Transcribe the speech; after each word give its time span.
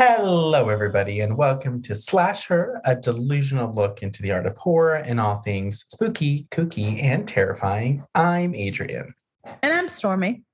Hello, 0.00 0.68
everybody, 0.68 1.18
and 1.18 1.36
welcome 1.36 1.82
to 1.82 1.92
Slasher, 1.96 2.80
a 2.84 2.94
delusional 2.94 3.74
look 3.74 4.00
into 4.00 4.22
the 4.22 4.30
art 4.30 4.46
of 4.46 4.56
horror 4.56 4.94
and 4.94 5.18
all 5.18 5.42
things 5.42 5.86
spooky, 5.88 6.46
kooky, 6.52 7.02
and 7.02 7.26
terrifying. 7.26 8.04
I'm 8.14 8.54
Adrian. 8.54 9.12
And 9.60 9.74
I'm 9.74 9.88
Stormy. 9.88 10.44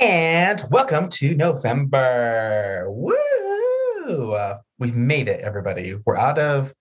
And 0.00 0.60
welcome 0.72 1.08
to 1.10 1.36
November. 1.36 2.86
Woo! 2.88 4.32
Uh, 4.32 4.58
we've 4.80 4.96
made 4.96 5.28
it, 5.28 5.42
everybody. 5.42 5.94
We're 6.04 6.16
out 6.16 6.40
of 6.40 6.74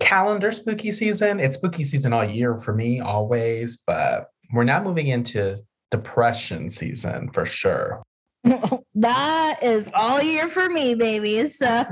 calendar 0.00 0.50
spooky 0.50 0.90
season. 0.90 1.38
It's 1.38 1.54
spooky 1.54 1.84
season 1.84 2.14
all 2.14 2.24
year 2.24 2.56
for 2.56 2.74
me, 2.74 2.98
always, 2.98 3.76
but 3.86 4.30
we're 4.52 4.64
now 4.64 4.82
moving 4.82 5.06
into 5.06 5.58
depression 5.92 6.68
season 6.68 7.30
for 7.30 7.46
sure. 7.46 8.02
that 8.94 9.58
is 9.62 9.90
all 9.94 10.22
year 10.22 10.48
for 10.48 10.68
me, 10.68 10.94
baby. 10.94 11.48
So 11.48 11.66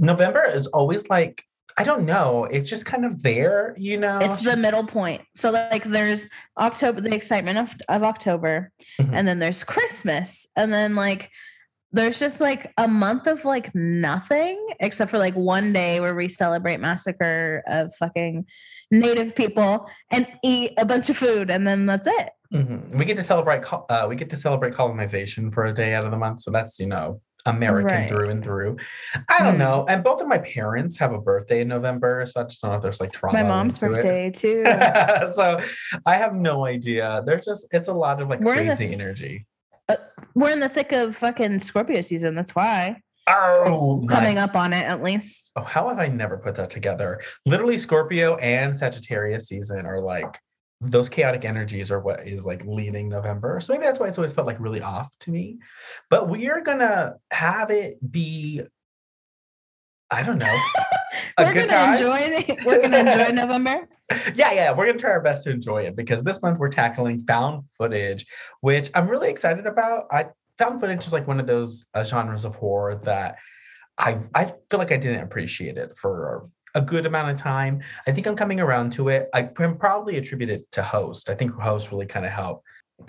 November 0.00 0.44
is 0.44 0.66
always 0.68 1.08
like 1.08 1.42
I 1.78 1.84
don't 1.84 2.06
know. 2.06 2.44
It's 2.44 2.70
just 2.70 2.86
kind 2.86 3.04
of 3.04 3.22
there, 3.22 3.74
you 3.76 3.98
know. 3.98 4.18
It's 4.20 4.40
the 4.40 4.56
middle 4.56 4.84
point. 4.84 5.20
So 5.34 5.50
like 5.50 5.84
there's 5.84 6.26
October, 6.58 7.02
the 7.02 7.14
excitement 7.14 7.58
of, 7.58 7.74
of 7.90 8.02
October, 8.02 8.72
mm-hmm. 8.98 9.12
and 9.12 9.28
then 9.28 9.40
there's 9.40 9.62
Christmas, 9.62 10.48
and 10.56 10.72
then 10.72 10.94
like 10.94 11.30
there's 11.92 12.18
just 12.18 12.40
like 12.40 12.72
a 12.78 12.88
month 12.88 13.26
of 13.26 13.44
like 13.44 13.74
nothing 13.74 14.58
except 14.80 15.10
for 15.10 15.18
like 15.18 15.34
one 15.34 15.72
day 15.72 16.00
where 16.00 16.14
we 16.14 16.28
celebrate 16.28 16.80
massacre 16.80 17.62
of 17.66 17.94
fucking 17.94 18.46
native 18.90 19.34
people 19.34 19.88
and 20.10 20.26
eat 20.44 20.72
a 20.78 20.84
bunch 20.84 21.10
of 21.10 21.16
food 21.16 21.50
and 21.50 21.66
then 21.66 21.86
that's 21.86 22.06
it 22.06 22.30
mm-hmm. 22.52 22.96
we 22.98 23.04
get 23.04 23.16
to 23.16 23.22
celebrate 23.22 23.62
uh, 23.72 24.06
we 24.08 24.16
get 24.16 24.30
to 24.30 24.36
celebrate 24.36 24.74
colonization 24.74 25.50
for 25.50 25.66
a 25.66 25.72
day 25.72 25.94
out 25.94 26.04
of 26.04 26.10
the 26.10 26.16
month 26.16 26.40
so 26.40 26.50
that's 26.50 26.78
you 26.78 26.86
know 26.86 27.20
american 27.46 27.86
right. 27.86 28.08
through 28.08 28.28
and 28.28 28.42
through 28.42 28.76
i 29.28 29.38
don't 29.38 29.54
mm. 29.54 29.58
know 29.58 29.84
and 29.88 30.02
both 30.02 30.20
of 30.20 30.26
my 30.26 30.38
parents 30.38 30.98
have 30.98 31.12
a 31.12 31.20
birthday 31.20 31.60
in 31.60 31.68
november 31.68 32.26
so 32.26 32.40
i 32.40 32.44
just 32.44 32.60
don't 32.60 32.72
know 32.72 32.76
if 32.76 32.82
there's 32.82 33.00
like 33.00 33.12
trauma 33.12 33.40
my 33.40 33.48
mom's 33.48 33.78
birthday 33.78 34.26
it. 34.26 34.34
too 34.34 34.64
so 35.32 35.60
i 36.06 36.16
have 36.16 36.34
no 36.34 36.66
idea 36.66 37.22
there's 37.24 37.44
just 37.44 37.66
it's 37.72 37.86
a 37.86 37.92
lot 37.92 38.20
of 38.20 38.28
like 38.28 38.40
We're 38.40 38.54
crazy 38.54 38.88
the- 38.88 38.94
energy 38.94 39.46
uh, 39.88 39.96
we're 40.34 40.50
in 40.50 40.60
the 40.60 40.68
thick 40.68 40.92
of 40.92 41.16
fucking 41.16 41.60
Scorpio 41.60 42.02
season. 42.02 42.34
That's 42.34 42.54
why. 42.54 43.00
Oh, 43.28 44.04
coming 44.08 44.36
my. 44.36 44.42
up 44.42 44.54
on 44.54 44.72
it 44.72 44.84
at 44.84 45.02
least. 45.02 45.50
Oh, 45.56 45.62
how 45.62 45.88
have 45.88 45.98
I 45.98 46.06
never 46.06 46.38
put 46.38 46.54
that 46.56 46.70
together? 46.70 47.20
Literally, 47.44 47.76
Scorpio 47.76 48.36
and 48.36 48.76
Sagittarius 48.76 49.48
season 49.48 49.84
are 49.84 50.00
like 50.00 50.38
those 50.80 51.08
chaotic 51.08 51.44
energies 51.44 51.90
are 51.90 52.00
what 52.00 52.26
is 52.26 52.44
like 52.44 52.64
leading 52.66 53.08
November. 53.08 53.60
So 53.60 53.72
maybe 53.72 53.84
that's 53.84 53.98
why 53.98 54.08
it's 54.08 54.18
always 54.18 54.32
felt 54.32 54.46
like 54.46 54.60
really 54.60 54.82
off 54.82 55.16
to 55.20 55.30
me. 55.30 55.58
But 56.10 56.28
we 56.28 56.48
are 56.50 56.60
gonna 56.60 57.14
have 57.32 57.70
it 57.70 57.98
be, 58.10 58.62
I 60.10 60.22
don't 60.22 60.38
know, 60.38 60.46
a 61.38 61.44
we're 61.44 61.52
good 61.54 61.68
gonna 61.68 61.84
time. 61.84 61.94
Enjoy 61.94 62.16
it. 62.18 62.60
We're 62.66 62.82
gonna 62.82 62.98
enjoy 62.98 63.32
November 63.32 63.88
yeah, 64.34 64.52
yeah, 64.52 64.72
we're 64.72 64.86
gonna 64.86 64.98
try 64.98 65.10
our 65.10 65.20
best 65.20 65.44
to 65.44 65.50
enjoy 65.50 65.82
it 65.82 65.96
because 65.96 66.22
this 66.22 66.42
month 66.42 66.58
we're 66.58 66.68
tackling 66.68 67.20
found 67.20 67.68
footage, 67.70 68.26
which 68.60 68.90
I'm 68.94 69.08
really 69.08 69.30
excited 69.30 69.66
about. 69.66 70.04
I 70.12 70.26
found 70.58 70.80
footage 70.80 71.06
is 71.06 71.12
like 71.12 71.26
one 71.26 71.40
of 71.40 71.46
those 71.46 71.86
uh, 71.94 72.04
genres 72.04 72.44
of 72.44 72.54
horror 72.54 72.96
that 73.04 73.36
I 73.98 74.20
I 74.34 74.44
feel 74.70 74.78
like 74.78 74.92
I 74.92 74.96
didn't 74.96 75.22
appreciate 75.22 75.76
it 75.76 75.96
for 75.96 76.48
a 76.76 76.80
good 76.80 77.06
amount 77.06 77.30
of 77.30 77.38
time. 77.38 77.82
I 78.06 78.12
think 78.12 78.26
I'm 78.26 78.36
coming 78.36 78.60
around 78.60 78.92
to 78.92 79.08
it. 79.08 79.28
I 79.34 79.42
can 79.42 79.76
probably 79.76 80.18
attribute 80.18 80.50
it 80.50 80.70
to 80.72 80.82
host. 80.82 81.30
I 81.30 81.34
think 81.34 81.52
host 81.52 81.90
really 81.90 82.06
kind 82.06 82.26
of 82.26 82.30
helped. 82.30 82.64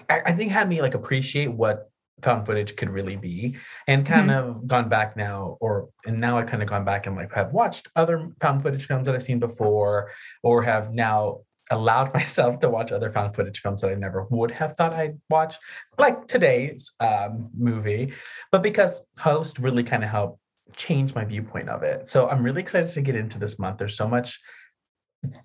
I, 0.10 0.22
I 0.28 0.32
think 0.32 0.52
had 0.52 0.68
me 0.68 0.82
like 0.82 0.96
appreciate 0.96 1.48
what 1.48 1.92
found 2.24 2.46
footage 2.46 2.76
could 2.76 2.90
really 2.90 3.16
be 3.16 3.58
and 3.88 4.06
kind 4.06 4.32
mm-hmm. 4.32 4.50
of 4.50 4.68
gone 4.68 4.90
back 4.90 5.16
now 5.16 5.56
or 5.62 5.90
and 6.08 6.20
now 6.20 6.36
i 6.36 6.42
kind 6.42 6.64
of 6.64 6.68
gone 6.68 6.84
back 6.84 7.06
and 7.06 7.16
like 7.16 7.32
have 7.32 7.54
watched 7.54 7.88
other 7.96 8.32
found 8.42 8.64
footage 8.64 8.88
films 8.88 9.06
that 9.06 9.14
i've 9.14 9.22
seen 9.22 9.38
before 9.38 10.10
or 10.42 10.64
have 10.64 10.96
now 10.96 11.42
allowed 11.70 12.12
myself 12.16 12.60
to 12.60 12.70
watch 12.70 12.92
other 12.92 13.12
found 13.12 13.36
footage 13.36 13.60
films 13.62 13.82
that 13.82 13.92
i 13.92 13.94
never 13.94 14.26
would 14.32 14.50
have 14.50 14.76
thought 14.76 14.94
i'd 14.94 15.20
watch 15.30 15.58
like 16.00 16.26
today's 16.26 16.92
um, 17.00 17.52
movie 17.56 18.12
but 18.52 18.64
because 18.64 19.06
host 19.20 19.60
really 19.60 19.84
kind 19.84 20.04
of 20.04 20.10
helped 20.10 20.40
change 20.76 21.16
my 21.16 21.26
viewpoint 21.26 21.70
of 21.70 21.84
it 21.84 22.08
so 22.08 22.28
i'm 22.30 22.44
really 22.44 22.62
excited 22.62 22.90
to 22.90 23.02
get 23.02 23.16
into 23.16 23.40
this 23.40 23.58
month 23.60 23.78
there's 23.78 23.98
so 23.98 24.08
much 24.08 24.40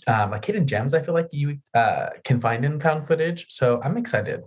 um, 0.06 0.30
like 0.30 0.44
hidden 0.44 0.66
gems 0.66 0.94
i 0.94 1.00
feel 1.00 1.14
like 1.14 1.28
you 1.32 1.58
uh, 1.74 2.10
can 2.24 2.40
find 2.40 2.64
in 2.64 2.80
found 2.80 3.06
footage 3.06 3.46
so 3.48 3.80
i'm 3.82 3.96
excited 3.96 4.42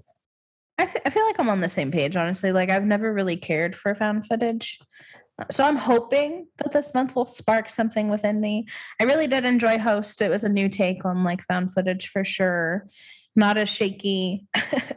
I, 0.77 0.83
f- 0.83 0.97
I 1.05 1.09
feel 1.09 1.25
like 1.25 1.39
I'm 1.39 1.47
on 1.47 1.61
the 1.61 1.69
same 1.69 1.89
page, 1.89 2.17
honestly. 2.17 2.51
Like, 2.51 2.69
I've 2.69 2.83
never 2.83 3.13
really 3.13 3.37
cared 3.37 3.77
for 3.77 3.95
found 3.95 4.27
footage. 4.27 4.77
So 5.51 5.65
I'm 5.65 5.75
hoping 5.75 6.47
that 6.57 6.71
this 6.71 6.93
month 6.93 7.15
will 7.15 7.25
spark 7.25 7.69
something 7.69 8.09
within 8.09 8.39
me. 8.39 8.67
I 9.01 9.03
really 9.03 9.27
did 9.27 9.43
enjoy 9.43 9.77
Host. 9.77 10.21
It 10.21 10.29
was 10.29 10.45
a 10.45 10.49
new 10.49 10.69
take 10.69 11.03
on 11.03 11.23
like 11.23 11.43
found 11.43 11.73
footage 11.73 12.07
for 12.07 12.23
sure. 12.23 12.87
Not 13.35 13.57
as 13.57 13.67
shaky. 13.67 14.45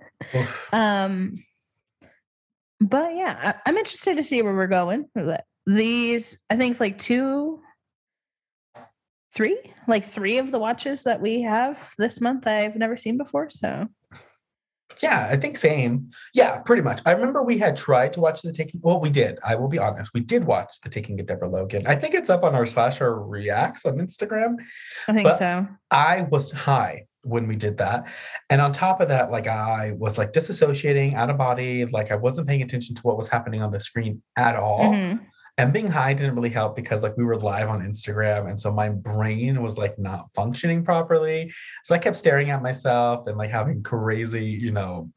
um, 0.73 1.35
but 2.81 3.17
yeah, 3.17 3.55
I, 3.67 3.69
am 3.69 3.77
interested 3.77 4.17
to 4.17 4.23
see 4.23 4.41
where 4.43 4.55
we're 4.55 4.69
going. 4.69 5.07
These, 5.69 6.45
I 6.49 6.57
think, 6.57 6.81
like 6.81 6.99
two, 6.99 7.61
three, 9.35 9.59
like 9.87 10.03
three 10.03 10.39
of 10.39 10.51
the 10.51 10.59
watches 10.59 11.05
that 11.05 11.21
we 11.21 11.43
have 11.43 11.93
this 11.99 12.21
month, 12.21 12.47
I've 12.47 12.77
never 12.77 12.97
seen 12.97 13.19
before. 13.19 13.51
So 13.51 13.87
yeah, 15.03 15.29
I 15.31 15.37
think 15.37 15.57
same. 15.57 16.11
Yeah, 16.35 16.59
pretty 16.59 16.83
much. 16.83 17.01
I 17.05 17.13
remember 17.13 17.43
we 17.43 17.59
had 17.59 17.77
tried 17.77 18.13
to 18.15 18.21
watch 18.21 18.43
the 18.43 18.53
taking. 18.53 18.81
Well, 18.83 18.99
we 18.99 19.11
did. 19.11 19.39
I 19.45 19.55
will 19.55 19.69
be 19.69 19.79
honest. 19.79 20.13
We 20.15 20.21
did 20.21 20.45
watch 20.45 20.81
the 20.83 20.89
taking 20.89 21.21
of 21.21 21.27
Deborah 21.27 21.49
Logan. 21.49 21.87
I 21.87 21.95
think 21.95 22.15
it's 22.15 22.31
up 22.31 22.43
on 22.43 22.55
our 22.55 22.67
slasher 22.67 23.21
reacts 23.21 23.85
on 23.85 23.99
Instagram. 23.99 24.57
I 25.07 25.13
think 25.13 25.33
so. 25.35 25.69
I 25.91 26.23
was 26.23 26.51
high 26.51 27.05
when 27.23 27.47
we 27.47 27.57
did 27.57 27.77
that. 27.79 28.05
And 28.49 28.61
on 28.61 28.73
top 28.73 29.01
of 29.01 29.09
that, 29.09 29.31
like 29.31 29.47
I 29.47 29.93
was 29.99 30.17
like 30.17 30.33
disassociating 30.33 31.15
out 31.15 31.31
of 31.31 31.37
body. 31.37 31.85
Like 31.85 32.11
I 32.11 32.17
wasn't 32.17 32.49
paying 32.49 32.63
attention 32.63 32.95
to 32.97 33.03
what 33.03 33.17
was 33.17 33.29
happening 33.29 33.63
on 33.63 33.71
the 33.71 33.81
screen 33.81 34.23
at 34.37 34.57
all. 34.57 34.93
Mm-hmm 34.93 35.25
and 35.59 35.73
being 35.73 35.89
high 35.89 36.15
didn't 36.15 36.37
really 36.37 36.51
help 36.51 36.77
because 36.77 37.03
like 37.03 37.17
we 37.17 37.25
were 37.25 37.37
live 37.37 37.69
on 37.69 37.83
Instagram 37.83 38.49
and 38.49 38.59
so 38.59 38.73
my 38.73 38.89
brain 38.89 39.61
was 39.61 39.77
like 39.77 39.99
not 39.99 40.33
functioning 40.33 40.85
properly. 40.85 41.53
So 41.85 41.97
I 41.97 41.99
kept 41.99 42.17
staring 42.17 42.51
at 42.51 42.63
myself 42.63 43.27
and 43.27 43.37
like 43.37 43.51
having 43.51 43.83
crazy, 43.83 44.45
you 44.45 44.71
know, 44.71 45.11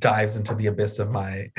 dives 0.00 0.36
into 0.36 0.52
the 0.56 0.66
abyss 0.66 0.98
of 0.98 1.12
my 1.12 1.48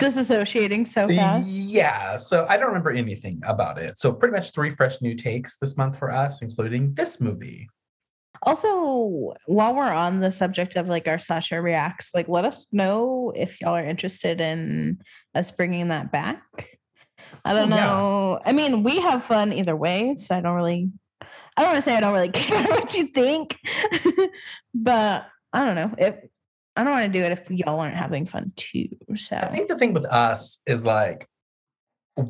disassociating 0.00 0.88
so 0.88 1.06
fast. 1.08 1.54
Yeah. 1.54 2.16
So 2.16 2.46
I 2.48 2.56
don't 2.56 2.68
remember 2.68 2.90
anything 2.90 3.42
about 3.44 3.78
it. 3.78 3.98
So 3.98 4.14
pretty 4.14 4.32
much 4.32 4.54
three 4.54 4.70
fresh 4.70 5.02
new 5.02 5.14
takes 5.14 5.58
this 5.58 5.76
month 5.76 5.98
for 5.98 6.10
us, 6.10 6.40
including 6.40 6.94
this 6.94 7.20
movie. 7.20 7.68
Also, 8.44 9.34
while 9.44 9.74
we're 9.74 9.92
on 9.92 10.20
the 10.20 10.32
subject 10.32 10.76
of 10.76 10.88
like 10.88 11.06
our 11.06 11.18
Slasher 11.18 11.60
reacts, 11.60 12.14
like 12.14 12.26
let 12.26 12.46
us 12.46 12.72
know 12.72 13.34
if 13.36 13.60
y'all 13.60 13.76
are 13.76 13.84
interested 13.84 14.40
in 14.40 15.02
us 15.34 15.50
bringing 15.50 15.88
that 15.88 16.10
back. 16.10 16.79
I 17.44 17.54
don't 17.54 17.70
know. 17.70 18.38
Yeah. 18.40 18.50
I 18.50 18.52
mean, 18.52 18.82
we 18.82 19.00
have 19.00 19.24
fun 19.24 19.52
either 19.52 19.76
way. 19.76 20.14
So 20.16 20.36
I 20.36 20.40
don't 20.40 20.56
really, 20.56 20.90
I 21.56 21.62
don't 21.62 21.72
want 21.72 21.76
to 21.76 21.82
say 21.82 21.96
I 21.96 22.00
don't 22.00 22.12
really 22.12 22.28
care 22.32 22.62
what 22.64 22.94
you 22.94 23.06
think, 23.06 23.58
but 24.74 25.26
I 25.52 25.64
don't 25.64 25.74
know 25.74 25.94
if 25.98 26.16
I 26.76 26.84
don't 26.84 26.92
want 26.92 27.12
to 27.12 27.18
do 27.18 27.24
it 27.24 27.32
if 27.32 27.50
y'all 27.50 27.80
aren't 27.80 27.96
having 27.96 28.26
fun 28.26 28.52
too. 28.56 28.88
So 29.16 29.36
I 29.36 29.48
think 29.48 29.68
the 29.68 29.76
thing 29.76 29.92
with 29.92 30.06
us 30.06 30.62
is 30.66 30.84
like, 30.84 31.28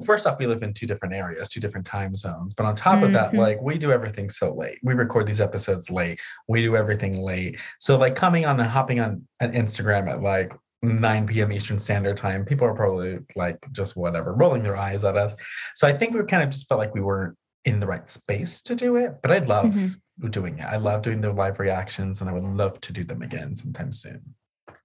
first 0.05 0.27
off, 0.27 0.39
we 0.39 0.47
live 0.47 0.63
in 0.63 0.73
two 0.73 0.87
different 0.87 1.15
areas, 1.15 1.49
two 1.49 1.61
different 1.61 1.87
time 1.87 2.15
zones. 2.15 2.55
But 2.55 2.67
on 2.67 2.75
top 2.75 2.97
mm-hmm. 2.97 3.05
of 3.05 3.13
that, 3.13 3.29
mm-hmm. 3.29 3.39
like 3.39 3.61
we 3.61 3.79
do 3.79 3.93
everything 3.93 4.29
so 4.29 4.55
late. 4.55 4.79
We 4.83 4.95
record 4.95 5.27
these 5.27 5.41
episodes 5.41 5.91
late. 5.91 6.21
We 6.49 6.63
do 6.63 6.77
everything 6.77 7.21
late. 7.21 7.61
So 7.79 7.97
like 7.99 8.17
coming 8.17 8.47
on 8.47 8.59
and 8.61 8.69
hopping 8.69 9.01
on 9.01 9.27
an 9.41 9.53
Instagram 9.53 10.11
at 10.11 10.23
like 10.23 10.53
9 10.83 11.27
p.m. 11.27 11.53
Eastern 11.53 11.79
Standard 11.79 12.17
Time, 12.17 12.45
people 12.45 12.67
are 12.67 12.75
probably 12.75 13.19
like 13.37 13.59
just 13.73 13.97
whatever, 13.97 14.33
rolling 14.33 14.63
their 14.63 14.77
eyes 14.77 15.05
at 15.05 15.17
us. 15.17 15.35
So 15.75 15.87
I 15.87 15.93
think 15.93 16.15
we 16.15 16.23
kind 16.25 16.43
of 16.43 16.51
just 16.51 16.69
felt 16.69 16.79
like 16.79 16.95
we 16.95 17.01
weren't 17.01 17.37
in 17.65 17.81
the 17.81 17.87
right 17.87 18.09
space 18.09 18.63
to 18.63 18.75
do 18.75 18.97
it. 18.97 19.17
But 19.23 19.31
I 19.31 19.39
love 19.39 19.67
mm-hmm. 19.67 20.29
doing 20.31 20.59
it. 20.59 20.65
I 20.65 20.77
love 20.77 21.03
doing 21.03 21.21
the 21.21 21.33
live 21.33 21.61
reactions 21.61 22.21
and 22.21 22.31
I 22.31 22.33
would 22.33 22.45
love 22.45 22.81
to 22.81 22.93
do 22.93 23.05
them 23.05 23.23
again 23.23 23.55
sometime 23.55 23.93
soon. 23.93 24.35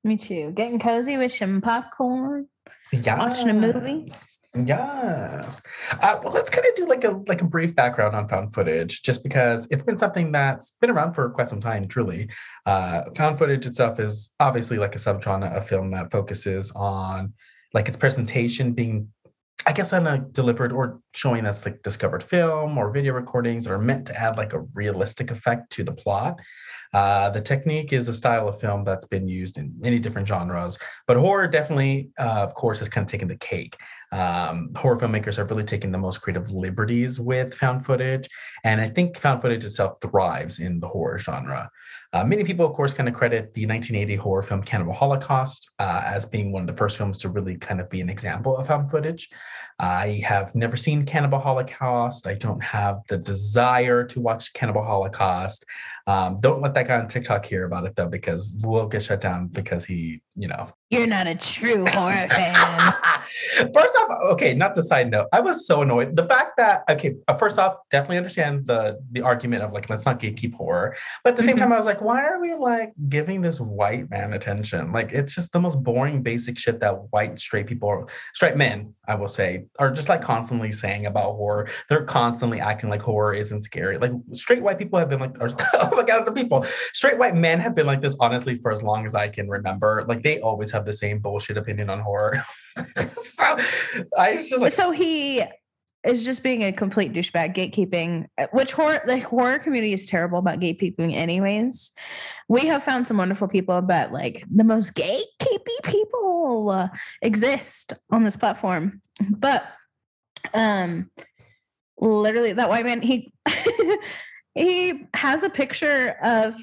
Me 0.03 0.18
too. 0.18 0.51
Getting 0.51 0.80
cozy 0.80 1.18
with 1.18 1.33
some 1.33 1.62
popcorn. 1.62 2.47
Yeah. 2.92 3.18
Watching 3.18 3.50
a 3.50 3.53
movie. 3.53 4.07
Yes. 4.63 5.62
Uh, 5.92 6.19
well, 6.24 6.34
let's 6.34 6.50
kind 6.50 6.66
of 6.66 6.75
do 6.75 6.86
like 6.88 7.04
a 7.04 7.22
like 7.28 7.42
a 7.42 7.46
brief 7.46 7.75
background 7.75 8.16
on 8.16 8.28
found 8.28 8.54
footage, 8.54 9.02
just 9.02 9.24
because 9.24 9.68
it's 9.69 9.84
been 9.84 9.98
something 9.98 10.31
that's 10.31 10.72
been 10.81 10.90
around 10.90 11.13
for 11.13 11.30
quite 11.30 11.50
some 11.50 11.60
time. 11.60 11.88
Truly, 11.88 12.30
uh, 12.66 13.04
found 13.16 13.38
footage 13.38 13.66
itself 13.66 14.00
is 14.00 14.31
obviously 14.40 14.78
like 14.78 14.96
a 14.96 15.00
subgenre 15.00 15.56
of 15.56 15.68
film 15.68 15.90
that 15.92 16.12
focuses 16.12 16.72
on 16.72 17.34
like 17.74 17.90
its 17.90 17.98
presentation 17.98 18.72
being, 18.72 19.10
I 19.66 19.74
guess, 19.74 19.94
on 19.94 20.06
a 20.06 20.19
delivered 20.19 20.72
or 20.72 21.00
showing 21.13 21.44
that's 21.44 21.66
like 21.66 21.81
discovered 21.81 22.24
film 22.24 22.78
or 22.78 22.92
video 22.92 23.13
recordings 23.13 23.63
that 23.63 23.74
are 23.74 23.80
meant 23.80 24.06
to 24.07 24.19
add 24.19 24.38
like 24.38 24.54
a 24.54 24.62
realistic 24.74 25.31
effect 25.31 25.72
to 25.72 25.84
the 25.84 25.94
plot. 25.94 26.40
Uh, 26.94 27.30
the 27.30 27.42
technique 27.42 27.92
is 27.92 28.07
a 28.07 28.13
style 28.13 28.48
of 28.48 28.60
film 28.60 28.84
that's 28.84 29.06
been 29.06 29.28
used 29.28 29.57
in 29.57 29.74
many 29.80 30.00
different 30.00 30.28
genres, 30.28 30.78
but 31.07 31.18
horror 31.18 31.48
definitely, 31.48 32.10
uh, 32.19 32.44
of 32.44 32.54
course, 32.54 32.80
has 32.80 32.90
kind 32.90 33.06
of 33.06 33.12
taken 33.12 33.28
the 33.28 33.38
cake. 33.38 33.75
Um, 34.12 34.69
horror 34.75 34.98
filmmakers 34.98 35.36
have 35.38 35.50
really 35.50 35.63
taken 35.63 35.92
the 35.92 35.98
most 35.98 36.19
creative 36.19 36.52
liberties 36.52 37.19
with 37.19 37.54
found 37.54 37.86
footage, 37.86 38.30
and 38.63 38.80
I 38.80 38.88
think 38.88 39.18
found 39.18 39.42
footage 39.42 39.66
itself 39.66 39.98
thrives 40.02 40.60
in 40.60 40.80
the 40.80 40.88
horror 40.88 41.19
genre. 41.19 41.69
Uh, 42.16 42.24
many 42.24 42.46
people, 42.46 42.66
of 42.66 42.72
course, 42.72 42.94
kind 42.94 43.10
of 43.10 43.14
credit 43.14 43.54
the 43.54 43.66
1980 43.66 44.16
horror 44.16 44.42
film 44.42 44.64
Cannibal 44.64 44.94
Holocaust 44.94 45.72
uh, 45.80 46.02
as 46.06 46.26
being 46.26 46.54
one 46.54 46.62
of 46.62 46.68
the 46.68 46.74
first 46.74 46.98
films 46.98 47.18
to 47.18 47.28
really 47.28 47.58
kind 47.58 47.82
of 47.82 47.90
be 47.90 48.00
an 48.00 48.10
example 48.10 48.56
of 48.56 48.68
found 48.68 48.90
footage. 48.90 49.30
I 49.80 50.24
have 50.26 50.56
never 50.56 50.78
seen 50.78 51.06
Cannibal 51.06 51.40
Holocaust. 51.40 52.26
I 52.26 52.36
don't 52.36 52.64
have 52.64 53.02
the 53.10 53.18
desire 53.18 54.06
to 54.06 54.22
watch 54.22 54.54
Cannibal 54.54 54.82
Holocaust. 54.82 55.66
Um, 56.08 56.40
don't 56.40 56.62
let 56.62 56.74
that 56.76 56.88
guy 56.88 56.98
on 56.98 57.08
TikTok 57.08 57.46
hear 57.46 57.66
about 57.66 57.84
it 57.84 57.98
though, 57.98 58.08
because 58.08 58.56
we'll 58.64 58.88
get 58.88 59.04
shut 59.04 59.20
down 59.20 59.48
because 59.48 59.84
he, 59.84 60.22
you 60.38 60.48
know. 60.48 60.70
You're 60.92 61.08
not 61.08 61.28
a 61.28 61.36
true 61.36 61.84
horror 61.86 62.30
fan. 62.30 62.94
first 63.74 63.95
off, 63.98 64.10
okay, 64.31 64.54
not 64.54 64.75
the 64.75 64.83
side 64.83 65.10
note. 65.10 65.27
I 65.33 65.39
was 65.39 65.68
so 65.68 65.81
annoyed. 65.81 66.16
The 66.16 66.27
fact 66.27 66.57
that 66.57 66.83
okay, 66.89 67.16
uh, 67.27 67.36
first 67.36 67.60
off, 67.60 67.77
definitely 67.92 68.18
understand 68.18 68.66
the 68.66 69.00
the 69.12 69.22
argument 69.22 69.63
of 69.63 69.74
like 69.74 69.89
let's 69.89 70.06
not 70.06 70.19
gatekeep 70.19 70.54
horror, 70.54 70.95
but 71.24 71.31
at 71.31 71.38
the 71.38 71.44
same 71.44 71.56
mm-hmm. 71.56 71.63
time, 71.63 71.74
I 71.74 71.77
was 71.77 71.86
like, 71.86 72.01
why 72.01 72.24
are 72.24 72.39
we 72.39 72.54
like 72.54 72.94
giving 73.10 73.42
this 73.42 73.60
white 73.60 74.10
man 74.10 74.33
attention? 74.33 74.92
Like 74.92 75.12
it's 75.12 75.36
just 75.36 75.51
the 75.54 75.60
most 75.60 75.81
boring, 75.83 76.22
basic 76.22 76.57
shit 76.57 76.80
that 76.80 77.12
white 77.12 77.39
straight 77.39 77.68
people, 77.68 78.10
straight 78.33 78.57
men, 78.57 78.94
I 79.07 79.16
will 79.16 79.28
say, 79.28 79.66
are 79.80 79.92
just 79.92 80.10
like 80.10 80.21
constantly 80.21 80.71
saying 80.71 81.06
about 81.06 81.36
horror. 81.36 81.68
They're 81.89 82.04
constantly 82.06 82.60
acting 82.60 82.89
like 82.89 83.01
horror 83.01 83.33
isn't 83.33 83.62
scary. 83.62 83.98
Like 83.98 84.12
straight 84.33 84.62
white 84.62 84.78
people 84.78 85.00
have 85.00 85.10
been 85.10 85.19
like, 85.19 85.42
or, 85.42 85.50
oh 85.75 85.95
my 85.95 86.04
god, 86.04 86.25
the 86.25 86.31
people, 86.31 86.66
straight 86.94 87.18
white 87.18 87.36
men 87.36 87.60
have 87.60 87.75
been 87.75 87.86
like 87.86 88.01
this 88.01 88.16
honestly 88.19 88.57
for 88.60 88.71
as 88.71 88.83
long 88.83 89.06
as 89.06 89.16
I 89.16 89.28
can 89.28 89.50
remember. 89.50 90.06
Like 90.07 90.21
they 90.21 90.39
always 90.39 90.71
have 90.71 90.86
the 90.86 90.94
same 90.94 91.19
bullshit 91.19 91.57
opinion 91.57 91.89
on 91.89 92.00
horror. 92.00 92.44
so 93.07 93.57
I 94.18 94.38
just 94.38 94.62
like 94.62 94.72
so 94.72 94.92
he 94.92 95.44
is 96.06 96.24
just 96.24 96.44
being 96.44 96.63
a 96.63 96.72
complete 96.72 97.13
douchebag 97.13 97.56
gatekeeping 97.56 98.27
which 98.51 98.74
horror 98.74 99.01
the 99.07 99.19
horror 99.19 99.57
community 99.60 99.94
is 99.94 100.06
terrible 100.06 100.39
about 100.39 100.60
gatekeeping 100.60 101.13
anyways. 101.13 101.94
We 102.48 102.68
have 102.68 102.83
found 102.83 103.07
some 103.07 103.18
wonderful 103.18 103.48
people 103.48 103.81
but 103.81 104.12
like 104.12 104.44
the 104.54 104.63
most 104.63 104.94
gatekeepy 104.94 105.83
people 105.83 106.69
uh, 106.69 106.89
exist 107.22 107.94
on 108.12 108.24
this 108.24 108.36
platform. 108.36 109.01
But 109.30 109.66
um 110.54 111.10
literally 111.98 112.54
that 112.54 112.69
white 112.69 112.86
man 112.86 113.01
he 113.01 113.31
he 114.56 115.07
has 115.13 115.44
a 115.44 115.50
picture 115.50 116.16
of 116.21 116.56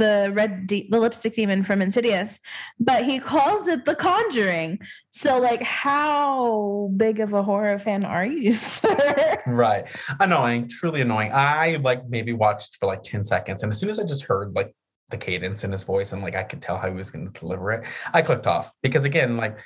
the 0.00 0.32
red 0.34 0.66
de- 0.66 0.88
the 0.90 0.98
lipstick 0.98 1.34
demon 1.34 1.62
from 1.62 1.82
Insidious, 1.82 2.40
but 2.80 3.04
he 3.04 3.20
calls 3.20 3.68
it 3.68 3.84
The 3.84 3.94
Conjuring. 3.94 4.80
So 5.10 5.38
like 5.38 5.62
how 5.62 6.90
big 6.96 7.20
of 7.20 7.32
a 7.32 7.42
horror 7.42 7.78
fan 7.78 8.04
are 8.04 8.26
you, 8.26 8.52
sir? 8.54 9.42
Right. 9.46 9.86
Annoying, 10.18 10.68
truly 10.68 11.02
annoying. 11.02 11.30
I 11.32 11.76
like 11.82 12.08
maybe 12.08 12.32
watched 12.32 12.76
for 12.76 12.86
like 12.86 13.02
10 13.02 13.24
seconds 13.24 13.62
and 13.62 13.70
as 13.70 13.78
soon 13.78 13.90
as 13.90 14.00
I 14.00 14.04
just 14.04 14.24
heard 14.24 14.54
like 14.54 14.74
the 15.10 15.18
cadence 15.18 15.64
in 15.64 15.72
his 15.72 15.82
voice 15.82 16.12
and 16.12 16.22
like 16.22 16.34
I 16.34 16.44
could 16.44 16.62
tell 16.62 16.78
how 16.78 16.88
he 16.88 16.94
was 16.94 17.10
going 17.10 17.30
to 17.30 17.40
deliver 17.40 17.72
it, 17.72 17.84
I 18.12 18.22
clicked 18.22 18.46
off 18.46 18.72
because 18.82 19.04
again 19.04 19.36
like 19.36 19.58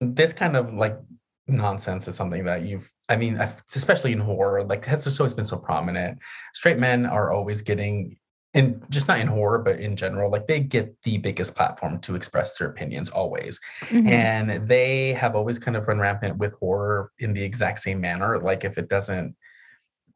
this 0.00 0.32
kind 0.32 0.56
of 0.56 0.74
like 0.74 0.98
nonsense 1.46 2.08
is 2.08 2.14
something 2.14 2.44
that 2.44 2.62
you've 2.62 2.90
I 3.08 3.16
mean, 3.16 3.40
especially 3.74 4.12
in 4.12 4.18
horror, 4.20 4.64
like 4.64 4.84
has 4.84 5.04
just 5.04 5.18
always 5.18 5.32
been 5.32 5.46
so 5.46 5.56
prominent. 5.56 6.18
Straight 6.52 6.78
men 6.78 7.06
are 7.06 7.32
always 7.32 7.62
getting 7.62 8.18
and 8.54 8.82
just 8.88 9.08
not 9.08 9.20
in 9.20 9.26
horror 9.26 9.58
but 9.58 9.78
in 9.78 9.94
general 9.94 10.30
like 10.30 10.46
they 10.46 10.60
get 10.60 10.94
the 11.02 11.18
biggest 11.18 11.54
platform 11.54 11.98
to 12.00 12.14
express 12.14 12.56
their 12.58 12.68
opinions 12.68 13.08
always. 13.10 13.60
Mm-hmm. 13.88 14.08
and 14.08 14.68
they 14.68 15.12
have 15.12 15.36
always 15.36 15.58
kind 15.58 15.76
of 15.76 15.86
run 15.88 15.98
rampant 15.98 16.38
with 16.38 16.52
horror 16.54 17.12
in 17.18 17.32
the 17.32 17.42
exact 17.42 17.80
same 17.80 18.00
manner. 18.00 18.38
Like 18.38 18.64
if 18.64 18.78
it 18.78 18.88
doesn't 18.88 19.36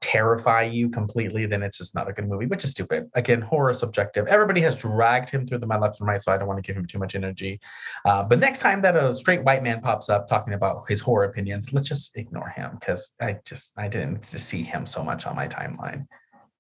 terrify 0.00 0.62
you 0.62 0.88
completely 0.88 1.46
then 1.46 1.62
it's 1.62 1.78
just 1.78 1.94
not 1.94 2.08
a 2.08 2.12
good 2.12 2.28
movie 2.28 2.46
which 2.46 2.64
is 2.64 2.70
stupid. 2.72 3.08
Again 3.14 3.40
horror 3.40 3.74
subjective. 3.74 4.26
Everybody 4.26 4.60
has 4.62 4.74
dragged 4.74 5.30
him 5.30 5.46
through 5.46 5.58
the 5.58 5.66
my 5.66 5.78
left 5.78 6.00
and 6.00 6.08
right 6.08 6.20
so 6.20 6.32
i 6.32 6.38
don't 6.38 6.48
want 6.48 6.62
to 6.62 6.66
give 6.66 6.76
him 6.76 6.86
too 6.86 6.98
much 6.98 7.14
energy. 7.14 7.60
Uh, 8.04 8.24
but 8.24 8.40
next 8.40 8.60
time 8.60 8.80
that 8.82 8.96
a 8.96 9.14
straight 9.14 9.44
white 9.44 9.62
man 9.62 9.80
pops 9.80 10.08
up 10.08 10.26
talking 10.26 10.54
about 10.54 10.84
his 10.88 11.00
horror 11.00 11.24
opinions 11.24 11.72
let's 11.72 11.88
just 11.88 12.16
ignore 12.16 12.48
him 12.48 12.78
because 12.80 13.14
i 13.20 13.38
just 13.44 13.72
i 13.76 13.86
didn't 13.86 14.24
see 14.24 14.62
him 14.62 14.86
so 14.86 15.04
much 15.04 15.26
on 15.26 15.36
my 15.36 15.46
timeline 15.46 16.06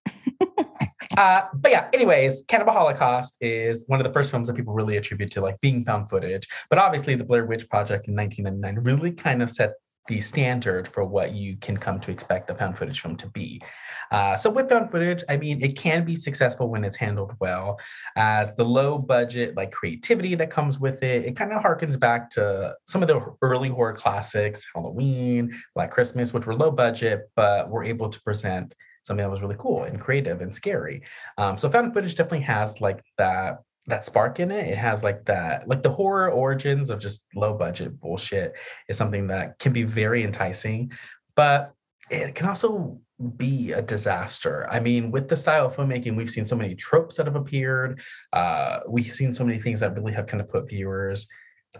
uh, 1.16 1.42
but 1.54 1.70
yeah, 1.70 1.88
anyways, 1.92 2.44
Cannibal 2.48 2.72
Holocaust 2.72 3.36
is 3.40 3.84
one 3.88 4.00
of 4.00 4.06
the 4.06 4.12
first 4.12 4.30
films 4.30 4.48
that 4.48 4.54
people 4.54 4.74
really 4.74 4.96
attribute 4.96 5.30
to 5.32 5.40
like 5.40 5.60
being 5.60 5.84
found 5.84 6.08
footage. 6.08 6.48
But 6.70 6.78
obviously, 6.78 7.14
the 7.14 7.24
Blair 7.24 7.44
Witch 7.44 7.68
Project 7.68 8.08
in 8.08 8.14
1999 8.14 8.84
really 8.84 9.12
kind 9.12 9.42
of 9.42 9.50
set 9.50 9.74
the 10.08 10.20
standard 10.20 10.88
for 10.88 11.04
what 11.04 11.32
you 11.32 11.56
can 11.56 11.76
come 11.76 12.00
to 12.00 12.10
expect 12.10 12.50
a 12.50 12.54
found 12.54 12.76
footage 12.76 13.00
film 13.00 13.16
to 13.16 13.28
be. 13.30 13.62
Uh, 14.10 14.36
so 14.36 14.50
with 14.50 14.68
found 14.68 14.90
footage, 14.90 15.22
I 15.28 15.36
mean, 15.36 15.62
it 15.62 15.76
can 15.76 16.04
be 16.04 16.16
successful 16.16 16.68
when 16.68 16.84
it's 16.84 16.96
handled 16.96 17.34
well. 17.40 17.78
As 18.16 18.56
the 18.56 18.64
low 18.64 18.98
budget, 18.98 19.56
like 19.56 19.70
creativity 19.70 20.34
that 20.34 20.50
comes 20.50 20.80
with 20.80 21.02
it, 21.02 21.24
it 21.24 21.36
kind 21.36 21.52
of 21.52 21.62
harkens 21.62 21.98
back 21.98 22.30
to 22.30 22.74
some 22.88 23.02
of 23.02 23.08
the 23.08 23.24
early 23.42 23.68
horror 23.68 23.94
classics, 23.94 24.66
Halloween, 24.74 25.52
Black 25.74 25.92
Christmas, 25.92 26.34
which 26.34 26.46
were 26.46 26.54
low 26.54 26.72
budget, 26.72 27.30
but 27.36 27.70
were 27.70 27.84
able 27.84 28.08
to 28.08 28.20
present 28.22 28.74
something 29.02 29.22
that 29.22 29.30
was 29.30 29.42
really 29.42 29.56
cool 29.58 29.84
and 29.84 30.00
creative 30.00 30.40
and 30.40 30.52
scary. 30.52 31.02
Um, 31.38 31.58
so 31.58 31.68
found 31.70 31.92
footage 31.92 32.14
definitely 32.14 32.46
has 32.46 32.80
like 32.80 33.02
that 33.18 33.58
that 33.86 34.04
spark 34.04 34.38
in 34.38 34.50
it. 34.50 34.68
It 34.68 34.78
has 34.78 35.02
like 35.02 35.24
that, 35.24 35.68
like 35.68 35.82
the 35.82 35.90
horror 35.90 36.30
origins 36.30 36.88
of 36.88 37.00
just 37.00 37.22
low 37.34 37.54
budget 37.54 38.00
bullshit 38.00 38.54
is 38.88 38.96
something 38.96 39.26
that 39.28 39.58
can 39.58 39.72
be 39.72 39.82
very 39.82 40.22
enticing, 40.22 40.92
but 41.34 41.72
it 42.10 42.34
can 42.34 42.48
also 42.48 43.00
be 43.36 43.72
a 43.72 43.82
disaster. 43.82 44.68
I 44.70 44.80
mean, 44.80 45.10
with 45.10 45.28
the 45.28 45.36
style 45.36 45.66
of 45.66 45.76
filmmaking, 45.76 46.16
we've 46.16 46.30
seen 46.30 46.44
so 46.44 46.56
many 46.56 46.74
tropes 46.74 47.16
that 47.16 47.26
have 47.26 47.36
appeared. 47.36 48.00
Uh, 48.32 48.80
we've 48.88 49.12
seen 49.12 49.32
so 49.32 49.44
many 49.44 49.58
things 49.58 49.80
that 49.80 49.96
really 49.96 50.12
have 50.12 50.26
kind 50.26 50.40
of 50.40 50.48
put 50.48 50.68
viewers 50.68 51.28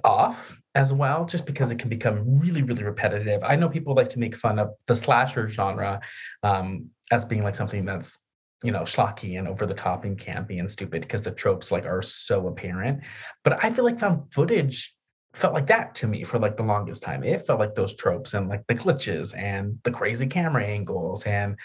off 0.05 0.57
as 0.75 0.93
well, 0.93 1.26
just 1.26 1.45
because 1.45 1.71
it 1.71 1.79
can 1.79 1.91
become 1.91 2.41
really, 2.41 2.62
really 2.62 2.85
repetitive. 2.85 3.43
I 3.45 3.57
know 3.57 3.69
people 3.69 3.95
like 3.95 4.09
to 4.11 4.19
make 4.19 4.35
fun 4.35 4.59
of 4.59 4.71
the 4.87 4.97
slasher 4.97 5.49
genre 5.49 6.00
um, 6.43 6.87
as 7.12 7.25
being 7.25 7.45
like 7.45 7.54
something 7.54 7.85
that's 7.85 8.21
you 8.64 8.73
know 8.73 8.83
schlocky 8.83 9.38
and 9.38 9.47
over 9.47 9.66
the 9.66 9.75
top 9.75 10.04
and 10.04 10.19
campy 10.19 10.59
and 10.59 10.71
stupid 10.71 11.02
because 11.02 11.23
the 11.23 11.31
tropes 11.31 11.71
like 11.71 11.85
are 11.85 12.02
so 12.02 12.49
apparent. 12.49 13.02
But 13.45 13.62
I 13.62 13.71
feel 13.71 13.85
like 13.85 14.00
found 14.00 14.33
footage 14.33 14.95
felt 15.35 15.54
like 15.54 15.66
that 15.66 15.95
to 15.97 16.07
me 16.07 16.25
for 16.25 16.38
like 16.38 16.57
the 16.57 16.62
longest 16.62 17.02
time. 17.02 17.23
It 17.23 17.47
felt 17.47 17.61
like 17.61 17.75
those 17.75 17.97
tropes 17.97 18.35
and 18.35 18.49
like 18.49 18.66
the 18.66 18.75
glitches 18.75 19.37
and 19.37 19.78
the 19.85 19.90
crazy 19.90 20.26
camera 20.26 20.64
angles 20.64 21.25
and 21.25 21.57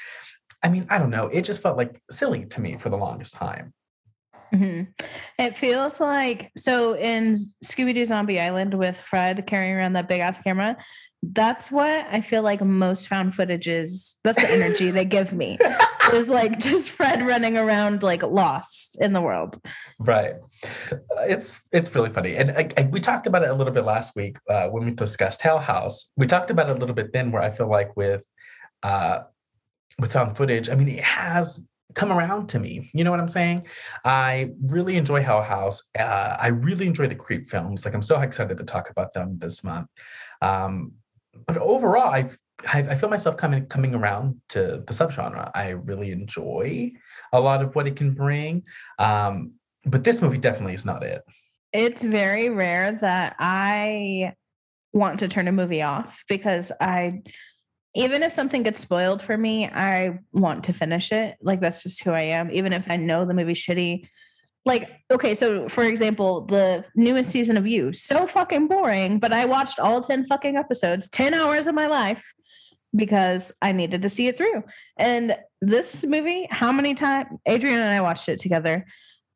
I 0.63 0.69
mean, 0.69 0.87
I 0.89 0.97
don't 0.97 1.11
know. 1.11 1.27
It 1.27 1.43
just 1.43 1.61
felt 1.61 1.77
like 1.77 2.01
silly 2.09 2.45
to 2.45 2.61
me 2.61 2.77
for 2.77 2.89
the 2.89 2.97
longest 2.97 3.35
time. 3.35 3.73
Mm-hmm. 4.53 4.83
It 5.37 5.55
feels 5.55 5.99
like 5.99 6.51
so 6.57 6.95
in 6.95 7.35
Scooby 7.63 7.93
Doo 7.93 8.05
Zombie 8.05 8.39
Island 8.39 8.73
with 8.73 8.99
Fred 8.99 9.45
carrying 9.45 9.75
around 9.75 9.93
that 9.93 10.07
big 10.07 10.21
ass 10.21 10.41
camera. 10.41 10.77
That's 11.23 11.71
what 11.71 12.07
I 12.11 12.21
feel 12.21 12.43
like 12.43 12.61
most 12.61 13.07
found 13.07 13.33
footage 13.35 13.67
is. 13.67 14.19
That's 14.23 14.41
the 14.41 14.51
energy 14.51 14.91
they 14.91 15.05
give 15.05 15.33
me. 15.33 15.57
Is 16.13 16.29
like 16.29 16.57
just 16.57 16.91
Fred 16.91 17.21
running 17.21 17.57
around 17.57 18.01
like 18.01 18.23
lost 18.23 19.01
in 19.01 19.11
the 19.11 19.21
world. 19.21 19.61
Right. 19.99 20.35
It's 21.23 21.59
it's 21.73 21.93
really 21.93 22.11
funny, 22.11 22.37
and 22.37 22.51
I, 22.51 22.69
I, 22.77 22.83
we 22.83 23.01
talked 23.01 23.27
about 23.27 23.43
it 23.43 23.49
a 23.49 23.53
little 23.53 23.73
bit 23.73 23.83
last 23.83 24.15
week 24.15 24.37
uh, 24.49 24.69
when 24.69 24.85
we 24.85 24.91
discussed 24.91 25.41
Hell 25.41 25.59
House. 25.59 26.13
We 26.15 26.25
talked 26.25 26.49
about 26.49 26.69
it 26.69 26.77
a 26.77 26.79
little 26.79 26.95
bit 26.95 27.11
then, 27.11 27.33
where 27.33 27.41
I 27.41 27.49
feel 27.49 27.69
like 27.69 27.97
with 27.97 28.23
uh, 28.83 29.23
with 29.99 30.13
found 30.13 30.37
footage, 30.37 30.69
I 30.69 30.75
mean, 30.75 30.87
it 30.87 31.03
has 31.03 31.67
come 31.93 32.11
around 32.11 32.47
to 32.49 32.59
me. 32.59 32.89
You 32.93 33.03
know 33.03 33.11
what 33.11 33.19
I'm 33.19 33.27
saying? 33.27 33.65
I 34.05 34.51
really 34.61 34.95
enjoy 34.95 35.21
Hell 35.21 35.41
House. 35.41 35.83
Uh, 35.97 36.37
I 36.39 36.47
really 36.49 36.87
enjoy 36.87 37.07
the 37.07 37.15
creep 37.15 37.49
films. 37.49 37.83
Like 37.83 37.93
I'm 37.93 38.03
so 38.03 38.19
excited 38.19 38.57
to 38.57 38.63
talk 38.63 38.89
about 38.89 39.13
them 39.13 39.39
this 39.39 39.63
month. 39.63 39.89
Um, 40.41 40.93
but 41.45 41.57
overall, 41.57 42.09
I 42.11 42.29
I 42.65 42.95
feel 42.95 43.09
myself 43.09 43.37
coming 43.37 43.65
coming 43.67 43.93
around 43.93 44.41
to 44.49 44.83
the 44.87 44.93
subgenre. 44.93 45.51
I 45.53 45.69
really 45.69 46.11
enjoy 46.11 46.91
a 47.31 47.39
lot 47.39 47.61
of 47.61 47.75
what 47.75 47.87
it 47.87 47.95
can 47.95 48.13
bring. 48.13 48.63
Um, 48.99 49.53
but 49.85 50.03
this 50.03 50.21
movie 50.21 50.37
definitely 50.37 50.73
is 50.73 50.85
not 50.85 51.03
it. 51.03 51.23
It's 51.73 52.03
very 52.03 52.49
rare 52.49 52.93
that 52.93 53.35
I 53.39 54.33
want 54.93 55.19
to 55.19 55.27
turn 55.27 55.47
a 55.47 55.51
movie 55.51 55.81
off 55.81 56.23
because 56.27 56.71
I 56.81 57.21
even 57.95 58.21
if 58.21 58.31
something 58.31 58.63
gets 58.63 58.79
spoiled 58.79 59.23
for 59.23 59.35
me, 59.35 59.67
I 59.67 60.19
want 60.31 60.65
to 60.65 60.73
finish 60.73 61.11
it. 61.11 61.37
Like 61.41 61.61
that's 61.61 61.83
just 61.83 62.03
who 62.03 62.11
I 62.11 62.21
am. 62.21 62.51
Even 62.51 62.73
if 62.73 62.89
I 62.89 62.95
know 62.95 63.25
the 63.25 63.33
movie's 63.33 63.63
shitty. 63.63 64.07
Like, 64.67 65.01
okay, 65.09 65.33
so 65.33 65.69
for 65.69 65.83
example, 65.83 66.41
the 66.41 66.83
newest 66.95 67.31
season 67.31 67.55
of 67.55 67.65
You, 67.65 67.93
so 67.93 68.27
fucking 68.27 68.67
boring, 68.67 69.17
but 69.17 69.31
I 69.31 69.45
watched 69.45 69.79
all 69.79 70.01
10 70.01 70.25
fucking 70.25 70.57
episodes, 70.57 71.09
10 71.09 71.33
hours 71.33 71.67
of 71.67 71.73
my 71.73 71.87
life 71.87 72.33
because 72.95 73.53
I 73.61 73.71
needed 73.71 74.01
to 74.01 74.09
see 74.09 74.27
it 74.27 74.37
through. 74.37 74.63
And 74.97 75.37
this 75.61 76.05
movie, 76.05 76.47
how 76.51 76.73
many 76.73 76.93
times 76.95 77.27
Adrian 77.45 77.79
and 77.79 77.89
I 77.89 78.01
watched 78.01 78.27
it 78.27 78.39
together. 78.39 78.85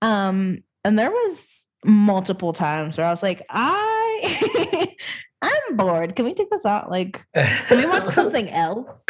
Um, 0.01 0.63
and 0.83 0.99
there 0.99 1.11
was 1.11 1.65
multiple 1.85 2.51
times 2.51 2.97
where 2.97 3.07
I 3.07 3.11
was 3.11 3.23
like, 3.23 3.41
I 3.49 4.87
I'm 5.41 5.77
bored. 5.77 6.15
Can 6.15 6.25
we 6.25 6.33
take 6.33 6.49
this 6.49 6.65
out? 6.65 6.91
Like, 6.91 7.21
can 7.33 7.77
we 7.77 7.85
watch 7.85 8.03
something 8.05 8.49
else? 8.49 9.05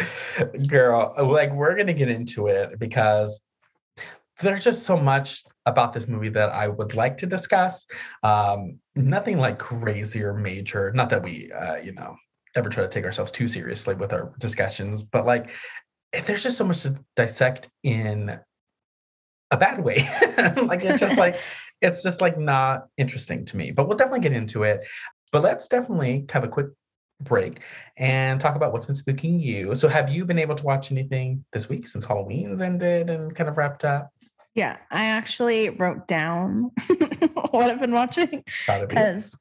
Girl, 0.68 1.16
like 1.18 1.51
we're 1.54 1.75
gonna 1.75 1.94
get 1.94 2.10
into 2.10 2.48
it 2.48 2.80
because 2.80 3.42
there's 4.41 4.63
just 4.63 4.83
so 4.83 4.98
much 4.98 5.43
about 5.65 5.93
this 5.93 6.07
movie 6.07 6.29
that 6.29 6.50
I 6.50 6.67
would 6.67 6.95
like 6.95 7.17
to 7.19 7.25
discuss. 7.25 7.86
Um, 8.24 8.79
nothing 8.95 9.38
like 9.38 9.60
crazy 9.60 10.24
or 10.24 10.33
major. 10.33 10.91
Not 10.93 11.10
that 11.10 11.24
we, 11.24 11.51
uh, 11.51 11.77
you 11.77 11.93
know, 11.93 12.15
ever 12.55 12.69
try 12.69 12.83
to 12.83 12.89
take 12.89 13.05
ourselves 13.05 13.31
too 13.31 13.48
seriously 13.48 13.95
with 13.95 14.13
our 14.13 14.33
discussions, 14.39 15.03
but 15.03 15.25
like, 15.25 15.50
there's 16.25 16.43
just 16.43 16.57
so 16.57 16.65
much 16.65 16.81
to 16.81 16.95
dissect 17.15 17.69
in 17.83 18.38
a 19.51 19.57
bad 19.57 19.83
way. 19.83 19.95
like 20.65 20.83
it's 20.83 21.00
just 21.00 21.17
like 21.17 21.38
it's 21.81 22.03
just 22.03 22.21
like 22.21 22.38
not 22.38 22.88
interesting 22.98 23.45
to 23.45 23.57
me. 23.57 23.71
But 23.71 23.88
we'll 23.88 23.98
definitely 23.98 24.21
get 24.21 24.33
into 24.33 24.63
it. 24.63 24.88
But 25.31 25.43
let's 25.43 25.67
definitely 25.67 26.25
have 26.31 26.43
a 26.43 26.48
quick 26.48 26.67
break 27.21 27.60
and 27.98 28.41
talk 28.41 28.55
about 28.55 28.74
what's 28.74 28.86
been 28.86 28.95
spooking 28.95 29.41
you. 29.41 29.75
So 29.75 29.88
have 29.88 30.10
you 30.10 30.25
been 30.25 30.39
able 30.39 30.55
to 30.55 30.63
watch 30.63 30.91
anything 30.91 31.45
this 31.53 31.69
week 31.69 31.88
since 31.88 32.05
Halloween's 32.05 32.62
ended 32.62 33.10
and 33.10 33.36
kind 33.36 33.50
of 33.50 33.57
wrapped 33.57 33.86
up? 33.86 34.12
Yeah, 34.55 34.77
I 34.89 35.05
actually 35.05 35.70
wrote 35.70 36.08
down 36.08 36.72
what 37.51 37.70
I've 37.70 37.79
been 37.79 37.93
watching 37.93 38.43
because 38.67 39.39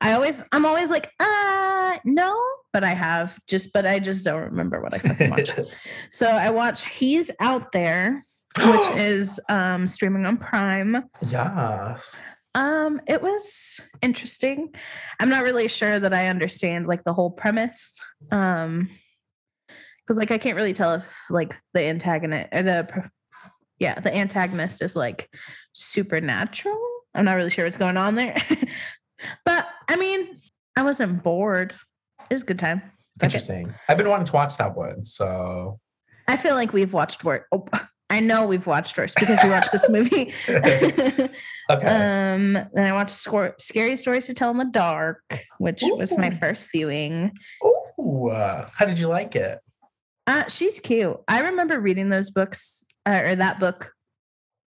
I 0.00 0.12
always 0.12 0.42
I'm 0.52 0.64
always 0.64 0.90
like, 0.90 1.10
uh 1.20 1.98
no, 2.04 2.40
but 2.72 2.84
I 2.84 2.94
have 2.94 3.38
just 3.46 3.72
but 3.72 3.86
I 3.86 3.98
just 3.98 4.24
don't 4.24 4.40
remember 4.40 4.80
what 4.80 4.94
I 4.94 4.98
fucking 4.98 5.30
watched. 5.30 5.60
so 6.10 6.26
I 6.26 6.50
watched 6.50 6.86
He's 6.86 7.30
Out 7.40 7.72
There, 7.72 8.24
which 8.58 8.96
is 8.96 9.38
um 9.48 9.86
streaming 9.86 10.24
on 10.24 10.38
Prime. 10.38 11.04
Yes. 11.28 12.22
Um, 12.54 13.00
it 13.06 13.22
was 13.22 13.80
interesting. 14.02 14.74
I'm 15.20 15.28
not 15.28 15.44
really 15.44 15.68
sure 15.68 15.98
that 16.00 16.14
I 16.14 16.28
understand 16.28 16.86
like 16.86 17.04
the 17.04 17.12
whole 17.12 17.30
premise. 17.30 18.00
Um, 18.32 18.88
because 20.00 20.18
like 20.18 20.30
I 20.30 20.38
can't 20.38 20.56
really 20.56 20.72
tell 20.72 20.94
if 20.94 21.16
like 21.28 21.54
the 21.74 21.82
antagonist 21.82 22.48
or 22.50 22.62
the 22.62 23.10
yeah 23.78 23.98
the 24.00 24.14
antagonist 24.14 24.82
is 24.82 24.96
like 24.96 25.30
supernatural. 25.72 26.78
I'm 27.14 27.24
not 27.24 27.36
really 27.36 27.50
sure 27.50 27.64
what's 27.64 27.76
going 27.76 27.96
on 27.96 28.14
there, 28.14 28.36
but 29.44 29.68
I 29.88 29.96
mean, 29.96 30.36
I 30.76 30.82
wasn't 30.82 31.22
bored. 31.22 31.74
It 32.30 32.34
was 32.34 32.42
a 32.42 32.46
good 32.46 32.58
time. 32.58 32.82
Interesting. 33.22 33.74
I've 33.88 33.96
been 33.96 34.08
wanting 34.08 34.26
to 34.26 34.32
watch 34.32 34.56
that 34.58 34.76
one, 34.76 35.02
so 35.02 35.80
I 36.28 36.36
feel 36.36 36.54
like 36.54 36.72
we've 36.72 36.92
watched 36.92 37.24
work. 37.24 37.46
Oh, 37.50 37.66
I 38.10 38.20
know 38.20 38.46
we've 38.46 38.66
watched 38.66 38.96
worse 38.96 39.14
because 39.14 39.38
we 39.42 39.50
watched 39.50 39.70
this 39.70 39.88
movie. 39.90 40.32
okay. 40.48 41.30
Um, 41.68 42.54
then 42.54 42.86
I 42.86 42.92
watched 42.94 43.10
Scary 43.60 43.96
Stories 43.96 44.26
to 44.26 44.34
Tell 44.34 44.50
in 44.50 44.56
the 44.56 44.64
Dark, 44.64 45.44
which 45.58 45.82
Ooh. 45.82 45.96
was 45.96 46.16
my 46.16 46.30
first 46.30 46.68
viewing. 46.72 47.32
Ooh, 48.00 48.30
uh, 48.30 48.66
how 48.72 48.86
did 48.86 48.98
you 48.98 49.08
like 49.08 49.36
it? 49.36 49.58
Uh, 50.26 50.44
she's 50.48 50.80
cute. 50.80 51.18
I 51.28 51.42
remember 51.42 51.78
reading 51.80 52.08
those 52.08 52.30
books 52.30 52.86
uh, 53.08 53.22
or 53.24 53.34
that 53.36 53.58
book 53.60 53.92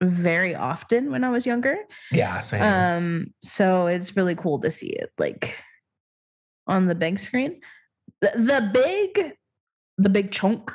very 0.01 0.53
often 0.53 1.11
when 1.11 1.23
I 1.23 1.29
was 1.29 1.45
younger. 1.45 1.77
Yeah, 2.11 2.39
same. 2.41 2.61
Um, 2.61 3.33
so 3.43 3.87
it's 3.87 4.15
really 4.15 4.35
cool 4.35 4.59
to 4.59 4.69
see 4.69 4.89
it 4.89 5.11
like 5.17 5.55
on 6.67 6.85
the 6.85 6.95
big 6.95 7.19
screen. 7.19 7.61
The, 8.21 8.31
the 8.35 8.69
big, 8.73 9.33
the 9.97 10.09
big 10.09 10.31
chunk 10.31 10.71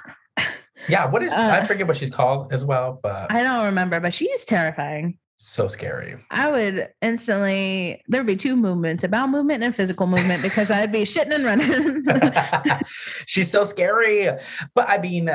yeah, 0.88 1.06
what 1.06 1.22
is 1.22 1.32
uh, 1.32 1.60
I 1.62 1.66
forget 1.66 1.86
what 1.86 1.96
she's 1.96 2.10
called 2.10 2.52
as 2.52 2.64
well, 2.64 2.98
but 3.02 3.32
I 3.32 3.42
don't 3.42 3.66
remember, 3.66 4.00
but 4.00 4.12
she's 4.12 4.44
terrifying. 4.44 5.18
So 5.36 5.66
scary. 5.66 6.16
I 6.30 6.50
would 6.50 6.88
instantly 7.00 8.00
there'd 8.08 8.26
be 8.26 8.36
two 8.36 8.56
movements, 8.56 9.02
a 9.04 9.08
bowel 9.08 9.28
movement 9.28 9.62
and 9.62 9.72
a 9.72 9.76
physical 9.76 10.06
movement, 10.06 10.42
because 10.42 10.70
I'd 10.70 10.92
be 10.92 11.02
shitting 11.02 11.32
and 11.32 11.44
running. 11.44 12.80
she's 13.26 13.50
so 13.50 13.64
scary. 13.64 14.30
But 14.74 14.88
I 14.88 14.98
mean, 14.98 15.30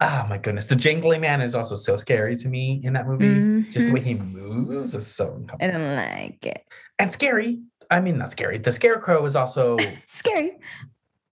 oh 0.00 0.26
my 0.28 0.38
goodness, 0.38 0.66
the 0.66 0.76
jingly 0.76 1.18
man 1.18 1.40
is 1.40 1.54
also 1.54 1.74
so 1.74 1.96
scary 1.96 2.36
to 2.36 2.48
me 2.48 2.80
in 2.82 2.92
that 2.94 3.06
movie. 3.06 3.26
Mm-hmm. 3.26 3.70
Just 3.70 3.86
the 3.86 3.92
way 3.92 4.00
he 4.00 4.14
moves 4.14 4.94
is 4.94 5.06
so 5.06 5.34
uncomfortable. 5.34 5.64
I 5.64 5.78
don't 5.78 5.96
like 5.96 6.46
it. 6.46 6.64
And 6.98 7.12
scary. 7.12 7.60
I 7.90 8.00
mean, 8.00 8.18
not 8.18 8.32
scary. 8.32 8.58
The 8.58 8.72
scarecrow 8.72 9.24
is 9.26 9.36
also 9.36 9.76
scary 10.06 10.58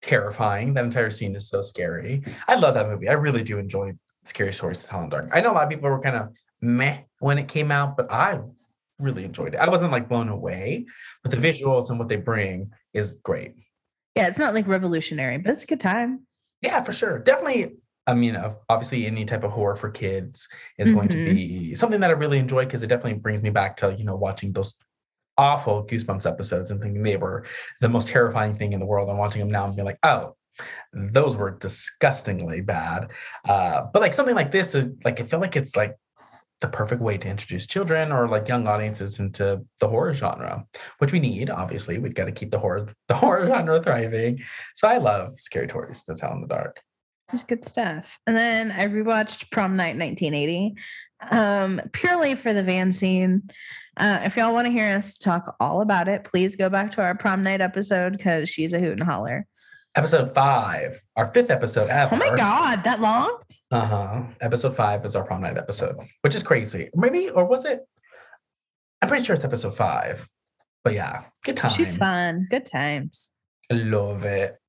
terrifying. 0.02 0.74
That 0.74 0.84
entire 0.84 1.10
scene 1.10 1.34
is 1.36 1.48
so 1.48 1.62
scary. 1.62 2.22
I 2.48 2.56
love 2.56 2.74
that 2.74 2.88
movie. 2.88 3.08
I 3.08 3.12
really 3.12 3.42
do 3.42 3.58
enjoy 3.58 3.92
Scary 4.24 4.52
Stories 4.52 4.82
to 4.82 4.88
Tell 4.88 5.02
in 5.02 5.08
Dark. 5.08 5.30
I 5.32 5.40
know 5.40 5.52
a 5.52 5.54
lot 5.54 5.64
of 5.64 5.70
people 5.70 5.88
were 5.90 6.00
kind 6.00 6.16
of 6.16 6.28
meh 6.60 7.00
when 7.18 7.38
it 7.38 7.48
came 7.48 7.70
out, 7.70 7.96
but 7.96 8.10
I 8.10 8.40
really 8.98 9.24
enjoyed 9.24 9.54
it. 9.54 9.58
I 9.58 9.68
wasn't 9.68 9.92
like 9.92 10.08
blown 10.08 10.28
away, 10.28 10.86
but 11.22 11.30
the 11.30 11.36
visuals 11.36 11.90
and 11.90 11.98
what 11.98 12.08
they 12.08 12.16
bring 12.16 12.70
is 12.92 13.12
great. 13.22 13.54
Yeah, 14.14 14.26
it's 14.26 14.38
not 14.38 14.54
like 14.54 14.66
revolutionary, 14.66 15.38
but 15.38 15.50
it's 15.50 15.62
a 15.62 15.66
good 15.66 15.80
time. 15.80 16.26
Yeah, 16.62 16.82
for 16.82 16.92
sure. 16.92 17.18
Definitely. 17.18 17.76
I 18.10 18.14
mean, 18.14 18.36
obviously, 18.68 19.06
any 19.06 19.24
type 19.24 19.44
of 19.44 19.52
horror 19.52 19.76
for 19.76 19.90
kids 19.90 20.48
is 20.78 20.88
mm-hmm. 20.88 20.96
going 20.96 21.08
to 21.10 21.16
mm-hmm. 21.16 21.34
be 21.34 21.74
something 21.74 22.00
that 22.00 22.10
I 22.10 22.14
really 22.14 22.38
enjoy 22.38 22.64
because 22.64 22.82
it 22.82 22.88
definitely 22.88 23.18
brings 23.20 23.40
me 23.40 23.50
back 23.50 23.76
to, 23.78 23.94
you 23.94 24.04
know, 24.04 24.16
watching 24.16 24.52
those 24.52 24.78
awful 25.38 25.86
Goosebumps 25.86 26.26
episodes 26.26 26.70
and 26.70 26.82
thinking 26.82 27.02
they 27.02 27.16
were 27.16 27.46
the 27.80 27.88
most 27.88 28.08
terrifying 28.08 28.56
thing 28.56 28.72
in 28.72 28.80
the 28.80 28.86
world 28.86 29.08
and 29.08 29.18
watching 29.18 29.40
them 29.40 29.50
now 29.50 29.64
and 29.64 29.76
being 29.76 29.86
like, 29.86 29.98
oh, 30.02 30.34
those 30.92 31.36
were 31.36 31.52
disgustingly 31.52 32.60
bad. 32.60 33.08
Uh, 33.48 33.82
but 33.92 34.02
like 34.02 34.12
something 34.12 34.34
like 34.34 34.50
this 34.50 34.74
is 34.74 34.88
like, 35.04 35.20
I 35.20 35.24
feel 35.24 35.40
like 35.40 35.56
it's 35.56 35.76
like 35.76 35.96
the 36.60 36.68
perfect 36.68 37.00
way 37.00 37.16
to 37.16 37.28
introduce 37.28 37.66
children 37.66 38.12
or 38.12 38.28
like 38.28 38.48
young 38.48 38.66
audiences 38.66 39.18
into 39.18 39.64
the 39.78 39.88
horror 39.88 40.12
genre, 40.12 40.66
which 40.98 41.12
we 41.12 41.20
need. 41.20 41.48
Obviously, 41.48 41.98
we've 41.98 42.14
got 42.14 42.26
to 42.26 42.32
keep 42.32 42.50
the 42.50 42.58
horror 42.58 42.88
the 43.08 43.14
horror 43.14 43.46
genre 43.46 43.82
thriving. 43.82 44.42
So 44.74 44.88
I 44.88 44.98
love 44.98 45.40
Scary 45.40 45.68
Stories 45.68 46.02
to 46.04 46.14
Tell 46.14 46.32
in 46.32 46.42
the 46.42 46.48
Dark. 46.48 46.82
It's 47.32 47.42
good 47.42 47.64
stuff. 47.64 48.18
And 48.26 48.36
then 48.36 48.72
I 48.72 48.86
rewatched 48.86 49.50
Prom 49.50 49.76
Night 49.76 49.96
1980, 49.96 50.74
um, 51.30 51.80
purely 51.92 52.34
for 52.34 52.52
the 52.52 52.62
van 52.62 52.92
scene. 52.92 53.48
Uh, 53.96 54.20
if 54.24 54.36
y'all 54.36 54.52
want 54.52 54.66
to 54.66 54.72
hear 54.72 54.96
us 54.96 55.18
talk 55.18 55.56
all 55.60 55.82
about 55.82 56.08
it, 56.08 56.24
please 56.24 56.56
go 56.56 56.68
back 56.68 56.92
to 56.92 57.02
our 57.02 57.14
prom 57.14 57.42
night 57.42 57.60
episode 57.60 58.16
because 58.16 58.48
she's 58.48 58.72
a 58.72 58.78
hoot 58.78 58.92
and 58.92 59.02
holler. 59.02 59.46
Episode 59.94 60.34
five, 60.34 61.00
our 61.16 61.26
fifth 61.26 61.50
episode 61.50 61.90
ever. 61.90 62.14
Oh 62.14 62.18
my 62.18 62.34
god, 62.36 62.84
that 62.84 63.00
long? 63.00 63.40
Uh 63.70 63.84
huh. 63.84 64.22
Episode 64.40 64.74
five 64.74 65.04
is 65.04 65.16
our 65.16 65.24
prom 65.24 65.42
night 65.42 65.58
episode, 65.58 65.96
which 66.22 66.34
is 66.34 66.42
crazy. 66.42 66.88
Maybe, 66.94 67.28
or 67.28 67.44
was 67.44 67.64
it? 67.64 67.80
I'm 69.02 69.08
pretty 69.08 69.24
sure 69.24 69.34
it's 69.34 69.44
episode 69.44 69.76
five. 69.76 70.28
But 70.84 70.94
yeah, 70.94 71.24
good 71.44 71.56
times. 71.56 71.74
She's 71.74 71.96
fun. 71.96 72.46
Good 72.50 72.66
times. 72.66 73.32
I 73.70 73.74
love 73.74 74.24
it. 74.24 74.59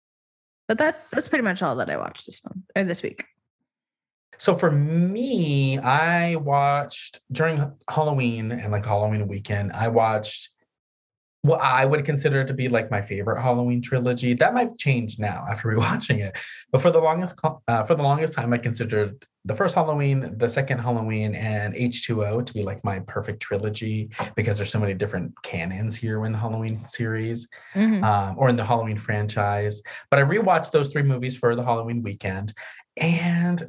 But 0.72 0.78
that's 0.78 1.10
that's 1.10 1.28
pretty 1.28 1.44
much 1.44 1.62
all 1.62 1.76
that 1.76 1.90
I 1.90 1.98
watched 1.98 2.26
this 2.26 2.46
month 2.46 2.64
or 2.78 2.86
this 2.86 3.04
week. 3.04 3.26
So 4.38 4.56
for 4.56 4.72
me, 4.72 5.78
I 5.78 6.38
watched 6.38 7.20
during 7.30 7.74
Halloween 7.90 8.54
and 8.54 8.72
like 8.72 8.86
Halloween 8.86 9.28
weekend, 9.28 9.74
I 9.74 9.90
watched 9.90 10.48
what 11.44 11.60
I 11.60 11.86
would 11.86 12.06
consider 12.06 12.44
to 12.44 12.54
be 12.54 12.70
like 12.70 12.92
my 12.92 13.02
favorite 13.02 13.42
Halloween 13.42 13.82
trilogy. 13.82 14.34
That 14.34 14.54
might 14.54 14.78
change 14.78 15.18
now 15.18 15.46
after 15.50 15.70
rewatching 15.76 16.20
it, 16.20 16.38
but 16.72 16.82
for 16.82 16.92
the 16.92 17.00
longest 17.00 17.40
uh, 17.68 17.84
for 17.84 17.96
the 17.96 18.04
longest 18.04 18.34
time, 18.34 18.54
I 18.54 18.58
considered 18.58 19.26
the 19.44 19.56
first 19.56 19.74
Halloween, 19.74 20.36
the 20.38 20.48
second 20.48 20.80
Halloween, 20.80 21.34
and 21.34 21.74
H2O 21.74 22.46
to 22.46 22.54
be 22.54 22.62
like 22.62 22.84
my 22.84 23.00
perfect 23.00 23.42
trilogy 23.42 24.12
because 24.36 24.58
there's 24.58 24.72
so 24.72 24.80
many 24.80 24.94
different 24.94 25.34
canons 25.42 25.96
here 25.96 26.24
in 26.26 26.32
the 26.32 26.38
Halloween 26.38 26.86
series 26.86 27.50
mm-hmm. 27.74 28.04
um, 28.04 28.36
or 28.38 28.50
in 28.50 28.56
the 28.56 28.64
Halloween 28.64 28.98
franchise. 28.98 29.82
But 30.12 30.20
I 30.20 30.24
rewatched 30.24 30.72
those 30.72 30.90
three 30.90 31.02
movies 31.02 31.36
for 31.36 31.56
the 31.56 31.64
Halloween 31.64 32.04
weekend, 32.04 32.54
and 32.98 33.64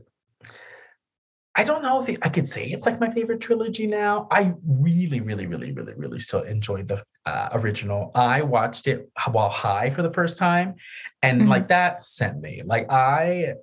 I 1.54 1.64
don't 1.64 1.82
know 1.82 2.02
if 2.02 2.18
I 2.23 2.28
could 2.30 2.49
say 2.49 2.64
it's 2.64 2.87
like 2.87 2.99
my 2.99 3.11
favorite 3.11 3.40
trilogy 3.40 3.87
now. 3.87 4.26
I 4.30 4.54
really, 4.66 5.21
really, 5.21 5.47
really, 5.47 5.73
really, 5.73 5.92
really 5.94 6.18
still 6.18 6.42
enjoyed 6.42 6.88
the 6.88 7.04
uh, 7.26 7.50
original. 7.52 8.11
I 8.14 8.42
watched 8.42 8.87
it 8.87 9.11
while 9.30 9.50
high 9.50 9.90
for 9.90 10.02
the 10.02 10.12
first 10.12 10.38
time, 10.38 10.76
and 11.21 11.42
mm-hmm. 11.42 11.50
like 11.50 11.68
that 11.68 12.00
sent 12.00 12.40
me. 12.40 12.62
Like 12.64 12.90
I, 12.90 13.54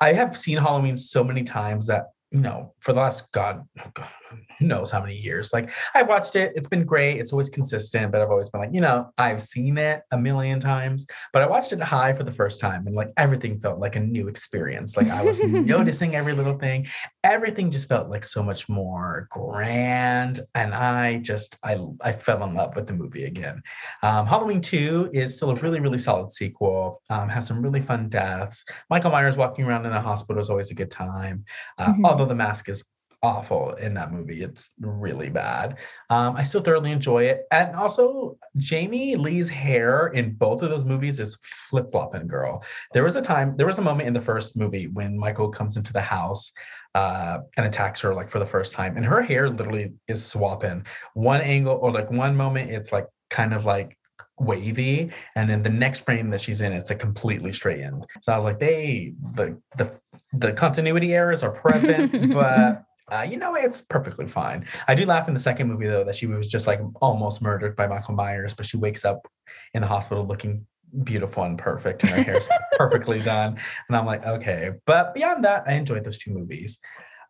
I 0.00 0.14
have 0.14 0.36
seen 0.36 0.56
Halloween 0.56 0.96
so 0.96 1.22
many 1.22 1.42
times 1.42 1.88
that 1.88 2.06
you 2.32 2.40
know, 2.40 2.72
for 2.78 2.92
the 2.92 3.00
last 3.00 3.30
God, 3.32 3.66
oh 3.84 3.90
God, 3.92 4.08
who 4.28 4.66
knows 4.66 4.90
how 4.90 5.00
many 5.00 5.16
years. 5.16 5.52
Like 5.52 5.70
I 5.94 6.02
watched 6.02 6.36
it, 6.36 6.52
it's 6.54 6.68
been 6.68 6.84
great. 6.84 7.18
It's 7.18 7.32
always 7.32 7.48
consistent, 7.48 8.12
but 8.12 8.20
I've 8.20 8.30
always 8.30 8.48
been 8.48 8.60
like, 8.60 8.72
you 8.72 8.80
know, 8.80 9.10
I've 9.18 9.42
seen 9.42 9.76
it 9.78 10.02
a 10.12 10.18
million 10.18 10.60
times, 10.60 11.06
but 11.32 11.42
I 11.42 11.46
watched 11.46 11.72
it 11.72 11.80
high 11.80 12.12
for 12.12 12.22
the 12.22 12.30
first 12.30 12.60
time 12.60 12.86
and 12.86 12.94
like 12.94 13.08
everything 13.16 13.58
felt 13.58 13.80
like 13.80 13.96
a 13.96 14.00
new 14.00 14.28
experience. 14.28 14.96
Like 14.96 15.08
I 15.08 15.24
was 15.24 15.42
noticing 15.44 16.14
every 16.14 16.32
little 16.32 16.56
thing. 16.56 16.86
Everything 17.24 17.72
just 17.72 17.88
felt 17.88 18.08
like 18.08 18.24
so 18.24 18.44
much 18.44 18.68
more 18.68 19.26
grand. 19.30 20.40
And 20.54 20.72
I 20.72 21.16
just 21.16 21.58
I 21.64 21.78
I 22.00 22.12
fell 22.12 22.44
in 22.44 22.54
love 22.54 22.76
with 22.76 22.86
the 22.86 22.92
movie 22.92 23.24
again. 23.24 23.60
Um, 24.04 24.26
Halloween 24.26 24.60
2 24.60 25.10
is 25.12 25.36
still 25.36 25.50
a 25.50 25.54
really, 25.56 25.80
really 25.80 25.98
solid 25.98 26.30
sequel. 26.30 27.02
Um, 27.10 27.28
has 27.28 27.48
some 27.48 27.60
really 27.60 27.80
fun 27.80 28.08
deaths. 28.08 28.64
Michael 28.88 29.10
Myers 29.10 29.36
walking 29.36 29.64
around 29.64 29.84
in 29.84 29.92
a 29.92 30.00
hospital 30.00 30.40
is 30.40 30.48
always 30.48 30.70
a 30.70 30.74
good 30.74 30.92
time. 30.92 31.44
Uh, 31.76 31.88
mm-hmm 31.88 32.19
although 32.20 32.28
the 32.28 32.34
mask 32.34 32.68
is 32.68 32.84
awful 33.22 33.72
in 33.74 33.94
that 33.94 34.12
movie. 34.12 34.42
It's 34.42 34.70
really 34.80 35.28
bad. 35.28 35.76
Um, 36.08 36.36
I 36.36 36.42
still 36.42 36.62
thoroughly 36.62 36.90
enjoy 36.90 37.24
it. 37.24 37.42
And 37.50 37.74
also, 37.76 38.38
Jamie 38.56 39.16
Lee's 39.16 39.48
hair 39.48 40.08
in 40.08 40.34
both 40.34 40.62
of 40.62 40.70
those 40.70 40.84
movies 40.84 41.20
is 41.20 41.38
flip 41.42 41.90
flopping, 41.90 42.26
girl. 42.26 42.64
There 42.92 43.04
was 43.04 43.16
a 43.16 43.22
time, 43.22 43.56
there 43.56 43.66
was 43.66 43.78
a 43.78 43.82
moment 43.82 44.06
in 44.06 44.14
the 44.14 44.20
first 44.20 44.56
movie 44.56 44.86
when 44.86 45.18
Michael 45.18 45.48
comes 45.48 45.76
into 45.76 45.92
the 45.92 46.00
house 46.00 46.52
uh, 46.94 47.38
and 47.56 47.66
attacks 47.66 48.00
her 48.00 48.14
like 48.14 48.30
for 48.30 48.38
the 48.38 48.46
first 48.46 48.72
time, 48.72 48.96
and 48.96 49.04
her 49.04 49.22
hair 49.22 49.48
literally 49.48 49.92
is 50.08 50.24
swapping. 50.24 50.86
One 51.14 51.40
angle 51.40 51.78
or 51.80 51.92
like 51.92 52.10
one 52.10 52.36
moment, 52.36 52.70
it's 52.70 52.92
like 52.92 53.06
kind 53.28 53.52
of 53.54 53.64
like 53.64 53.96
wavy 54.40 55.10
and 55.36 55.48
then 55.48 55.62
the 55.62 55.70
next 55.70 56.00
frame 56.00 56.30
that 56.30 56.40
she's 56.40 56.62
in 56.62 56.72
it's 56.72 56.90
a 56.90 56.94
completely 56.94 57.52
straight 57.52 57.82
end 57.82 58.06
so 58.22 58.32
i 58.32 58.36
was 58.36 58.44
like 58.44 58.58
they 58.58 59.12
the 59.34 59.60
the 59.76 60.00
the 60.32 60.52
continuity 60.52 61.14
errors 61.14 61.42
are 61.42 61.50
present 61.50 62.32
but 62.34 62.84
uh, 63.10 63.22
you 63.22 63.36
know 63.36 63.56
it's 63.56 63.80
perfectly 63.80 64.26
fine. 64.26 64.64
I 64.86 64.94
do 64.94 65.04
laugh 65.04 65.26
in 65.26 65.34
the 65.34 65.40
second 65.40 65.68
movie 65.68 65.88
though 65.88 66.04
that 66.04 66.14
she 66.14 66.26
was 66.26 66.46
just 66.46 66.66
like 66.66 66.80
almost 67.00 67.42
murdered 67.42 67.74
by 67.76 67.86
michael 67.86 68.14
myers 68.14 68.54
but 68.54 68.66
she 68.66 68.76
wakes 68.76 69.04
up 69.04 69.26
in 69.74 69.82
the 69.82 69.88
hospital 69.88 70.24
looking 70.26 70.66
beautiful 71.04 71.44
and 71.44 71.56
perfect 71.58 72.02
and 72.02 72.12
her 72.12 72.22
hair's 72.22 72.48
perfectly 72.76 73.20
done 73.20 73.58
and 73.88 73.96
i'm 73.96 74.06
like 74.06 74.24
okay. 74.26 74.72
But 74.86 75.14
beyond 75.14 75.44
that 75.44 75.64
i 75.66 75.72
enjoyed 75.72 76.04
those 76.04 76.18
two 76.18 76.32
movies 76.32 76.80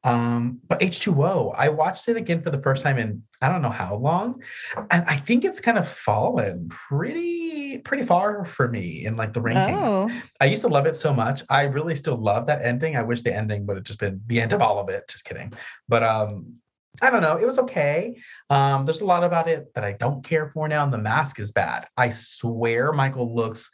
um, 0.02 0.61
but 0.66 0.80
H2O, 0.80 1.54
I 1.57 1.69
watched 1.69 2.09
it 2.09 2.16
again 2.16 2.42
for 2.42 2.50
the 2.50 2.61
first 2.61 2.83
time 2.83 2.99
in 2.99 3.23
I 3.42 3.49
don't 3.49 3.62
know 3.62 3.71
how 3.71 3.97
long. 3.97 4.42
And 4.90 5.04
I 5.07 5.16
think 5.16 5.45
it's 5.45 5.61
kind 5.61 5.78
of 5.78 5.88
fallen 5.88 6.69
pretty, 6.69 7.78
pretty 7.78 8.02
far 8.02 8.45
for 8.45 8.69
me 8.69 9.07
in 9.07 9.16
like 9.16 9.33
the 9.33 9.40
ranking. 9.40 9.76
Oh. 9.76 10.11
I 10.40 10.47
used 10.47 10.62
to 10.62 10.69
love 10.69 10.87
it 10.87 10.97
so 10.97 11.14
much. 11.14 11.42
I 11.49 11.62
really 11.62 11.97
still 11.97 12.16
love 12.16 12.47
that 12.47 12.62
ending. 12.62 12.97
I 12.97 13.02
wish 13.02 13.23
the 13.23 13.35
ending 13.35 13.66
would 13.66 13.76
have 13.76 13.85
just 13.85 13.99
been 13.99 14.21
the 14.26 14.40
end 14.40 14.52
of 14.52 14.61
all 14.61 14.78
of 14.78 14.90
it. 14.90 15.04
Just 15.09 15.25
kidding. 15.25 15.52
But 15.88 16.02
um, 16.02 16.57
I 17.00 17.11
don't 17.11 17.23
know. 17.23 17.37
It 17.37 17.47
was 17.47 17.59
okay. 17.61 18.19
Um, 18.50 18.85
there's 18.85 19.00
a 19.00 19.07
lot 19.07 19.25
about 19.25 19.49
it 19.49 19.73
that 19.75 19.85
I 19.85 19.92
don't 19.92 20.23
care 20.25 20.49
for 20.50 20.69
now. 20.69 20.85
And 20.85 20.92
the 20.92 20.99
mask 20.99 21.38
is 21.38 21.52
bad. 21.52 21.87
I 21.97 22.11
swear 22.11 22.92
Michael 22.92 23.35
looks 23.35 23.71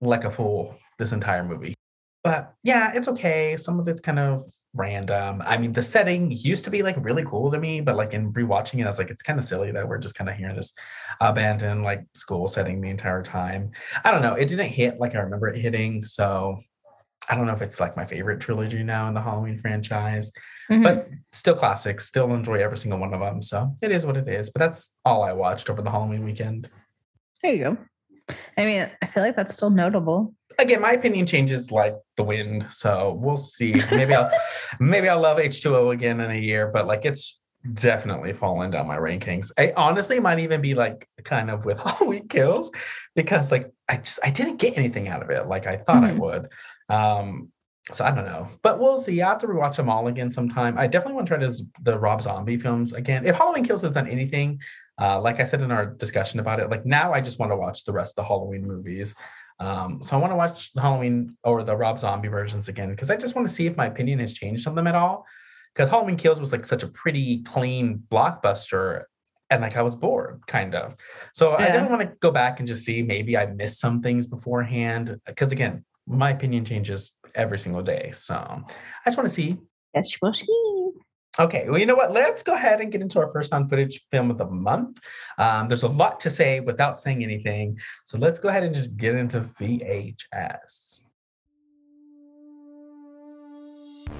like 0.00 0.24
a 0.24 0.30
fool 0.30 0.78
this 0.98 1.12
entire 1.12 1.44
movie. 1.44 1.74
But 2.24 2.54
yeah, 2.62 2.92
it's 2.94 3.08
okay. 3.08 3.56
Some 3.56 3.78
of 3.78 3.88
it's 3.88 4.00
kind 4.00 4.18
of 4.18 4.44
random. 4.78 5.42
I 5.44 5.58
mean, 5.58 5.72
the 5.72 5.82
setting 5.82 6.30
used 6.30 6.64
to 6.64 6.70
be 6.70 6.82
like 6.82 6.96
really 6.98 7.24
cool 7.24 7.50
to 7.50 7.58
me, 7.58 7.80
but 7.80 7.96
like 7.96 8.14
in 8.14 8.32
rewatching 8.32 8.80
it, 8.80 8.84
I 8.84 8.86
was 8.86 8.98
like, 8.98 9.10
it's 9.10 9.22
kind 9.22 9.38
of 9.38 9.44
silly 9.44 9.72
that 9.72 9.86
we're 9.86 9.98
just 9.98 10.14
kind 10.14 10.30
of 10.30 10.36
hearing 10.36 10.56
this 10.56 10.72
abandoned 11.20 11.82
like 11.82 12.06
school 12.14 12.48
setting 12.48 12.80
the 12.80 12.88
entire 12.88 13.22
time. 13.22 13.72
I 14.04 14.10
don't 14.10 14.22
know. 14.22 14.34
It 14.34 14.46
didn't 14.48 14.68
hit 14.68 15.00
like 15.00 15.14
I 15.14 15.18
remember 15.18 15.48
it 15.48 15.60
hitting. 15.60 16.04
So 16.04 16.60
I 17.28 17.34
don't 17.34 17.46
know 17.46 17.52
if 17.52 17.62
it's 17.62 17.80
like 17.80 17.96
my 17.96 18.06
favorite 18.06 18.40
trilogy 18.40 18.82
now 18.82 19.08
in 19.08 19.14
the 19.14 19.20
Halloween 19.20 19.58
franchise, 19.58 20.32
mm-hmm. 20.70 20.82
but 20.82 21.08
still 21.32 21.54
classic. 21.54 22.00
Still 22.00 22.32
enjoy 22.32 22.62
every 22.62 22.78
single 22.78 23.00
one 23.00 23.12
of 23.12 23.20
them. 23.20 23.42
So 23.42 23.74
it 23.82 23.90
is 23.90 24.06
what 24.06 24.16
it 24.16 24.28
is. 24.28 24.50
But 24.50 24.60
that's 24.60 24.86
all 25.04 25.22
I 25.22 25.32
watched 25.32 25.68
over 25.68 25.82
the 25.82 25.90
Halloween 25.90 26.24
weekend. 26.24 26.70
There 27.42 27.52
you 27.52 27.64
go. 27.64 27.78
I 28.56 28.64
mean, 28.64 28.90
I 29.02 29.06
feel 29.06 29.22
like 29.22 29.36
that's 29.36 29.54
still 29.54 29.70
notable 29.70 30.34
again, 30.58 30.80
my 30.80 30.92
opinion 30.92 31.26
changes 31.26 31.70
like 31.70 31.96
the 32.16 32.24
wind. 32.24 32.66
So 32.70 33.18
we'll 33.20 33.36
see. 33.36 33.80
Maybe 33.90 34.14
I'll 34.14 34.30
maybe 34.80 35.08
I'll 35.08 35.20
love 35.20 35.38
H2O 35.38 35.92
again 35.92 36.20
in 36.20 36.30
a 36.30 36.38
year, 36.38 36.68
but 36.68 36.86
like 36.86 37.04
it's 37.04 37.40
definitely 37.72 38.32
fallen 38.32 38.70
down 38.70 38.86
my 38.86 38.96
rankings. 38.96 39.50
I 39.58 39.72
honestly 39.76 40.20
might 40.20 40.38
even 40.38 40.60
be 40.60 40.74
like 40.74 41.08
kind 41.24 41.50
of 41.50 41.64
with 41.64 41.80
Halloween 41.84 42.28
Kills 42.28 42.70
because 43.14 43.50
like 43.50 43.72
I 43.88 43.96
just 43.96 44.20
I 44.24 44.30
didn't 44.30 44.56
get 44.56 44.78
anything 44.78 45.08
out 45.08 45.22
of 45.22 45.30
it 45.30 45.46
like 45.46 45.66
I 45.66 45.76
thought 45.76 46.02
mm-hmm. 46.02 46.16
I 46.16 46.24
would. 46.24 46.48
Um 46.88 47.52
so 47.90 48.04
I 48.04 48.10
don't 48.10 48.26
know, 48.26 48.50
but 48.62 48.78
we'll 48.78 48.98
see. 48.98 49.22
I 49.22 49.32
After 49.32 49.46
we 49.46 49.54
watch 49.54 49.78
them 49.78 49.88
all 49.88 50.08
again 50.08 50.30
sometime, 50.30 50.76
I 50.76 50.86
definitely 50.86 51.14
want 51.14 51.26
to 51.28 51.36
try 51.36 51.46
this, 51.46 51.62
the 51.82 51.98
Rob 51.98 52.20
Zombie 52.20 52.58
films 52.58 52.92
again. 52.92 53.24
If 53.26 53.36
Halloween 53.36 53.64
Kills 53.64 53.80
has 53.80 53.92
done 53.92 54.06
anything, 54.06 54.60
uh, 55.00 55.18
like 55.20 55.40
I 55.40 55.44
said 55.44 55.62
in 55.62 55.70
our 55.70 55.86
discussion 55.86 56.38
about 56.38 56.60
it, 56.60 56.68
like 56.68 56.84
now 56.84 57.14
I 57.14 57.22
just 57.22 57.38
want 57.38 57.50
to 57.50 57.56
watch 57.56 57.84
the 57.84 57.92
rest 57.92 58.18
of 58.18 58.24
the 58.24 58.28
Halloween 58.28 58.66
movies. 58.66 59.14
Um, 59.60 60.00
so 60.02 60.16
I 60.16 60.20
want 60.20 60.32
to 60.32 60.36
watch 60.36 60.72
the 60.72 60.80
Halloween 60.80 61.36
or 61.42 61.62
the 61.62 61.76
Rob 61.76 61.98
Zombie 61.98 62.28
versions 62.28 62.68
again 62.68 62.90
because 62.90 63.10
I 63.10 63.16
just 63.16 63.34
want 63.34 63.46
to 63.48 63.52
see 63.52 63.66
if 63.66 63.76
my 63.76 63.86
opinion 63.86 64.20
has 64.20 64.32
changed 64.32 64.66
on 64.68 64.74
them 64.74 64.86
at 64.86 64.94
all. 64.94 65.26
Because 65.74 65.90
Halloween 65.90 66.16
Kills 66.16 66.40
was 66.40 66.52
like 66.52 66.64
such 66.64 66.82
a 66.82 66.88
pretty 66.88 67.42
clean 67.42 68.02
blockbuster, 68.10 69.04
and 69.50 69.62
like 69.62 69.76
I 69.76 69.82
was 69.82 69.96
bored, 69.96 70.42
kind 70.46 70.74
of. 70.74 70.96
So 71.34 71.50
yeah. 71.52 71.66
I 71.66 71.72
didn't 71.72 71.90
want 71.90 72.02
to 72.02 72.16
go 72.20 72.30
back 72.30 72.58
and 72.58 72.66
just 72.66 72.84
see 72.84 73.02
maybe 73.02 73.36
I 73.36 73.46
missed 73.46 73.80
some 73.80 74.02
things 74.02 74.26
beforehand. 74.26 75.20
Because 75.26 75.52
again, 75.52 75.84
my 76.06 76.30
opinion 76.30 76.64
changes 76.64 77.14
every 77.34 77.58
single 77.58 77.82
day. 77.82 78.10
So 78.12 78.34
I 78.34 78.64
just 79.04 79.16
want 79.16 79.28
to 79.28 79.34
see. 79.34 79.58
Yes, 79.94 80.10
we'll 80.20 80.34
see. 80.34 80.67
Okay, 81.40 81.66
well, 81.68 81.78
you 81.78 81.86
know 81.86 81.94
what? 81.94 82.12
Let's 82.12 82.42
go 82.42 82.54
ahead 82.54 82.80
and 82.80 82.90
get 82.90 83.00
into 83.00 83.20
our 83.20 83.30
first 83.30 83.52
found 83.52 83.70
footage 83.70 84.04
film 84.10 84.28
of 84.28 84.38
the 84.38 84.46
month. 84.46 84.98
Um, 85.38 85.68
there's 85.68 85.84
a 85.84 85.88
lot 85.88 86.18
to 86.20 86.30
say 86.30 86.58
without 86.58 86.98
saying 86.98 87.22
anything. 87.22 87.78
So 88.06 88.18
let's 88.18 88.40
go 88.40 88.48
ahead 88.48 88.64
and 88.64 88.74
just 88.74 88.96
get 88.96 89.14
into 89.14 89.40
VHS. 89.40 91.00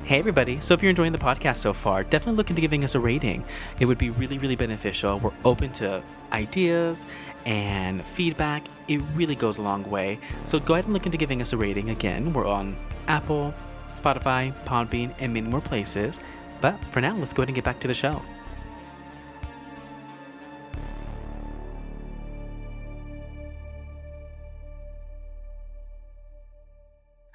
Hey, 0.04 0.18
everybody. 0.18 0.61
So, 0.61 0.74
if 0.74 0.83
you're 0.83 0.90
enjoying 0.90 1.12
the 1.12 1.18
podcast 1.18 1.57
so 1.57 1.72
far, 1.72 2.04
definitely 2.04 2.37
look 2.37 2.50
into 2.50 2.62
giving 2.62 2.85
us 2.85 2.94
a 2.94 3.00
rating. 3.00 3.44
It 3.81 3.87
would 3.87 3.98
be 3.98 4.11
really, 4.11 4.38
really 4.38 4.54
beneficial. 4.54 5.18
We're 5.18 5.33
open 5.44 5.72
to 5.72 6.02
ideas 6.31 7.04
and 7.46 8.07
feedback. 8.07 8.66
It 8.87 8.98
really 9.14 9.35
goes 9.35 9.59
a 9.59 9.62
long 9.62 9.83
way. 9.85 10.20
So, 10.44 10.61
go 10.61 10.74
ahead 10.74 10.85
and 10.85 10.94
look 10.94 11.07
into 11.07 11.18
giving 11.18 11.42
us 11.42 11.52
a 11.52 11.57
rating. 11.57 11.90
Again, 11.90 12.33
we're 12.33 12.46
on 12.46 12.76
Apple, 13.09 13.54
Spotify, 13.92 14.54
Podbean, 14.64 15.14
and 15.18 15.33
many 15.35 15.48
more 15.48 15.61
places. 15.61 16.20
But 16.61 16.83
for 16.87 17.01
now, 17.01 17.14
let's 17.16 17.33
go 17.33 17.42
ahead 17.42 17.49
and 17.49 17.55
get 17.55 17.64
back 17.64 17.81
to 17.81 17.88
the 17.88 17.94
show. 17.94 18.23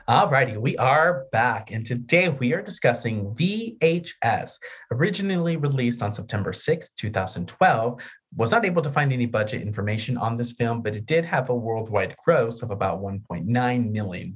Alrighty, 0.09 0.57
we 0.57 0.75
are 0.77 1.27
back, 1.31 1.71
and 1.71 1.85
today 1.85 2.27
we 2.27 2.53
are 2.53 2.61
discussing 2.61 3.33
VHS, 3.35 4.57
originally 4.91 5.55
released 5.55 6.03
on 6.03 6.11
September 6.11 6.51
6, 6.51 6.89
2012, 6.89 8.01
was 8.35 8.51
not 8.51 8.65
able 8.65 8.81
to 8.81 8.89
find 8.89 9.13
any 9.13 9.25
budget 9.25 9.61
information 9.61 10.17
on 10.17 10.35
this 10.37 10.53
film, 10.53 10.81
but 10.81 10.95
it 10.95 11.05
did 11.05 11.23
have 11.25 11.49
a 11.49 11.55
worldwide 11.55 12.15
gross 12.23 12.61
of 12.61 12.71
about 12.71 13.01
$1.9 13.01 13.91
million. 13.91 14.33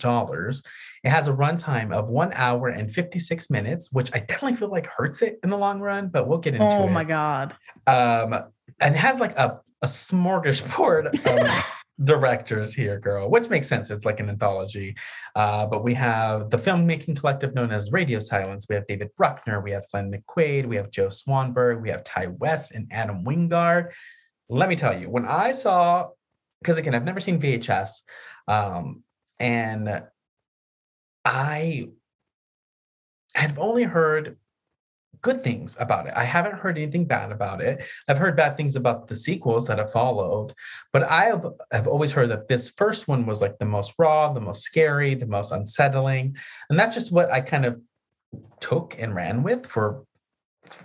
It 1.04 1.10
has 1.10 1.28
a 1.28 1.34
runtime 1.34 1.94
of 1.94 2.08
one 2.08 2.32
hour 2.34 2.68
and 2.68 2.92
56 2.92 3.50
minutes, 3.50 3.92
which 3.92 4.12
I 4.14 4.20
definitely 4.20 4.58
feel 4.58 4.70
like 4.70 4.88
hurts 4.88 5.22
it 5.22 5.40
in 5.44 5.50
the 5.50 5.58
long 5.58 5.80
run, 5.80 6.10
but 6.10 6.28
we'll 6.28 6.38
get 6.38 6.54
into 6.54 6.66
oh 6.66 6.84
it. 6.84 6.84
Oh 6.84 6.88
my 6.88 7.04
God. 7.04 7.56
Um, 7.88 8.34
and 8.80 8.96
it 8.96 9.00
has 9.00 9.20
like 9.20 9.38
a, 9.38 9.62
a 9.82 9.88
smorgasbord 9.88 11.08
of 11.08 11.66
directors 12.04 12.74
here, 12.74 13.00
girl, 13.00 13.30
which 13.30 13.50
makes 13.50 13.68
sense. 13.68 13.90
It's 13.90 14.06
like 14.06 14.20
an 14.20 14.30
anthology. 14.30 14.96
Uh, 15.36 15.66
but 15.66 15.84
we 15.84 15.94
have 15.96 16.50
the 16.50 16.58
filmmaking 16.58 17.20
collective 17.20 17.56
known 17.56 17.72
as 17.72 17.92
Radio 17.92 18.20
Silence. 18.20 18.68
We 18.70 18.76
have 18.76 18.88
David 18.88 19.10
Bruckner, 19.18 19.62
we 19.62 19.72
have 19.72 19.88
Glenn 19.92 20.12
McQuaid, 20.12 20.66
we 20.68 20.76
have 20.76 20.92
Joe 20.92 21.08
Swanberg, 21.08 21.82
we 21.82 21.90
have 21.90 22.04
Ti 22.04 22.28
West 22.28 22.72
and 22.72 22.88
Adam 22.92 23.24
Wingard. 23.26 23.92
Let 24.50 24.70
me 24.70 24.76
tell 24.76 24.98
you, 24.98 25.10
when 25.10 25.26
I 25.26 25.52
saw, 25.52 26.10
because 26.62 26.78
again, 26.78 26.96
I've 26.96 27.04
never 27.04 27.20
seen 27.20 27.40
VHS, 27.40 28.02
um, 28.48 29.04
and 29.40 30.04
I 31.26 31.90
have 33.36 33.60
only 33.60 33.84
heard 33.84 34.38
good 35.28 35.44
things 35.44 35.76
about 35.78 36.08
it. 36.08 36.14
I 36.16 36.24
haven't 36.24 36.58
heard 36.58 36.78
anything 36.78 37.04
bad 37.04 37.34
about 37.34 37.60
it. 37.60 37.86
I've 38.08 38.18
heard 38.18 38.38
bad 38.38 38.56
things 38.56 38.78
about 38.78 39.08
the 39.08 39.16
sequels 39.16 39.68
that 39.68 39.78
have 39.78 39.92
followed, 39.92 40.54
but 40.94 41.04
I 41.04 41.26
have, 41.26 41.46
have 41.74 41.86
always 41.86 42.14
heard 42.14 42.30
that 42.30 42.48
this 42.48 42.70
first 42.70 43.10
one 43.10 43.26
was 43.26 43.42
like 43.42 43.58
the 43.60 43.66
most 43.66 43.92
raw, 44.00 44.32
the 44.32 44.40
most 44.40 44.64
scary, 44.64 45.16
the 45.16 45.28
most 45.28 45.52
unsettling. 45.52 46.38
And 46.70 46.80
that's 46.80 46.96
just 46.96 47.12
what 47.12 47.30
I 47.30 47.42
kind 47.42 47.66
of 47.66 47.82
took 48.62 48.96
and 48.98 49.14
ran 49.14 49.44
with 49.44 49.66
for 49.66 50.06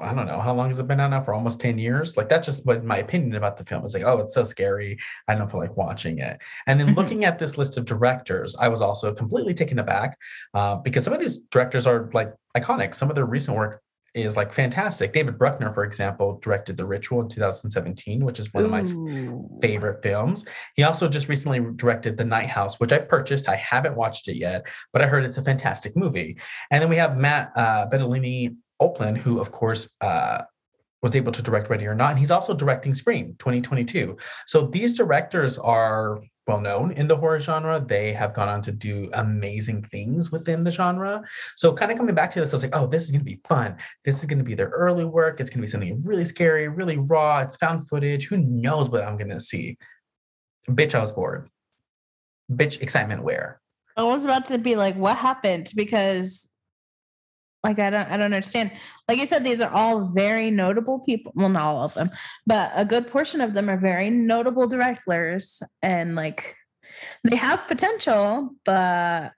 I 0.00 0.12
don't 0.14 0.26
know 0.26 0.40
how 0.40 0.54
long 0.54 0.68
has 0.68 0.78
it 0.78 0.86
been 0.86 1.00
out 1.00 1.10
now 1.10 1.22
for 1.22 1.34
almost 1.34 1.60
10 1.60 1.76
years. 1.78 2.16
Like 2.16 2.28
that's 2.28 2.46
just 2.46 2.64
what 2.64 2.84
my 2.84 2.98
opinion 2.98 3.34
about 3.34 3.56
the 3.56 3.64
film 3.64 3.84
is 3.84 3.94
like, 3.94 4.04
oh, 4.04 4.18
it's 4.18 4.34
so 4.34 4.44
scary. 4.44 4.96
I 5.26 5.34
don't 5.34 5.50
feel 5.50 5.58
like 5.60 5.76
watching 5.76 6.18
it. 6.18 6.40
And 6.68 6.78
then 6.78 6.88
Mhm. 6.88 6.96
looking 6.96 7.24
at 7.24 7.38
this 7.38 7.58
list 7.58 7.76
of 7.76 7.84
directors, 7.84 8.54
I 8.60 8.68
was 8.68 8.80
also 8.80 9.12
completely 9.12 9.54
taken 9.54 9.80
aback 9.80 10.16
uh, 10.54 10.76
because 10.76 11.02
some 11.04 11.12
of 11.12 11.20
these 11.20 11.38
directors 11.50 11.86
are 11.86 12.10
like 12.12 12.32
iconic. 12.56 12.94
Some 12.94 13.10
of 13.10 13.16
their 13.16 13.26
recent 13.26 13.56
work 13.56 13.82
is 14.14 14.36
like 14.36 14.52
fantastic. 14.52 15.12
David 15.12 15.38
Bruckner, 15.38 15.72
for 15.72 15.84
example, 15.84 16.38
directed 16.42 16.76
The 16.76 16.84
Ritual 16.84 17.20
in 17.20 17.28
2017, 17.28 18.24
which 18.24 18.38
is 18.38 18.52
one 18.52 18.64
of 18.64 18.70
my 18.70 18.82
Ooh. 18.82 19.48
favorite 19.60 20.02
films. 20.02 20.44
He 20.74 20.82
also 20.82 21.08
just 21.08 21.28
recently 21.28 21.60
directed 21.76 22.16
The 22.16 22.24
Night 22.24 22.48
House, 22.48 22.78
which 22.78 22.92
I 22.92 22.98
purchased. 22.98 23.48
I 23.48 23.56
haven't 23.56 23.96
watched 23.96 24.28
it 24.28 24.36
yet, 24.36 24.66
but 24.92 25.02
I 25.02 25.06
heard 25.06 25.24
it's 25.24 25.38
a 25.38 25.42
fantastic 25.42 25.96
movie. 25.96 26.38
And 26.70 26.82
then 26.82 26.90
we 26.90 26.96
have 26.96 27.16
Matt 27.16 27.52
uh, 27.56 27.88
Bettolini 27.90 28.56
Oplan, 28.80 29.16
who, 29.16 29.40
of 29.40 29.50
course, 29.50 29.94
uh, 30.00 30.42
was 31.02 31.16
able 31.16 31.32
to 31.32 31.42
direct 31.42 31.68
Ready 31.68 31.86
or 31.86 31.94
Not. 31.94 32.10
And 32.10 32.18
he's 32.18 32.30
also 32.30 32.54
directing 32.54 32.94
Scream 32.94 33.34
2022. 33.38 34.16
So 34.46 34.68
these 34.68 34.96
directors 34.96 35.58
are 35.58 36.22
well 36.46 36.60
known 36.60 36.92
in 36.92 37.06
the 37.06 37.16
horror 37.16 37.38
genre. 37.38 37.80
They 37.80 38.12
have 38.12 38.34
gone 38.34 38.48
on 38.48 38.62
to 38.62 38.72
do 38.72 39.10
amazing 39.14 39.82
things 39.84 40.32
within 40.32 40.64
the 40.64 40.70
genre. 40.70 41.22
So, 41.56 41.72
kind 41.72 41.92
of 41.92 41.98
coming 41.98 42.14
back 42.14 42.32
to 42.32 42.40
this, 42.40 42.52
I 42.52 42.56
was 42.56 42.62
like, 42.62 42.76
oh, 42.76 42.86
this 42.86 43.04
is 43.04 43.10
going 43.10 43.20
to 43.20 43.24
be 43.24 43.40
fun. 43.44 43.76
This 44.04 44.18
is 44.18 44.24
going 44.24 44.38
to 44.38 44.44
be 44.44 44.54
their 44.54 44.68
early 44.68 45.04
work. 45.04 45.40
It's 45.40 45.50
going 45.50 45.60
to 45.60 45.66
be 45.66 45.70
something 45.70 46.02
really 46.02 46.24
scary, 46.24 46.68
really 46.68 46.98
raw. 46.98 47.40
It's 47.40 47.56
found 47.56 47.88
footage. 47.88 48.26
Who 48.26 48.38
knows 48.38 48.90
what 48.90 49.04
I'm 49.04 49.16
going 49.16 49.30
to 49.30 49.40
see? 49.40 49.78
Bitch, 50.68 50.94
I 50.94 51.00
was 51.00 51.12
bored. 51.12 51.48
Bitch, 52.50 52.80
excitement 52.82 53.22
where? 53.22 53.60
I 53.96 54.02
was 54.02 54.24
about 54.24 54.46
to 54.46 54.58
be 54.58 54.74
like, 54.74 54.96
what 54.96 55.16
happened? 55.16 55.70
Because 55.76 56.51
like 57.64 57.78
I 57.78 57.90
don't 57.90 58.08
I 58.08 58.16
don't 58.16 58.34
understand. 58.34 58.72
Like 59.08 59.18
you 59.18 59.26
said, 59.26 59.44
these 59.44 59.60
are 59.60 59.72
all 59.72 60.06
very 60.06 60.50
notable 60.50 61.00
people. 61.00 61.32
Well, 61.34 61.48
not 61.48 61.64
all 61.64 61.84
of 61.84 61.94
them, 61.94 62.10
but 62.46 62.72
a 62.74 62.84
good 62.84 63.06
portion 63.08 63.40
of 63.40 63.54
them 63.54 63.70
are 63.70 63.78
very 63.78 64.10
notable 64.10 64.66
directors 64.66 65.62
and 65.82 66.14
like 66.14 66.56
they 67.24 67.36
have 67.36 67.68
potential, 67.68 68.50
but 68.64 69.32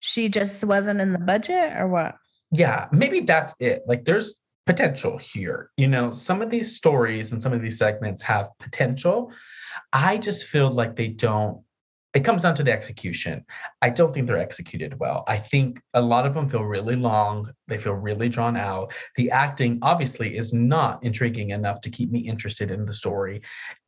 she 0.00 0.28
just 0.28 0.62
wasn't 0.64 1.00
in 1.00 1.12
the 1.12 1.18
budget 1.18 1.72
or 1.78 1.88
what? 1.88 2.16
Yeah, 2.50 2.88
maybe 2.92 3.20
that's 3.20 3.54
it. 3.60 3.82
Like, 3.86 4.04
there's 4.04 4.40
potential 4.66 5.18
here. 5.18 5.70
You 5.76 5.88
know, 5.88 6.12
some 6.12 6.42
of 6.42 6.50
these 6.50 6.76
stories 6.76 7.32
and 7.32 7.40
some 7.40 7.52
of 7.52 7.62
these 7.62 7.78
segments 7.78 8.22
have 8.22 8.48
potential. 8.60 9.32
I 9.92 10.18
just 10.18 10.46
feel 10.46 10.70
like 10.70 10.96
they 10.96 11.08
don't. 11.08 11.62
It 12.14 12.24
comes 12.24 12.42
down 12.42 12.54
to 12.56 12.62
the 12.62 12.72
execution. 12.72 13.44
I 13.80 13.88
don't 13.88 14.12
think 14.12 14.26
they're 14.26 14.36
executed 14.36 14.98
well. 15.00 15.24
I 15.26 15.38
think 15.38 15.80
a 15.94 16.02
lot 16.02 16.26
of 16.26 16.34
them 16.34 16.48
feel 16.48 16.64
really 16.64 16.96
long. 16.96 17.50
They 17.68 17.78
feel 17.78 17.94
really 17.94 18.28
drawn 18.28 18.56
out. 18.56 18.92
The 19.16 19.30
acting, 19.30 19.78
obviously, 19.80 20.36
is 20.36 20.52
not 20.52 21.02
intriguing 21.02 21.50
enough 21.50 21.80
to 21.82 21.90
keep 21.90 22.10
me 22.10 22.20
interested 22.20 22.70
in 22.70 22.84
the 22.84 22.92
story. 22.92 23.40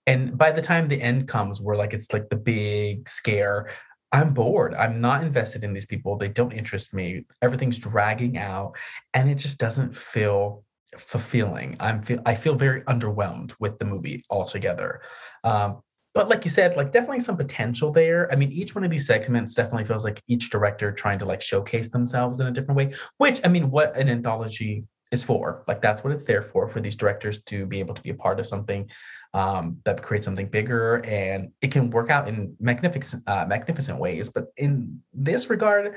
And 0.06 0.38
by 0.38 0.52
the 0.52 0.62
time 0.62 0.88
the 0.88 1.00
end 1.00 1.28
comes, 1.28 1.60
where 1.60 1.76
like 1.76 1.92
it's 1.92 2.12
like 2.12 2.28
the 2.30 2.36
big 2.36 3.08
scare, 3.08 3.70
I'm 4.12 4.32
bored. 4.32 4.74
I'm 4.74 5.00
not 5.00 5.22
invested 5.22 5.64
in 5.64 5.72
these 5.72 5.86
people. 5.86 6.16
They 6.16 6.28
don't 6.28 6.52
interest 6.52 6.94
me. 6.94 7.26
Everything's 7.42 7.78
dragging 7.78 8.38
out, 8.38 8.76
and 9.12 9.28
it 9.28 9.34
just 9.36 9.58
doesn't 9.58 9.96
feel 9.96 10.62
fulfilling. 10.96 11.76
I'm 11.80 12.02
feel 12.02 12.20
I 12.24 12.36
feel 12.36 12.54
very 12.54 12.82
underwhelmed 12.82 13.54
with 13.58 13.78
the 13.78 13.84
movie 13.84 14.24
altogether. 14.30 15.02
Um, 15.42 15.80
but 16.14 16.28
like 16.28 16.44
you 16.44 16.50
said, 16.50 16.76
like 16.76 16.92
definitely 16.92 17.20
some 17.20 17.36
potential 17.36 17.90
there. 17.90 18.30
I 18.32 18.36
mean, 18.36 18.52
each 18.52 18.74
one 18.74 18.84
of 18.84 18.90
these 18.90 19.06
segments 19.06 19.54
definitely 19.54 19.84
feels 19.84 20.04
like 20.04 20.22
each 20.28 20.48
director 20.48 20.92
trying 20.92 21.18
to 21.18 21.24
like 21.24 21.42
showcase 21.42 21.90
themselves 21.90 22.38
in 22.38 22.46
a 22.46 22.52
different 22.52 22.76
way. 22.76 22.92
Which 23.18 23.40
I 23.44 23.48
mean, 23.48 23.70
what 23.70 23.96
an 23.96 24.08
anthology 24.08 24.84
is 25.10 25.24
for. 25.24 25.64
Like 25.66 25.82
that's 25.82 26.04
what 26.04 26.12
it's 26.12 26.24
there 26.24 26.42
for 26.42 26.68
for 26.68 26.80
these 26.80 26.96
directors 26.96 27.42
to 27.44 27.66
be 27.66 27.80
able 27.80 27.94
to 27.94 28.02
be 28.02 28.10
a 28.10 28.14
part 28.14 28.38
of 28.38 28.46
something 28.46 28.88
um, 29.32 29.78
that 29.84 30.02
creates 30.02 30.24
something 30.24 30.48
bigger, 30.48 31.04
and 31.04 31.50
it 31.60 31.72
can 31.72 31.90
work 31.90 32.10
out 32.10 32.28
in 32.28 32.54
magnificent 32.60 33.28
uh, 33.28 33.44
magnificent 33.48 33.98
ways. 33.98 34.28
But 34.28 34.46
in 34.56 35.02
this 35.12 35.50
regard, 35.50 35.96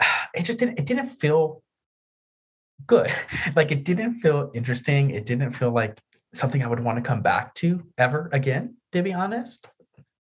it 0.34 0.42
just 0.42 0.58
didn't. 0.58 0.78
It 0.78 0.84
didn't 0.84 1.06
feel 1.06 1.62
good. 2.86 3.10
like 3.56 3.72
it 3.72 3.84
didn't 3.84 4.20
feel 4.20 4.50
interesting. 4.54 5.10
It 5.10 5.24
didn't 5.24 5.52
feel 5.52 5.70
like 5.70 5.98
something 6.32 6.62
I 6.62 6.66
would 6.66 6.80
want 6.80 6.96
to 6.96 7.02
come 7.02 7.22
back 7.22 7.54
to 7.56 7.84
ever 7.96 8.28
again, 8.32 8.76
to 8.92 9.02
be 9.02 9.12
honest. 9.12 9.68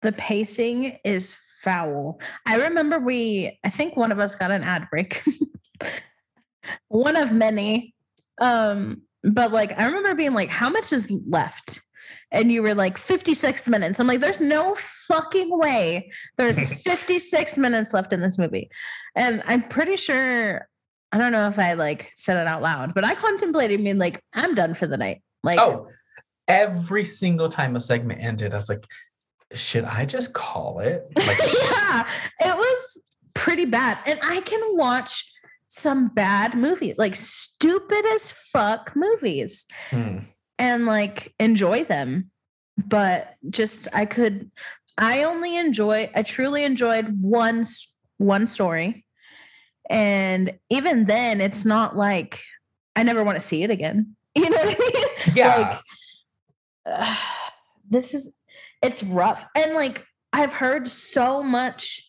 The 0.02 0.12
pacing 0.12 0.98
is 1.04 1.36
foul. 1.62 2.20
I 2.46 2.56
remember 2.56 2.98
we, 2.98 3.58
I 3.64 3.70
think 3.70 3.96
one 3.96 4.12
of 4.12 4.18
us 4.18 4.34
got 4.34 4.50
an 4.50 4.62
ad 4.62 4.88
break. 4.90 5.22
one 6.88 7.16
of 7.16 7.32
many. 7.32 7.94
Um, 8.40 9.02
but 9.22 9.52
like 9.52 9.78
I 9.78 9.86
remember 9.86 10.14
being 10.14 10.32
like, 10.32 10.48
how 10.48 10.70
much 10.70 10.92
is 10.92 11.10
left? 11.10 11.80
And 12.32 12.50
you 12.52 12.62
were 12.62 12.74
like 12.74 12.96
56 12.96 13.68
minutes. 13.68 13.98
I'm 13.98 14.06
like, 14.06 14.20
there's 14.20 14.40
no 14.40 14.76
fucking 14.76 15.56
way 15.58 16.10
there's 16.36 16.58
56 16.82 17.58
minutes 17.58 17.92
left 17.92 18.12
in 18.12 18.20
this 18.20 18.38
movie. 18.38 18.70
And 19.16 19.42
I'm 19.46 19.62
pretty 19.62 19.96
sure 19.96 20.68
I 21.12 21.18
don't 21.18 21.32
know 21.32 21.48
if 21.48 21.58
I 21.58 21.72
like 21.72 22.12
said 22.16 22.36
it 22.36 22.46
out 22.46 22.62
loud, 22.62 22.94
but 22.94 23.04
I 23.04 23.14
contemplated 23.14 23.82
being 23.82 23.98
like, 23.98 24.22
I'm 24.32 24.54
done 24.54 24.74
for 24.74 24.86
the 24.86 24.96
night. 24.96 25.22
Like 25.42 25.58
Oh, 25.58 25.88
every 26.48 27.04
single 27.04 27.48
time 27.48 27.76
a 27.76 27.80
segment 27.80 28.20
ended, 28.22 28.52
I 28.52 28.56
was 28.56 28.68
like, 28.68 28.86
should 29.54 29.84
I 29.84 30.04
just 30.04 30.32
call 30.32 30.80
it? 30.80 31.04
Like, 31.16 31.38
yeah, 31.70 32.08
it 32.40 32.56
was 32.56 33.02
pretty 33.34 33.64
bad. 33.64 33.98
And 34.06 34.18
I 34.22 34.40
can 34.40 34.60
watch 34.76 35.32
some 35.68 36.08
bad 36.08 36.54
movies, 36.54 36.98
like 36.98 37.14
stupid 37.14 38.04
as 38.14 38.32
fuck 38.32 38.92
movies, 38.94 39.66
hmm. 39.90 40.18
and 40.58 40.86
like 40.86 41.34
enjoy 41.38 41.84
them. 41.84 42.30
But 42.76 43.34
just 43.50 43.88
I 43.92 44.06
could, 44.06 44.50
I 44.98 45.24
only 45.24 45.56
enjoy, 45.56 46.10
I 46.14 46.22
truly 46.22 46.64
enjoyed 46.64 47.20
one 47.20 47.64
one 48.18 48.46
story, 48.46 49.04
and 49.88 50.58
even 50.68 51.04
then, 51.04 51.40
it's 51.40 51.64
not 51.64 51.96
like 51.96 52.42
I 52.96 53.02
never 53.02 53.22
want 53.22 53.36
to 53.36 53.46
see 53.46 53.62
it 53.62 53.70
again. 53.70 54.16
You 54.34 54.48
know 54.48 54.56
what 54.56 54.76
I 54.76 54.92
mean? 54.94 55.06
yeah. 55.34 55.78
uh, 56.86 57.16
this 57.88 58.14
is 58.14 58.36
it's 58.82 59.02
rough 59.02 59.44
and 59.56 59.74
like 59.74 60.06
i've 60.32 60.52
heard 60.52 60.86
so 60.88 61.42
much 61.42 62.06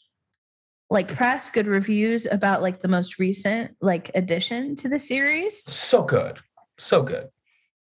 like 0.90 1.08
press 1.14 1.50
good 1.50 1.68
reviews 1.68 2.26
about 2.32 2.62
like 2.62 2.80
the 2.82 2.88
most 2.88 3.18
recent 3.20 3.76
like 3.82 4.12
addition 4.14 4.76
to 4.76 4.88
the 4.88 5.00
series 5.00 5.64
so 5.64 6.04
good. 6.04 6.40
So 6.78 7.02
good. 7.04 7.30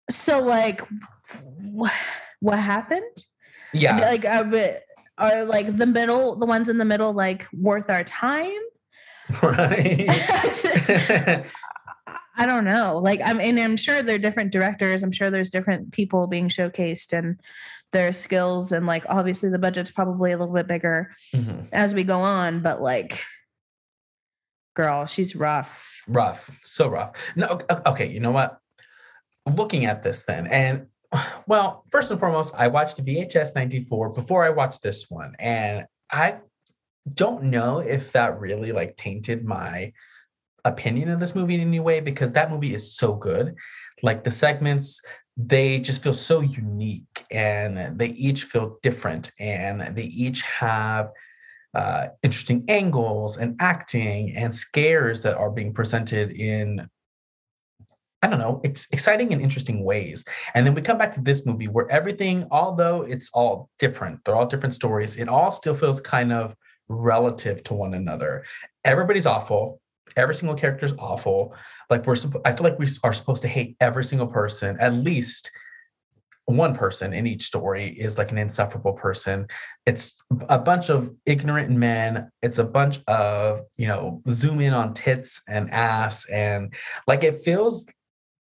so 0.09 0.39
like 0.39 0.81
wh- 1.77 1.89
what 2.39 2.59
happened 2.59 3.15
Yeah. 3.73 3.97
like 3.99 4.25
are, 4.25 4.43
we- 4.43 4.77
are 5.17 5.43
like 5.45 5.77
the 5.77 5.85
middle 5.87 6.35
the 6.35 6.45
ones 6.45 6.69
in 6.69 6.77
the 6.77 6.85
middle 6.85 7.11
like 7.13 7.47
worth 7.53 7.89
our 7.89 8.03
time 8.03 8.59
Right. 9.43 10.07
Just- 10.45 10.89
I 12.39 12.45
don't 12.45 12.63
know. 12.63 12.99
Like 13.03 13.19
I'm 13.23 13.39
and 13.41 13.59
I'm 13.59 13.75
sure 13.77 14.01
there 14.01 14.15
are 14.15 14.19
different 14.19 14.51
directors. 14.51 15.03
I'm 15.03 15.11
sure 15.11 15.29
there's 15.29 15.49
different 15.49 15.91
people 15.91 16.25
being 16.25 16.47
showcased 16.47 17.11
and 17.11 17.39
their 17.91 18.13
skills 18.13 18.71
and 18.71 18.85
like 18.85 19.03
obviously 19.09 19.49
the 19.49 19.59
budget's 19.59 19.91
probably 19.91 20.31
a 20.31 20.37
little 20.37 20.53
bit 20.53 20.67
bigger 20.67 21.11
Mhm. 21.35 21.67
as 21.71 21.93
we 21.93 22.03
go 22.03 22.19
on, 22.21 22.61
but 22.61 22.81
like 22.81 23.21
girl, 24.75 25.05
she's 25.05 25.35
rough. 25.35 25.85
rough 26.07 26.49
so 26.63 26.87
rough 26.87 27.11
no 27.35 27.59
okay 27.85 28.07
you 28.07 28.19
know 28.19 28.31
what 28.31 28.57
looking 29.45 29.85
at 29.85 30.01
this 30.01 30.23
then 30.23 30.47
and 30.47 30.87
well 31.47 31.83
first 31.91 32.09
and 32.09 32.19
foremost 32.19 32.53
i 32.57 32.67
watched 32.67 33.03
vhs 33.05 33.53
94 33.53 34.13
before 34.13 34.43
i 34.45 34.49
watched 34.49 34.81
this 34.81 35.07
one 35.11 35.35
and 35.37 35.85
i 36.11 36.35
don't 37.13 37.43
know 37.43 37.79
if 37.79 38.11
that 38.13 38.39
really 38.39 38.71
like 38.71 38.95
tainted 38.95 39.43
my 39.45 39.91
opinion 40.65 41.09
of 41.09 41.19
this 41.19 41.35
movie 41.35 41.55
in 41.55 41.61
any 41.61 41.79
way 41.79 41.99
because 41.99 42.31
that 42.31 42.51
movie 42.51 42.73
is 42.73 42.95
so 42.95 43.13
good 43.13 43.55
like 44.03 44.23
the 44.23 44.31
segments 44.31 45.01
they 45.37 45.79
just 45.79 46.03
feel 46.03 46.13
so 46.13 46.41
unique 46.41 47.25
and 47.31 47.97
they 47.97 48.07
each 48.07 48.43
feel 48.43 48.77
different 48.81 49.31
and 49.39 49.95
they 49.95 50.03
each 50.03 50.41
have 50.41 51.11
uh, 51.75 52.07
interesting 52.23 52.65
angles 52.67 53.37
and 53.37 53.55
acting 53.61 54.35
and 54.35 54.53
scares 54.53 55.21
that 55.21 55.37
are 55.37 55.51
being 55.51 55.73
presented 55.73 56.31
in 56.31 56.89
I 58.21 58.27
don't 58.27 58.39
know, 58.39 58.59
ex- 58.65 58.89
exciting 58.91 59.31
and 59.31 59.41
interesting 59.41 59.81
ways. 59.81 60.25
And 60.53 60.67
then 60.67 60.73
we 60.73 60.81
come 60.81 60.97
back 60.97 61.13
to 61.13 61.21
this 61.21 61.45
movie 61.45 61.69
where 61.69 61.89
everything, 61.89 62.47
although 62.51 63.03
it's 63.03 63.29
all 63.33 63.69
different, 63.79 64.19
they're 64.25 64.35
all 64.35 64.45
different 64.45 64.75
stories, 64.75 65.15
it 65.15 65.29
all 65.29 65.51
still 65.51 65.73
feels 65.73 66.01
kind 66.01 66.33
of 66.33 66.53
relative 66.89 67.63
to 67.63 67.73
one 67.73 67.93
another. 67.93 68.43
Everybody's 68.83 69.25
awful. 69.25 69.79
Every 70.17 70.35
single 70.35 70.55
character 70.55 70.85
is 70.85 70.93
awful. 70.99 71.55
Like 71.89 72.05
we're, 72.05 72.15
I 72.45 72.53
feel 72.53 72.63
like 72.63 72.79
we 72.79 72.87
are 73.03 73.13
supposed 73.13 73.41
to 73.43 73.47
hate 73.47 73.77
every 73.79 74.03
single 74.03 74.27
person, 74.27 74.77
at 74.79 74.93
least 74.93 75.51
one 76.49 76.75
person 76.75 77.13
in 77.13 77.27
each 77.27 77.43
story 77.43 77.87
is 77.87 78.17
like 78.17 78.31
an 78.31 78.37
insufferable 78.37 78.93
person. 78.93 79.47
It's 79.85 80.21
a 80.49 80.57
bunch 80.57 80.89
of 80.89 81.13
ignorant 81.25 81.69
men. 81.69 82.31
It's 82.41 82.57
a 82.57 82.63
bunch 82.63 82.99
of, 83.07 83.61
you 83.77 83.87
know, 83.87 84.21
zoom 84.29 84.59
in 84.59 84.73
on 84.73 84.93
tits 84.93 85.41
and 85.47 85.69
ass. 85.71 86.27
And 86.29 86.73
like 87.07 87.23
it 87.23 87.43
feels 87.43 87.85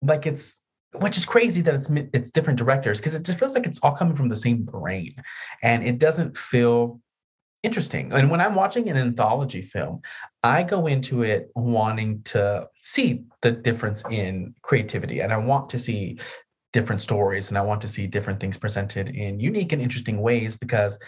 like 0.01 0.25
it's, 0.25 0.61
which 0.93 1.17
is 1.17 1.25
crazy 1.25 1.61
that 1.61 1.75
it's 1.75 1.91
it's 2.13 2.31
different 2.31 2.57
directors 2.57 2.99
because 2.99 3.13
it 3.13 3.23
just 3.23 3.37
feels 3.37 3.53
like 3.53 3.67
it's 3.67 3.79
all 3.79 3.93
coming 3.93 4.15
from 4.15 4.29
the 4.29 4.35
same 4.35 4.63
brain 4.63 5.13
and 5.61 5.83
it 5.83 5.99
doesn't 5.99 6.37
feel 6.37 7.01
interesting. 7.63 8.13
And 8.13 8.29
when 8.29 8.41
I'm 8.41 8.55
watching 8.55 8.89
an 8.89 8.97
anthology 8.97 9.61
film, 9.61 10.01
I 10.43 10.63
go 10.63 10.87
into 10.87 11.23
it 11.23 11.49
wanting 11.55 12.21
to 12.23 12.67
see 12.83 13.23
the 13.41 13.51
difference 13.51 14.03
in 14.09 14.53
creativity 14.61 15.21
and 15.21 15.33
I 15.33 15.37
want 15.37 15.69
to 15.69 15.79
see 15.79 16.19
different 16.73 17.01
stories 17.01 17.49
and 17.49 17.57
I 17.57 17.61
want 17.61 17.81
to 17.81 17.89
see 17.89 18.07
different 18.07 18.39
things 18.39 18.57
presented 18.57 19.09
in 19.09 19.39
unique 19.39 19.71
and 19.71 19.81
interesting 19.81 20.21
ways 20.21 20.55
because 20.55 20.99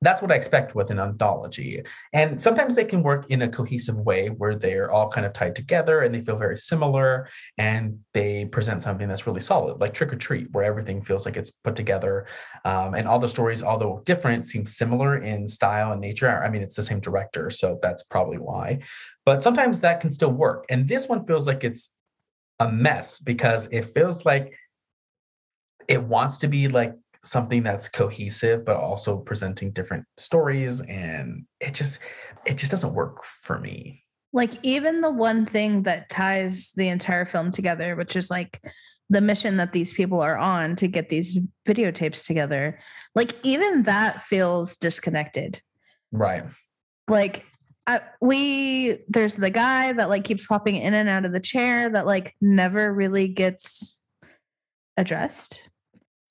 that's 0.00 0.22
what 0.22 0.30
I 0.30 0.36
expect 0.36 0.74
with 0.74 0.90
an 0.90 1.00
anthology. 1.00 1.82
And 2.12 2.40
sometimes 2.40 2.76
they 2.76 2.84
can 2.84 3.02
work 3.02 3.26
in 3.30 3.42
a 3.42 3.48
cohesive 3.48 3.96
way 3.96 4.28
where 4.28 4.54
they're 4.54 4.90
all 4.90 5.08
kind 5.08 5.26
of 5.26 5.32
tied 5.32 5.56
together 5.56 6.02
and 6.02 6.14
they 6.14 6.20
feel 6.20 6.36
very 6.36 6.56
similar 6.56 7.28
and 7.56 7.98
they 8.14 8.44
present 8.44 8.82
something 8.82 9.08
that's 9.08 9.26
really 9.26 9.40
solid, 9.40 9.80
like 9.80 9.94
Trick 9.94 10.12
or 10.12 10.16
Treat, 10.16 10.48
where 10.52 10.64
everything 10.64 11.02
feels 11.02 11.26
like 11.26 11.36
it's 11.36 11.50
put 11.50 11.74
together. 11.74 12.26
Um, 12.64 12.94
and 12.94 13.08
all 13.08 13.18
the 13.18 13.28
stories, 13.28 13.62
although 13.62 14.02
different, 14.04 14.46
seem 14.46 14.64
similar 14.64 15.16
in 15.16 15.48
style 15.48 15.90
and 15.90 16.00
nature. 16.00 16.28
I 16.44 16.48
mean, 16.48 16.62
it's 16.62 16.76
the 16.76 16.82
same 16.82 17.00
director, 17.00 17.50
so 17.50 17.78
that's 17.82 18.04
probably 18.04 18.38
why. 18.38 18.80
But 19.24 19.42
sometimes 19.42 19.80
that 19.80 20.00
can 20.00 20.10
still 20.10 20.32
work. 20.32 20.64
And 20.70 20.86
this 20.86 21.08
one 21.08 21.26
feels 21.26 21.46
like 21.46 21.64
it's 21.64 21.96
a 22.60 22.70
mess 22.70 23.18
because 23.18 23.66
it 23.72 23.86
feels 23.86 24.24
like 24.24 24.54
it 25.88 26.02
wants 26.02 26.38
to 26.38 26.48
be 26.48 26.68
like 26.68 26.94
something 27.28 27.62
that's 27.62 27.88
cohesive 27.88 28.64
but 28.64 28.76
also 28.76 29.18
presenting 29.18 29.70
different 29.70 30.04
stories 30.16 30.80
and 30.82 31.44
it 31.60 31.74
just 31.74 32.00
it 32.46 32.56
just 32.56 32.70
doesn't 32.70 32.94
work 32.94 33.24
for 33.24 33.58
me. 33.58 34.04
Like 34.32 34.54
even 34.62 35.00
the 35.00 35.10
one 35.10 35.46
thing 35.46 35.82
that 35.82 36.08
ties 36.08 36.72
the 36.72 36.88
entire 36.88 37.24
film 37.24 37.50
together 37.50 37.96
which 37.96 38.16
is 38.16 38.30
like 38.30 38.60
the 39.10 39.20
mission 39.20 39.56
that 39.56 39.72
these 39.72 39.94
people 39.94 40.20
are 40.20 40.36
on 40.36 40.76
to 40.76 40.86
get 40.86 41.08
these 41.08 41.38
videotapes 41.66 42.26
together 42.26 42.78
like 43.14 43.34
even 43.42 43.82
that 43.84 44.22
feels 44.22 44.76
disconnected. 44.76 45.60
Right. 46.12 46.44
Like 47.08 47.44
I, 47.86 48.00
we 48.20 48.98
there's 49.08 49.36
the 49.36 49.50
guy 49.50 49.92
that 49.92 50.08
like 50.08 50.24
keeps 50.24 50.46
popping 50.46 50.76
in 50.76 50.94
and 50.94 51.08
out 51.08 51.24
of 51.24 51.32
the 51.32 51.40
chair 51.40 51.88
that 51.88 52.06
like 52.06 52.36
never 52.40 52.92
really 52.92 53.28
gets 53.28 54.04
addressed 54.96 55.68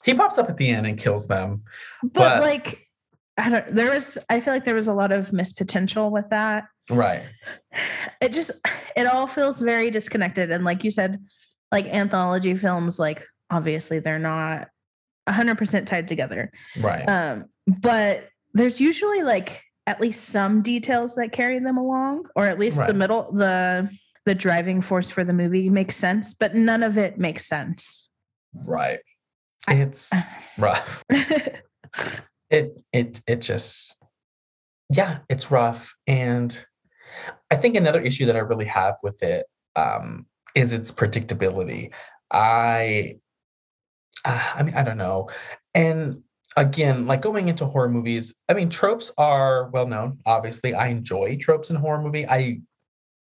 he 0.07 0.13
pops 0.17 0.37
up 0.37 0.49
at 0.49 0.57
the 0.57 0.69
end 0.69 0.87
and 0.87 0.97
kills 0.97 1.27
them. 1.27 1.63
But, 2.01 2.13
but 2.13 2.41
like 2.41 2.87
I 3.37 3.49
don't 3.49 3.75
there 3.75 3.91
was 3.91 4.17
I 4.29 4.39
feel 4.39 4.53
like 4.53 4.65
there 4.65 4.75
was 4.75 4.87
a 4.87 4.93
lot 4.93 5.11
of 5.11 5.31
missed 5.33 5.57
potential 5.57 6.09
with 6.09 6.29
that. 6.29 6.65
Right. 6.89 7.23
It 8.21 8.33
just 8.33 8.51
it 8.95 9.05
all 9.05 9.27
feels 9.27 9.61
very 9.61 9.91
disconnected. 9.91 10.49
And 10.49 10.63
like 10.63 10.83
you 10.83 10.89
said, 10.91 11.21
like 11.71 11.85
anthology 11.85 12.55
films, 12.55 12.97
like 12.97 13.23
obviously 13.49 13.99
they're 13.99 14.17
not 14.17 14.69
hundred 15.27 15.57
percent 15.57 15.87
tied 15.87 16.07
together. 16.07 16.51
Right. 16.79 17.03
Um, 17.03 17.45
but 17.67 18.29
there's 18.53 18.79
usually 18.79 19.23
like 19.23 19.61
at 19.85 20.01
least 20.01 20.29
some 20.29 20.61
details 20.61 21.15
that 21.15 21.31
carry 21.31 21.59
them 21.59 21.77
along, 21.77 22.27
or 22.35 22.45
at 22.45 22.59
least 22.59 22.79
right. 22.79 22.87
the 22.87 22.93
middle 22.93 23.31
the 23.33 23.89
the 24.25 24.35
driving 24.35 24.81
force 24.81 25.11
for 25.11 25.23
the 25.23 25.33
movie 25.33 25.69
makes 25.69 25.95
sense, 25.95 26.33
but 26.33 26.55
none 26.55 26.83
of 26.83 26.97
it 26.97 27.17
makes 27.17 27.45
sense. 27.45 28.11
Right. 28.65 28.99
It's 29.67 30.11
rough. 30.57 31.03
it 31.09 32.81
it 32.93 33.21
it 33.27 33.41
just 33.41 33.97
yeah, 34.89 35.19
it's 35.29 35.51
rough. 35.51 35.93
And 36.05 36.57
I 37.51 37.55
think 37.55 37.75
another 37.75 38.01
issue 38.01 38.25
that 38.27 38.35
I 38.35 38.39
really 38.39 38.65
have 38.65 38.95
with 39.03 39.21
it 39.23 39.45
um, 39.75 40.25
is 40.55 40.73
its 40.73 40.91
predictability. 40.91 41.91
I 42.31 43.17
uh, 44.25 44.51
I 44.55 44.63
mean, 44.63 44.75
I 44.75 44.83
don't 44.83 44.97
know. 44.97 45.29
And 45.73 46.23
again, 46.55 47.05
like 47.05 47.21
going 47.21 47.49
into 47.49 47.65
horror 47.65 47.89
movies, 47.89 48.35
I 48.49 48.53
mean, 48.53 48.69
tropes 48.69 49.11
are 49.17 49.69
well 49.69 49.87
known. 49.87 50.19
Obviously, 50.25 50.73
I 50.73 50.87
enjoy 50.87 51.37
tropes 51.39 51.69
in 51.69 51.75
horror 51.75 52.01
movie. 52.01 52.27
I 52.27 52.61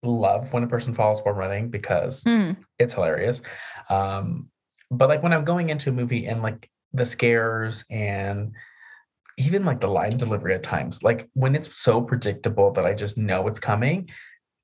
love 0.02 0.52
when 0.52 0.62
a 0.62 0.66
person 0.66 0.94
falls 0.94 1.20
while 1.20 1.34
running 1.34 1.70
because 1.70 2.24
mm. 2.24 2.56
it's 2.78 2.94
hilarious. 2.94 3.42
Um, 3.88 4.50
but 4.90 5.08
like 5.08 5.22
when 5.22 5.32
I'm 5.32 5.44
going 5.44 5.70
into 5.70 5.90
a 5.90 5.92
movie 5.92 6.26
and 6.26 6.42
like 6.42 6.68
the 6.92 7.06
scares 7.06 7.84
and 7.90 8.52
even 9.38 9.64
like 9.64 9.80
the 9.80 9.88
line 9.88 10.16
delivery 10.16 10.54
at 10.54 10.62
times, 10.62 11.02
like 11.02 11.28
when 11.34 11.54
it's 11.54 11.76
so 11.76 12.02
predictable 12.02 12.72
that 12.72 12.84
I 12.84 12.94
just 12.94 13.16
know 13.16 13.46
it's 13.46 13.60
coming, 13.60 14.10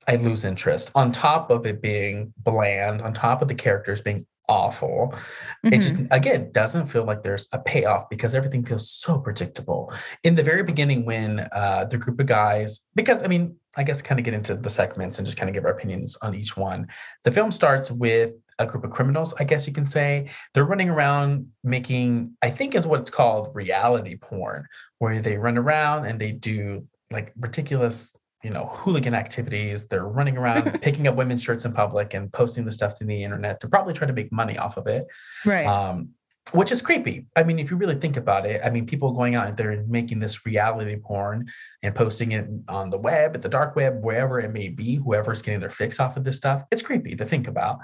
I 0.07 0.15
lose 0.17 0.45
interest. 0.45 0.91
On 0.95 1.11
top 1.11 1.49
of 1.49 1.65
it 1.65 1.81
being 1.81 2.33
bland, 2.37 3.01
on 3.01 3.13
top 3.13 3.41
of 3.41 3.47
the 3.47 3.55
characters 3.55 4.01
being 4.01 4.25
awful, 4.49 5.13
mm-hmm. 5.13 5.73
it 5.73 5.81
just 5.81 5.95
mm-hmm. 5.95 6.13
again 6.13 6.51
doesn't 6.53 6.87
feel 6.87 7.03
like 7.03 7.23
there's 7.23 7.47
a 7.51 7.59
payoff 7.59 8.09
because 8.09 8.33
everything 8.33 8.63
feels 8.63 8.89
so 8.89 9.19
predictable. 9.19 9.93
In 10.23 10.35
the 10.35 10.43
very 10.43 10.63
beginning, 10.63 11.05
when 11.05 11.47
uh, 11.51 11.85
the 11.85 11.97
group 11.97 12.19
of 12.19 12.25
guys, 12.25 12.85
because 12.95 13.23
I 13.23 13.27
mean, 13.27 13.55
I 13.75 13.83
guess 13.83 14.01
kind 14.01 14.19
of 14.19 14.25
get 14.25 14.33
into 14.33 14.55
the 14.55 14.69
segments 14.69 15.17
and 15.17 15.25
just 15.25 15.37
kind 15.37 15.49
of 15.49 15.53
give 15.53 15.65
our 15.65 15.71
opinions 15.71 16.17
on 16.21 16.35
each 16.35 16.55
one. 16.55 16.87
The 17.23 17.31
film 17.31 17.51
starts 17.51 17.91
with 17.91 18.33
a 18.59 18.65
group 18.65 18.83
of 18.83 18.91
criminals, 18.91 19.33
I 19.39 19.43
guess 19.43 19.67
you 19.67 19.73
can 19.73 19.85
say. 19.85 20.29
They're 20.53 20.65
running 20.65 20.89
around 20.89 21.47
making, 21.63 22.35
I 22.41 22.49
think 22.49 22.75
is 22.75 22.87
what 22.87 22.99
it's 23.01 23.11
called, 23.11 23.53
reality 23.53 24.17
porn, 24.17 24.65
where 24.99 25.21
they 25.21 25.37
run 25.37 25.57
around 25.57 26.05
and 26.05 26.19
they 26.19 26.31
do 26.31 26.87
like 27.11 27.33
ridiculous, 27.39 28.15
you 28.43 28.49
know, 28.49 28.65
hooligan 28.73 29.13
activities. 29.13 29.87
They're 29.87 30.07
running 30.07 30.37
around 30.37 30.79
picking 30.81 31.07
up 31.07 31.15
women's 31.15 31.43
shirts 31.43 31.65
in 31.65 31.73
public 31.73 32.13
and 32.13 32.31
posting 32.31 32.65
the 32.65 32.71
stuff 32.71 32.97
to 32.99 33.05
the 33.05 33.23
internet 33.23 33.59
to 33.61 33.69
probably 33.69 33.93
try 33.93 34.07
to 34.07 34.13
make 34.13 34.31
money 34.31 34.57
off 34.57 34.77
of 34.77 34.87
it. 34.87 35.05
Right. 35.45 35.65
Um, 35.65 36.09
which 36.51 36.71
is 36.71 36.81
creepy. 36.81 37.25
I 37.35 37.43
mean, 37.43 37.59
if 37.59 37.71
you 37.71 37.77
really 37.77 37.95
think 37.95 38.17
about 38.17 38.45
it, 38.45 38.61
I 38.63 38.69
mean, 38.69 38.85
people 38.85 39.11
going 39.11 39.35
out 39.35 39.57
there 39.57 39.71
and 39.71 39.89
making 39.89 40.19
this 40.19 40.45
reality 40.45 40.95
porn 40.97 41.47
and 41.83 41.95
posting 41.95 42.31
it 42.31 42.47
on 42.67 42.89
the 42.89 42.97
web, 42.97 43.35
at 43.35 43.41
the 43.41 43.49
dark 43.49 43.75
web, 43.75 44.03
wherever 44.03 44.39
it 44.39 44.51
may 44.51 44.69
be, 44.69 44.95
whoever's 44.95 45.41
getting 45.41 45.59
their 45.59 45.69
fix 45.69 45.99
off 45.99 46.17
of 46.17 46.23
this 46.23 46.37
stuff, 46.37 46.63
it's 46.71 46.81
creepy 46.81 47.15
to 47.15 47.25
think 47.25 47.47
about. 47.47 47.79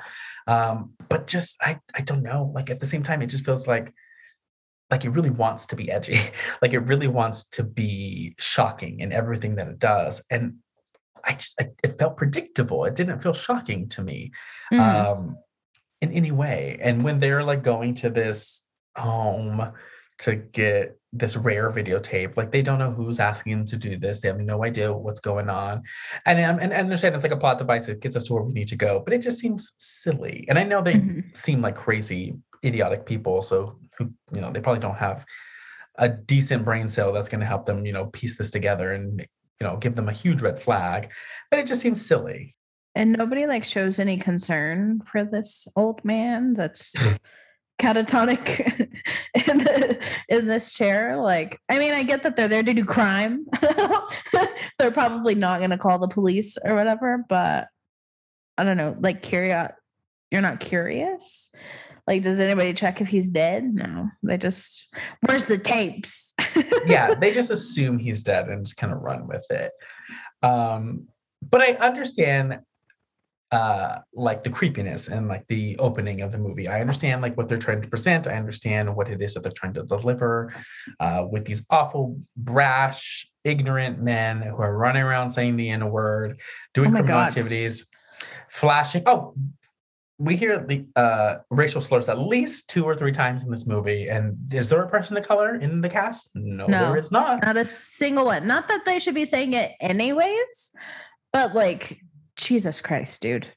Um, 0.48 0.94
but 1.10 1.28
just 1.28 1.56
I 1.62 1.80
I 1.94 2.02
don't 2.02 2.24
know. 2.24 2.52
Like 2.54 2.70
at 2.70 2.80
the 2.80 2.86
same 2.86 3.04
time, 3.04 3.22
it 3.22 3.28
just 3.28 3.46
feels 3.46 3.68
like 3.68 3.94
like 4.92 5.06
it 5.06 5.10
really 5.10 5.30
wants 5.30 5.66
to 5.68 5.76
be 5.76 5.92
edgy. 5.92 6.20
like 6.62 6.74
it 6.74 6.80
really 6.80 7.08
wants 7.08 7.50
to 7.50 7.64
be 7.64 8.36
shocking 8.40 9.00
in 9.00 9.12
everything 9.12 9.56
that 9.56 9.68
it 9.68 9.80
does. 9.80 10.24
And 10.30 10.58
I 11.24 11.34
just 11.34 11.62
it 11.84 11.98
felt 11.98 12.18
predictable. 12.18 12.86
It 12.86 12.96
didn't 12.96 13.20
feel 13.20 13.34
shocking 13.34 13.90
to 13.90 14.04
me. 14.04 14.32
Mm. 14.72 14.80
Um 14.80 15.38
in 16.04 16.12
any 16.12 16.32
way. 16.32 16.78
And 16.82 17.02
when 17.02 17.20
they're 17.20 17.44
like 17.44 17.64
going 17.64 17.94
to 17.96 18.10
this 18.10 18.68
home 18.96 19.72
to 20.20 20.36
get 20.36 21.00
this 21.14 21.38
rare 21.38 21.72
videotape, 21.72 22.36
like 22.36 22.52
they 22.52 22.62
don't 22.62 22.78
know 22.78 22.92
who's 22.92 23.20
asking 23.20 23.54
them 23.54 23.66
to 23.68 23.78
do 23.78 23.98
this. 23.98 24.20
They 24.20 24.28
have 24.28 24.40
no 24.40 24.64
idea 24.66 24.94
what's 24.94 25.22
going 25.22 25.50
on. 25.50 25.84
And, 26.26 26.40
um, 26.40 26.60
and 26.60 26.74
I 26.74 26.78
understand 26.78 27.16
it's 27.16 27.24
like 27.24 27.32
a 27.32 27.38
plot 27.38 27.58
device 27.58 27.86
that 27.86 28.02
gets 28.02 28.16
us 28.16 28.26
to 28.26 28.34
where 28.34 28.44
we 28.44 28.54
need 28.54 28.68
to 28.68 28.76
go, 28.76 29.02
but 29.04 29.14
it 29.14 29.22
just 29.22 29.40
seems 29.40 29.74
silly. 29.78 30.46
And 30.50 30.60
I 30.60 30.64
know 30.64 30.82
they 30.82 30.96
mm-hmm. 30.96 31.22
seem 31.34 31.62
like 31.62 31.76
crazy, 31.76 32.36
idiotic 32.66 33.06
people. 33.06 33.42
So 33.42 33.80
who, 33.98 34.12
you 34.34 34.42
know, 34.42 34.52
they 34.52 34.60
probably 34.60 34.82
don't 34.82 34.96
have 34.96 35.26
a 35.98 36.10
decent 36.10 36.66
brain 36.66 36.90
cell 36.90 37.14
that's 37.14 37.30
going 37.30 37.42
to 37.42 37.48
help 37.48 37.66
them, 37.66 37.86
you 37.86 37.94
know, 37.94 38.08
piece 38.08 38.38
this 38.38 38.52
together 38.52 38.92
and, 38.92 39.22
you 39.22 39.68
know, 39.68 39.78
give 39.78 39.96
them 39.96 40.10
a 40.10 40.14
huge 40.14 40.42
red 40.42 40.62
flag. 40.62 41.12
But 41.50 41.60
it 41.60 41.68
just 41.68 41.82
seems 41.82 42.06
silly. 42.06 42.56
And 42.96 43.14
nobody 43.14 43.48
like 43.48 43.64
shows 43.64 44.00
any 44.00 44.18
concern 44.18 45.02
for 45.06 45.24
this 45.24 45.68
old 45.76 46.04
man 46.06 46.54
that's 46.54 46.96
catatonic 47.80 48.80
in 49.48 49.58
the, 49.58 50.06
in 50.30 50.48
this 50.48 50.74
chair. 50.74 51.18
Like, 51.18 51.60
I 51.70 51.80
mean, 51.80 51.94
I 51.94 52.04
get 52.04 52.24
that 52.24 52.36
they're 52.36 52.48
there 52.48 52.64
to 52.64 52.74
do 52.74 52.86
crime. 52.86 53.46
they're 54.80 54.92
probably 54.92 55.36
not 55.36 55.60
going 55.60 55.72
to 55.72 55.78
call 55.78 56.00
the 56.00 56.08
police 56.08 56.58
or 56.64 56.76
whatever, 56.76 57.26
but 57.28 57.68
I 58.58 58.64
don't 58.64 58.78
know. 58.78 58.96
Like, 59.00 59.24
curious, 59.24 59.72
you're 60.30 60.42
not 60.42 60.60
curious. 60.60 61.52
Like, 62.06 62.22
does 62.22 62.40
anybody 62.40 62.74
check 62.74 63.02
if 63.02 63.08
he's 63.08 63.30
dead? 63.30 63.74
No, 63.74 64.10
they 64.22 64.38
just, 64.38 64.94
where's 65.22 65.46
the 65.46 65.58
tapes? 65.58 66.34
yeah, 66.86 67.16
they 67.16 67.34
just 67.34 67.50
assume 67.50 67.98
he's 67.98 68.24
dead 68.24 68.50
and 68.50 68.66
just 68.66 68.78
kind 68.78 68.92
of 68.92 69.00
run 69.00 69.26
with 69.28 69.50
it. 69.50 69.72
Um, 70.42 71.08
but 71.42 71.62
I 71.62 71.74
understand 71.74 72.60
uh, 73.54 74.00
like 74.16 74.44
the 74.44 74.50
creepiness 74.50 75.10
and 75.10 75.28
like 75.28 75.46
the 75.48 75.78
opening 75.78 76.22
of 76.22 76.32
the 76.32 76.40
movie. 76.40 76.68
I 76.68 76.82
understand 76.82 77.22
like 77.22 77.38
what 77.38 77.48
they're 77.48 77.60
trying 77.68 77.84
to 77.84 77.88
present. 77.88 78.26
I 78.28 78.34
understand 78.34 78.96
what 78.96 79.08
it 79.10 79.22
is 79.22 79.36
that 79.36 79.44
they're 79.44 79.52
trying 79.52 79.76
to 79.76 79.84
deliver 79.84 80.52
uh, 81.00 81.28
with 81.30 81.46
these 81.46 81.64
awful, 81.70 82.20
brash, 82.36 83.30
ignorant 83.44 84.02
men 84.02 84.42
who 84.42 84.58
are 84.58 84.76
running 84.76 85.04
around 85.04 85.30
saying 85.30 85.56
the 85.56 85.70
N 85.70 85.88
word, 85.92 86.40
doing 86.74 86.90
oh 86.90 86.94
criminal 86.94 87.18
God. 87.20 87.28
activities, 87.28 87.86
flashing. 88.50 89.04
Oh, 89.06 89.36
we 90.18 90.36
hear 90.36 90.58
the 90.60 90.88
uh, 90.96 91.36
racial 91.52 91.82
slurs 91.82 92.10
at 92.10 92.18
least 92.18 92.72
two 92.72 92.86
or 92.86 92.96
three 92.96 93.12
times 93.12 93.44
in 93.44 93.52
this 93.52 93.68
movie. 93.68 94.08
And 94.08 94.36
is 94.52 94.68
there 94.68 94.82
a 94.82 94.90
person 94.90 95.16
of 95.16 95.28
color 95.28 95.56
in 95.56 95.82
the 95.82 95.90
cast? 95.90 96.32
No, 96.34 96.66
No. 96.66 96.80
there 96.88 96.98
is 96.98 97.12
not. 97.12 97.44
Not 97.44 97.58
a 97.58 97.68
single 97.68 98.26
one. 98.26 98.48
Not 98.48 98.68
that 98.70 98.84
they 98.86 98.98
should 98.98 99.16
be 99.16 99.26
saying 99.26 99.54
it 99.54 99.74
anyways, 99.80 100.76
but 101.32 101.54
like, 101.54 102.00
Jesus 102.36 102.82
Christ, 102.82 103.22
dude. 103.22 103.48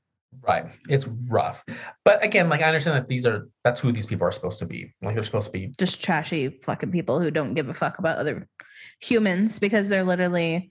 Right. 0.46 0.66
It's 0.88 1.08
rough. 1.30 1.64
But 2.04 2.22
again, 2.24 2.48
like 2.48 2.60
I 2.60 2.66
understand 2.66 2.96
that 2.96 3.08
these 3.08 3.24
are 3.24 3.48
that's 3.64 3.80
who 3.80 3.90
these 3.92 4.06
people 4.06 4.26
are 4.26 4.32
supposed 4.32 4.58
to 4.58 4.66
be. 4.66 4.92
Like 5.02 5.14
they're 5.14 5.24
supposed 5.24 5.46
to 5.46 5.52
be 5.52 5.72
Just 5.78 6.02
trashy 6.04 6.48
fucking 6.48 6.90
people 6.92 7.20
who 7.20 7.30
don't 7.30 7.54
give 7.54 7.68
a 7.68 7.74
fuck 7.74 7.98
about 7.98 8.18
other 8.18 8.46
humans 9.00 9.58
because 9.58 9.88
they're 9.88 10.04
literally 10.04 10.70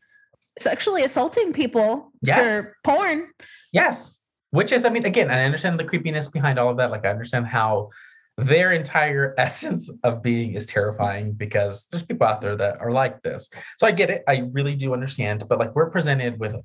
sexually 0.60 1.04
assaulting 1.04 1.52
people 1.54 2.12
Yes. 2.22 2.62
for 2.64 2.76
porn. 2.84 3.30
Yes. 3.72 4.22
Which 4.52 4.72
is, 4.72 4.86
I 4.86 4.90
mean, 4.90 5.06
again, 5.06 5.30
I 5.32 5.44
understand 5.44 5.80
the 5.80 5.84
creepiness 5.84 6.30
behind 6.30 6.60
all 6.60 6.70
of 6.70 6.78
that. 6.78 6.92
Like, 6.92 7.06
I 7.06 7.10
understand 7.10 7.48
how 7.48 7.90
their 8.38 8.72
entire 8.72 9.34
essence 9.38 9.92
of 10.04 10.22
being 10.22 10.54
is 10.54 10.66
terrifying 10.66 11.34
because 11.34 11.88
there's 11.92 12.04
people 12.04 12.26
out 12.28 12.40
there 12.42 12.56
that 12.56 12.80
are 12.80 12.92
like 12.92 13.22
this. 13.22 13.50
So 13.78 13.86
I 13.88 13.92
get 13.92 14.10
it. 14.10 14.24
I 14.28 14.44
really 14.52 14.76
do 14.76 14.94
understand. 14.94 15.44
But 15.50 15.60
like, 15.60 15.76
we're 15.76 15.90
presented 15.90 16.40
with 16.40 16.56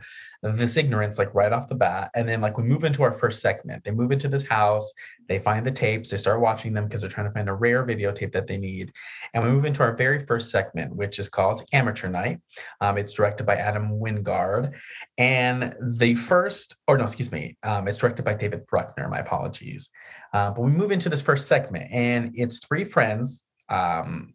this 0.43 0.77
ignorance, 0.77 1.19
like 1.19 1.35
right 1.35 1.53
off 1.53 1.69
the 1.69 1.75
bat. 1.75 2.11
And 2.15 2.29
then, 2.29 2.41
like, 2.41 2.57
we 2.57 2.65
move 2.65 2.85
into 2.85 3.03
our 3.03 3.13
first 3.13 3.41
segment. 3.41 3.85
They 3.85 3.91
move 3.91 4.11
into 4.11 4.29
this 4.29 4.47
house, 4.47 4.93
they 5.29 5.39
find 5.39 5.67
the 5.67 5.71
tapes, 5.71 6.11
they 6.11 6.17
start 6.17 6.41
watching 6.41 6.73
them 6.73 6.87
because 6.87 7.03
they're 7.03 7.11
trying 7.11 7.27
to 7.27 7.33
find 7.33 7.49
a 7.49 7.55
rare 7.55 7.87
videotape 7.87 8.33
that 8.33 8.47
they 8.47 8.57
need. 8.57 8.93
And 9.35 9.45
we 9.45 9.51
move 9.51 9.65
into 9.65 9.83
our 9.83 9.95
very 9.95 10.25
first 10.25 10.51
segment, 10.51 10.97
which 10.97 11.19
is 11.19 11.29
called 11.29 11.65
Amateur 11.73 12.09
Night. 12.09 12.39
Um, 12.81 12.97
it's 12.97 13.13
directed 13.13 13.45
by 13.45 13.57
Adam 13.57 14.01
Wingard. 14.01 14.73
And 15.19 15.75
the 15.81 16.15
first, 16.15 16.77
or 16.87 16.97
no, 16.97 17.05
excuse 17.05 17.31
me, 17.31 17.57
um, 17.63 17.87
it's 17.87 17.99
directed 17.99 18.25
by 18.25 18.35
David 18.35 18.67
Bruckner. 18.67 19.09
My 19.09 19.19
apologies. 19.19 19.91
Uh, 20.33 20.51
but 20.53 20.63
we 20.63 20.71
move 20.71 20.93
into 20.93 21.09
this 21.09 21.21
first 21.21 21.49
segment, 21.49 21.91
and 21.91 22.33
it's 22.35 22.65
three 22.65 22.85
friends 22.85 23.47
um, 23.69 24.35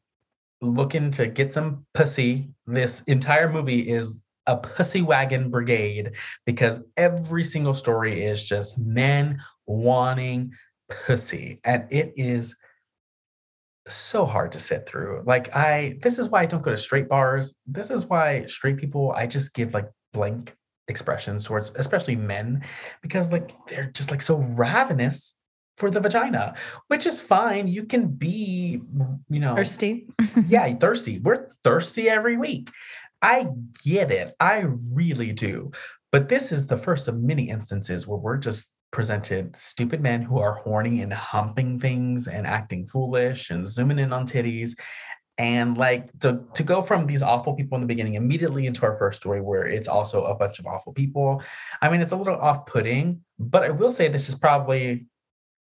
looking 0.62 1.12
to 1.12 1.28
get 1.28 1.54
some 1.54 1.86
pussy. 1.94 2.50
This 2.68 3.02
entire 3.04 3.52
movie 3.52 3.90
is 3.90 4.25
a 4.48 4.58
pussy 4.58 5.02
wagon 5.02 5.50
brigade 5.50 6.14
because 6.46 6.84
every 6.98 7.44
single 7.44 7.74
story 7.74 8.24
is 8.24 8.44
just 8.44 8.80
men 8.80 9.40
wanting 9.66 10.54
pussy, 10.90 11.60
and 11.64 11.86
it 11.90 12.14
is 12.16 12.56
so 13.88 14.26
hard 14.26 14.52
to 14.54 14.60
sit 14.60 14.88
through. 14.88 15.24
Like 15.26 15.56
I, 15.56 15.98
this 16.02 16.18
is 16.18 16.30
why 16.30 16.42
I 16.42 16.46
don't 16.46 16.64
go 16.64 16.72
to 16.72 16.78
straight 16.78 17.10
bars. 17.10 17.56
This 17.68 17.90
is 17.92 18.06
why 18.06 18.46
straight 18.48 18.78
people, 18.78 19.12
I 19.12 19.28
just 19.28 19.54
give 19.54 19.74
like 19.74 19.90
blank 20.14 20.56
expressions 20.88 21.46
towards, 21.46 21.74
especially 21.76 22.16
men, 22.16 22.64
because 23.02 23.32
like 23.32 23.52
they're 23.68 23.92
just 23.92 24.12
like 24.12 24.22
so 24.22 24.38
ravenous 24.38 25.36
for 25.78 25.92
the 25.92 26.00
vagina, 26.00 26.56
which 26.88 27.06
is 27.06 27.20
fine. 27.20 27.68
You 27.68 27.84
can 27.84 28.08
be, 28.08 28.82
you 29.30 29.40
know, 29.40 29.56
Thirsty. 29.56 30.08
yeah, 30.48 30.74
thirsty. 30.74 31.20
We're 31.20 31.50
thirsty 31.64 32.10
every 32.10 32.38
week. 32.38 32.72
I 33.26 33.48
get 33.84 34.12
it. 34.12 34.36
I 34.40 34.68
really 34.94 35.32
do. 35.32 35.72
But 36.12 36.30
this 36.30 36.52
is 36.52 36.68
the 36.68 36.78
first 36.78 37.08
of 37.08 37.18
many 37.18 37.50
instances 37.50 38.06
where 38.06 38.20
we're 38.20 38.38
just 38.38 38.72
presented 38.92 39.58
stupid 39.58 40.00
men 40.00 40.22
who 40.22 40.38
are 40.38 40.54
horny 40.54 41.02
and 41.02 41.12
humping 41.12 41.80
things 41.80 42.28
and 42.28 42.46
acting 42.46 42.86
foolish 42.86 43.50
and 43.50 43.68
zooming 43.68 43.98
in 43.98 44.14
on 44.14 44.28
titties. 44.28 44.78
And 45.40 45.76
like 45.76 46.18
to, 46.20 46.44
to 46.54 46.64
go 46.64 46.84
from 46.84 47.08
these 47.08 47.24
awful 47.24 47.56
people 47.56 47.76
in 47.76 47.82
the 47.82 47.88
beginning 47.88 48.14
immediately 48.14 48.68
into 48.68 48.86
our 48.86 48.96
first 48.96 49.22
story 49.22 49.42
where 49.42 49.66
it's 49.66 49.88
also 49.88 50.24
a 50.26 50.36
bunch 50.36 50.60
of 50.60 50.68
awful 50.68 50.94
people. 50.94 51.42
I 51.82 51.90
mean, 51.90 52.02
it's 52.02 52.12
a 52.12 52.16
little 52.16 52.36
off 52.36 52.68
putting, 52.68 53.22
but 53.40 53.64
I 53.64 53.72
will 53.72 53.92
say 53.92 54.08
this 54.08 54.30
is 54.30 54.36
probably 54.36 55.08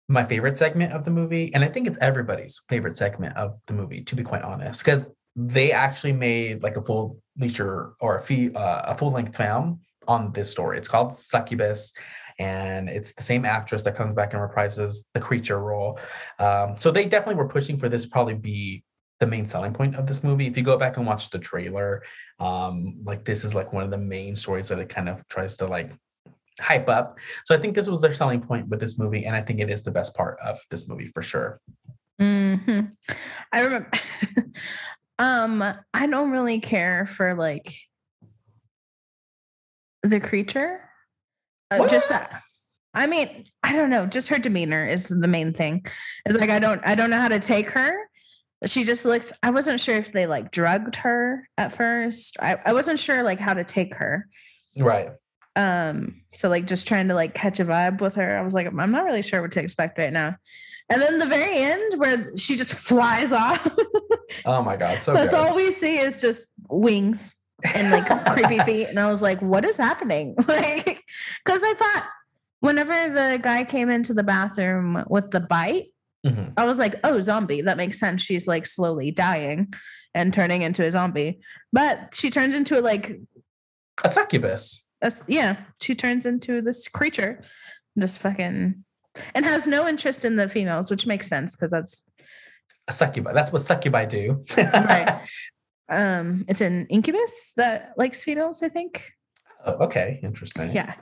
my 0.09 0.25
favorite 0.25 0.57
segment 0.57 0.95
of 0.95 1.05
the 1.05 1.11
movie. 1.11 1.53
And 1.55 1.63
I 1.63 1.69
think 1.69 1.87
it's 1.87 1.99
everybody's 1.99 2.63
favorite 2.69 2.97
segment 2.97 3.37
of 3.37 3.61
the 3.67 3.75
movie, 3.75 4.03
to 4.05 4.17
be 4.17 4.25
quite 4.25 4.43
honest, 4.43 4.83
because 4.83 5.07
they 5.37 5.73
actually 5.73 6.13
made 6.13 6.63
like 6.63 6.77
a 6.77 6.83
full 6.83 7.19
feature 7.39 7.95
or 8.01 8.19
a, 8.19 8.23
fee, 8.23 8.55
uh, 8.55 8.83
a 8.87 8.97
full 8.97 9.13
length 9.13 9.37
film 9.37 9.81
on 10.09 10.33
this 10.33 10.51
story. 10.51 10.79
It's 10.79 10.89
called 10.89 11.15
Succubus, 11.15 11.93
and 12.39 12.89
it's 12.89 13.15
the 13.15 13.23
same 13.23 13.45
actress 13.45 13.83
that 13.85 13.97
comes 13.97 14.13
back 14.13 14.35
and 14.35 14.43
reprises 14.43 15.05
the 15.15 15.21
creature 15.21 15.59
role. 15.59 15.99
Um, 16.39 16.77
so 16.77 16.91
they 16.91 17.07
definitely 17.07 17.37
were 17.37 17.49
pushing 17.49 17.77
for 17.77 17.89
this 17.89 18.07
probably 18.07 18.35
be 18.35 18.85
the 19.21 19.27
main 19.27 19.47
selling 19.47 19.73
point 19.73 19.95
of 19.95 20.07
this 20.07 20.25
movie. 20.25 20.47
If 20.47 20.57
you 20.57 20.63
go 20.63 20.77
back 20.77 20.97
and 20.97 21.07
watch 21.07 21.31
the 21.31 21.39
trailer, 21.39 22.03
um, 22.41 22.99
like 23.05 23.25
this 23.25 23.45
is 23.45 23.55
like 23.55 23.73
one 23.73 23.85
of 23.85 23.91
the 23.91 23.99
main 23.99 24.35
stories 24.35 24.69
that 24.69 24.81
it 24.81 24.89
kind 24.89 25.09
of 25.09 25.27
tries 25.29 25.57
to 25.59 25.67
like 25.67 25.93
hype 26.61 26.89
up. 26.89 27.19
So 27.45 27.55
I 27.55 27.59
think 27.59 27.75
this 27.75 27.89
was 27.89 28.01
their 28.01 28.13
selling 28.13 28.41
point 28.41 28.69
with 28.69 28.81
this 28.81 28.99
movie, 28.99 29.25
and 29.25 29.37
I 29.37 29.41
think 29.41 29.61
it 29.61 29.71
is 29.71 29.83
the 29.83 29.91
best 29.91 30.15
part 30.17 30.39
of 30.45 30.59
this 30.71 30.89
movie 30.89 31.07
for 31.07 31.23
sure. 31.23 31.61
hmm 32.19 32.81
I 33.53 33.61
remember. 33.61 33.91
um, 35.23 35.63
I 35.95 36.07
don't 36.09 36.33
really 36.33 36.59
care 36.59 37.07
for 37.07 37.35
like 37.35 37.73
the 40.03 40.19
creature. 40.19 40.81
Uh, 41.71 41.87
just 41.87 42.09
that. 42.09 42.43
I 42.93 43.07
mean, 43.07 43.45
I 43.63 43.73
don't 43.73 43.89
know. 43.89 44.05
Just 44.05 44.29
her 44.29 44.39
demeanor 44.39 44.87
is 44.87 45.07
the 45.07 45.29
main 45.29 45.55
thing. 45.55 45.87
It's 46.27 46.37
like 46.37 46.51
I 46.51 46.59
don't, 46.59 46.81
I 46.85 46.97
don't 46.97 47.09
know 47.09 47.21
how 47.21 47.29
to 47.29 47.39
take 47.39 47.71
her. 47.71 47.93
She 48.67 48.85
just 48.85 49.05
looks. 49.05 49.33
I 49.45 49.51
wasn't 49.51 49.81
sure 49.81 49.95
if 49.95 50.13
they 50.13 50.27
like 50.27 50.51
drugged 50.51 50.97
her 50.97 51.49
at 51.57 51.73
first. 51.73 52.37
I, 52.41 52.57
I 52.67 52.73
wasn't 52.73 52.99
sure 52.99 53.23
like 53.23 53.39
how 53.39 53.55
to 53.55 53.65
take 53.65 53.95
her. 53.95 54.27
Right. 54.77 55.09
Um, 55.55 56.23
so 56.33 56.49
like 56.49 56.67
just 56.67 56.89
trying 56.89 57.09
to 57.09 57.15
like 57.15 57.35
catch 57.35 57.61
a 57.61 57.65
vibe 57.65 58.01
with 58.01 58.17
her. 58.17 58.37
I 58.37 58.43
was 58.43 58.55
like, 58.55 58.67
I'm 58.67 58.91
not 58.91 59.05
really 59.05 59.23
sure 59.23 59.41
what 59.41 59.53
to 59.53 59.61
expect 59.61 59.99
right 59.99 60.13
now. 60.13 60.37
And 60.91 61.01
then 61.01 61.19
the 61.19 61.27
very 61.27 61.59
end 61.59 61.95
where 61.99 62.37
she 62.37 62.57
just 62.57 62.75
flies 62.75 63.33
off. 63.33 63.67
Oh 64.45 64.63
my 64.63 64.77
god, 64.77 65.03
so 65.03 65.13
That's 65.15 65.31
good. 65.35 65.39
all 65.39 65.55
we 65.55 65.71
see 65.71 65.99
is 65.99 66.21
just 66.21 66.53
wings 66.69 67.41
and 67.75 67.91
like 67.91 68.07
creepy 68.37 68.59
feet. 68.61 68.87
And 68.87 68.99
I 68.99 69.09
was 69.09 69.23
like, 69.23 69.41
what 69.41 69.65
is 69.65 69.77
happening? 69.77 70.35
Like, 70.49 71.03
because 71.45 71.63
I 71.65 71.75
thought 71.75 72.05
whenever 72.61 72.93
the 72.93 73.39
guy 73.43 73.65
came 73.65 73.91
into 73.91 74.15
the 74.15 74.23
bathroom 74.25 75.05
with 75.09 75.31
the 75.31 75.41
bite, 75.41 75.87
Mhm. 76.25 76.53
I 76.57 76.67
was 76.67 76.79
like, 76.79 76.95
oh, 77.03 77.21
zombie. 77.21 77.63
That 77.63 77.77
makes 77.77 77.99
sense. 77.99 78.23
She's 78.23 78.47
like 78.47 78.65
slowly 78.65 79.11
dying 79.11 79.73
and 80.15 80.33
turning 80.33 80.63
into 80.63 80.85
a 80.87 80.91
zombie. 80.91 81.41
But 81.73 82.15
she 82.15 82.31
turns 82.31 82.55
into 82.55 82.79
a, 82.79 82.81
like 82.81 83.19
A 84.05 84.09
succubus. 84.09 84.85
a 85.03 85.11
yeah, 85.27 85.57
she 85.81 85.97
turns 85.97 86.25
into 86.25 86.63
this 86.63 86.87
creature, 86.87 87.43
just 87.99 88.21
fucking, 88.21 88.85
and 89.35 89.45
has 89.45 89.67
no 89.67 89.89
interest 89.89 90.25
in 90.25 90.37
the 90.37 90.49
females, 90.49 90.93
which 90.93 91.09
makes 91.09 91.27
sense 91.27 91.57
because 91.57 91.73
that's 91.73 92.09
A 92.89 92.93
succubi. 92.93 93.33
That's 93.33 93.53
what 93.53 93.63
succubi 93.63 94.05
do. 94.07 94.45
right. 94.57 95.21
um, 95.89 96.45
it's 96.49 96.61
an 96.61 96.87
incubus 96.87 97.53
that 97.57 97.93
likes 97.97 98.25
females, 98.25 98.63
I 98.63 98.69
think. 98.69 99.11
Oh, 99.65 99.85
okay, 99.85 100.19
interesting. 100.23 100.73
Yeah. 100.73 100.95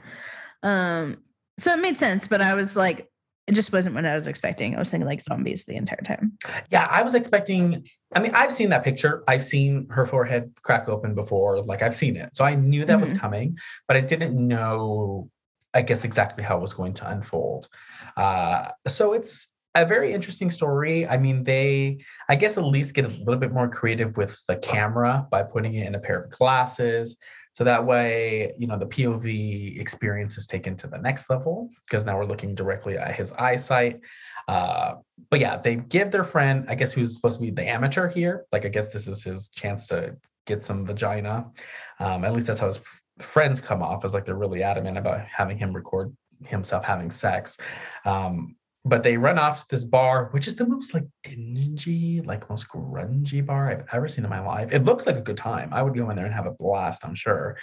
Um, 0.63 1.19
so 1.59 1.73
it 1.73 1.79
made 1.81 1.97
sense, 1.97 2.27
but 2.27 2.43
I 2.43 2.55
was 2.55 2.77
like, 2.77 3.09
it 3.47 3.53
just 3.55 3.73
wasn't 3.73 3.95
what 3.97 4.05
I 4.05 4.15
was 4.15 4.27
expecting. 4.27 4.77
I 4.77 4.79
was 4.79 4.91
thinking 4.91 5.09
like 5.09 5.23
zombies 5.23 5.65
the 5.65 5.75
entire 5.75 6.03
time. 6.05 6.39
Yeah, 6.71 6.87
I 6.89 7.03
was 7.03 7.15
expecting. 7.15 7.85
I 8.15 8.21
mean, 8.21 8.31
I've 8.35 8.53
seen 8.53 8.69
that 8.71 8.85
picture. 8.85 9.25
I've 9.27 9.45
seen 9.45 9.89
her 9.91 10.07
forehead 10.07 10.53
crack 10.63 10.89
open 10.89 11.15
before. 11.15 11.61
Like 11.63 11.83
I've 11.83 11.97
seen 11.97 12.17
it, 12.17 12.37
so 12.37 12.45
I 12.45 12.55
knew 12.55 12.85
that 12.85 13.01
was 13.01 13.13
Mhm. 13.15 13.19
coming, 13.19 13.57
but 13.89 13.97
I 13.97 14.01
didn't 14.01 14.37
know. 14.37 15.31
I 15.73 15.83
guess 15.83 16.05
exactly 16.05 16.45
how 16.45 16.59
it 16.59 16.63
was 16.63 16.75
going 16.75 16.95
to 16.95 17.09
unfold. 17.11 17.69
Uh, 18.17 18.69
so 18.87 19.13
it's 19.15 19.53
a 19.75 19.87
very 19.87 20.13
interesting 20.13 20.51
story. 20.51 21.07
I 21.07 21.17
mean, 21.17 21.45
they, 21.45 22.05
I 22.29 22.37
guess, 22.37 22.59
at 22.59 22.65
least 22.65 22.95
get 22.95 23.05
a 23.05 23.09
little 23.09 23.37
bit 23.39 23.53
more 23.53 23.69
creative 23.69 24.17
with 24.17 24.41
the 24.49 24.57
camera 24.57 25.27
by 25.31 25.43
putting 25.43 25.75
it 25.75 25.87
in 25.87 25.95
a 25.95 26.01
pair 26.01 26.21
of 26.23 26.31
glasses. 26.31 27.19
So 27.53 27.65
that 27.65 27.85
way, 27.85 28.53
you 28.59 28.67
know, 28.67 28.79
the 28.79 28.87
POV 28.87 29.81
experience 29.81 30.39
is 30.39 30.47
taken 30.47 30.77
to 30.77 30.87
the 30.87 30.99
next 30.99 31.29
level 31.31 31.71
because 31.87 32.07
now 32.07 32.17
we're 32.17 32.25
looking 32.25 32.55
directly 32.55 32.97
at 32.97 33.15
his 33.15 33.33
eyesight. 33.33 34.01
Uh, 34.49 34.95
but 35.31 35.41
yeah, 35.41 35.57
they 35.57 35.77
give 35.77 36.11
their 36.11 36.25
friend, 36.25 36.65
I 36.69 36.75
guess, 36.75 36.93
who's 36.93 37.15
supposed 37.15 37.39
to 37.39 37.45
be 37.45 37.51
the 37.51 37.69
amateur 37.69 38.09
here. 38.09 38.47
Like, 38.53 38.65
I 38.65 38.69
guess 38.69 38.93
this 38.93 39.07
is 39.07 39.23
his 39.23 39.51
chance 39.51 39.89
to 39.89 40.17
get 40.47 40.63
some 40.63 40.87
vagina. 40.87 41.51
Um, 41.99 42.25
at 42.25 42.33
least 42.33 42.47
that's 42.47 42.61
how 42.61 42.69
his 42.69 42.81
friends 43.19 43.61
come 43.61 43.83
off, 43.83 44.05
as 44.05 44.15
like 44.15 44.25
they're 44.25 44.37
really 44.37 44.63
adamant 44.63 44.99
about 44.99 45.21
having 45.21 45.59
him 45.59 45.75
record 45.75 46.17
himself 46.45 46.85
having 46.85 47.11
sex. 47.11 47.59
Um, 48.05 48.57
but 48.85 49.03
they 49.03 49.17
run 49.17 49.39
off 49.39 49.61
to 49.61 49.67
this 49.71 49.85
bar, 49.85 50.29
which 50.31 50.49
is 50.49 50.57
the 50.57 50.67
most 50.67 50.95
like 50.95 51.05
dingy, 51.23 52.21
like 52.23 52.49
most 52.49 52.69
grungy 52.69 53.45
bar 53.45 53.71
I've 53.71 53.85
ever 53.93 54.09
seen 54.09 54.25
in 54.25 54.31
my 54.31 54.41
life. 54.41 54.73
It 54.73 54.85
looks 54.85 55.07
like 55.07 55.17
a 55.17 55.23
good 55.23 55.37
time. 55.37 55.71
I 55.73 55.83
would 55.83 55.95
go 55.95 56.09
in 56.11 56.17
there 56.17 56.25
and 56.25 56.35
have 56.35 56.47
a 56.47 56.53
blast, 56.53 57.05
I'm 57.05 57.15
sure. 57.15 57.59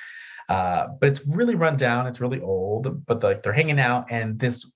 Uh, 0.47 0.87
but 0.99 1.09
it's 1.09 1.25
really 1.25 1.55
run 1.55 1.75
down. 1.75 2.07
It's 2.07 2.21
really 2.21 2.39
old, 2.39 3.05
but 3.05 3.23
like 3.23 3.43
they're 3.43 3.51
hanging 3.51 3.79
out, 3.79 4.11
and 4.11 4.39
this 4.39 4.69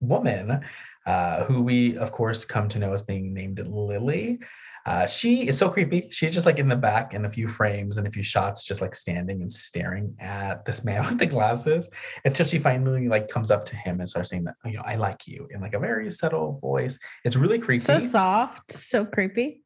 woman, 0.00 0.60
uh, 1.06 1.44
who 1.44 1.62
we 1.62 1.96
of 1.96 2.12
course 2.12 2.44
come 2.44 2.68
to 2.68 2.78
know 2.78 2.92
as 2.92 3.02
being 3.02 3.32
named 3.32 3.58
Lily, 3.60 4.40
Uh, 4.88 5.04
she 5.04 5.46
is 5.46 5.58
so 5.58 5.68
creepy. 5.68 6.08
She's 6.10 6.32
just 6.32 6.46
like 6.46 6.58
in 6.58 6.66
the 6.66 6.74
back 6.74 7.12
in 7.12 7.26
a 7.26 7.30
few 7.30 7.46
frames 7.46 7.98
and 7.98 8.06
a 8.06 8.10
few 8.10 8.22
shots, 8.22 8.64
just 8.64 8.80
like 8.80 8.94
standing 8.94 9.42
and 9.42 9.52
staring 9.52 10.16
at 10.18 10.64
this 10.64 10.82
man 10.82 11.04
with 11.08 11.18
the 11.18 11.26
glasses 11.26 11.90
until 12.24 12.46
she 12.46 12.58
finally 12.58 13.06
like 13.06 13.28
comes 13.28 13.50
up 13.50 13.66
to 13.66 13.76
him 13.76 14.00
and 14.00 14.08
starts 14.08 14.30
saying 14.30 14.44
that, 14.44 14.54
you 14.64 14.78
know, 14.78 14.82
I 14.86 14.96
like 14.96 15.26
you 15.26 15.46
in 15.50 15.60
like 15.60 15.74
a 15.74 15.78
very 15.78 16.10
subtle 16.10 16.58
voice. 16.62 16.98
It's 17.22 17.36
really 17.36 17.58
creepy. 17.58 17.80
So 17.80 18.00
soft, 18.00 18.72
so 18.72 19.04
creepy. 19.04 19.60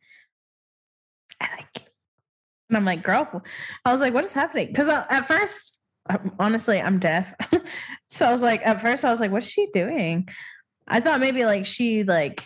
I 1.41 1.49
like 1.57 1.68
you. 1.77 1.87
And 2.70 2.79
I'm 2.79 2.85
like, 2.85 3.05
girl, 3.05 3.43
I 3.85 3.93
was 3.93 4.01
like, 4.01 4.14
what 4.14 4.25
is 4.25 4.33
happening? 4.33 4.66
Because 4.66 4.89
at 4.89 5.29
first, 5.29 5.79
honestly, 6.41 6.81
I'm 6.81 6.99
deaf. 6.99 7.33
so 8.09 8.27
I 8.27 8.33
was 8.33 8.43
like, 8.43 8.66
at 8.66 8.81
first, 8.81 9.05
I 9.05 9.12
was 9.12 9.20
like, 9.20 9.31
what's 9.31 9.47
she 9.47 9.68
doing? 9.73 10.29
I 10.89 10.99
thought 10.99 11.20
maybe 11.20 11.45
like 11.45 11.64
she 11.64 12.03
like 12.03 12.45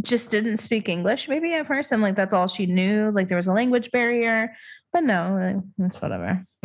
just 0.00 0.30
didn't 0.30 0.56
speak 0.56 0.88
English 0.88 1.28
maybe 1.28 1.52
at 1.54 1.66
first, 1.66 1.92
and 1.92 2.02
like 2.02 2.16
that's 2.16 2.32
all 2.32 2.48
she 2.48 2.66
knew. 2.66 3.10
Like 3.10 3.28
there 3.28 3.36
was 3.36 3.46
a 3.46 3.52
language 3.52 3.90
barrier, 3.90 4.54
but 4.92 5.04
no, 5.04 5.62
it's 5.78 6.00
whatever. 6.00 6.44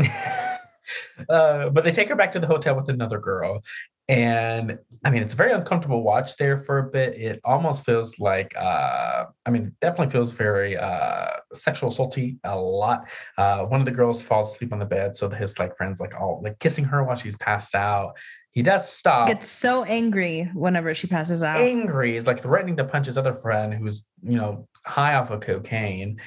uh, 1.30 1.70
but 1.70 1.84
they 1.84 1.92
take 1.92 2.10
her 2.10 2.16
back 2.16 2.32
to 2.32 2.40
the 2.40 2.48
hotel 2.48 2.76
with 2.76 2.90
another 2.90 3.20
girl, 3.20 3.64
and 4.08 4.80
I 5.04 5.10
mean 5.10 5.22
it's 5.22 5.34
a 5.34 5.38
very 5.38 5.52
uncomfortable 5.52 6.04
watch 6.04 6.38
there 6.38 6.64
for 6.64 6.80
a 6.80 6.90
bit. 6.90 7.18
It 7.18 7.42
almost 7.44 7.86
feels 7.86 8.20
like, 8.20 8.56
uh, 8.58 9.26
I 9.46 9.50
mean, 9.50 9.76
definitely 9.82 10.12
feels 10.12 10.32
very 10.32 10.78
uh, 10.78 11.32
sexual 11.54 11.90
assaulty 11.92 12.38
a 12.44 12.58
lot. 12.58 13.08
Uh, 13.38 13.66
one 13.66 13.82
of 13.82 13.86
the 13.86 13.92
girls 13.92 14.22
falls 14.22 14.56
asleep 14.56 14.72
on 14.72 14.80
the 14.80 14.86
bed, 14.86 15.16
so 15.16 15.30
his 15.30 15.60
like 15.60 15.76
friends 15.76 16.00
like 16.00 16.20
all 16.20 16.42
like 16.44 16.60
kissing 16.60 16.86
her 16.86 17.04
while 17.04 17.18
she's 17.18 17.38
passed 17.38 17.76
out. 17.76 18.14
He 18.58 18.64
does 18.64 18.92
stop. 18.92 19.28
Gets 19.28 19.48
so 19.48 19.84
angry 19.84 20.50
whenever 20.56 20.92
she 20.96 21.06
passes 21.06 21.44
out. 21.44 21.58
Angry 21.58 22.16
is 22.16 22.26
like 22.26 22.42
threatening 22.42 22.76
to 22.78 22.86
punch 22.86 23.06
his 23.06 23.16
other 23.16 23.36
friend 23.36 23.72
who's, 23.72 24.10
you 24.24 24.36
know, 24.36 24.68
high 24.84 25.14
off 25.14 25.30
of 25.30 25.42
cocaine. 25.42 26.20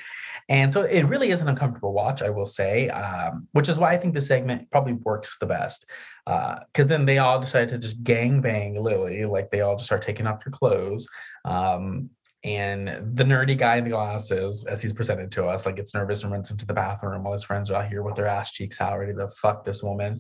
And 0.49 0.73
so 0.73 0.83
it 0.83 1.07
really 1.07 1.31
is 1.31 1.43
an 1.43 1.49
uncomfortable 1.49 1.93
watch, 1.93 2.23
I 2.23 2.31
will 2.31 2.47
say, 2.47 2.89
um, 2.91 3.49
which 3.51 3.69
is 3.69 3.81
why 3.81 3.91
I 3.91 3.97
think 3.97 4.15
the 4.15 4.23
segment 4.23 4.71
probably 4.71 4.93
works 4.93 5.39
the 5.39 5.47
best. 5.47 5.87
Because 6.25 6.87
uh, 6.87 6.89
then 6.89 7.05
they 7.05 7.19
all 7.19 7.41
decide 7.41 7.69
to 7.71 7.79
just 7.79 8.05
gang 8.05 8.41
bang 8.41 8.81
Lily, 8.81 9.25
like 9.25 9.51
they 9.51 9.63
all 9.63 9.75
just 9.75 9.87
start 9.87 10.03
taking 10.03 10.29
off 10.29 10.45
their 10.45 10.53
clothes. 10.53 11.09
Um, 11.45 12.11
and 12.43 12.89
the 12.89 13.25
nerdy 13.25 13.57
guy 13.57 13.77
in 13.77 13.85
the 13.85 13.91
glasses, 13.91 14.65
as 14.65 14.81
he's 14.81 14.95
presented 14.95 15.31
to 15.33 15.45
us, 15.45 15.67
like 15.67 15.77
gets 15.77 15.95
nervous 15.95 16.23
and 16.23 16.33
runs 16.33 16.51
into 16.51 16.65
the 16.65 16.73
bathroom 16.73 17.23
while 17.23 17.35
his 17.35 17.45
friends 17.45 17.71
are 17.71 17.83
out 17.83 17.89
here 17.89 18.03
with 18.03 18.15
their 18.15 18.27
ass 18.27 18.51
cheeks 18.51 18.81
out, 18.81 18.99
ready 18.99 19.13
to 19.13 19.29
fuck 19.29 19.63
this 19.63 19.83
woman. 19.83 20.19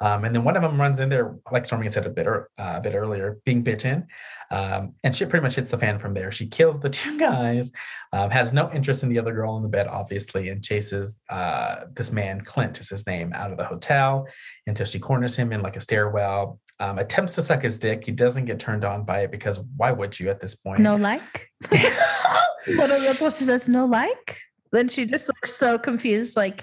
Um, 0.00 0.24
and 0.24 0.34
then 0.34 0.44
one 0.44 0.56
of 0.56 0.62
them 0.62 0.80
runs 0.80 0.98
in 0.98 1.10
there, 1.10 1.36
like 1.52 1.66
Stormy 1.66 1.90
said 1.90 2.06
a 2.06 2.10
bit, 2.10 2.26
uh, 2.26 2.44
a 2.56 2.80
bit 2.80 2.94
earlier, 2.94 3.38
being 3.44 3.60
bitten. 3.60 4.06
Um, 4.50 4.94
and 5.04 5.14
she 5.14 5.26
pretty 5.26 5.42
much 5.42 5.56
hits 5.56 5.70
the 5.70 5.76
fan 5.76 5.98
from 5.98 6.14
there. 6.14 6.32
She 6.32 6.46
kills 6.46 6.80
the 6.80 6.88
two 6.90 7.18
guys, 7.18 7.70
um, 8.14 8.30
has 8.30 8.54
no 8.54 8.70
interest 8.72 9.02
in 9.02 9.10
the 9.10 9.18
other 9.18 9.34
girl 9.34 9.58
in 9.58 9.62
the 9.62 9.68
bed, 9.68 9.88
obviously, 9.88 10.48
and 10.48 10.64
chases 10.64 11.20
uh, 11.28 11.84
this 11.94 12.12
man, 12.12 12.40
Clint 12.40 12.80
is 12.80 12.88
his 12.88 13.06
name, 13.06 13.34
out 13.34 13.50
of 13.50 13.58
the 13.58 13.64
hotel 13.64 14.26
until 14.66 14.86
she 14.86 14.98
corners 14.98 15.36
him 15.36 15.52
in 15.52 15.60
like 15.60 15.76
a 15.76 15.82
stairwell 15.82 16.60
um, 16.80 16.98
attempts 16.98 17.34
to 17.34 17.42
suck 17.42 17.62
his 17.62 17.78
dick. 17.78 18.04
He 18.04 18.12
doesn't 18.12 18.44
get 18.44 18.58
turned 18.58 18.84
on 18.84 19.04
by 19.04 19.20
it 19.20 19.30
because 19.30 19.60
why 19.76 19.92
would 19.92 20.18
you 20.18 20.30
at 20.30 20.40
this 20.40 20.54
point? 20.54 20.80
No 20.80 20.96
like. 20.96 21.50
what 21.70 22.90
are 22.90 23.14
what 23.14 23.32
she 23.32 23.44
says? 23.44 23.68
No 23.68 23.86
like. 23.86 24.40
Then 24.70 24.88
she 24.88 25.06
just 25.06 25.28
looks 25.28 25.54
so 25.54 25.78
confused. 25.78 26.36
Like, 26.36 26.62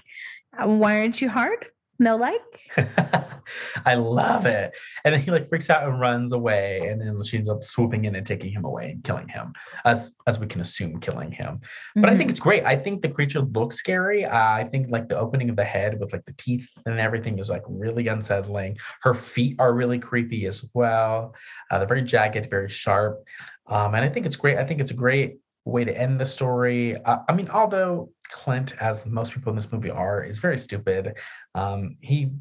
why 0.57 0.99
aren't 0.99 1.22
you 1.22 1.30
hard? 1.30 1.68
No 1.97 2.17
like. 2.17 2.41
I 3.85 3.95
love 3.95 4.45
it. 4.45 4.73
And 5.03 5.13
then 5.13 5.21
he 5.21 5.31
like 5.31 5.47
freaks 5.47 5.69
out 5.69 5.87
and 5.87 5.99
runs 5.99 6.33
away. 6.33 6.87
And 6.87 7.01
then 7.01 7.21
she 7.23 7.37
ends 7.37 7.49
up 7.49 7.63
swooping 7.63 8.05
in 8.05 8.15
and 8.15 8.25
taking 8.25 8.51
him 8.51 8.65
away 8.65 8.91
and 8.91 9.03
killing 9.03 9.27
him, 9.27 9.53
as 9.85 10.13
as 10.27 10.39
we 10.39 10.47
can 10.47 10.61
assume 10.61 10.99
killing 10.99 11.31
him. 11.31 11.61
But 11.95 12.01
mm-hmm. 12.01 12.05
I 12.05 12.09
think 12.09 12.21
mm-hmm. 12.21 12.29
it's 12.31 12.39
great. 12.39 12.65
I 12.65 12.75
think 12.75 13.01
the 13.01 13.09
creature 13.09 13.41
looks 13.41 13.77
scary. 13.77 14.25
Uh, 14.25 14.51
I 14.51 14.63
think 14.65 14.89
like 14.89 15.07
the 15.07 15.17
opening 15.17 15.49
of 15.49 15.55
the 15.55 15.63
head 15.63 15.99
with 15.99 16.11
like 16.11 16.25
the 16.25 16.33
teeth 16.33 16.67
and 16.85 16.99
everything 16.99 17.39
is 17.39 17.49
like 17.49 17.63
really 17.67 18.07
unsettling. 18.07 18.77
Her 19.01 19.13
feet 19.13 19.55
are 19.59 19.73
really 19.73 19.99
creepy 19.99 20.47
as 20.47 20.69
well. 20.73 21.33
Uh, 21.71 21.79
they're 21.79 21.87
very 21.87 22.03
jagged, 22.03 22.49
very 22.49 22.69
sharp. 22.69 23.23
Um, 23.67 23.95
and 23.95 24.03
I 24.03 24.09
think 24.09 24.25
it's 24.25 24.35
great. 24.35 24.57
I 24.57 24.65
think 24.65 24.81
it's 24.81 24.91
a 24.91 24.95
great 24.95 25.37
way 25.65 25.83
to 25.83 25.97
end 25.97 26.19
the 26.19 26.25
story. 26.25 26.95
Uh, 26.95 27.17
I 27.27 27.33
mean, 27.33 27.49
although 27.49 28.11
Clint, 28.30 28.76
as 28.82 29.05
most 29.07 29.34
people 29.34 29.51
in 29.51 29.55
this 29.55 29.71
movie 29.71 29.89
are, 29.89 30.23
is 30.23 30.39
very 30.39 30.57
stupid. 30.57 31.17
Um, 31.53 31.97
he 32.01 32.32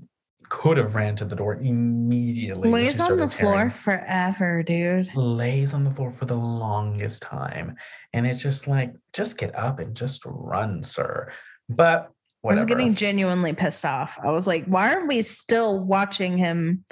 could 0.48 0.76
have 0.76 0.94
ran 0.94 1.16
to 1.16 1.24
the 1.24 1.36
door 1.36 1.54
immediately. 1.56 2.70
Lays 2.70 3.00
on 3.00 3.16
the 3.16 3.26
tearing. 3.26 3.30
floor 3.30 3.70
forever, 3.70 4.62
dude. 4.62 5.14
Lays 5.14 5.74
on 5.74 5.84
the 5.84 5.90
floor 5.90 6.10
for 6.10 6.26
the 6.26 6.34
longest 6.34 7.22
time. 7.22 7.76
And 8.12 8.26
it's 8.26 8.42
just 8.42 8.68
like, 8.68 8.92
just 9.12 9.38
get 9.38 9.54
up 9.56 9.78
and 9.78 9.96
just 9.96 10.22
run, 10.26 10.82
sir. 10.82 11.32
But 11.68 12.10
whatever. 12.42 12.60
I 12.60 12.64
was 12.64 12.68
getting 12.68 12.94
genuinely 12.94 13.54
pissed 13.54 13.84
off. 13.84 14.18
I 14.22 14.30
was 14.30 14.46
like, 14.46 14.66
why 14.66 14.94
are 14.94 15.06
we 15.06 15.22
still 15.22 15.80
watching 15.80 16.36
him 16.36 16.84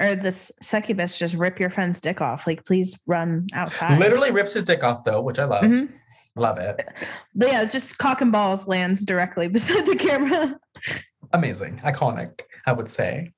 or 0.00 0.14
this 0.14 0.52
succubus 0.60 1.18
just 1.18 1.34
rip 1.34 1.58
your 1.58 1.70
friend's 1.70 2.00
dick 2.00 2.20
off. 2.20 2.46
Like, 2.46 2.64
please 2.64 3.00
run 3.06 3.46
outside. 3.54 3.98
Literally 3.98 4.30
rips 4.30 4.52
his 4.52 4.64
dick 4.64 4.84
off 4.84 5.04
though, 5.04 5.22
which 5.22 5.38
I 5.38 5.44
love. 5.44 5.64
Mm-hmm. 5.64 5.94
Love 6.36 6.58
it. 6.58 6.86
But 7.34 7.48
yeah, 7.48 7.64
just 7.64 7.98
cock 7.98 8.22
and 8.22 8.32
balls 8.32 8.66
lands 8.66 9.04
directly 9.04 9.48
beside 9.56 9.84
the 9.84 9.96
camera. 9.96 10.58
Amazing, 11.32 11.80
iconic, 11.84 12.40
I 12.64 12.72
would 12.72 12.88
say. 12.88 13.32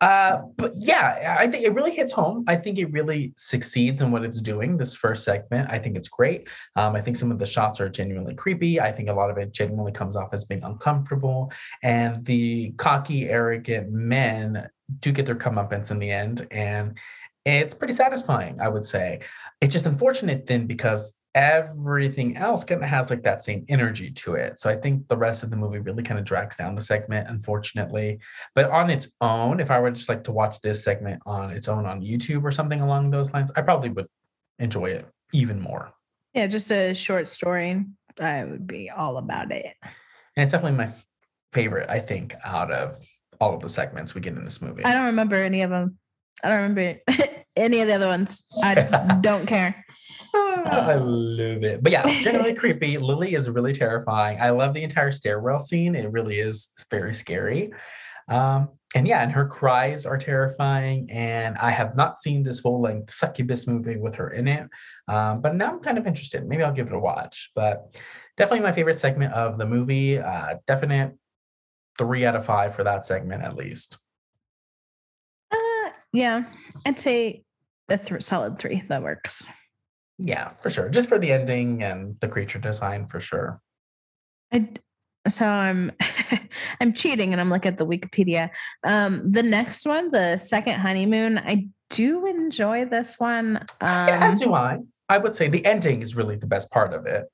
Uh, 0.00 0.42
but 0.56 0.72
yeah, 0.74 1.36
I 1.38 1.46
think 1.46 1.64
it 1.64 1.74
really 1.74 1.90
hits 1.90 2.12
home. 2.12 2.44
I 2.46 2.56
think 2.56 2.78
it 2.78 2.92
really 2.92 3.32
succeeds 3.36 4.02
in 4.02 4.10
what 4.10 4.24
it's 4.24 4.40
doing. 4.40 4.76
This 4.76 4.94
first 4.94 5.24
segment, 5.24 5.70
I 5.70 5.78
think 5.78 5.96
it's 5.96 6.08
great. 6.08 6.48
Um, 6.76 6.94
I 6.94 7.00
think 7.00 7.16
some 7.16 7.30
of 7.30 7.38
the 7.38 7.46
shots 7.46 7.80
are 7.80 7.88
genuinely 7.88 8.34
creepy. 8.34 8.78
I 8.78 8.92
think 8.92 9.08
a 9.08 9.14
lot 9.14 9.30
of 9.30 9.38
it 9.38 9.52
genuinely 9.52 9.92
comes 9.92 10.14
off 10.14 10.34
as 10.34 10.44
being 10.44 10.62
uncomfortable, 10.62 11.50
and 11.82 12.24
the 12.26 12.72
cocky, 12.76 13.28
arrogant 13.28 13.90
men 13.90 14.68
do 15.00 15.12
get 15.12 15.24
their 15.24 15.34
comeuppance 15.34 15.90
in 15.90 15.98
the 15.98 16.10
end. 16.10 16.46
And 16.50 16.98
it's 17.46 17.74
pretty 17.74 17.94
satisfying, 17.94 18.60
I 18.60 18.68
would 18.68 18.84
say. 18.84 19.20
It's 19.60 19.72
just 19.72 19.86
unfortunate 19.86 20.46
then 20.46 20.66
because 20.66 21.14
everything 21.36 22.34
else 22.38 22.64
kind 22.64 22.82
of 22.82 22.88
has 22.88 23.10
like 23.10 23.22
that 23.22 23.44
same 23.44 23.66
energy 23.68 24.10
to 24.10 24.34
it. 24.34 24.58
So 24.58 24.70
I 24.70 24.74
think 24.74 25.06
the 25.06 25.18
rest 25.18 25.42
of 25.42 25.50
the 25.50 25.56
movie 25.56 25.78
really 25.78 26.02
kind 26.02 26.18
of 26.18 26.24
drags 26.24 26.56
down 26.56 26.74
the 26.74 26.80
segment, 26.80 27.28
unfortunately. 27.28 28.20
But 28.54 28.70
on 28.70 28.88
its 28.88 29.08
own, 29.20 29.60
if 29.60 29.70
I 29.70 29.78
were 29.78 29.90
just 29.90 30.08
like 30.08 30.24
to 30.24 30.32
watch 30.32 30.62
this 30.62 30.82
segment 30.82 31.22
on 31.26 31.50
its 31.50 31.68
own 31.68 31.84
on 31.84 32.00
YouTube 32.00 32.42
or 32.42 32.50
something 32.50 32.80
along 32.80 33.10
those 33.10 33.34
lines, 33.34 33.52
I 33.54 33.60
probably 33.60 33.90
would 33.90 34.06
enjoy 34.58 34.86
it 34.86 35.06
even 35.34 35.60
more. 35.60 35.92
Yeah, 36.32 36.46
just 36.46 36.72
a 36.72 36.94
short 36.94 37.28
story. 37.28 37.84
I 38.18 38.44
would 38.44 38.66
be 38.66 38.88
all 38.88 39.18
about 39.18 39.52
it. 39.52 39.74
And 39.82 40.42
it's 40.42 40.52
definitely 40.52 40.78
my 40.78 40.92
favorite, 41.52 41.90
I 41.90 41.98
think, 41.98 42.34
out 42.44 42.70
of 42.70 42.98
all 43.42 43.54
of 43.54 43.60
the 43.60 43.68
segments 43.68 44.14
we 44.14 44.22
get 44.22 44.34
in 44.34 44.44
this 44.44 44.62
movie. 44.62 44.84
I 44.86 44.94
don't 44.94 45.06
remember 45.06 45.36
any 45.36 45.60
of 45.60 45.68
them. 45.68 45.98
I 46.42 46.48
don't 46.48 46.62
remember 46.62 46.98
any 47.56 47.82
of 47.82 47.88
the 47.88 47.94
other 47.94 48.06
ones. 48.06 48.46
I 48.62 49.18
don't 49.20 49.44
care. 49.44 49.85
I 50.66 50.94
love 50.94 51.64
it. 51.64 51.82
But 51.82 51.92
yeah, 51.92 52.06
generally 52.22 52.54
creepy. 52.54 52.98
Lily 52.98 53.34
is 53.34 53.48
really 53.48 53.72
terrifying. 53.72 54.40
I 54.40 54.50
love 54.50 54.74
the 54.74 54.82
entire 54.82 55.12
stairwell 55.12 55.58
scene. 55.58 55.94
It 55.94 56.10
really 56.12 56.36
is 56.36 56.72
very 56.90 57.14
scary. 57.14 57.72
Um, 58.28 58.70
and 58.94 59.06
yeah, 59.06 59.22
and 59.22 59.32
her 59.32 59.46
cries 59.46 60.06
are 60.06 60.18
terrifying. 60.18 61.08
And 61.10 61.56
I 61.58 61.70
have 61.70 61.96
not 61.96 62.18
seen 62.18 62.42
this 62.42 62.60
whole 62.60 62.80
length 62.80 63.12
succubus 63.12 63.66
movie 63.66 63.96
with 63.96 64.14
her 64.16 64.30
in 64.30 64.48
it. 64.48 64.68
Um, 65.08 65.40
but 65.40 65.54
now 65.54 65.72
I'm 65.72 65.80
kind 65.80 65.98
of 65.98 66.06
interested. 66.06 66.46
Maybe 66.46 66.62
I'll 66.62 66.72
give 66.72 66.86
it 66.86 66.92
a 66.92 66.98
watch. 66.98 67.50
But 67.54 67.96
definitely 68.36 68.60
my 68.60 68.72
favorite 68.72 68.98
segment 68.98 69.32
of 69.32 69.58
the 69.58 69.66
movie. 69.66 70.18
Uh, 70.18 70.56
definite 70.66 71.16
three 71.98 72.24
out 72.24 72.36
of 72.36 72.44
five 72.44 72.74
for 72.74 72.84
that 72.84 73.04
segment 73.04 73.42
at 73.42 73.56
least. 73.56 73.98
Uh, 75.50 75.90
yeah, 76.12 76.44
I'd 76.86 76.98
say 76.98 77.44
a 77.88 77.98
th- 77.98 78.22
solid 78.22 78.58
three. 78.58 78.82
That 78.88 79.02
works. 79.02 79.46
Yeah, 80.18 80.50
for 80.62 80.70
sure. 80.70 80.88
Just 80.88 81.08
for 81.08 81.18
the 81.18 81.32
ending 81.32 81.82
and 81.82 82.16
the 82.20 82.28
creature 82.28 82.58
design, 82.58 83.06
for 83.06 83.20
sure. 83.20 83.60
I 84.52 84.68
so 85.28 85.44
I'm 85.44 85.92
I'm 86.80 86.92
cheating 86.92 87.32
and 87.32 87.40
I'm 87.40 87.50
looking 87.50 87.72
at 87.72 87.78
the 87.78 87.86
Wikipedia. 87.86 88.50
Um, 88.86 89.30
the 89.30 89.42
next 89.42 89.86
one, 89.86 90.10
the 90.10 90.36
second 90.36 90.80
honeymoon, 90.80 91.38
I 91.38 91.68
do 91.90 92.26
enjoy 92.26 92.86
this 92.86 93.18
one. 93.18 93.56
Um, 93.56 94.08
yeah, 94.08 94.18
as 94.22 94.40
do 94.40 94.54
I. 94.54 94.78
I 95.08 95.18
would 95.18 95.36
say 95.36 95.48
the 95.48 95.64
ending 95.64 96.02
is 96.02 96.16
really 96.16 96.36
the 96.36 96.46
best 96.46 96.70
part 96.70 96.92
of 96.92 97.06
it. 97.06 97.26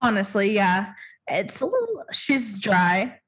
Honestly, 0.00 0.52
yeah. 0.52 0.92
It's 1.28 1.60
a 1.60 1.66
little 1.66 2.04
she's 2.12 2.58
dry 2.58 3.18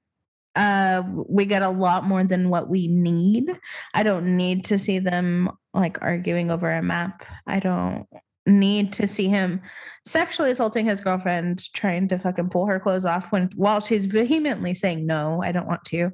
uh 0.56 1.02
we 1.06 1.44
get 1.44 1.62
a 1.62 1.68
lot 1.68 2.04
more 2.04 2.22
than 2.22 2.48
what 2.48 2.68
we 2.68 2.86
need 2.86 3.50
i 3.92 4.02
don't 4.02 4.36
need 4.36 4.64
to 4.64 4.78
see 4.78 5.00
them 5.00 5.50
like 5.72 6.00
arguing 6.00 6.50
over 6.50 6.70
a 6.70 6.82
map 6.82 7.24
i 7.46 7.58
don't 7.58 8.06
need 8.46 8.92
to 8.92 9.06
see 9.06 9.28
him 9.28 9.60
sexually 10.04 10.50
assaulting 10.50 10.84
his 10.84 11.00
girlfriend 11.00 11.72
trying 11.72 12.08
to 12.08 12.18
fucking 12.18 12.50
pull 12.50 12.66
her 12.66 12.78
clothes 12.78 13.06
off 13.06 13.32
when 13.32 13.48
while 13.56 13.80
she's 13.80 14.04
vehemently 14.04 14.74
saying 14.74 15.06
no 15.06 15.42
i 15.42 15.50
don't 15.50 15.66
want 15.66 15.82
to 15.84 16.10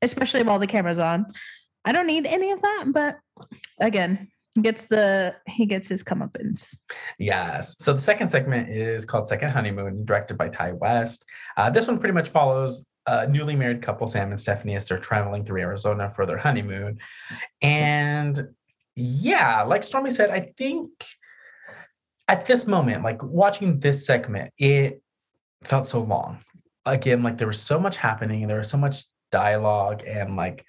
especially 0.00 0.42
while 0.44 0.60
the 0.60 0.66
camera's 0.66 1.00
on 1.00 1.26
i 1.84 1.92
don't 1.92 2.06
need 2.06 2.24
any 2.24 2.52
of 2.52 2.62
that 2.62 2.84
but 2.88 3.18
again 3.80 4.28
He 4.54 4.60
gets 4.60 4.86
the 4.86 5.34
he 5.46 5.64
gets 5.64 5.88
his 5.88 6.04
comeuppance. 6.04 6.76
Yes. 7.18 7.74
So 7.78 7.94
the 7.94 8.00
second 8.00 8.28
segment 8.28 8.68
is 8.68 9.06
called 9.06 9.26
Second 9.26 9.50
Honeymoon, 9.50 10.04
directed 10.04 10.36
by 10.36 10.50
Ti 10.50 10.72
West. 10.72 11.24
Uh, 11.56 11.70
this 11.70 11.88
one 11.88 11.98
pretty 11.98 12.12
much 12.12 12.28
follows 12.28 12.84
a 13.06 13.26
newly 13.26 13.56
married 13.56 13.80
couple, 13.80 14.06
Sam 14.06 14.30
and 14.30 14.38
Stephanie, 14.38 14.76
as 14.76 14.86
they're 14.86 14.98
traveling 14.98 15.44
through 15.44 15.62
Arizona 15.62 16.12
for 16.14 16.26
their 16.26 16.36
honeymoon. 16.36 16.98
And 17.62 18.50
yeah, 18.94 19.62
like 19.62 19.84
Stormy 19.84 20.10
said, 20.10 20.30
I 20.30 20.52
think 20.58 20.90
at 22.32 22.46
this 22.46 22.66
moment, 22.66 23.04
like 23.04 23.22
watching 23.22 23.78
this 23.78 24.06
segment, 24.06 24.54
it 24.56 25.02
felt 25.64 25.86
so 25.86 26.00
long. 26.00 26.38
Again, 26.86 27.22
like 27.22 27.36
there 27.36 27.46
was 27.46 27.60
so 27.60 27.78
much 27.78 27.98
happening, 27.98 28.48
there 28.48 28.58
was 28.58 28.70
so 28.70 28.78
much 28.78 29.04
dialogue, 29.30 30.02
and 30.06 30.34
like 30.34 30.64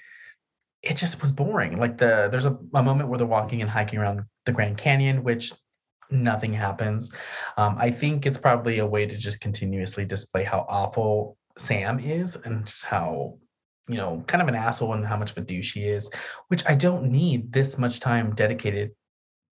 it 0.82 0.98
just 0.98 1.22
was 1.22 1.32
boring. 1.32 1.80
Like 1.80 1.98
the 1.98 2.28
there's 2.30 2.46
a, 2.46 2.58
a 2.74 2.84
moment 2.84 3.08
where 3.08 3.18
they're 3.18 3.26
walking 3.26 3.62
and 3.62 3.72
hiking 3.72 3.98
around 3.98 4.24
the 4.46 4.52
Grand 4.52 4.78
Canyon, 4.78 5.24
which 5.24 5.54
nothing 6.12 6.52
happens. 6.52 7.14
Um, 7.56 7.78
I 7.80 7.92
think 7.92 8.26
it's 8.26 8.38
probably 8.38 8.80
a 8.80 8.86
way 8.86 9.06
to 9.06 9.16
just 9.16 9.40
continuously 9.40 10.06
display 10.06 10.44
how 10.44 10.66
awful 10.68 11.38
Sam 11.58 11.98
is 11.98 12.36
and 12.36 12.66
just 12.66 12.84
how 12.84 13.40
you 13.88 13.96
know 13.96 14.22
kind 14.28 14.42
of 14.42 14.50
an 14.50 14.56
asshole 14.56 14.94
and 14.94 15.06
how 15.06 15.16
much 15.16 15.32
of 15.32 15.38
a 15.38 15.42
douche 15.42 15.76
he 15.76 15.86
is, 15.86 16.12
which 16.50 16.64
I 16.68 16.76
don't 16.76 17.06
need 17.06 17.54
this 17.54 17.78
much 17.78 18.02
time 18.02 18.36
dedicated 18.36 18.92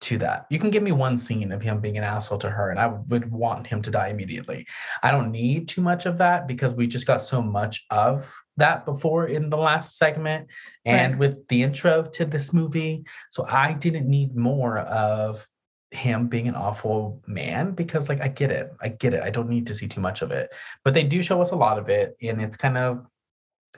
to 0.02 0.18
that. 0.20 0.45
You 0.50 0.60
can 0.60 0.70
give 0.70 0.84
me 0.84 0.91
one 0.91 1.18
scene 1.18 1.52
of 1.52 1.62
him 1.62 1.82
being 1.82 1.97
an 1.97 2.04
asshole 2.04 2.38
to 2.39 2.50
her, 2.50 2.70
and 2.70 2.80
I 2.80 2.88
would 2.88 3.30
want 3.32 3.68
him 3.68 3.82
to 3.82 3.91
die 3.91 4.08
immediately. 4.10 4.66
I 5.04 5.12
don't 5.12 5.32
need 5.32 5.68
too 5.68 5.82
much 5.82 6.06
of 6.06 6.18
that 6.20 6.47
because 6.47 6.74
we 6.74 6.88
just 6.88 7.06
got 7.06 7.22
so 7.22 7.41
much 7.41 7.86
of 7.89 8.34
that 8.58 8.86
before 8.86 9.26
in 9.26 9.50
the 9.50 9.58
last 9.58 9.97
segment 9.97 10.47
and 10.86 11.14
Right. 11.14 11.20
with 11.20 11.47
the 11.47 11.64
intro 11.64 12.04
to 12.04 12.26
this 12.26 12.54
movie. 12.54 13.04
So 13.30 13.45
I 13.47 13.74
didn't 13.74 14.08
need 14.10 14.36
more 14.36 14.80
of 14.80 15.47
him 15.91 16.28
being 16.28 16.47
an 16.47 16.56
awful 16.56 17.22
man 17.26 17.72
because 17.72 18.10
like 18.10 18.22
I 18.22 18.28
get 18.28 18.52
it. 18.52 18.72
I 18.82 18.89
get 18.89 19.14
it. 19.14 19.24
I 19.24 19.32
don't 19.32 19.50
need 19.50 19.68
to 19.68 19.74
see 19.74 19.88
too 19.88 20.02
much 20.02 20.22
of 20.22 20.32
it. 20.32 20.54
But 20.84 20.93
they 20.93 21.04
do 21.04 21.22
show 21.24 21.41
us 21.41 21.52
a 21.52 21.56
lot 21.56 21.80
of 21.80 21.89
it 21.89 22.16
and 22.22 22.41
it's 22.41 22.58
kind 22.58 22.78
of 22.78 23.06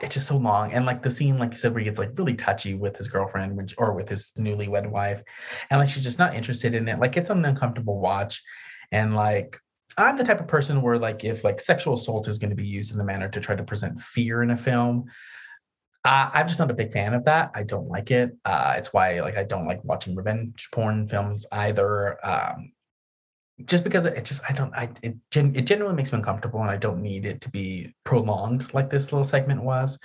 it's 0.00 0.14
just 0.14 0.28
so 0.28 0.36
long. 0.36 0.72
And 0.72 0.86
like 0.86 1.02
the 1.02 1.10
scene, 1.10 1.38
like 1.38 1.52
you 1.52 1.58
said, 1.58 1.72
where 1.72 1.80
he 1.80 1.84
gets 1.84 1.98
like 1.98 2.16
really 2.16 2.34
touchy 2.34 2.74
with 2.74 2.96
his 2.96 3.08
girlfriend 3.08 3.56
which, 3.56 3.74
or 3.76 3.92
with 3.94 4.08
his 4.08 4.32
newlywed 4.38 4.90
wife, 4.90 5.22
and 5.70 5.80
like 5.80 5.90
she's 5.90 6.02
just 6.02 6.18
not 6.18 6.34
interested 6.34 6.74
in 6.74 6.88
it. 6.88 6.98
Like 6.98 7.16
it's 7.16 7.30
an 7.30 7.44
uncomfortable 7.44 8.00
watch. 8.00 8.42
And 8.90 9.14
like 9.14 9.58
I'm 9.96 10.16
the 10.16 10.24
type 10.24 10.40
of 10.40 10.48
person 10.48 10.80
where 10.80 10.98
like 10.98 11.24
if 11.24 11.44
like 11.44 11.60
sexual 11.60 11.94
assault 11.94 12.28
is 12.28 12.38
going 12.38 12.50
to 12.50 12.56
be 12.56 12.66
used 12.66 12.94
in 12.94 13.00
a 13.00 13.04
manner 13.04 13.28
to 13.28 13.40
try 13.40 13.54
to 13.54 13.62
present 13.62 14.00
fear 14.00 14.42
in 14.42 14.50
a 14.50 14.56
film, 14.56 15.04
uh, 16.04 16.30
I'm 16.32 16.48
just 16.48 16.58
not 16.58 16.70
a 16.70 16.74
big 16.74 16.92
fan 16.92 17.14
of 17.14 17.26
that. 17.26 17.50
I 17.54 17.62
don't 17.62 17.88
like 17.88 18.10
it. 18.10 18.36
Uh, 18.44 18.74
it's 18.76 18.92
why 18.92 19.20
like 19.20 19.36
I 19.36 19.44
don't 19.44 19.66
like 19.66 19.84
watching 19.84 20.16
revenge 20.16 20.68
porn 20.72 21.06
films 21.06 21.46
either. 21.52 22.18
Um, 22.26 22.72
just 23.66 23.84
because 23.84 24.06
it 24.06 24.24
just 24.24 24.42
I 24.48 24.52
don't 24.52 24.72
I 24.74 24.90
it 25.02 25.16
it 25.32 25.64
genuinely 25.64 25.96
makes 25.96 26.12
me 26.12 26.18
uncomfortable 26.18 26.60
and 26.60 26.70
I 26.70 26.76
don't 26.76 27.02
need 27.02 27.26
it 27.26 27.40
to 27.42 27.50
be 27.50 27.94
prolonged 28.04 28.72
like 28.74 28.90
this 28.90 29.12
little 29.12 29.24
segment 29.24 29.62
was. 29.62 29.98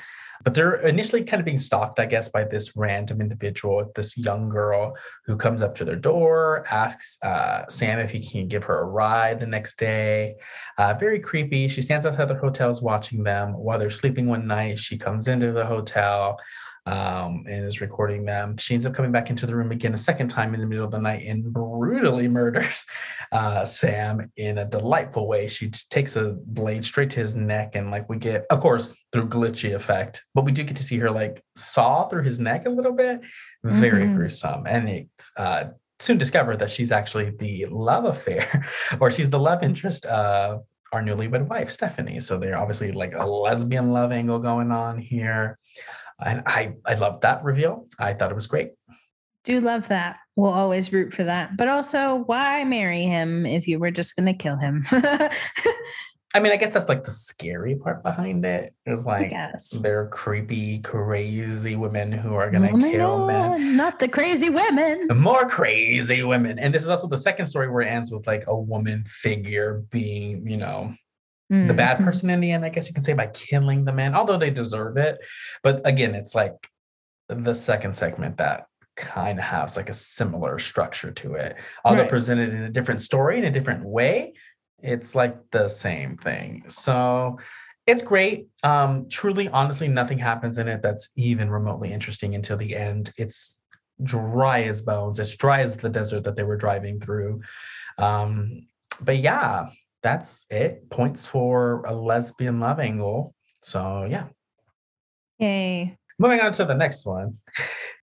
But 0.43 0.53
they're 0.53 0.75
initially 0.75 1.23
kind 1.23 1.39
of 1.39 1.45
being 1.45 1.57
stalked, 1.57 1.99
I 1.99 2.05
guess, 2.05 2.29
by 2.29 2.43
this 2.43 2.77
random 2.77 3.21
individual, 3.21 3.91
this 3.95 4.17
young 4.17 4.49
girl 4.49 4.95
who 5.25 5.35
comes 5.35 5.61
up 5.61 5.75
to 5.75 5.85
their 5.85 5.95
door, 5.95 6.63
asks 6.69 7.17
uh, 7.23 7.67
Sam 7.69 7.99
if 7.99 8.11
he 8.11 8.23
can 8.23 8.47
give 8.47 8.63
her 8.65 8.81
a 8.81 8.85
ride 8.85 9.39
the 9.39 9.47
next 9.47 9.79
day. 9.79 10.35
Uh, 10.77 10.93
very 10.93 11.19
creepy. 11.19 11.67
She 11.67 11.81
stands 11.81 12.05
outside 12.05 12.29
their 12.29 12.37
hotels 12.37 12.81
watching 12.83 13.23
them 13.23 13.53
while 13.53 13.79
they're 13.79 13.89
sleeping 13.89 14.27
one 14.27 14.45
night. 14.45 14.77
She 14.77 14.97
comes 14.97 15.27
into 15.27 15.51
the 15.51 15.65
hotel 15.65 16.39
um, 16.87 17.43
and 17.47 17.65
is 17.65 17.81
recording 17.81 18.23
them. 18.25 18.57
She 18.57 18.73
ends 18.73 18.85
up 18.85 18.93
coming 18.93 19.11
back 19.11 19.29
into 19.29 19.45
the 19.45 19.55
room 19.55 19.71
again 19.71 19.93
a 19.93 19.97
second 19.97 20.29
time 20.29 20.53
in 20.53 20.61
the 20.61 20.65
middle 20.65 20.85
of 20.85 20.91
the 20.91 20.99
night 20.99 21.25
and 21.27 21.51
brutally 21.53 22.27
murders 22.39 22.85
uh, 23.31 23.65
Sam 23.65 24.31
in 24.37 24.57
a 24.59 24.65
delightful 24.65 25.27
way. 25.27 25.47
She 25.49 25.69
takes 25.89 26.15
a 26.15 26.35
blade 26.45 26.85
straight 26.85 27.09
to 27.11 27.19
his 27.19 27.35
neck, 27.35 27.75
and 27.75 27.91
like 27.91 28.07
we 28.09 28.17
get, 28.17 28.45
of 28.49 28.61
course, 28.61 28.97
through 29.11 29.29
glitchy 29.29 29.75
effect, 29.75 30.23
but 30.33 30.45
we 30.45 30.51
do 30.51 30.63
get 30.63 30.77
to 30.77 30.83
see 30.83 30.97
her 30.99 31.11
like 31.11 31.43
saw 31.55 32.07
through 32.07 32.23
his 32.23 32.39
neck 32.39 32.65
a 32.65 32.69
little 32.69 32.93
bit. 32.93 33.21
Very 33.63 34.05
Mhm. 34.05 34.15
gruesome, 34.15 34.63
and 34.67 34.87
it's 34.89 35.31
uh, 35.37 35.65
soon 35.99 36.17
discovered 36.17 36.59
that 36.59 36.71
she's 36.71 36.91
actually 36.91 37.31
the 37.31 37.65
love 37.69 38.05
affair, 38.05 38.65
or 39.01 39.11
she's 39.11 39.29
the 39.29 39.39
love 39.39 39.61
interest 39.63 40.05
of 40.05 40.63
our 40.93 41.01
newlywed 41.01 41.47
wife, 41.49 41.69
Stephanie. 41.69 42.21
So 42.21 42.37
they're 42.37 42.57
obviously 42.57 42.93
like 42.93 43.13
a 43.13 43.25
lesbian 43.25 43.91
love 43.91 44.13
angle 44.13 44.39
going 44.39 44.71
on 44.71 44.97
here. 44.99 45.57
And 46.23 46.43
I, 46.45 46.73
I 46.85 46.95
loved 46.95 47.21
that 47.21 47.43
reveal. 47.43 47.87
I 47.99 48.13
thought 48.13 48.31
it 48.31 48.35
was 48.35 48.47
great. 48.47 48.71
Do 49.43 49.61
love 49.61 49.87
that. 49.89 50.17
We'll 50.35 50.51
always 50.51 50.91
root 50.91 51.13
for 51.13 51.23
that. 51.23 51.55
But 51.57 51.69
also, 51.69 52.23
why 52.25 52.63
marry 52.63 53.03
him 53.03 53.45
if 53.45 53.67
you 53.67 53.79
were 53.79 53.91
just 53.91 54.15
going 54.15 54.25
to 54.25 54.33
kill 54.33 54.57
him? 54.57 54.85
I 56.33 56.39
mean, 56.39 56.51
I 56.51 56.57
guess 56.57 56.71
that's 56.71 56.89
like 56.89 57.03
the 57.03 57.11
scary 57.11 57.75
part 57.75 58.03
behind 58.03 58.45
it. 58.45 58.73
It's 58.85 59.05
like 59.05 59.33
they're 59.81 60.07
creepy, 60.07 60.79
crazy 60.81 61.75
women 61.75 62.11
who 62.11 62.35
are 62.35 62.51
gonna 62.51 62.69
Oh 62.73 62.77
kill 62.77 63.25
men. 63.25 63.75
Not 63.75 63.97
the 63.97 64.07
crazy 64.07 64.49
women. 64.49 65.07
More 65.15 65.47
crazy 65.47 66.21
women. 66.23 66.59
And 66.59 66.73
this 66.73 66.83
is 66.83 66.89
also 66.89 67.07
the 67.07 67.17
second 67.17 67.47
story 67.47 67.71
where 67.71 67.81
it 67.81 67.87
ends 67.87 68.11
with 68.11 68.27
like 68.27 68.43
a 68.45 68.55
woman 68.55 69.05
figure 69.07 69.83
being, 69.89 70.45
you 70.45 70.57
know, 70.57 70.93
the 71.49 71.73
bad 71.73 71.99
Mhm. 71.99 72.03
person 72.03 72.29
in 72.29 72.39
the 72.41 72.51
end, 72.51 72.65
I 72.65 72.69
guess 72.69 72.87
you 72.87 72.93
can 72.93 73.03
say, 73.03 73.13
by 73.13 73.27
killing 73.27 73.85
the 73.85 73.93
man, 73.93 74.15
although 74.15 74.37
they 74.37 74.49
deserve 74.49 74.97
it. 74.97 75.17
But 75.63 75.85
again, 75.87 76.13
it's 76.13 76.35
like 76.35 76.53
the 77.29 77.53
second 77.53 77.95
segment 77.95 78.37
that 78.37 78.65
kind 78.95 79.37
of 79.39 79.45
has 79.45 79.77
like 79.77 79.89
a 79.89 79.93
similar 79.93 80.59
structure 80.59 81.11
to 81.11 81.35
it. 81.35 81.55
Although 81.85 82.01
Right. 82.01 82.09
presented 82.09 82.53
in 82.53 82.63
a 82.63 82.69
different 82.69 83.01
story 83.01 83.37
in 83.37 83.45
a 83.45 83.51
different 83.51 83.85
way, 83.85 84.33
it's 84.79 85.15
like 85.15 85.35
the 85.51 85.67
same 85.67 86.17
thing. 86.17 86.65
So 86.69 87.37
it's 87.85 88.01
great. 88.01 88.47
Um, 88.63 89.07
truly, 89.09 89.47
honestly, 89.47 89.87
nothing 89.87 90.17
happens 90.19 90.57
in 90.57 90.67
it 90.67 90.81
that's 90.81 91.09
even 91.15 91.49
remotely 91.49 91.93
interesting 91.93 92.35
until 92.35 92.57
the 92.57 92.75
end. 92.75 93.13
It's 93.17 93.57
dry 94.03 94.63
as 94.63 94.81
bones. 94.81 95.19
It's 95.19 95.35
dry 95.35 95.61
as 95.61 95.77
the 95.77 95.89
desert 95.89 96.23
that 96.25 96.35
they 96.35 96.43
were 96.43 96.57
driving 96.57 96.99
through. 96.99 97.41
Um, 97.97 98.67
but 99.01 99.17
yeah, 99.17 99.69
that's 100.03 100.45
it. 100.49 100.89
Points 100.89 101.25
for 101.25 101.83
a 101.85 101.93
lesbian 101.93 102.59
love 102.59 102.79
angle. 102.79 103.33
So 103.55 104.07
yeah. 104.09 104.27
Yay. 105.39 105.97
Moving 106.19 106.41
on 106.41 106.51
to 106.53 106.65
the 106.65 106.75
next 106.75 107.05
one. 107.05 107.33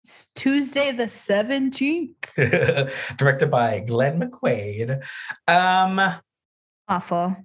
It's 0.02 0.26
Tuesday 0.34 0.90
the 0.90 1.04
17th. 1.04 2.92
Directed 3.16 3.50
by 3.50 3.78
Glenn 3.78 4.20
McQuaid. 4.20 5.00
Um, 5.46 6.20
Awful. 6.88 7.36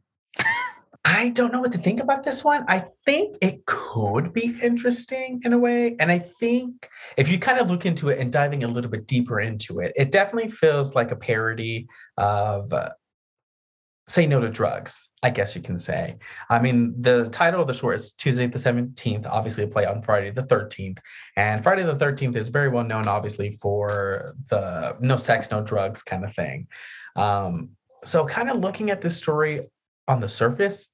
I 1.06 1.30
don't 1.30 1.54
know 1.54 1.62
what 1.62 1.72
to 1.72 1.78
think 1.78 2.02
about 2.02 2.24
this 2.24 2.44
one. 2.44 2.66
I 2.68 2.86
think 3.06 3.38
it 3.42 3.66
could 3.66 4.34
be 4.34 4.58
interesting 4.62 5.42
in 5.46 5.54
a 5.54 5.58
way. 5.58 5.96
And 6.00 6.12
I 6.12 6.20
think 6.20 6.90
if 7.16 7.30
you 7.30 7.40
kind 7.40 7.60
of 7.60 7.70
look 7.70 7.86
into 7.86 8.10
it 8.10 8.20
and 8.20 8.30
diving 8.30 8.66
a 8.66 8.68
little 8.68 8.92
bit 8.92 9.08
deeper 9.08 9.40
into 9.40 9.80
it, 9.80 9.94
it 9.96 10.12
definitely 10.12 10.52
feels 10.52 10.96
like 10.96 11.12
a 11.12 11.16
parody 11.16 11.88
of 12.18 12.74
uh, 12.74 12.90
Say 14.08 14.26
No 14.26 14.40
to 14.40 14.50
Drugs, 14.50 15.10
I 15.22 15.30
guess 15.30 15.56
you 15.56 15.62
can 15.62 15.78
say. 15.78 16.18
I 16.50 16.60
mean, 16.60 16.94
the 17.00 17.28
title 17.30 17.62
of 17.62 17.68
the 17.68 17.74
short 17.74 17.96
is 17.96 18.14
Tuesday 18.14 18.48
the 18.48 18.58
17th, 18.58 19.26
obviously 19.28 19.66
a 19.66 19.68
play 19.68 19.86
on 19.86 20.02
Friday 20.02 20.32
the 20.32 20.44
13th. 20.44 21.00
And 21.36 21.62
Friday 21.62 21.84
the 21.84 21.96
13th 21.96 22.36
is 22.36 22.50
very 22.50 22.70
well 22.70 22.86
known, 22.86 23.08
obviously, 23.08 23.52
for 23.52 24.36
the 24.50 24.96
no 25.02 25.18
sex, 25.18 25.52
no 25.52 25.62
drugs 25.62 26.04
kind 26.04 26.24
of 26.24 26.34
thing. 26.34 26.68
Um, 27.16 27.72
so, 28.06 28.26
kind 28.26 28.50
of 28.50 28.60
looking 28.60 28.92
at 28.92 29.02
this 29.02 29.18
story 29.18 29.68
on 30.08 30.22
the 30.22 30.30
surface, 30.30 30.88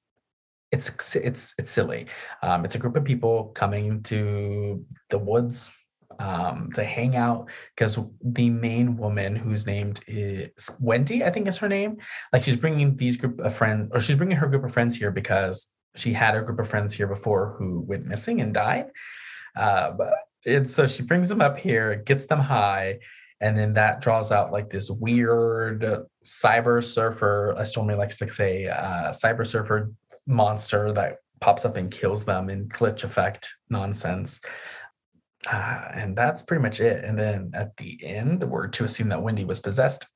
it's 0.72 1.14
it's 1.14 1.54
it's 1.56 1.70
silly. 1.70 2.06
Um, 2.42 2.64
it's 2.64 2.74
a 2.74 2.78
group 2.78 2.96
of 2.96 3.04
people 3.04 3.52
coming 3.54 4.02
to 4.04 4.84
the 5.10 5.18
woods 5.18 5.70
um, 6.18 6.70
to 6.74 6.84
hang 6.84 7.16
out 7.16 7.48
because 7.74 7.98
the 8.22 8.50
main 8.50 8.96
woman, 8.96 9.36
who's 9.36 9.66
named 9.66 10.00
is 10.06 10.70
Wendy, 10.80 11.24
I 11.24 11.30
think 11.30 11.48
is 11.48 11.58
her 11.58 11.68
name. 11.68 11.98
Like 12.32 12.44
she's 12.44 12.56
bringing 12.56 12.96
these 12.96 13.16
group 13.16 13.40
of 13.40 13.54
friends, 13.54 13.88
or 13.92 14.00
she's 14.00 14.16
bringing 14.16 14.36
her 14.36 14.48
group 14.48 14.64
of 14.64 14.72
friends 14.72 14.96
here 14.96 15.10
because 15.10 15.72
she 15.96 16.12
had 16.12 16.34
a 16.34 16.42
group 16.42 16.58
of 16.58 16.68
friends 16.68 16.92
here 16.92 17.06
before 17.06 17.54
who 17.58 17.82
went 17.82 18.06
missing 18.06 18.40
and 18.40 18.52
died. 18.52 18.90
Uh, 19.56 19.92
but 19.92 20.14
and 20.46 20.68
so 20.68 20.86
she 20.86 21.02
brings 21.02 21.28
them 21.28 21.40
up 21.40 21.58
here, 21.58 21.96
gets 21.96 22.26
them 22.26 22.40
high, 22.40 22.98
and 23.40 23.56
then 23.56 23.74
that 23.74 24.00
draws 24.00 24.32
out 24.32 24.52
like 24.52 24.70
this 24.70 24.90
weird 24.90 25.84
cyber 26.24 26.82
surfer, 26.82 27.54
as 27.58 27.70
Stormy 27.70 27.94
likes 27.94 28.16
to 28.18 28.28
say, 28.28 28.68
uh, 28.68 29.10
cyber 29.10 29.46
surfer 29.46 29.90
monster 30.26 30.92
that 30.92 31.18
pops 31.40 31.64
up 31.64 31.76
and 31.76 31.90
kills 31.90 32.24
them 32.24 32.48
in 32.48 32.68
glitch 32.68 33.04
effect 33.04 33.54
nonsense. 33.68 34.40
Uh, 35.50 35.88
and 35.92 36.16
that's 36.16 36.42
pretty 36.42 36.62
much 36.62 36.80
it. 36.80 37.04
And 37.04 37.18
then 37.18 37.50
at 37.54 37.76
the 37.76 37.98
end, 38.02 38.42
we're 38.44 38.68
to 38.68 38.84
assume 38.84 39.08
that 39.10 39.22
Wendy 39.22 39.44
was 39.44 39.60
possessed 39.60 40.06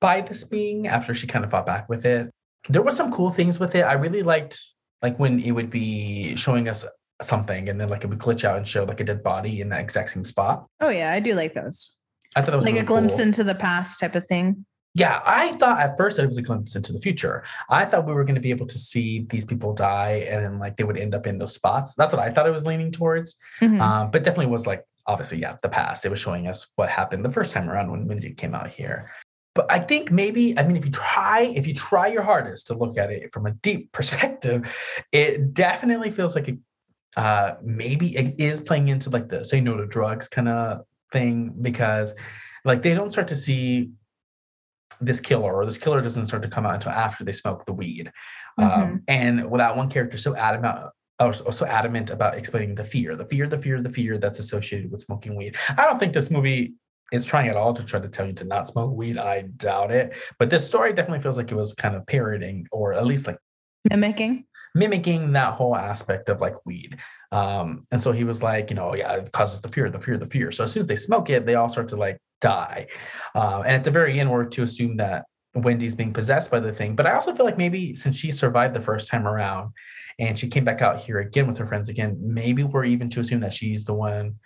by 0.00 0.20
this 0.20 0.44
being 0.44 0.86
after 0.86 1.14
she 1.14 1.26
kind 1.26 1.44
of 1.44 1.50
fought 1.50 1.66
back 1.66 1.88
with 1.88 2.04
it. 2.04 2.30
There 2.68 2.82
was 2.82 2.96
some 2.96 3.12
cool 3.12 3.30
things 3.30 3.60
with 3.60 3.74
it. 3.74 3.82
I 3.82 3.92
really 3.92 4.22
liked 4.22 4.60
like 5.02 5.18
when 5.18 5.40
it 5.40 5.52
would 5.52 5.70
be 5.70 6.34
showing 6.36 6.68
us 6.68 6.84
something 7.22 7.68
and 7.68 7.80
then 7.80 7.88
like 7.88 8.04
it 8.04 8.08
would 8.08 8.18
glitch 8.18 8.44
out 8.44 8.56
and 8.56 8.66
show 8.66 8.84
like 8.84 9.00
a 9.00 9.04
dead 9.04 9.22
body 9.22 9.60
in 9.60 9.68
that 9.70 9.80
exact 9.80 10.10
same 10.10 10.24
spot. 10.24 10.66
Oh, 10.80 10.88
yeah. 10.88 11.12
I 11.12 11.20
do 11.20 11.34
like 11.34 11.52
those. 11.52 11.98
I 12.34 12.42
thought 12.42 12.50
that 12.50 12.56
was 12.56 12.64
like 12.64 12.74
really 12.74 12.84
a 12.84 12.86
glimpse 12.86 13.16
cool. 13.16 13.22
into 13.22 13.44
the 13.44 13.54
past 13.54 14.00
type 14.00 14.14
of 14.14 14.26
thing. 14.26 14.66
Yeah, 14.96 15.20
I 15.26 15.52
thought 15.58 15.78
at 15.78 15.98
first 15.98 16.16
that 16.16 16.22
it 16.22 16.26
was 16.26 16.38
a 16.38 16.42
glimpse 16.42 16.74
into 16.74 16.90
the 16.90 16.98
future. 16.98 17.44
I 17.68 17.84
thought 17.84 18.06
we 18.06 18.14
were 18.14 18.24
going 18.24 18.36
to 18.36 18.40
be 18.40 18.48
able 18.48 18.64
to 18.64 18.78
see 18.78 19.26
these 19.28 19.44
people 19.44 19.74
die 19.74 20.26
and 20.30 20.42
then 20.42 20.58
like 20.58 20.76
they 20.76 20.84
would 20.84 20.96
end 20.96 21.14
up 21.14 21.26
in 21.26 21.36
those 21.36 21.52
spots. 21.52 21.94
That's 21.94 22.14
what 22.14 22.22
I 22.22 22.30
thought 22.30 22.46
it 22.46 22.52
was 22.52 22.64
leaning 22.64 22.92
towards. 22.92 23.36
Mhm. 23.60 23.78
Um, 23.78 24.10
but 24.10 24.24
definitely 24.24 24.50
was 24.50 24.66
like 24.66 24.86
obviously, 25.06 25.36
yeah, 25.36 25.56
the 25.60 25.68
past. 25.68 26.06
It 26.06 26.08
was 26.08 26.18
showing 26.18 26.48
us 26.48 26.66
what 26.76 26.88
happened 26.88 27.26
the 27.26 27.30
first 27.30 27.52
time 27.52 27.68
around 27.68 27.90
when 27.90 28.06
Mindy 28.06 28.32
came 28.32 28.54
out 28.54 28.70
here. 28.70 29.10
But 29.54 29.66
I 29.70 29.80
think 29.80 30.10
maybe, 30.10 30.58
I 30.58 30.66
mean, 30.66 30.76
if 30.76 30.86
you 30.86 30.90
try, 30.90 31.42
if 31.54 31.66
you 31.66 31.74
try 31.74 32.06
your 32.06 32.22
hardest 32.22 32.68
to 32.68 32.74
look 32.74 32.96
at 32.96 33.10
it 33.10 33.34
from 33.34 33.44
a 33.44 33.50
deep 33.50 33.92
perspective, 33.98 34.74
it 35.12 35.52
definitely 35.52 36.10
feels 36.10 36.34
like 36.34 36.48
it 36.48 36.58
uh 37.18 37.54
maybe 37.62 38.16
it 38.16 38.38
is 38.38 38.60
playing 38.60 38.88
into 38.88 39.10
like 39.10 39.28
the 39.28 39.44
say 39.44 39.60
no 39.60 39.76
to 39.76 39.86
drugs 39.86 40.28
kind 40.28 40.48
of 40.48 40.84
thing 41.12 41.54
because 41.60 42.14
like 42.64 42.82
they 42.82 42.94
don't 42.94 43.10
start 43.10 43.28
to 43.28 43.36
see 43.36 43.90
this 45.00 45.20
killer 45.20 45.52
or 45.54 45.64
this 45.64 45.78
killer 45.78 46.00
doesn't 46.00 46.26
start 46.26 46.42
to 46.42 46.48
come 46.48 46.66
out 46.66 46.74
until 46.74 46.92
after 46.92 47.24
they 47.24 47.32
smoke 47.32 47.64
the 47.66 47.72
weed 47.72 48.10
um, 48.58 49.02
and 49.08 49.50
without 49.50 49.76
one 49.76 49.88
character 49.88 50.16
so 50.18 50.34
adamant 50.36 50.90
or 51.20 51.32
so 51.32 51.50
so 51.50 51.66
adamant 51.66 52.10
about 52.10 52.36
explaining 52.36 52.74
the 52.74 52.84
fear 52.84 53.16
the 53.16 53.26
fear 53.26 53.46
the 53.46 53.58
fear 53.58 53.80
the 53.80 53.90
fear 53.90 54.18
that's 54.18 54.38
associated 54.38 54.90
with 54.90 55.00
smoking 55.00 55.36
weed 55.36 55.56
i 55.76 55.84
don't 55.84 55.98
think 55.98 56.12
this 56.12 56.30
movie 56.30 56.74
is 57.12 57.24
trying 57.24 57.48
at 57.48 57.56
all 57.56 57.72
to 57.72 57.84
try 57.84 58.00
to 58.00 58.08
tell 58.08 58.26
you 58.26 58.32
to 58.32 58.44
not 58.44 58.68
smoke 58.68 58.94
weed 58.94 59.18
i 59.18 59.42
doubt 59.42 59.90
it 59.90 60.14
but 60.38 60.50
this 60.50 60.66
story 60.66 60.92
definitely 60.92 61.20
feels 61.20 61.36
like 61.36 61.50
it 61.50 61.54
was 61.54 61.74
kind 61.74 61.94
of 61.94 62.06
parroting 62.06 62.66
or 62.72 62.92
at 62.92 63.06
least 63.06 63.26
like 63.26 63.38
Mimicking. 63.90 64.44
mimicking 64.74 65.32
that 65.32 65.54
whole 65.54 65.76
aspect 65.76 66.28
of 66.28 66.40
like 66.40 66.54
weed. 66.66 66.98
Um, 67.32 67.84
and 67.92 68.00
so 68.00 68.12
he 68.12 68.24
was 68.24 68.42
like, 68.42 68.70
you 68.70 68.76
know, 68.76 68.94
yeah, 68.94 69.12
it 69.12 69.32
causes 69.32 69.60
the 69.60 69.68
fear, 69.68 69.90
the 69.90 70.00
fear, 70.00 70.18
the 70.18 70.26
fear. 70.26 70.50
So 70.52 70.64
as 70.64 70.72
soon 70.72 70.80
as 70.82 70.86
they 70.86 70.96
smoke 70.96 71.30
it, 71.30 71.46
they 71.46 71.54
all 71.54 71.68
start 71.68 71.88
to 71.88 71.96
like 71.96 72.18
die. 72.40 72.86
Um, 73.34 73.62
and 73.62 73.72
at 73.72 73.84
the 73.84 73.90
very 73.90 74.18
end, 74.20 74.30
we're 74.30 74.44
to 74.44 74.62
assume 74.62 74.96
that 74.98 75.24
Wendy's 75.54 75.94
being 75.94 76.12
possessed 76.12 76.50
by 76.50 76.60
the 76.60 76.72
thing. 76.72 76.94
But 76.96 77.06
I 77.06 77.12
also 77.12 77.34
feel 77.34 77.46
like 77.46 77.58
maybe 77.58 77.94
since 77.94 78.16
she 78.16 78.30
survived 78.30 78.74
the 78.74 78.82
first 78.82 79.10
time 79.10 79.26
around 79.26 79.72
and 80.18 80.38
she 80.38 80.48
came 80.48 80.64
back 80.64 80.82
out 80.82 80.98
here 81.00 81.18
again 81.18 81.46
with 81.46 81.58
her 81.58 81.66
friends 81.66 81.88
again, 81.88 82.16
maybe 82.20 82.62
we're 82.62 82.84
even 82.84 83.08
to 83.10 83.20
assume 83.20 83.40
that 83.40 83.52
she's 83.52 83.84
the 83.84 83.94
one 83.94 84.36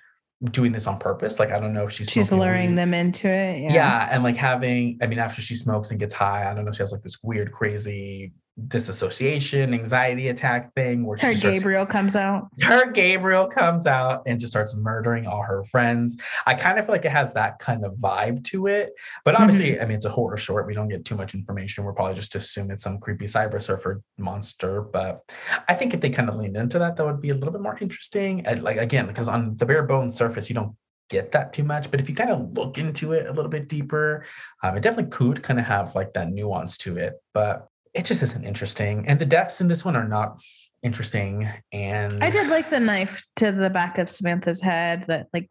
doing 0.52 0.72
this 0.72 0.86
on 0.86 0.98
purpose. 0.98 1.38
Like, 1.38 1.50
I 1.50 1.58
don't 1.60 1.74
know 1.74 1.84
if 1.84 1.92
she's 1.92 2.08
She's 2.10 2.32
luring 2.32 2.70
weed. 2.70 2.78
them 2.78 2.94
into 2.94 3.28
it. 3.28 3.62
Yeah. 3.62 3.72
Yeah. 3.74 4.08
and 4.10 4.22
like 4.22 4.36
having, 4.36 4.98
I 5.02 5.06
mean, 5.06 5.18
after 5.18 5.42
she 5.42 5.54
smokes 5.54 5.90
and 5.90 5.98
gets 6.00 6.14
high, 6.14 6.50
I 6.50 6.54
don't 6.54 6.64
know, 6.64 6.70
if 6.70 6.76
she 6.76 6.82
has 6.82 6.92
like 6.92 7.02
this 7.02 7.18
weird, 7.22 7.52
crazy 7.52 8.32
disassociation, 8.68 9.72
anxiety 9.74 10.28
attack 10.28 10.74
thing 10.74 11.04
where 11.04 11.16
Her 11.18 11.28
just 11.30 11.40
starts- 11.40 11.58
Gabriel 11.58 11.86
comes 11.86 12.16
out. 12.16 12.48
her 12.62 12.90
Gabriel 12.90 13.46
comes 13.46 13.86
out 13.86 14.22
and 14.26 14.38
just 14.40 14.52
starts 14.52 14.74
murdering 14.76 15.26
all 15.26 15.42
her 15.42 15.64
friends. 15.64 16.16
I 16.46 16.54
kind 16.54 16.78
of 16.78 16.86
feel 16.86 16.94
like 16.94 17.04
it 17.04 17.12
has 17.12 17.32
that 17.34 17.58
kind 17.58 17.84
of 17.84 17.94
vibe 17.94 18.44
to 18.44 18.66
it. 18.66 18.92
But 19.24 19.34
obviously, 19.34 19.80
I 19.80 19.84
mean, 19.84 19.96
it's 19.96 20.04
a 20.06 20.10
horror 20.10 20.36
short. 20.36 20.66
We 20.66 20.74
don't 20.74 20.88
get 20.88 21.04
too 21.04 21.14
much 21.16 21.34
information. 21.34 21.84
We're 21.84 21.92
probably 21.92 22.14
just 22.14 22.34
assuming 22.34 22.72
it's 22.72 22.82
some 22.82 22.98
creepy 22.98 23.26
cyber 23.26 23.62
surfer 23.62 24.02
monster. 24.18 24.82
But 24.82 25.22
I 25.68 25.74
think 25.74 25.94
if 25.94 26.00
they 26.00 26.10
kind 26.10 26.28
of 26.28 26.36
leaned 26.36 26.56
into 26.56 26.78
that, 26.78 26.96
that 26.96 27.06
would 27.06 27.20
be 27.20 27.30
a 27.30 27.34
little 27.34 27.52
bit 27.52 27.60
more 27.62 27.76
interesting. 27.80 28.46
And 28.46 28.62
like 28.62 28.76
again, 28.76 29.06
because 29.06 29.28
on 29.28 29.56
the 29.56 29.66
bare 29.66 29.82
bones 29.84 30.16
surface, 30.16 30.48
you 30.48 30.54
don't 30.54 30.74
get 31.08 31.32
that 31.32 31.52
too 31.52 31.64
much. 31.64 31.90
But 31.90 32.00
if 32.00 32.08
you 32.08 32.14
kind 32.14 32.30
of 32.30 32.52
look 32.52 32.78
into 32.78 33.12
it 33.12 33.26
a 33.26 33.32
little 33.32 33.50
bit 33.50 33.68
deeper, 33.68 34.24
um, 34.62 34.76
it 34.76 34.80
definitely 34.80 35.10
could 35.10 35.42
kind 35.42 35.58
of 35.58 35.66
have 35.66 35.94
like 35.94 36.12
that 36.12 36.30
nuance 36.30 36.78
to 36.78 36.96
it. 36.98 37.14
But 37.34 37.66
it 37.94 38.04
just 38.04 38.22
isn't 38.22 38.44
interesting. 38.44 39.06
And 39.06 39.18
the 39.18 39.26
deaths 39.26 39.60
in 39.60 39.68
this 39.68 39.84
one 39.84 39.96
are 39.96 40.08
not 40.08 40.42
interesting. 40.82 41.48
And 41.72 42.22
I 42.22 42.30
did 42.30 42.48
like 42.48 42.70
the 42.70 42.80
knife 42.80 43.24
to 43.36 43.52
the 43.52 43.70
back 43.70 43.98
of 43.98 44.10
Samantha's 44.10 44.60
head 44.60 45.04
that 45.08 45.26
like 45.32 45.48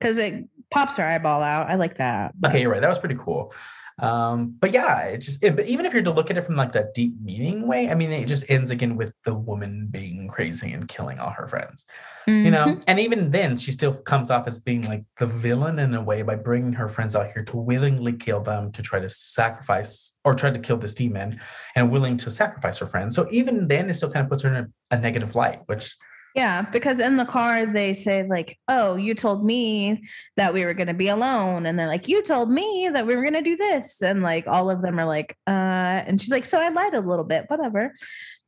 because 0.00 0.18
it 0.18 0.44
pops 0.70 0.96
her 0.96 1.04
eyeball 1.04 1.42
out. 1.42 1.68
I 1.68 1.74
like 1.74 1.98
that. 1.98 2.32
Okay, 2.44 2.60
you're 2.60 2.70
right. 2.70 2.80
That 2.80 2.88
was 2.88 2.98
pretty 2.98 3.16
cool. 3.18 3.52
Um, 3.98 4.54
but 4.60 4.72
yeah, 4.72 5.04
it 5.04 5.18
just 5.18 5.42
it, 5.42 5.56
but 5.56 5.66
even 5.66 5.86
if 5.86 5.94
you're 5.94 6.02
to 6.02 6.10
look 6.10 6.30
at 6.30 6.36
it 6.36 6.44
from 6.44 6.56
like 6.56 6.72
that 6.72 6.92
deep 6.92 7.14
meaning 7.22 7.66
way, 7.66 7.90
I 7.90 7.94
mean, 7.94 8.12
it 8.12 8.26
just 8.26 8.50
ends 8.50 8.70
again 8.70 8.96
with 8.96 9.14
the 9.24 9.34
woman 9.34 9.88
being 9.90 10.28
crazy 10.28 10.72
and 10.72 10.86
killing 10.86 11.18
all 11.18 11.30
her 11.30 11.48
friends. 11.48 11.86
You 12.28 12.50
know, 12.50 12.66
Mhm. 12.66 12.82
and 12.88 12.98
even 12.98 13.30
then, 13.30 13.56
she 13.56 13.70
still 13.70 13.94
comes 13.94 14.32
off 14.32 14.48
as 14.48 14.58
being 14.58 14.82
like 14.82 15.04
the 15.20 15.26
villain 15.26 15.78
in 15.78 15.94
a 15.94 16.02
way 16.02 16.22
by 16.22 16.34
bringing 16.34 16.72
her 16.72 16.88
friends 16.88 17.14
out 17.14 17.30
here 17.30 17.44
to 17.44 17.56
willingly 17.56 18.14
kill 18.14 18.40
them 18.40 18.72
to 18.72 18.82
try 18.82 18.98
to 18.98 19.08
sacrifice 19.08 20.12
or 20.24 20.34
try 20.34 20.50
to 20.50 20.58
kill 20.58 20.76
this 20.76 20.94
demon 20.96 21.40
and 21.76 21.92
willing 21.92 22.16
to 22.16 22.30
sacrifice 22.30 22.78
her 22.80 22.86
friends. 22.86 23.14
So 23.14 23.28
even 23.30 23.68
then, 23.68 23.88
it 23.88 23.94
still 23.94 24.10
kind 24.10 24.24
of 24.24 24.30
puts 24.30 24.42
her 24.42 24.52
in 24.52 24.56
a, 24.90 24.96
a 24.96 24.98
negative 25.00 25.36
light, 25.36 25.60
which 25.66 25.94
Yeah, 26.36 26.60
because 26.60 27.00
in 27.00 27.16
the 27.16 27.24
car 27.24 27.64
they 27.64 27.94
say 27.94 28.26
like, 28.28 28.58
"Oh, 28.68 28.96
you 28.96 29.14
told 29.14 29.42
me 29.42 30.02
that 30.36 30.52
we 30.52 30.66
were 30.66 30.74
going 30.74 30.88
to 30.88 30.94
be 30.94 31.08
alone," 31.08 31.64
and 31.64 31.78
they're 31.78 31.86
like, 31.86 32.08
"You 32.08 32.22
told 32.22 32.50
me 32.50 32.90
that 32.92 33.06
we 33.06 33.16
were 33.16 33.22
going 33.22 33.32
to 33.32 33.40
do 33.40 33.56
this," 33.56 34.02
and 34.02 34.22
like 34.22 34.46
all 34.46 34.68
of 34.68 34.82
them 34.82 34.98
are 34.98 35.06
like, 35.06 35.34
"Uh," 35.46 35.50
and 35.50 36.20
she's 36.20 36.30
like, 36.30 36.44
"So 36.44 36.60
I 36.60 36.68
lied 36.68 36.92
a 36.92 37.00
little 37.00 37.24
bit, 37.24 37.46
whatever." 37.48 37.90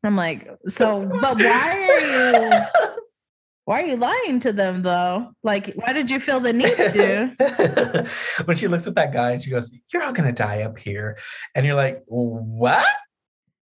I'm 0.04 0.16
like, 0.16 0.46
"So, 0.66 1.06
but 1.06 1.38
why 1.38 1.88
are 1.88 2.50
you 2.50 2.60
why 3.64 3.80
are 3.80 3.86
you 3.86 3.96
lying 3.96 4.40
to 4.40 4.52
them 4.52 4.82
though? 4.82 5.32
Like, 5.42 5.72
why 5.74 5.94
did 5.94 6.10
you 6.10 6.20
feel 6.20 6.40
the 6.40 6.52
need 6.52 6.76
to?" 6.76 8.06
when 8.44 8.56
she 8.58 8.68
looks 8.68 8.86
at 8.86 8.96
that 8.96 9.14
guy 9.14 9.30
and 9.30 9.42
she 9.42 9.50
goes, 9.50 9.72
You're 9.92 10.02
all 10.02 10.12
gonna 10.12 10.32
die 10.32 10.60
up 10.60 10.78
here. 10.78 11.16
And 11.54 11.64
you're 11.64 11.74
like, 11.74 12.02
What? 12.06 12.86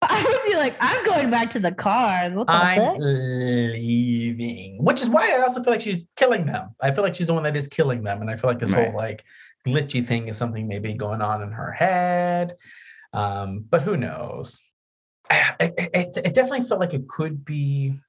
I 0.09 0.23
would 0.23 0.49
be 0.49 0.55
like, 0.57 0.75
"I'm 0.79 1.03
going 1.05 1.29
back 1.29 1.49
to 1.51 1.59
the 1.59 1.71
car." 1.71 2.29
What 2.31 2.47
the 2.47 2.53
I'm 2.53 2.79
heck? 2.79 2.97
leaving. 2.99 4.83
Which 4.83 5.01
is 5.01 5.09
why 5.09 5.33
I 5.37 5.41
also 5.41 5.63
feel 5.63 5.71
like 5.73 5.81
she's 5.81 6.03
killing 6.15 6.45
them. 6.45 6.69
I 6.81 6.91
feel 6.91 7.03
like 7.03 7.15
she's 7.15 7.27
the 7.27 7.33
one 7.33 7.43
that 7.43 7.55
is 7.55 7.67
killing 7.67 8.03
them. 8.03 8.21
And 8.21 8.29
I 8.29 8.35
feel 8.35 8.49
like 8.49 8.59
this 8.59 8.71
Right. 8.73 8.87
whole 8.89 8.97
like 8.97 9.23
glitchy 9.65 10.05
thing 10.05 10.27
is 10.27 10.37
something 10.37 10.67
maybe 10.67 10.93
going 10.93 11.21
on 11.21 11.41
in 11.41 11.51
her 11.51 11.71
head. 11.71 12.55
Um, 13.13 13.65
but 13.69 13.81
who 13.83 13.97
knows? 13.97 14.61
It, 15.59 15.73
it, 15.77 15.89
it- 15.93 16.25
it 16.27 16.33
definitely 16.33 16.67
felt 16.67 16.79
like 16.81 16.93
it 16.93 17.07
could 17.07 17.45
be 17.45 17.99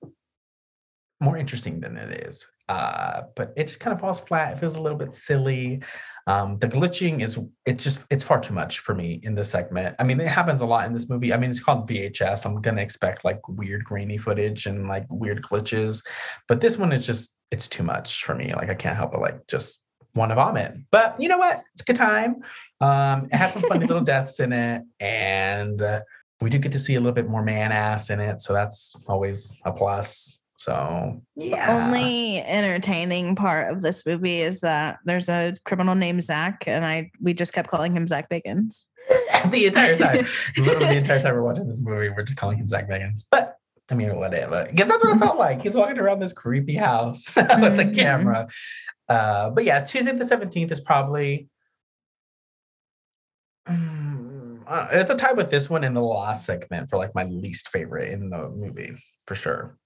more 1.21 1.37
interesting 1.37 1.81
than 1.81 1.97
it 1.97 2.27
is. 2.27 2.47
Uh, 2.69 3.23
but 3.37 3.53
it 3.57 3.67
just 3.69 3.79
kind 3.81 3.95
of 3.95 4.01
falls 4.01 4.21
flat. 4.21 4.55
It 4.55 4.59
feels 4.61 4.77
a 4.77 4.81
little 4.83 4.99
bit 4.99 5.15
silly. 5.15 5.83
Um, 6.27 6.59
the 6.59 6.69
glitching 6.69 7.21
is 7.21 7.39
it's 7.67 7.85
just 7.85 8.05
it's 8.11 8.25
far 8.25 8.41
too 8.41 8.55
much 8.55 8.79
for 8.79 8.95
me 8.95 9.21
in 9.23 9.35
this 9.35 9.51
segment. 9.51 9.97
I 9.99 10.05
mean, 10.05 10.21
it 10.21 10.29
happens 10.29 10.63
a 10.63 10.67
lot 10.67 10.87
in 10.87 10.95
this 10.95 11.09
movie. 11.09 11.35
I 11.35 11.37
mean, 11.37 11.51
it's 11.51 11.63
called 11.63 11.89
VHS. 11.89 12.47
I'm 12.47 12.61
gonna 12.61 12.83
expect 12.83 13.25
like 13.25 13.47
weird 13.49 13.85
grainy 13.85 14.19
footage 14.19 14.67
and 14.67 14.89
like 14.89 15.07
weird 15.11 15.43
glitches, 15.43 16.05
but 16.49 16.61
this 16.61 16.79
one 16.79 16.93
is 16.93 17.07
just 17.07 17.37
it's 17.51 17.69
too 17.69 17.83
much 17.83 18.25
for 18.25 18.35
me. 18.35 18.55
Like 18.55 18.71
I 18.71 18.75
can't 18.75 18.97
help 18.97 19.13
but 19.13 19.21
like 19.21 19.47
just 19.47 19.83
want 20.15 20.31
to 20.31 20.37
vomit. 20.37 20.75
But 20.91 21.21
you 21.21 21.29
know 21.29 21.39
what? 21.39 21.63
It's 21.75 21.83
a 21.83 21.85
good 21.85 21.97
time. 21.97 22.43
Um, 22.81 23.27
it 23.27 23.35
has 23.35 23.53
some 23.53 23.63
funny 23.63 23.87
little 23.87 24.05
deaths 24.05 24.41
in 24.41 24.53
it, 24.53 24.83
and 25.01 25.81
uh, 25.81 26.01
we 26.41 26.51
do 26.51 26.59
get 26.59 26.73
to 26.73 26.79
see 26.79 26.95
a 26.95 27.01
little 27.01 27.13
bit 27.13 27.29
more 27.29 27.43
man 27.43 27.73
ass 27.73 28.11
in 28.11 28.21
it, 28.21 28.41
so 28.41 28.53
that's 28.53 28.95
always 29.09 29.61
a 29.65 29.73
plus. 29.73 30.41
So 30.57 31.21
yeah, 31.35 31.67
only 31.85 32.41
entertaining 32.41 33.35
part 33.35 33.73
of 33.73 33.83
this 33.83 34.07
movie 34.07 34.41
is 34.41 34.61
that 34.61 34.99
there's 35.05 35.29
a 35.29 35.57
criminal 35.65 35.95
named 35.95 36.23
Zach, 36.23 36.65
and 36.69 36.85
I 36.87 37.11
we 37.21 37.35
just 37.35 37.53
kept 37.53 37.69
calling 37.69 37.97
him 37.97 38.07
Zak 38.07 38.29
Bagans. 38.31 38.85
the 39.51 39.67
entire 39.67 39.99
time. 39.99 40.27
Literally 40.57 40.87
the 40.87 40.97
entire 40.99 41.21
time 41.21 41.35
we're 41.35 41.43
watching 41.43 41.69
this 41.69 41.81
movie, 41.83 42.09
we're 42.09 42.23
just 42.23 42.39
calling 42.39 42.59
him 42.59 42.69
Zak 42.69 42.89
Bagans. 42.89 43.25
But 43.31 43.57
I 43.91 43.95
mean, 43.95 44.15
whatever. 44.17 44.67
Because 44.71 44.89
that's 44.89 45.05
what 45.05 45.17
it 45.17 45.19
felt 45.19 45.39
like. 45.39 45.61
He's 45.63 45.75
walking 45.75 45.99
around 45.99 46.21
this 46.21 46.33
creepy 46.33 46.75
house 46.77 47.27
with 47.37 47.77
the 47.77 47.85
Mhm. 47.85 47.95
camera. 47.97 48.49
Uh, 49.09 49.51
but 49.51 49.65
yeah, 49.65 49.81
Tuesday 49.85 50.13
the 50.13 50.25
17th 50.25 50.71
is 50.71 50.81
probably 50.81 51.49
uh, 53.67 54.89
at 54.91 55.09
the 55.09 55.15
time 55.15 55.37
with 55.37 55.51
this 55.51 55.69
one 55.69 55.85
in 55.85 55.95
the 55.95 56.01
last 56.03 56.47
segment 56.47 56.89
for 56.89 56.97
like 56.97 57.15
my 57.15 57.25
least 57.25 57.69
favorite 57.69 58.11
in 58.13 58.31
the 58.31 58.49
movie 58.51 58.93
for 59.27 59.35
sure. 59.35 59.77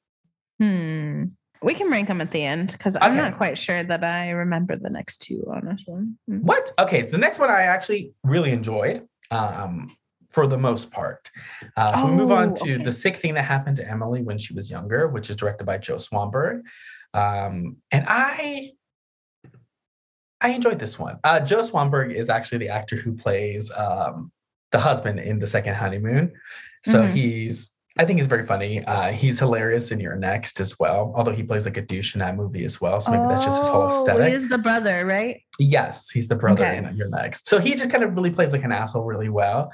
Hmm. 0.61 1.24
We 1.61 1.74
can 1.74 1.90
rank 1.90 2.06
them 2.09 2.20
at 2.20 2.30
the 2.30 2.44
end 2.44 2.72
because 2.72 2.96
I'm 3.00 3.12
Okay. 3.12 3.20
not 3.22 3.36
quite 3.36 3.59
sure 3.59 3.82
that 3.82 4.04
I 4.04 4.30
remember 4.30 4.76
the 4.76 4.90
next 4.90 5.18
two, 5.22 5.44
honestly. 5.52 6.02
Hmm. 6.28 6.38
What? 6.38 6.72
Okay, 6.78 7.02
the 7.02 7.18
next 7.18 7.38
one 7.38 7.50
I 7.50 7.62
actually 7.62 8.12
really 8.22 8.52
enjoyed 8.52 9.06
um, 9.32 9.88
for 10.30 10.46
the 10.46 10.59
most 10.59 10.90
part. 10.92 11.30
Uh, 11.76 11.96
so 11.96 12.06
we 12.06 12.12
move 12.12 12.30
on 12.30 12.50
Oh, 12.52 12.64
to 12.64 12.74
okay. 12.74 12.82
the 12.84 12.92
sick 12.92 13.16
thing 13.16 13.34
that 13.34 13.42
happened 13.44 13.76
to 13.78 13.88
Emily 13.88 14.22
when 14.22 14.38
she 14.38 14.54
was 14.54 14.70
younger, 14.70 15.09
which 15.09 15.30
is 15.30 15.36
directed 15.36 15.64
by 15.64 15.78
Joe 15.78 15.96
Swanberg. 15.96 16.62
Um, 17.14 17.78
and 17.90 18.04
I 18.09 18.72
I 20.40 20.50
enjoyed 20.50 20.78
this 20.78 20.98
one. 20.98 21.18
Uh, 21.24 21.40
Joe 21.40 21.62
Swanberg 21.62 22.14
is 22.14 22.28
actually 22.28 22.59
the 22.59 22.68
actor 22.68 22.94
who 22.94 23.14
plays 23.14 23.72
um, 23.72 24.30
the 24.70 24.78
husband 24.78 25.18
in 25.18 25.40
the 25.40 25.46
second 25.48 25.74
honeymoon. 25.74 26.32
So 26.84 27.02
Mhm. 27.02 27.11
he's 27.12 27.72
I 28.01 28.05
think 28.05 28.20
he's 28.20 28.28
very 28.28 28.46
funny. 28.46 28.84
Uh, 28.84 29.11
he's 29.11 29.40
hilarious 29.40 29.90
in 29.90 29.99
You're 29.99 30.14
Next 30.16 30.61
as 30.61 30.78
well, 30.78 31.12
although 31.16 31.32
he 31.32 31.42
plays 31.42 31.64
like 31.64 31.76
a 31.76 31.82
douche 31.82 32.14
in 32.14 32.20
that 32.20 32.36
movie 32.36 32.64
as 32.64 32.80
well. 32.80 33.01
So 33.01 33.11
maybe 33.11 33.26
that's 33.26 33.44
just 33.44 33.59
his 33.59 33.68
whole 33.68 33.82
Oh, 33.82 33.86
aesthetic. 33.86 34.32
He's 34.32 34.49
the 34.49 34.59
brother, 34.59 35.05
right? 35.05 35.40
Yes, 35.59 36.09
he's 36.11 36.28
the 36.28 36.36
brother 36.36 36.64
Okay. 36.64 36.76
in 36.76 36.94
You're 36.96 37.09
Next. 37.09 37.49
So 37.49 37.59
he 37.59 37.74
just 37.74 37.90
kind 37.90 38.05
of 38.05 38.14
really 38.14 38.30
plays 38.30 38.53
like 38.53 38.62
an 38.62 38.70
asshole 38.70 39.03
really 39.05 39.28
well. 39.28 39.72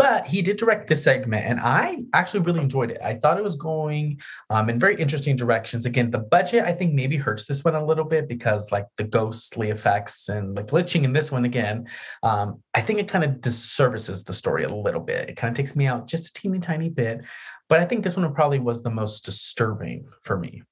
But 0.00 0.26
he 0.26 0.40
did 0.40 0.56
direct 0.56 0.88
this 0.88 1.04
segment, 1.04 1.44
and 1.44 1.60
I 1.60 1.98
actually 2.14 2.40
really 2.40 2.62
enjoyed 2.62 2.90
it. 2.90 2.96
I 3.04 3.16
thought 3.16 3.36
it 3.36 3.44
was 3.44 3.56
going 3.56 4.22
um, 4.48 4.70
in 4.70 4.78
very 4.78 4.96
interesting 4.96 5.36
directions. 5.36 5.84
Again, 5.84 6.10
the 6.10 6.20
budget 6.20 6.64
I 6.64 6.72
think 6.72 6.94
maybe 6.94 7.18
hurts 7.18 7.44
this 7.44 7.62
one 7.62 7.74
a 7.74 7.84
little 7.84 8.06
bit 8.06 8.26
because 8.26 8.72
like 8.72 8.86
the 8.96 9.04
ghostly 9.04 9.68
effects 9.68 10.30
and 10.30 10.56
like 10.56 10.68
glitching 10.68 11.02
in 11.02 11.12
this 11.12 11.30
one 11.30 11.44
again, 11.44 11.86
um, 12.22 12.62
I 12.72 12.80
think 12.80 12.98
it 12.98 13.08
kind 13.08 13.24
of 13.24 13.42
disservices 13.42 14.24
the 14.24 14.32
story 14.32 14.64
a 14.64 14.74
little 14.74 15.02
bit. 15.02 15.28
It 15.28 15.36
kind 15.36 15.52
of 15.52 15.56
takes 15.58 15.76
me 15.76 15.86
out 15.86 16.06
just 16.06 16.28
a 16.28 16.32
teeny 16.32 16.60
tiny 16.60 16.88
bit. 16.88 17.20
But 17.68 17.80
I 17.80 17.84
think 17.84 18.02
this 18.02 18.16
one 18.16 18.32
probably 18.32 18.58
was 18.58 18.82
the 18.82 18.88
most 18.88 19.26
disturbing 19.26 20.08
for 20.22 20.38
me. 20.38 20.62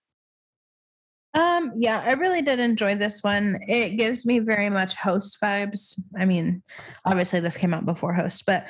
Um, 1.35 1.74
yeah, 1.76 2.03
I 2.03 2.14
really 2.14 2.41
did 2.41 2.61
enjoy 2.61 2.95
this 2.95 3.22
one. 3.22 3.59
It 3.68 3.99
gives 3.99 4.24
me 4.24 4.39
very 4.39 4.70
much 4.70 4.95
host 4.95 5.37
vibes. 5.45 6.01
I 6.18 6.24
mean, 6.24 6.62
obviously 7.05 7.41
this 7.41 7.59
came 7.59 7.74
out 7.74 7.85
before 7.85 8.14
host, 8.14 8.47
but 8.47 8.66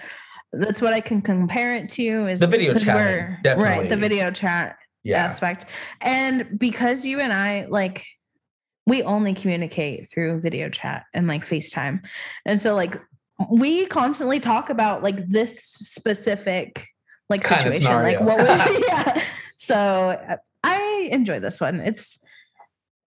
that's 0.53 0.81
what 0.81 0.93
I 0.93 1.01
can 1.01 1.21
compare 1.21 1.75
it 1.75 1.89
to 1.91 2.27
is 2.27 2.41
The 2.41 2.47
video 2.47 2.75
chat. 2.75 3.57
Right, 3.59 3.89
the 3.89 3.97
video 3.97 4.31
chat 4.31 4.77
Yeah. 5.03 5.25
aspect. 5.25 5.67
And 6.01 6.59
because 6.59 7.05
you 7.05 7.21
and 7.21 7.33
I 7.33 7.67
like 7.69 8.07
we 8.87 9.03
only 9.03 9.35
communicate 9.35 10.09
through 10.09 10.41
video 10.41 10.71
chat 10.71 11.05
and 11.13 11.27
like 11.27 11.45
FaceTime. 11.45 12.07
And 12.47 12.59
so 12.59 12.75
like 12.75 12.99
we 13.53 13.85
constantly 13.87 14.41
talk 14.41 14.71
about 14.71 15.03
like 15.03 15.29
this 15.29 15.63
specific 15.63 16.87
like 17.29 17.43
Kind 17.43 17.61
situation. 17.73 17.93
Like 17.93 18.21
what 18.21 18.39
would 18.39 18.85
yeah. 18.89 19.23
So 19.57 19.77
uh, 19.77 20.37
I 20.65 21.09
enjoy 21.13 21.41
this 21.41 21.61
one. 21.61 21.81
It's 21.81 22.19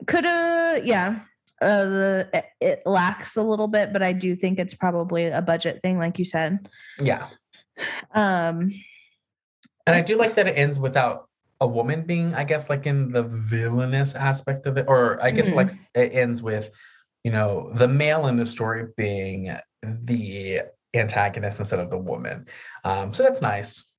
could 0.06 0.26
have 0.26 0.86
yeah. 0.86 1.22
Uh, 1.62 2.24
it- 2.60 2.82
lacks 2.86 3.38
a 3.38 3.44
little 3.44 3.68
bit, 3.68 3.94
but 3.94 4.02
I 4.02 4.12
do 4.14 4.36
think 4.36 4.58
it's 4.60 4.74
probably 4.74 5.28
a 5.28 5.42
budget 5.42 5.82
thing, 5.82 6.00
like 6.00 6.18
you 6.18 6.26
said. 6.26 6.68
Yeah. 7.00 7.28
Um, 8.14 8.72
And 9.88 9.96
I 9.96 10.02
do 10.02 10.18
like 10.18 10.36
that 10.36 10.48
it 10.48 10.58
ends 10.58 10.80
without 10.80 11.28
a 11.60 11.68
woman 11.68 12.04
being, 12.04 12.34
I 12.34 12.44
guess, 12.44 12.70
like 12.70 12.86
in 12.88 13.12
the 13.12 13.24
villainous 13.24 14.16
aspect 14.16 14.66
of 14.66 14.78
it. 14.78 14.86
Or 14.88 15.22
I 15.24 15.32
guess 15.32 15.50
Mhm. 15.52 15.56
like 15.56 15.70
it 15.96 16.14
ends 16.14 16.42
with, 16.42 16.70
you 17.24 17.32
know, 17.32 17.72
the 17.76 17.88
male 17.88 18.28
in 18.28 18.38
the 18.38 18.46
story 18.46 18.88
being 18.98 19.56
the 19.84 20.62
antagonist 20.94 21.60
instead 21.60 21.80
of 21.80 21.90
the 21.90 21.98
woman. 21.98 22.48
Um, 22.84 23.14
so 23.14 23.24
that's 23.24 23.42
nice. 23.42 23.91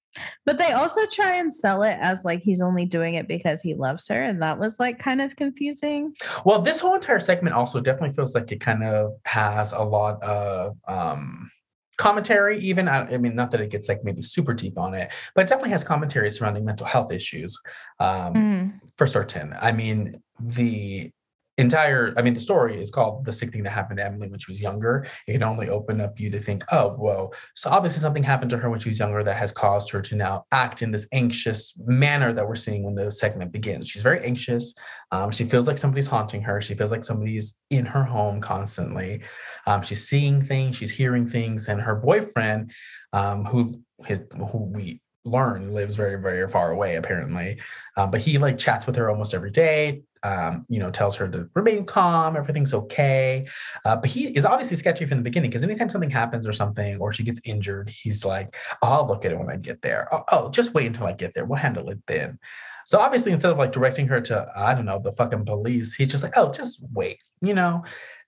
But 0.45 0.59
they 0.59 0.73
also 0.73 1.01
try 1.07 1.37
and 1.37 1.53
sell 1.53 1.83
it 1.83 1.97
as 2.01 2.25
like 2.25 2.43
he's 2.43 2.61
only 2.61 2.85
doing 2.85 3.15
it 3.15 3.29
because 3.29 3.63
he 3.63 3.75
loves 3.75 4.09
her. 4.09 4.23
And 4.23 4.43
that 4.43 4.59
was 4.59 4.79
like 4.79 4.99
kind 4.99 5.21
of 5.21 5.37
confusing. 5.37 6.15
Well, 6.45 6.61
this 6.61 6.81
whole 6.81 6.95
entire 6.95 7.21
segment 7.21 7.55
also 7.55 7.81
definitely 7.81 8.15
feels 8.15 8.35
like 8.35 8.53
it 8.53 8.61
kind 8.61 8.85
of 8.85 9.13
has 9.25 9.73
a 9.73 9.83
lot 9.83 10.23
of 10.23 10.77
um 10.89 11.51
commentary 11.99 12.59
even 12.59 12.89
I, 12.89 13.15
I 13.15 13.19
mean 13.19 13.37
not 13.37 13.51
that 13.53 13.61
it 13.61 13.71
gets 13.71 13.89
like 13.89 14.03
maybe 14.03 14.23
super 14.23 14.55
deep 14.55 14.79
on 14.79 14.95
it 14.95 15.13
but 15.35 15.43
it 15.43 15.49
definitely 15.49 15.71
has 15.71 15.85
commentary 15.85 16.31
surrounding 16.31 16.65
mental 16.65 16.87
health 16.87 17.13
issues 17.13 17.57
um 18.01 18.33
Mm. 18.35 18.81
for 18.97 19.07
certain 19.07 19.55
i 19.61 19.73
mean 19.73 20.21
the 20.41 21.11
entire 21.59 22.15
i 22.17 22.23
mean 22.23 22.33
the 22.33 22.41
story 22.41 22.81
is 22.81 22.91
called 22.91 23.25
the 23.25 23.33
sick 23.33 23.53
thing 23.53 23.63
that 23.63 23.71
happened 23.71 23.99
to 23.99 24.05
emily 24.05 24.29
when 24.29 24.39
she 24.39 24.51
was 24.51 24.61
younger. 24.61 25.07
It 25.27 25.33
can 25.33 25.43
only 25.43 25.69
open 25.69 26.01
up 26.01 26.19
you 26.19 26.31
to 26.31 26.41
think 26.41 26.65
oh 26.73 26.91
whoa. 26.91 27.33
So 27.55 27.71
obviously 27.71 28.01
something 28.01 28.23
happened 28.23 28.51
to 28.51 28.59
her 28.59 28.71
when 28.71 28.81
she 28.81 28.89
was 28.89 28.99
younger 28.99 29.23
that 29.23 29.37
has 29.37 29.53
caused 29.53 29.91
her 29.91 30.01
to 30.03 30.17
now 30.17 30.45
act 30.51 30.83
in 30.83 30.91
this 30.91 31.09
anxious 31.13 31.75
manner 31.85 32.33
that 32.33 32.47
we're 32.47 32.55
seeing 32.55 32.83
when 32.83 32.95
the 32.95 33.11
segment 33.11 33.53
begins. 33.53 33.89
She's 33.89 34.03
very 34.03 34.25
anxious. 34.25 34.75
Um, 35.11 35.31
she 35.31 35.45
feels 35.45 35.67
like 35.67 35.79
somebody's 35.79 36.07
haunting 36.07 36.43
her. 36.43 36.61
She 36.61 36.75
feels 36.75 36.91
like 36.91 37.05
somebody's 37.05 37.61
in 37.71 37.85
her 37.87 38.03
home 38.03 38.41
constantly. 38.41 39.23
Um, 39.67 39.83
she's 39.83 40.07
seeing 40.07 40.43
things 40.43 40.77
she's 40.77 40.91
hearing 40.91 41.29
things 41.29 41.69
and 41.69 41.81
her 41.81 41.95
boyfriend 41.95 42.73
um, 43.13 43.45
who 43.45 43.81
his, 44.05 44.21
who 44.51 44.59
we 44.59 45.01
learn 45.25 45.73
lives 45.73 45.95
very 45.95 46.21
very 46.21 46.49
far 46.49 46.73
away 46.73 46.97
apparently 46.97 47.61
um, 47.97 48.11
but 48.11 48.21
he 48.21 48.39
like 48.39 48.59
chats 48.59 48.87
with 48.87 48.97
her 48.97 49.09
almost 49.09 49.35
every 49.35 49.51
day 49.51 50.03
um, 50.23 50.65
you 50.69 50.79
know 50.79 50.91
tells 50.91 51.17
her 51.17 51.29
to 51.29 51.49
remain 51.55 51.85
calm 51.85 52.37
everything's 52.37 52.75
okay. 52.75 53.47
Uh, 53.85 53.97
but 53.97 54.11
he 54.11 54.37
is 54.37 54.45
obviously 54.45 54.77
sketchy 54.77 55.05
from 55.05 55.19
the 55.19 55.23
beginning 55.23 55.51
because 55.51 55.63
anytime 55.63 55.91
something 55.91 56.11
happens 56.11 56.47
or 56.47 56.53
something 56.53 56.99
or 57.01 57.13
she 57.13 57.23
gets 57.23 57.41
injured 57.45 57.89
he's 57.91 58.25
like 58.25 58.57
"Oh, 58.83 58.89
i'll 58.89 59.07
look 59.07 59.25
at 59.25 59.33
it 59.33 59.39
when 59.39 59.51
i 59.51 59.57
get 59.57 59.83
there. 59.83 60.09
Oh, 60.13 60.25
oh 60.31 60.51
just 60.51 60.75
wait 60.75 60.87
until 60.87 61.07
i 61.07 61.13
get 61.13 61.35
there. 61.35 61.45
We'll 61.45 61.59
handle 61.59 61.91
it 61.91 61.99
then. 62.07 62.39
So 62.87 62.99
obviously 62.99 63.33
instead 63.33 63.53
of 63.53 63.59
like 63.59 63.73
directing 63.73 64.09
her 64.09 64.21
to 64.23 64.49
i 64.57 64.75
don't 64.75 64.87
know 64.87 65.01
the 65.03 65.13
fucking 65.13 65.45
police 65.45 65.95
he's 65.95 66.09
just 66.09 66.25
like 66.25 66.37
oh 66.37 66.53
just 66.53 66.85
wait 66.93 67.19
you 67.41 67.55
know? 67.55 67.85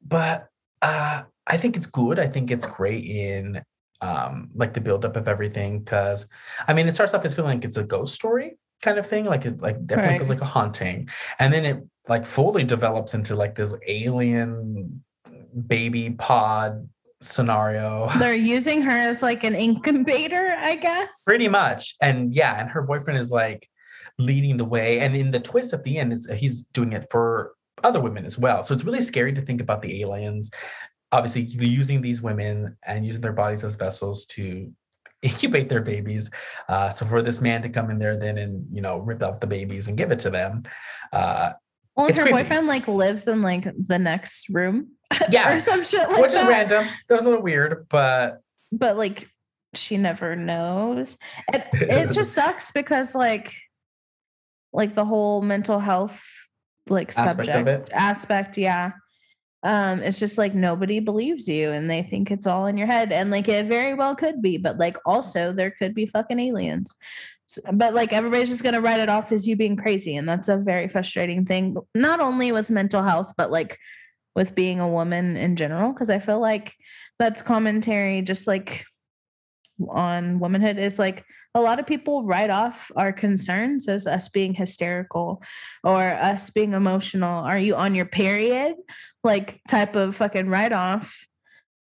But 0.07 0.49
uh 0.82 1.22
i 1.47 1.57
think 1.57 1.76
it's 1.76 1.86
good. 1.86 2.18
I 2.18 2.26
think 2.26 2.51
it's 2.51 2.66
great 2.66 3.05
in 3.05 3.62
um 4.01 4.51
like 4.55 4.74
the 4.74 4.80
buildup 4.80 5.16
of 5.16 5.28
everything 5.28 5.78
because 5.78 6.26
i 6.66 6.74
mean 6.74 6.88
it 6.88 6.95
starts 6.95 7.14
off 7.14 7.24
as 7.24 7.34
feeling 7.34 7.57
like 7.59 7.64
it's 7.64 7.76
a 7.76 7.84
ghost 7.84 8.14
story 8.14 8.59
kind 8.85 8.99
of 8.99 9.07
thing 9.07 9.24
like 9.24 9.45
it 9.47 9.61
like 9.61 9.78
definitely 9.87 10.11
Right. 10.12 10.18
feels 10.18 10.28
like 10.30 10.41
a 10.41 10.45
haunting. 10.57 11.09
And 11.39 11.53
then 11.53 11.64
it 11.64 11.78
like 12.09 12.24
fully 12.26 12.64
develops 12.64 13.14
into 13.14 13.35
like 13.35 13.55
this 13.55 13.74
alien 13.87 15.03
baby 15.66 16.11
pod 16.11 16.89
scenario. 17.22 18.09
They're 18.18 18.35
using 18.35 18.82
her 18.82 18.91
as 19.11 19.22
like 19.22 19.43
an 19.45 19.55
incubator, 19.55 20.55
I 20.59 20.76
guess. 20.76 21.24
pretty 21.24 21.49
much. 21.49 21.97
And 22.01 22.35
yeah 22.35 22.61
and 22.61 22.68
her 22.70 22.82
boyfriend 22.82 23.18
is 23.18 23.30
like 23.30 23.68
leading 24.18 24.57
the 24.59 24.64
way. 24.64 25.01
And 25.01 25.16
in 25.16 25.30
the 25.30 25.41
twist 25.41 25.72
at 25.72 25.82
the 25.85 25.99
end 25.99 26.12
it's 26.12 26.30
he's 26.32 26.64
doing 26.66 26.93
it 26.93 27.07
for 27.11 27.55
other 27.82 28.01
women 28.01 28.24
as 28.24 28.39
well. 28.39 28.62
So 28.64 28.74
it's 28.74 28.85
really 28.85 29.03
scary 29.03 29.32
to 29.32 29.41
think 29.43 29.61
about 29.61 29.82
the 29.82 30.01
aliens 30.03 30.51
obviously 31.12 31.43
using 31.43 32.01
these 32.03 32.20
women 32.20 32.76
and 32.85 33.07
using 33.07 33.20
their 33.20 33.32
bodies 33.32 33.62
as 33.64 33.76
vessels 33.76 34.26
to 34.26 34.72
incubate 35.25 35.68
their 35.68 35.81
babies 35.83 36.31
uh, 36.68 36.89
so 36.91 37.07
for 37.07 37.22
this 37.22 37.41
man 37.41 37.62
to 37.62 37.68
come 37.68 37.91
in 37.91 37.99
there 37.99 38.16
then 38.16 38.39
and 38.39 38.66
you 38.72 38.81
know 38.81 38.99
rip 38.99 39.22
out 39.22 39.41
the 39.41 39.47
babies 39.47 39.89
and 39.89 39.97
give 39.97 40.11
it 40.12 40.18
to 40.20 40.31
them 40.31 40.62
uh, 41.12 41.53
Well, 41.97 42.07
her 42.07 42.12
creepy. 42.12 42.31
boyfriend 42.33 42.66
like 42.66 42.87
lives 42.89 43.27
in 43.29 43.43
like 43.43 43.64
the 43.87 43.99
next 43.99 44.49
room 44.51 44.91
yeah 45.31 45.55
or 45.55 45.61
some 45.61 45.83
shit 45.85 46.09
like 46.11 46.22
which 46.22 46.33
is 46.33 46.47
random 46.49 46.85
that 47.09 47.14
was 47.14 47.25
a 47.25 47.29
little 47.29 47.43
weird 47.43 47.87
but 47.89 48.41
But 48.72 48.97
like 48.97 49.29
she 49.77 49.97
never 49.97 50.37
knows. 50.37 51.18
It, 51.53 51.66
it 51.72 52.12
just 52.12 52.33
sucks 52.39 52.70
because 52.70 53.14
like 53.14 53.53
like 54.72 54.95
the 54.95 55.05
whole 55.05 55.43
mental 55.43 55.79
health 55.81 56.22
like 56.89 57.09
Aspect 57.16 57.47
subject 57.47 57.91
aspect, 57.93 58.59
yeah. 58.59 58.93
Um, 59.65 60.03
it's 60.03 60.21
just 60.21 60.37
like 60.37 60.55
nobody 60.55 61.01
believes 61.01 61.49
you 61.49 61.71
and 61.71 61.89
they 61.91 62.03
think 62.03 62.31
it's 62.31 62.47
all 62.47 62.67
in 62.67 62.77
your 62.77 62.87
head. 62.87 63.12
And 63.12 63.31
like 63.31 63.49
it 63.49 63.67
very 63.67 63.95
well 63.95 64.15
could 64.15 64.43
be, 64.43 64.59
but 64.59 64.79
like 64.79 64.99
also 65.07 65.53
there 65.53 65.71
could 65.71 65.95
be 65.95 66.05
fucking 66.07 66.39
aliens. 66.39 66.95
S- 67.49 67.61
But 67.73 67.95
like 67.95 68.12
everybody's 68.12 68.51
just 68.51 68.62
gonna 68.62 68.83
write 68.83 69.01
it 69.01 69.09
off 69.09 69.33
as 69.33 69.49
you 69.49 69.57
being 69.57 69.77
crazy. 69.77 70.17
And 70.17 70.29
that's 70.29 70.49
a 70.49 70.59
very 70.59 70.89
frustrating 70.89 71.47
thing, 71.47 71.77
not 71.95 72.21
only 72.21 72.53
with 72.53 72.71
mental 72.71 73.03
health, 73.03 73.33
but 73.39 73.51
like 73.51 73.79
with 74.37 74.55
being 74.55 74.81
a 74.81 74.89
woman 74.89 75.37
in 75.37 75.57
general. 75.57 75.93
Cause 75.95 76.11
I 76.11 76.19
feel 76.19 76.41
like 76.41 76.75
that's 77.19 77.41
commentary 77.43 78.21
just 78.21 78.47
like 78.47 78.85
on 79.89 80.39
womanhood 80.39 80.79
is 80.79 80.99
like 80.99 81.25
a 81.55 81.61
lot 81.61 81.79
of 81.81 81.87
people 81.87 82.25
write 82.25 82.51
off 82.51 82.91
our 82.97 83.12
concerns 83.12 83.89
as 83.89 84.07
us 84.07 84.29
being 84.29 84.55
hysterical 84.55 85.43
or 85.85 86.01
us 86.03 86.51
being 86.51 86.73
emotional. 86.75 87.45
Are 87.45 87.59
you 87.59 87.77
on 87.77 87.95
your 87.95 88.07
period? 88.07 88.75
Like 89.25 89.61
type 89.66 89.97
of 89.97 90.14
fucking 90.16 90.49
write 90.49 90.72
off 90.72 91.27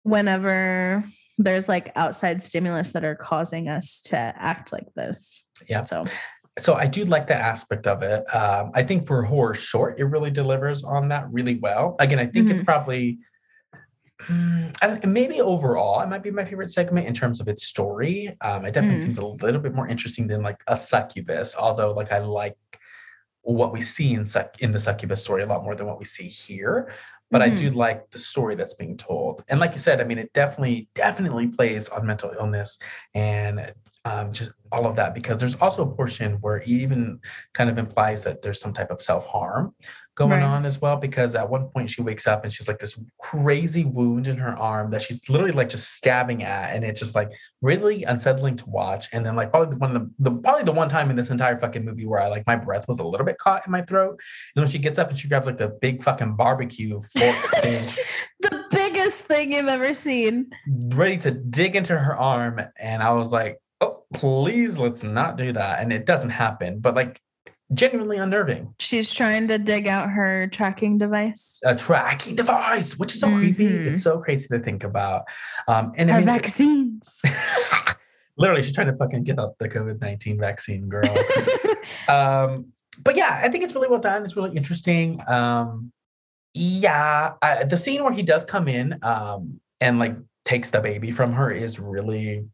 whenever 0.04 1.04
there's 1.38 1.70
like 1.70 1.92
outside 1.96 2.44
stimulus 2.44 2.92
that 2.92 3.06
are 3.06 3.16
causing 3.16 3.70
us 3.70 4.02
to 4.02 4.18
act 4.18 4.74
like 4.74 4.94
this. 4.96 5.50
Yeah. 5.70 5.82
So 5.82 6.06
so 6.58 6.74
I 6.74 6.88
do 6.88 7.06
like 7.06 7.28
that 7.28 7.40
aspect 7.40 7.88
of 7.88 8.04
it. 8.04 8.26
Um, 8.36 8.72
I 8.76 8.84
think 8.84 9.08
for 9.08 9.24
horror 9.24 9.56
short, 9.56 9.98
it 9.98 10.04
really 10.04 10.30
delivers 10.32 10.84
on 10.84 11.08
that 11.08 11.32
really 11.32 11.56
well. 11.56 11.96
Again, 12.00 12.20
I 12.20 12.26
think 12.26 12.50
it's 12.50 12.62
probably 12.62 13.20
I 14.28 14.72
don't- 14.82 15.06
maybe 15.06 15.40
overall 15.40 16.02
it 16.02 16.10
might 16.10 16.22
be 16.24 16.32
my 16.32 16.44
favorite 16.44 16.72
segment 16.72 17.08
in 17.08 17.14
terms 17.14 17.40
of 17.40 17.48
its 17.48 17.64
story. 17.66 18.36
Um, 18.42 18.66
it 18.66 18.74
definitely 18.74 19.00
Mhm. 19.00 19.04
seems 19.06 19.18
a 19.20 19.26
little 19.26 19.62
bit 19.62 19.74
more 19.74 19.88
interesting 19.88 20.28
than 20.28 20.42
like 20.44 20.62
a 20.68 20.76
succubus, 20.76 21.56
although 21.58 21.94
like 21.94 22.12
I 22.12 22.18
like 22.20 22.58
what 23.42 23.72
we 23.72 23.80
see 23.80 24.14
in 24.14 24.26
suc- 24.26 24.60
in 24.60 24.72
the 24.74 24.80
succubus 24.82 25.22
story 25.24 25.44
a 25.44 25.46
lot 25.46 25.64
more 25.64 25.74
than 25.76 25.88
what 25.88 25.98
we 26.00 26.06
see 26.06 26.28
here. 26.28 26.92
But 27.32 27.44
I 27.44 27.50
do 27.50 27.70
like 27.70 28.10
the 28.10 28.18
story 28.18 28.56
that's 28.56 28.74
being 28.74 28.98
told, 28.98 29.44
and 29.50 29.60
like 29.60 29.74
you 29.74 29.80
said, 29.80 30.02
I 30.02 30.04
mean, 30.04 30.18
it 30.18 30.34
definitely 30.34 30.90
definitely 30.96 31.48
plays 31.48 31.88
on 31.90 32.06
mental 32.06 32.32
illness 32.40 32.80
and 33.14 33.74
um, 34.06 34.32
just 34.32 34.52
all 34.72 34.86
of 34.88 34.96
that 34.96 35.14
because 35.14 35.38
there's 35.38 35.56
also 35.56 35.84
a 35.84 35.96
portion 35.96 36.34
where 36.42 36.58
it 36.58 36.68
even 36.68 37.20
kind 37.54 37.70
of 37.70 37.78
implies 37.78 38.24
that 38.24 38.42
there's 38.42 38.62
some 38.62 38.74
type 38.74 38.92
of 38.92 39.02
self 39.02 39.26
harm 39.28 39.76
going 40.20 40.32
Right. 40.32 40.44
on 40.44 40.66
as 40.66 40.80
well. 40.82 40.98
Because 40.98 41.34
at 41.34 41.50
one 41.50 41.70
point 41.70 41.90
she 41.90 42.02
wakes 42.04 42.28
up 42.28 42.44
and 42.44 42.54
she's 42.54 42.68
like 42.68 42.78
this 42.78 43.02
crazy 43.20 43.86
wound 43.86 44.28
in 44.28 44.38
her 44.38 44.56
arm 44.60 44.92
that 44.92 45.02
she's 45.02 45.28
literally 45.30 45.54
like 45.54 45.70
just 45.70 45.96
stabbing 45.96 46.44
at, 46.44 46.76
and 46.76 46.84
it's 46.84 47.00
just 47.00 47.16
like 47.16 47.30
really 47.62 48.04
unsettling 48.04 48.56
to 48.58 48.70
watch. 48.70 49.08
And 49.14 49.26
then 49.26 49.36
like 49.36 49.50
probably 49.52 49.78
one 49.78 49.96
of 49.96 50.02
the, 50.02 50.12
the 50.20 50.32
probably 50.42 50.64
the 50.64 50.72
one 50.74 50.90
time 50.90 51.10
in 51.10 51.16
this 51.16 51.30
entire 51.32 51.58
fucking 51.58 51.84
movie 51.86 52.06
where 52.06 52.22
I 52.22 52.28
like 52.28 52.46
my 52.46 52.56
breath 52.58 52.88
was 52.88 53.00
a 53.00 53.04
little 53.04 53.26
bit 53.26 53.38
caught 53.40 53.66
in 53.66 53.72
my 53.72 53.82
throat 53.82 54.20
is 54.56 54.62
when 54.62 54.68
she 54.70 54.78
gets 54.80 55.00
up 55.00 55.10
and 55.10 55.18
she 55.18 55.28
grabs 55.28 55.48
like 55.48 55.58
the 55.58 55.70
big 55.82 56.04
fucking 56.04 56.36
barbecue 56.36 57.02
fork 57.18 57.36
thing. 57.64 57.88
the 58.42 58.66
biggest 58.70 59.26
thing 59.26 59.54
you've 59.54 59.68
ever 59.68 59.94
seen. 59.94 60.52
ready 60.90 61.18
to 61.20 61.32
dig 61.32 61.76
into 61.76 61.98
her 61.98 62.16
arm. 62.16 62.60
And 62.78 63.02
I 63.02 63.14
was 63.14 63.32
like, 63.32 63.58
oh, 63.82 64.04
please, 64.14 64.78
let's 64.78 65.04
not 65.04 65.38
do 65.38 65.54
that. 65.54 65.80
And 65.80 65.94
it 65.94 66.06
doesn't 66.06 66.32
happen, 66.32 66.80
but 66.80 66.96
like 66.96 67.22
genuinely 67.74 68.18
unnerving. 68.18 68.74
She's 68.80 69.14
trying 69.14 69.48
to 69.50 69.58
dig 69.58 69.88
out 69.88 70.10
her 70.10 70.48
tracking 70.48 70.98
device. 70.98 71.60
A 71.64 71.76
tracking 71.76 72.36
device, 72.36 72.98
which 72.98 73.14
is 73.14 73.20
so 73.20 73.28
creepy. 73.28 73.68
Mhm. 73.70 73.88
It's 73.88 74.02
so 74.02 74.20
crazy 74.20 74.48
to 74.50 74.60
think 74.60 74.84
about. 74.84 75.24
Um, 75.68 75.92
and 75.98 76.10
I 76.10 76.16
Her 76.16 76.20
mean, 76.20 76.26
vaccines. 76.28 77.22
literally, 78.38 78.64
she's 78.64 78.74
trying 78.74 78.88
to 78.88 78.96
fucking 78.98 79.24
get 79.24 79.40
up 79.40 79.56
the 79.60 79.70
COVID 79.70 80.02
19 80.02 80.40
vaccine, 80.40 80.90
girl. 80.90 81.14
um 82.10 82.68
but 83.04 83.16
yeah 83.16 83.40
i 83.44 83.50
think 83.50 83.64
it's 83.64 83.74
really 83.74 83.88
well 83.88 84.00
done 84.00 84.24
it's 84.24 84.36
really 84.36 84.56
interesting 84.56 85.22
um 85.28 85.92
yeah 86.54 87.34
I, 87.42 87.64
the 87.64 87.78
scene 87.78 88.04
where 88.04 88.12
he 88.12 88.24
does 88.24 88.46
come 88.46 88.68
in 88.68 89.00
um 89.04 89.60
and 89.80 90.00
like 90.00 90.16
takes 90.46 90.72
the 90.72 90.82
baby 90.82 91.12
from 91.12 91.34
her 91.34 91.50
is 91.50 91.80
really 91.80 92.46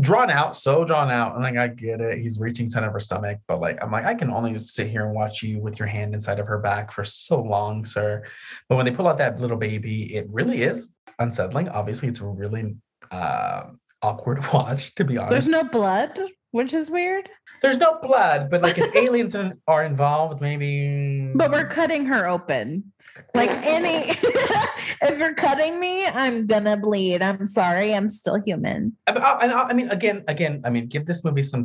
drawn 0.00 0.30
out 0.30 0.56
so 0.56 0.84
drawn 0.84 1.10
out 1.10 1.34
and 1.34 1.42
like 1.42 1.56
i 1.56 1.68
get 1.68 2.00
it. 2.00 2.18
He's 2.18 2.38
reaching 2.38 2.66
inside 2.66 2.84
of 2.84 2.92
her 2.92 3.00
stomach 3.00 3.38
but 3.48 3.60
like 3.60 3.82
i'm 3.82 3.90
like 3.90 4.04
i 4.04 4.14
can 4.14 4.30
only 4.30 4.56
sit 4.58 4.88
here 4.88 5.06
and 5.06 5.14
watch 5.14 5.42
you 5.42 5.60
with 5.60 5.78
your 5.78 5.88
hand 5.88 6.14
inside 6.14 6.38
of 6.38 6.46
her 6.46 6.58
back 6.58 6.92
for 6.92 7.04
so 7.04 7.40
long 7.40 7.84
sir. 7.84 8.24
But 8.68 8.76
when 8.76 8.86
they 8.86 8.92
pull 8.92 9.08
out 9.08 9.18
that 9.18 9.40
little 9.40 9.56
baby 9.56 10.14
it 10.14 10.26
really 10.30 10.62
is 10.62 10.88
unsettling. 11.18 11.68
Obviously 11.68 12.08
it's 12.08 12.20
a 12.20 12.26
really 12.26 12.76
uh 13.10 13.62
awkward 14.02 14.40
watch 14.52 14.94
to 14.96 15.04
be 15.04 15.18
honest. 15.18 15.32
There's 15.32 15.48
no 15.48 15.64
blood, 15.64 16.18
which 16.52 16.74
is 16.74 16.90
weird. 16.90 17.28
there's 17.62 17.78
no 17.78 17.98
blood, 18.00 18.50
but 18.50 18.62
like 18.62 18.78
if 18.78 18.94
aliens 19.04 19.36
are 19.66 19.84
involved, 19.84 20.40
maybe. 20.40 21.32
But 21.34 21.50
we're 21.50 21.66
cutting 21.68 22.06
her 22.06 22.28
open. 22.28 22.92
Like 23.34 23.50
any, 23.50 24.10
if 25.02 25.18
you're 25.18 25.34
cutting 25.34 25.78
me, 25.80 26.06
I'm 26.06 26.46
gonna 26.46 26.76
bleed. 26.76 27.22
I'm 27.22 27.46
sorry. 27.46 27.94
I'm 27.94 28.08
still 28.08 28.40
human. 28.40 28.96
I, 29.06 29.12
I, 29.12 29.46
I- 29.46 29.68
I 29.70 29.72
mean, 29.74 29.88
again, 29.90 30.24
again, 30.28 30.62
I 30.64 30.70
mean, 30.70 30.86
give 30.86 31.06
this 31.06 31.24
movie 31.24 31.42
some, 31.42 31.62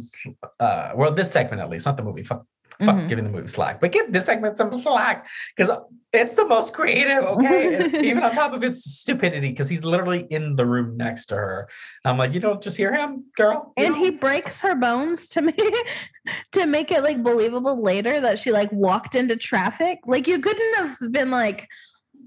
uh, 0.60 0.92
well, 0.96 1.14
this 1.14 1.32
segment 1.32 1.62
at 1.62 1.70
least, 1.70 1.86
not 1.86 1.98
the 1.98 2.04
movie. 2.04 2.24
Fuck, 2.24 2.46
fuck 2.84 2.96
Mhm. 2.96 3.08
giving 3.08 3.24
the 3.24 3.30
movie 3.30 3.48
slack, 3.48 3.80
but 3.80 3.92
give 3.92 4.12
this 4.12 4.26
segment 4.26 4.58
some 4.58 4.78
slack 4.80 5.28
because 5.56 5.76
it's 6.12 6.36
the 6.36 6.46
most 6.46 6.74
creative. 6.74 7.24
Okay, 7.24 7.90
even 8.08 8.24
on 8.24 8.32
top 8.32 8.54
of 8.54 8.64
its 8.64 8.84
stupidity, 8.84 9.50
because 9.50 9.70
he's 9.70 9.84
literally 9.84 10.26
in 10.30 10.56
the 10.56 10.66
room 10.66 10.98
next 10.98 11.28
to 11.28 11.36
her. 11.36 11.70
I'm 12.04 12.18
like, 12.18 12.34
you 12.34 12.40
don't 12.40 12.62
just 12.62 12.78
hear 12.78 12.94
him, 12.94 13.26
girl. 13.36 13.74
You 13.78 13.86
And 13.86 13.96
he 13.96 14.10
don't?" 14.12 14.22
breaks 14.22 14.62
her 14.62 14.76
bones 14.76 15.28
to 15.30 15.42
make 15.42 15.60
to 16.54 16.66
make 16.66 16.92
it 16.92 17.04
like 17.04 17.22
believable 17.24 17.82
later 17.82 18.20
that 18.20 18.40
she 18.40 18.52
like 18.52 18.72
walked 18.72 19.16
into 19.16 19.36
traffic. 19.36 20.00
Like 20.06 20.28
you 20.28 20.40
couldn't 20.40 20.76
have 20.78 21.12
been 21.12 21.32
like, 21.32 21.68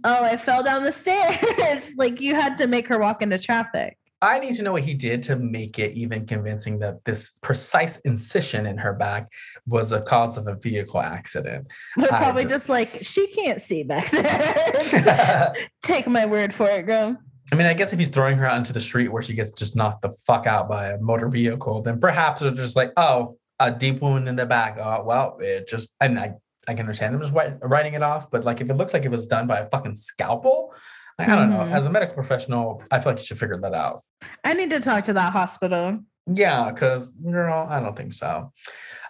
oh, 0.05 0.25
I 0.25 0.37
fell 0.37 0.63
down 0.63 0.85
the 0.85 0.93
stairs. 0.93 1.93
like 1.97 2.21
you 2.21 2.35
had 2.35 2.57
to 2.59 2.67
make 2.67 2.87
her 2.89 2.99
walk 2.99 3.23
into 3.23 3.39
traffic. 3.39 3.97
I 4.21 4.41
need 4.41 4.57
to 4.57 4.63
know 4.63 4.73
what 4.73 4.83
he 4.83 4.95
did 4.95 5.23
to 5.25 5.37
make 5.37 5.79
it 5.79 5.93
even 5.93 6.27
convincing 6.27 6.81
that 6.81 7.05
this 7.05 7.39
precise 7.41 7.99
incision 7.99 8.67
in 8.67 8.77
her 8.79 8.93
back 8.93 9.31
was 9.67 9.93
a 9.93 10.01
cause 10.01 10.37
of 10.37 10.49
a 10.49 10.55
vehicle 10.57 11.01
accident. 11.01 11.69
They're 11.97 12.09
probably 12.09 12.43
just- 12.43 12.55
just 12.55 12.69
like, 12.69 12.99
she 13.03 13.29
can't 13.29 13.61
see 13.61 13.85
back 13.85 14.11
there. 14.11 15.55
Take 15.83 16.09
my 16.09 16.27
word 16.27 16.53
for 16.53 16.69
it, 16.69 16.87
girl. 16.87 17.17
I 17.53 17.55
mean, 17.55 17.67
I 17.67 17.75
guess 17.75 17.93
if 17.93 17.99
he's 17.99 18.11
throwing 18.11 18.37
her 18.39 18.47
out 18.47 18.57
into 18.57 18.73
the 18.73 18.81
street 18.81 19.09
where 19.09 19.23
she 19.23 19.33
gets 19.35 19.53
just 19.53 19.77
knocked 19.77 20.03
the 20.03 20.11
fuck 20.27 20.47
out 20.47 20.69
by 20.69 20.89
a 20.89 20.99
motor 20.99 21.29
vehicle, 21.29 21.83
then 21.83 22.01
perhaps 22.01 22.41
they're 22.43 22.51
just 22.51 22.77
like, 22.77 22.93
oh, 22.97 23.39
a 23.61 23.71
deep 23.71 24.01
wound 24.03 24.29
in 24.29 24.37
the 24.37 24.45
back. 24.47 24.79
Oh, 24.81 25.03
well, 25.05 25.39
it 25.41 25.69
just, 25.69 25.89
and 26.01 26.19
I, 26.19 26.35
I 26.67 26.73
can 26.75 26.81
understand 26.81 27.15
them 27.15 27.23
just 27.23 27.33
writing 27.63 27.95
it 27.95 28.03
off. 28.03 28.31
But 28.31 28.45
like, 28.45 28.61
if 28.61 28.69
it 28.69 28.75
looks 28.75 28.93
like 28.93 29.05
it 29.05 29.11
was 29.11 29.27
done 29.27 29.47
by 29.47 29.61
a 29.61 29.71
fucking 29.71 29.95
scalpel, 29.95 30.75
I 31.19 31.27
don't 31.27 31.51
know. 31.51 31.59
Mhm. 31.59 31.73
As 31.73 31.87
a 31.87 31.91
medical 31.91 32.15
professional, 32.15 32.83
I 32.91 33.01
feel 33.01 33.13
like 33.13 33.21
you 33.21 33.27
should 33.27 33.39
figure 33.39 33.59
that 33.61 33.75
out. 33.75 34.03
I 34.45 34.55
need 34.55 34.71
to 34.71 34.81
talk 34.81 35.05
to 35.05 35.13
that 35.15 35.33
hospital. 35.33 36.01
Yeah, 36.27 36.71
because 36.71 37.13
girl, 37.13 37.67
I 37.69 37.81
don't 37.81 37.97
think 37.97 38.13
so. 38.13 38.53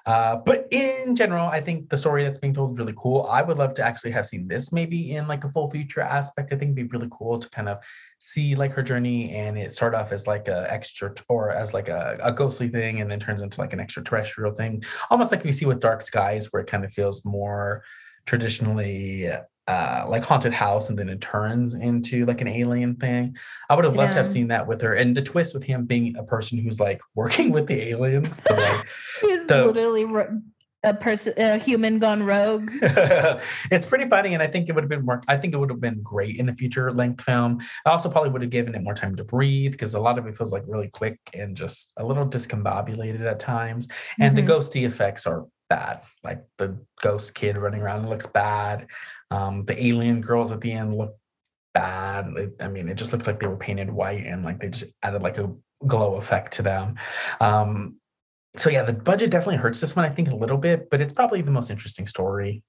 Uh, 0.06 0.36
but 0.36 0.66
in 0.70 1.14
general, 1.16 1.48
I 1.48 1.61
think 1.61 1.90
the 1.90 1.96
story 1.98 2.22
that's 2.24 2.38
being 2.38 2.54
told 2.54 2.72
is 2.72 2.78
really 2.78 2.94
cool. 2.96 3.24
I 3.24 3.42
would 3.42 3.59
love 3.59 3.74
to 3.74 3.82
actually 3.84 4.12
have 4.12 4.26
seen 4.26 4.48
this 4.48 4.72
maybe 4.72 5.14
in 5.14 5.28
like 5.28 5.44
a 5.44 5.50
full 5.50 5.68
feature 5.68 6.00
aspect. 6.00 6.50
I 6.50 6.56
think 6.56 6.70
it'd 6.70 6.76
be 6.76 6.96
really 6.96 7.11
cool 7.11 7.38
to 7.38 7.50
kind 7.50 7.68
of 7.68 7.84
see 8.18 8.54
like 8.54 8.72
her 8.72 8.82
journey 8.82 9.30
and 9.34 9.59
it 9.59 9.74
start 9.74 9.94
off 9.94 10.11
as 10.11 10.26
like 10.26 10.48
a 10.48 10.72
extra 10.72 11.12
or 11.28 11.50
as 11.50 11.74
like 11.74 11.90
a, 11.90 12.16
a 12.22 12.32
ghostly 12.32 12.68
thing 12.68 13.02
and 13.02 13.11
then 13.11 13.20
turns 13.20 13.42
into 13.42 13.61
like 13.61 13.74
an 13.74 13.80
extraterrestrial 13.80 14.54
thing. 14.54 14.82
Almost 15.11 15.30
like 15.30 15.44
we 15.44 15.52
see 15.52 15.66
with 15.66 15.80
Dark 15.80 16.00
Skies, 16.00 16.52
where 16.52 16.62
it 16.62 16.68
kind 16.68 16.86
of 16.86 16.92
feels 16.92 17.22
more 17.26 17.82
traditionally 18.24 19.28
uh, 19.68 20.04
like 20.08 20.24
haunted 20.24 20.52
house 20.52 20.88
and 20.88 20.98
then 20.98 21.08
it 21.08 21.20
turns 21.20 21.74
into 21.74 22.24
like 22.24 22.40
an 22.40 22.48
alien 22.48 22.96
thing. 22.96 23.36
I 23.68 23.74
would 23.76 23.84
have 23.84 23.94
loved 23.96 24.12
to 24.12 24.18
have 24.18 24.26
seen 24.26 24.48
that 24.48 24.66
with 24.66 24.80
her. 24.80 24.94
And 24.94 25.16
the 25.16 25.22
twist 25.22 25.54
with 25.54 25.62
him 25.62 25.84
being 25.84 26.16
a 26.16 26.24
person 26.24 26.58
who's 26.58 26.80
like 26.80 27.00
working 27.14 27.50
with 27.52 27.66
the 27.66 27.88
aliens 27.90 28.40
to 28.42 28.54
like 28.54 28.86
He's 29.20 29.46
So- 29.46 29.66
literally 29.66 30.04
ro- 30.06 30.40
a 30.84 30.94
person, 30.94 31.34
a 31.36 31.58
human 31.58 31.98
gone 31.98 32.22
rogue. 32.22 32.70
it's 33.70 33.84
pretty 33.84 34.08
funny, 34.08 34.32
and 34.34 34.40
I 34.40 34.46
think 34.46 34.68
it 34.68 34.74
would 34.76 34.84
have 34.84 34.88
been 34.88 35.04
more. 35.04 35.20
I 35.26 35.36
think 35.36 35.52
it 35.52 35.56
would 35.56 35.70
have 35.70 35.80
been 35.80 36.00
great 36.04 36.36
in 36.36 36.48
a 36.48 36.54
feature 36.54 36.92
length 36.92 37.24
film. 37.24 37.60
I 37.84 37.90
also 37.90 38.08
probably 38.08 38.30
would 38.30 38.42
have 38.42 38.50
given 38.52 38.76
it 38.76 38.82
more 38.84 38.94
time 38.94 39.16
to 39.16 39.24
breathe 39.24 39.72
because 39.72 39.94
a 39.94 40.00
lot 40.00 40.18
of 40.18 40.26
it 40.28 40.36
feels 40.36 40.52
like 40.52 40.62
really 40.68 40.86
quick 40.88 41.18
and 41.34 41.56
just 41.56 41.92
a 41.96 42.06
little 42.06 42.24
discombobulated 42.28 43.22
at 43.22 43.40
times. 43.40 43.88
And 44.20 44.36
Mhm. 44.36 44.46
the 44.46 44.52
ghosty 44.52 44.86
effects 44.86 45.26
are 45.26 45.46
bad. 45.68 46.00
Like 46.22 46.44
the 46.58 46.78
ghost 47.02 47.34
kid 47.34 47.56
running 47.56 47.82
around 47.82 48.08
looks 48.08 48.26
bad. 48.26 48.86
Um, 49.31 49.64
the 49.64 49.85
alien 49.85 50.20
girls 50.20 50.53
at 50.53 50.61
the 50.61 50.72
end 50.72 50.97
look 50.97 51.16
bad. 51.74 52.35
I 52.61 52.68
mean, 52.68 52.89
it 52.89 52.95
just 52.95 53.12
looks 53.12 53.26
like 53.26 53.41
they 53.41 53.47
were 53.47 53.57
painted 53.57 53.91
white 53.91 54.24
and 54.24 54.45
like 54.45 54.61
they 54.61 54.68
just 54.70 54.93
added 55.03 55.22
like 55.22 55.39
a 55.39 55.53
glow 55.87 56.14
effect 56.16 56.53
to 56.55 56.62
them. 56.62 56.97
Um, 57.41 57.97
so 58.57 58.70
yeah, 58.70 58.83
the 58.83 58.93
budget 58.93 59.31
definitely 59.31 59.57
hurts 59.57 59.81
this 59.81 59.95
one, 59.95 60.05
I 60.05 60.09
think, 60.09 60.29
a 60.31 60.35
little 60.35 60.57
bit, 60.57 60.91
but 60.91 61.01
it's 61.01 61.12
probably 61.12 61.43
the 61.43 61.51
most 61.51 61.70
interesting 61.70 62.07
story. 62.07 62.62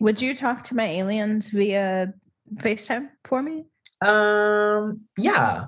Would 0.00 0.20
you 0.20 0.34
talk 0.34 0.62
to 0.64 0.76
my 0.76 0.86
aliens 0.86 1.50
via 1.50 2.12
FaceTime 2.56 3.10
for 3.24 3.42
me? 3.42 3.64
Um, 4.00 5.02
yeah. 5.16 5.66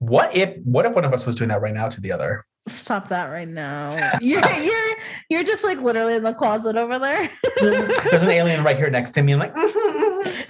What 0.00 0.34
if 0.36 0.56
what 0.64 0.86
if 0.86 0.94
one 0.94 1.04
of 1.04 1.12
us 1.12 1.26
was 1.26 1.34
doing 1.34 1.48
that 1.50 1.60
right 1.60 1.74
now 1.74 1.88
to 1.88 2.00
the 2.00 2.12
other? 2.12 2.44
Stop 2.68 3.08
that 3.08 3.26
right 3.26 3.48
now. 3.48 3.92
You're 4.20 4.46
you're 4.60 4.96
you're 5.28 5.44
just 5.44 5.64
like 5.64 5.78
literally 5.80 6.14
in 6.14 6.22
the 6.22 6.34
closet 6.34 6.76
over 6.76 6.98
there. 6.98 7.30
There's 7.60 8.22
an 8.22 8.30
alien 8.30 8.64
right 8.64 8.76
here 8.76 8.90
next 8.90 9.12
to 9.12 9.22
me, 9.22 9.32
and 9.32 9.40
like, 9.40 9.52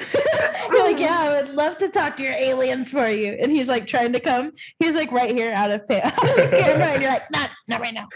You're 0.70 0.84
like, 0.84 0.98
yeah, 0.98 1.16
I 1.18 1.40
would 1.40 1.54
love 1.54 1.78
to 1.78 1.88
talk 1.88 2.16
to 2.18 2.22
your 2.22 2.34
aliens 2.34 2.90
for 2.90 3.08
you. 3.08 3.32
And 3.40 3.50
he's 3.50 3.68
like 3.68 3.86
trying 3.86 4.12
to 4.12 4.20
come. 4.20 4.52
He's 4.78 4.94
like 4.94 5.10
right 5.10 5.34
here 5.34 5.52
out 5.52 5.70
of 5.70 5.86
pa- 5.88 6.00
out 6.04 6.38
of 6.38 6.50
camera. 6.50 6.86
And 6.86 7.02
you're 7.02 7.10
like, 7.10 7.30
not, 7.30 7.50
not 7.68 7.80
right 7.80 7.94
now. 7.94 8.08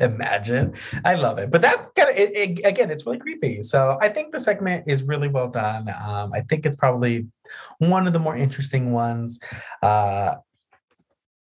Imagine. 0.00 0.74
I 1.04 1.14
love 1.14 1.38
it. 1.38 1.50
But 1.50 1.62
that 1.62 1.94
kind 1.94 2.10
of, 2.10 2.16
it, 2.16 2.30
it- 2.34 2.64
again, 2.66 2.90
it's 2.90 3.04
really 3.04 3.18
creepy. 3.18 3.62
So 3.62 3.98
I 4.00 4.08
think 4.08 4.32
the 4.32 4.40
segment 4.40 4.84
is 4.88 5.02
really 5.02 5.28
well 5.28 5.48
done. 5.48 5.88
Um, 5.88 6.32
I 6.32 6.40
think 6.40 6.64
it's 6.66 6.76
probably 6.76 7.26
one 7.78 8.06
of 8.06 8.12
the 8.12 8.18
more 8.18 8.36
interesting 8.36 8.92
ones. 8.92 9.38
Uh, 9.82 10.36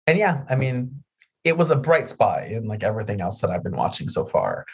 and 0.06 0.18
yeah, 0.18 0.44
I 0.48 0.56
mean, 0.56 1.02
it 1.44 1.56
was 1.56 1.70
a 1.70 1.76
bright 1.76 2.10
spot 2.10 2.44
in 2.44 2.66
like 2.66 2.82
everything 2.82 3.20
else 3.20 3.40
that 3.40 3.50
I've 3.50 3.62
been 3.62 3.76
watching 3.76 4.08
so 4.08 4.24
far. 4.26 4.66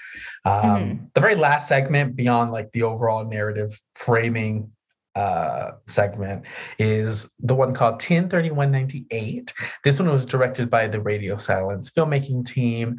Um, 0.45 0.63
Mhm. 0.63 1.15
The 1.15 1.21
very 1.21 1.37
last 1.37 1.69
segment, 1.69 2.17
beyond 2.17 2.53
like 2.53 2.73
the 2.73 2.83
overall 2.83 3.25
narrative 3.25 3.81
framing 3.95 4.73
uh 5.15 5.71
segment 5.87 6.45
is 6.79 7.33
the 7.39 7.55
one 7.55 7.73
called 7.73 7.99
103198 8.03 9.55
this 9.83 9.99
one 9.99 10.11
was 10.11 10.27
directed 10.27 10.69
by 10.69 10.87
the 10.89 11.01
radio 11.01 11.39
silence 11.39 11.91
filmmaking 11.91 12.45
team. 12.45 12.99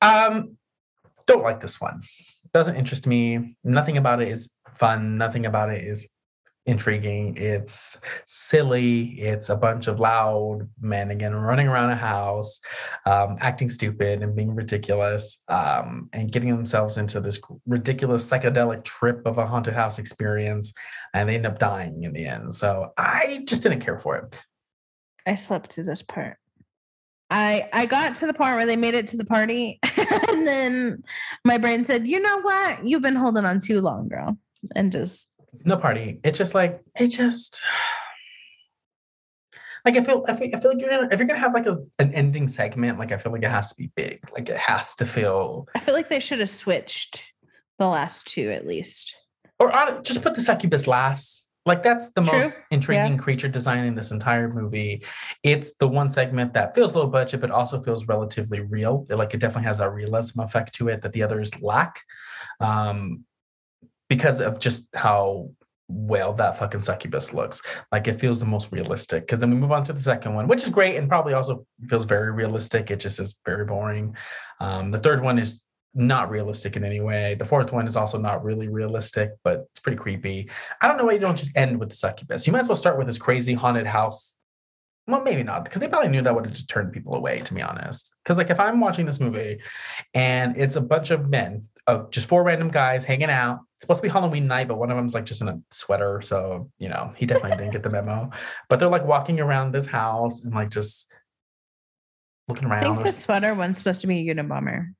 Um 0.00 0.56
don't 1.26 1.44
like 1.44 1.60
this 1.60 1.80
one. 1.80 2.00
Doesn't 2.52 2.74
interest 2.74 3.06
me. 3.06 3.56
Nothing 3.62 3.96
about 3.96 4.20
it 4.20 4.26
is 4.26 4.50
fun. 4.74 5.16
Nothing 5.18 5.46
about 5.46 5.70
it 5.70 5.82
is 5.84 6.10
intriguing 6.66 7.34
it's 7.36 7.98
silly 8.24 9.20
it's 9.20 9.48
a 9.48 9.56
bunch 9.56 9.88
of 9.88 9.98
loud 9.98 10.60
men 10.80 11.10
again 11.10 11.34
running 11.34 11.66
around 11.66 11.90
a 11.90 11.96
house 11.96 12.60
um, 13.04 13.36
acting 13.40 13.68
stupid 13.68 14.22
and 14.22 14.36
being 14.36 14.54
ridiculous 14.54 15.42
um, 15.48 16.08
and 16.12 16.30
getting 16.30 16.50
themselves 16.50 16.98
into 16.98 17.20
this 17.20 17.40
ridiculous 17.66 18.30
psychedelic 18.30 18.84
trip 18.84 19.26
of 19.26 19.38
a 19.38 19.46
haunted 19.46 19.74
house 19.74 19.98
experience 19.98 20.72
and 21.14 21.28
they 21.28 21.34
end 21.34 21.46
up 21.46 21.58
dying 21.58 22.04
in 22.04 22.12
the 22.12 22.24
end 22.24 22.54
so 22.54 22.92
i 22.96 23.42
just 23.46 23.64
didn't 23.64 23.80
care 23.80 23.98
for 23.98 24.16
it 24.16 24.40
I 25.26 25.34
slept 25.34 25.72
through 25.72 25.84
this 25.84 26.02
part. 26.02 26.36
I 27.30 27.68
I 27.72 27.86
got 27.86 28.14
to 28.16 28.26
the 28.26 28.34
part 28.34 28.56
where 28.56 28.66
they 28.66 28.76
made 28.76 28.94
it 28.94 29.08
to 29.08 29.16
the 29.16 29.24
party, 29.24 29.78
and 30.28 30.46
then 30.46 31.02
my 31.44 31.58
brain 31.58 31.84
said, 31.84 32.06
"You 32.06 32.20
know 32.20 32.40
what? 32.40 32.84
You've 32.84 33.02
been 33.02 33.16
holding 33.16 33.44
on 33.44 33.60
too 33.60 33.80
long, 33.80 34.08
girl," 34.08 34.36
and 34.74 34.92
just 34.92 35.40
no 35.64 35.76
party. 35.76 36.20
It's 36.24 36.38
just 36.38 36.54
like 36.54 36.80
it 36.98 37.08
just 37.08 37.62
like 39.84 39.96
I 39.96 40.04
feel 40.04 40.24
I 40.28 40.34
feel, 40.34 40.50
I 40.54 40.60
feel 40.60 40.72
like 40.72 40.80
you're 40.80 40.90
gonna 40.90 41.08
if 41.10 41.18
you're 41.18 41.28
gonna 41.28 41.40
have 41.40 41.54
like 41.54 41.66
a 41.66 41.78
an 41.98 42.12
ending 42.14 42.48
segment, 42.48 42.98
like 42.98 43.12
I 43.12 43.18
feel 43.18 43.32
like 43.32 43.42
it 43.42 43.50
has 43.50 43.68
to 43.70 43.74
be 43.74 43.90
big. 43.94 44.20
Like 44.32 44.48
it 44.48 44.56
has 44.56 44.94
to 44.96 45.06
feel 45.06 45.66
I 45.74 45.80
feel 45.80 45.94
like 45.94 46.08
they 46.08 46.20
should 46.20 46.40
have 46.40 46.50
switched 46.50 47.32
the 47.78 47.86
last 47.86 48.26
two 48.28 48.50
at 48.50 48.66
least. 48.66 49.16
or 49.58 49.72
on, 49.72 50.02
just 50.04 50.22
put 50.22 50.34
the 50.34 50.40
succubus 50.40 50.86
last. 50.86 51.48
Like 51.64 51.84
that's 51.84 52.12
the 52.12 52.22
True. 52.22 52.38
most 52.40 52.60
intriguing 52.72 53.16
creature 53.18 53.48
design 53.48 53.84
in 53.84 53.94
this 53.94 54.10
entire 54.10 54.48
movie. 54.52 55.04
It's 55.44 55.76
the 55.76 55.86
one 55.86 56.08
segment 56.08 56.54
that 56.54 56.74
feels 56.74 56.96
low 56.96 57.06
budget, 57.06 57.40
but 57.40 57.52
also 57.52 57.80
feels 57.80 58.08
relatively 58.08 58.60
real. 58.60 59.06
It, 59.08 59.14
like 59.14 59.32
it 59.32 59.38
definitely 59.38 59.66
has 59.68 59.78
that 59.78 59.92
realism 59.92 60.40
effect 60.40 60.74
to 60.74 60.88
it 60.88 61.02
that 61.02 61.12
the 61.12 61.22
others 61.22 61.60
lack, 61.62 62.00
um, 62.58 63.24
because 64.12 64.42
of 64.42 64.58
just 64.60 64.88
how 64.94 65.48
well 65.88 66.34
that 66.34 66.58
fucking 66.58 66.82
succubus 66.82 67.32
looks. 67.32 67.62
Like 67.90 68.06
it 68.08 68.20
feels 68.20 68.40
the 68.40 68.44
most 68.44 68.70
realistic. 68.70 69.22
Because 69.22 69.40
then 69.40 69.48
we 69.48 69.56
move 69.56 69.72
on 69.72 69.84
to 69.84 69.94
the 69.94 70.02
second 70.02 70.34
one, 70.34 70.48
which 70.48 70.64
is 70.64 70.68
great 70.68 70.96
and 70.96 71.08
probably 71.08 71.32
also 71.32 71.66
feels 71.88 72.04
very 72.04 72.30
realistic. 72.30 72.90
It 72.90 73.00
just 73.00 73.18
is 73.18 73.38
very 73.46 73.64
boring. 73.64 74.14
Um, 74.60 74.90
the 74.90 74.98
third 74.98 75.22
one 75.22 75.38
is 75.38 75.64
not 75.94 76.28
realistic 76.28 76.76
in 76.76 76.84
any 76.84 77.00
way. 77.00 77.36
The 77.36 77.46
fourth 77.46 77.72
one 77.72 77.86
is 77.86 77.96
also 77.96 78.18
not 78.18 78.44
really 78.44 78.68
realistic, 78.68 79.30
but 79.44 79.60
it's 79.70 79.80
pretty 79.80 79.96
creepy. 79.96 80.50
I 80.82 80.88
don't 80.88 80.98
know 80.98 81.06
why 81.06 81.14
you 81.14 81.18
don't 81.18 81.38
just 81.38 81.56
end 81.56 81.80
with 81.80 81.88
the 81.88 81.96
succubus. 81.96 82.46
You 82.46 82.52
might 82.52 82.60
as 82.60 82.68
well 82.68 82.76
start 82.76 82.98
with 82.98 83.06
this 83.06 83.16
crazy 83.16 83.54
haunted 83.54 83.86
house. 83.86 84.38
Well, 85.06 85.22
maybe 85.22 85.42
not, 85.42 85.64
because 85.64 85.80
they 85.80 85.88
probably 85.88 86.10
knew 86.10 86.20
that 86.20 86.34
would 86.34 86.44
have 86.44 86.54
just 86.54 86.68
turned 86.68 86.92
people 86.92 87.14
away, 87.14 87.40
to 87.40 87.54
be 87.54 87.62
honest. 87.62 88.14
Because, 88.22 88.36
like, 88.36 88.50
if 88.50 88.60
I'm 88.60 88.78
watching 88.78 89.06
this 89.06 89.20
movie 89.20 89.62
and 90.12 90.54
it's 90.58 90.76
a 90.76 90.82
bunch 90.82 91.10
of 91.10 91.30
men, 91.30 91.68
uh, 91.86 92.04
just 92.10 92.28
four 92.28 92.44
random 92.44 92.68
guys 92.68 93.04
hanging 93.04 93.30
out, 93.30 93.60
supposed 93.82 93.98
to 93.98 94.02
be 94.02 94.08
Halloween 94.08 94.46
night, 94.46 94.68
but 94.68 94.78
one 94.78 94.90
of 94.90 94.96
them's 94.96 95.12
like 95.12 95.24
just 95.24 95.42
in 95.42 95.48
a 95.48 95.60
sweater. 95.70 96.22
So, 96.22 96.70
you 96.78 96.88
know, 96.88 97.12
he 97.16 97.26
definitely 97.26 97.58
didn't 97.58 97.72
get 97.72 97.82
the 97.82 97.90
memo. 97.90 98.30
But 98.68 98.78
they're 98.78 98.88
like 98.88 99.04
walking 99.04 99.40
around 99.40 99.72
this 99.72 99.86
house 99.86 100.44
and 100.44 100.54
like 100.54 100.70
just 100.70 101.12
looking 102.48 102.68
around. 102.68 102.84
I 102.84 102.94
think 102.94 103.06
the 103.06 103.12
sweater 103.12 103.54
one's 103.54 103.78
supposed 103.78 104.00
to 104.02 104.06
be 104.06 104.30
a 104.30 104.34
Unabomber. 104.34 104.94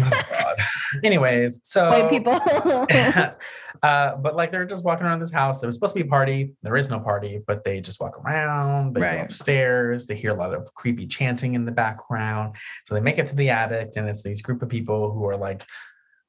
Oh, 0.00 0.22
God. 0.30 0.56
Anyways, 1.02 1.60
so 1.64 1.88
White 1.90 2.08
people. 2.08 2.32
uh, 3.82 4.16
but 4.16 4.36
like 4.36 4.52
they're 4.52 4.64
just 4.64 4.84
walking 4.84 5.06
around 5.06 5.18
this 5.18 5.32
house. 5.32 5.60
There 5.60 5.66
was 5.66 5.74
supposed 5.74 5.94
to 5.94 6.02
be 6.02 6.06
a 6.06 6.10
party. 6.10 6.52
There 6.62 6.76
is 6.76 6.88
no 6.88 7.00
party, 7.00 7.40
but 7.46 7.64
they 7.64 7.80
just 7.80 8.00
walk 8.00 8.18
around. 8.18 8.94
They 8.94 9.00
Right. 9.00 9.16
go 9.16 9.22
upstairs. 9.24 10.06
They 10.06 10.14
hear 10.14 10.30
a 10.30 10.34
lot 10.34 10.54
of 10.54 10.72
creepy 10.74 11.06
chanting 11.06 11.54
in 11.54 11.64
the 11.64 11.72
background. 11.72 12.56
So 12.86 12.94
they 12.94 13.00
make 13.00 13.18
it 13.18 13.26
to 13.28 13.34
the 13.34 13.50
attic, 13.50 13.90
and 13.96 14.08
it's 14.08 14.22
these 14.22 14.40
group 14.40 14.62
of 14.62 14.68
people 14.68 15.12
who 15.12 15.26
are 15.26 15.36
like, 15.36 15.64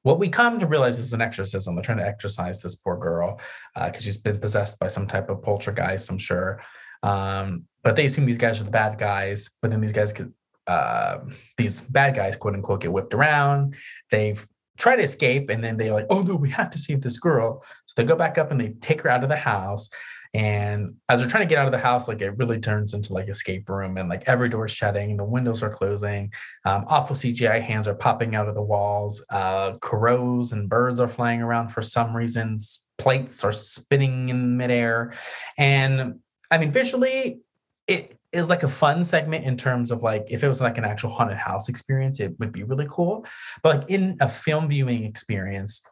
what 0.02 0.18
we 0.18 0.28
come 0.28 0.58
to 0.58 0.66
realize 0.66 0.98
is 0.98 1.12
an 1.12 1.20
exorcism. 1.20 1.74
They're 1.74 1.84
trying 1.84 1.98
to 1.98 2.06
exorcise 2.06 2.60
this 2.60 2.76
poor 2.76 2.96
girl 2.96 3.40
because 3.74 4.04
she's 4.04 4.16
been 4.16 4.38
possessed 4.38 4.78
by 4.78 4.88
some 4.88 5.06
type 5.06 5.28
of 5.28 5.42
poltergeist, 5.42 6.10
I'm 6.10 6.18
sure. 6.18 6.62
Um, 7.02 7.64
but 7.82 7.96
they 7.96 8.06
assume 8.06 8.26
these 8.26 8.38
guys 8.38 8.60
are 8.60 8.64
the 8.64 8.70
bad 8.70 8.98
guys, 8.98 9.50
but 9.62 9.70
then 9.70 9.80
these 9.80 9.92
guys 9.92 10.12
get 10.12 10.28
uh, 10.66 11.18
these 11.56 11.80
bad 11.80 12.14
guys, 12.14 12.36
quote 12.36 12.54
unquote, 12.54 12.82
get 12.82 12.92
whipped 12.92 13.14
around. 13.14 13.74
They 14.10 14.36
try 14.78 14.96
to 14.96 15.02
escape, 15.02 15.50
and 15.50 15.62
then 15.62 15.76
they're 15.76 15.92
like, 15.92 16.06
"Oh 16.10 16.22
no, 16.22 16.36
we 16.36 16.50
have 16.50 16.70
to 16.70 16.78
save 16.78 17.02
this 17.02 17.18
girl." 17.18 17.64
So 17.86 17.94
they 17.96 18.04
go 18.04 18.16
back 18.16 18.38
up 18.38 18.50
and 18.50 18.60
they 18.60 18.70
take 18.80 19.02
her 19.02 19.10
out 19.10 19.22
of 19.22 19.28
the 19.28 19.36
house. 19.36 19.90
And 20.32 20.94
as 21.08 21.18
they're 21.18 21.28
trying 21.28 21.46
to 21.46 21.52
get 21.52 21.58
out 21.58 21.66
of 21.66 21.72
the 21.72 21.78
house, 21.78 22.06
like 22.06 22.22
it 22.22 22.36
really 22.38 22.60
turns 22.60 22.94
into 22.94 23.12
like 23.12 23.28
escape 23.28 23.68
room, 23.68 23.96
and 23.96 24.08
like 24.08 24.22
every 24.26 24.48
door 24.48 24.66
is 24.66 24.72
shutting, 24.72 25.10
and 25.10 25.18
the 25.18 25.24
windows 25.24 25.62
are 25.62 25.74
closing. 25.74 26.32
Um, 26.64 26.84
awful 26.86 27.16
CGI 27.16 27.60
hands 27.60 27.88
are 27.88 27.94
popping 27.94 28.36
out 28.36 28.48
of 28.48 28.54
the 28.54 28.62
walls. 28.62 29.24
Uh, 29.30 29.72
crows 29.80 30.52
and 30.52 30.68
birds 30.68 31.00
are 31.00 31.08
flying 31.08 31.42
around 31.42 31.70
for 31.70 31.82
some 31.82 32.16
reasons. 32.16 32.86
Plates 32.96 33.42
are 33.42 33.52
spinning 33.52 34.28
in 34.28 34.56
midair, 34.56 35.14
and 35.58 36.20
I 36.50 36.58
mean, 36.58 36.70
visually, 36.70 37.40
it 37.88 38.14
is 38.30 38.48
like 38.48 38.62
a 38.62 38.68
fun 38.68 39.04
segment 39.04 39.44
in 39.44 39.56
terms 39.56 39.90
of 39.90 40.02
like 40.02 40.26
if 40.30 40.44
it 40.44 40.48
was 40.48 40.60
like 40.60 40.78
an 40.78 40.84
actual 40.84 41.10
haunted 41.10 41.38
house 41.38 41.68
experience, 41.68 42.20
it 42.20 42.38
would 42.38 42.52
be 42.52 42.62
really 42.62 42.86
cool. 42.88 43.26
But 43.64 43.80
like 43.80 43.90
in 43.90 44.16
a 44.20 44.28
film 44.28 44.68
viewing 44.68 45.02
experience, 45.02 45.82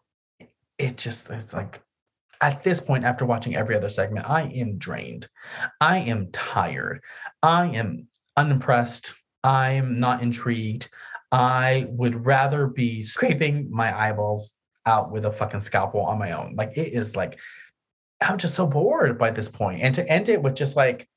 it 0.78 0.96
just 0.96 1.28
is 1.30 1.52
like 1.52 1.82
at 2.40 2.62
this 2.62 2.80
point, 2.80 3.04
after 3.04 3.24
watching 3.24 3.56
every 3.56 3.76
other 3.76 3.90
segment, 3.90 4.28
I 4.28 4.42
am 4.42 4.78
drained. 4.78 5.28
I 5.80 5.98
am 5.98 6.30
tired. 6.32 7.02
I 7.42 7.66
am 7.66 8.08
unimpressed. 8.36 9.14
I 9.42 9.70
am 9.70 9.98
not 9.98 10.22
intrigued. 10.22 10.88
I 11.32 11.86
would 11.90 12.24
rather 12.26 12.66
be 12.66 13.02
scraping 13.02 13.68
my 13.70 13.96
eyeballs 13.98 14.54
out 14.86 15.10
with 15.10 15.26
a 15.26 15.32
fucking 15.32 15.60
scalpel 15.60 16.00
on 16.00 16.18
my 16.18 16.32
own. 16.32 16.54
Like 16.56 16.76
it 16.76 16.92
is 16.92 17.14
like 17.14 17.38
I'm 18.20 18.38
just 18.38 18.54
so 18.54 18.66
bored 18.66 19.18
by 19.18 19.30
this 19.30 19.48
point. 19.48 19.82
And 19.82 19.94
to 19.94 20.08
end 20.08 20.28
it 20.28 20.42
with 20.42 20.56
just 20.56 20.76
like 20.76 21.08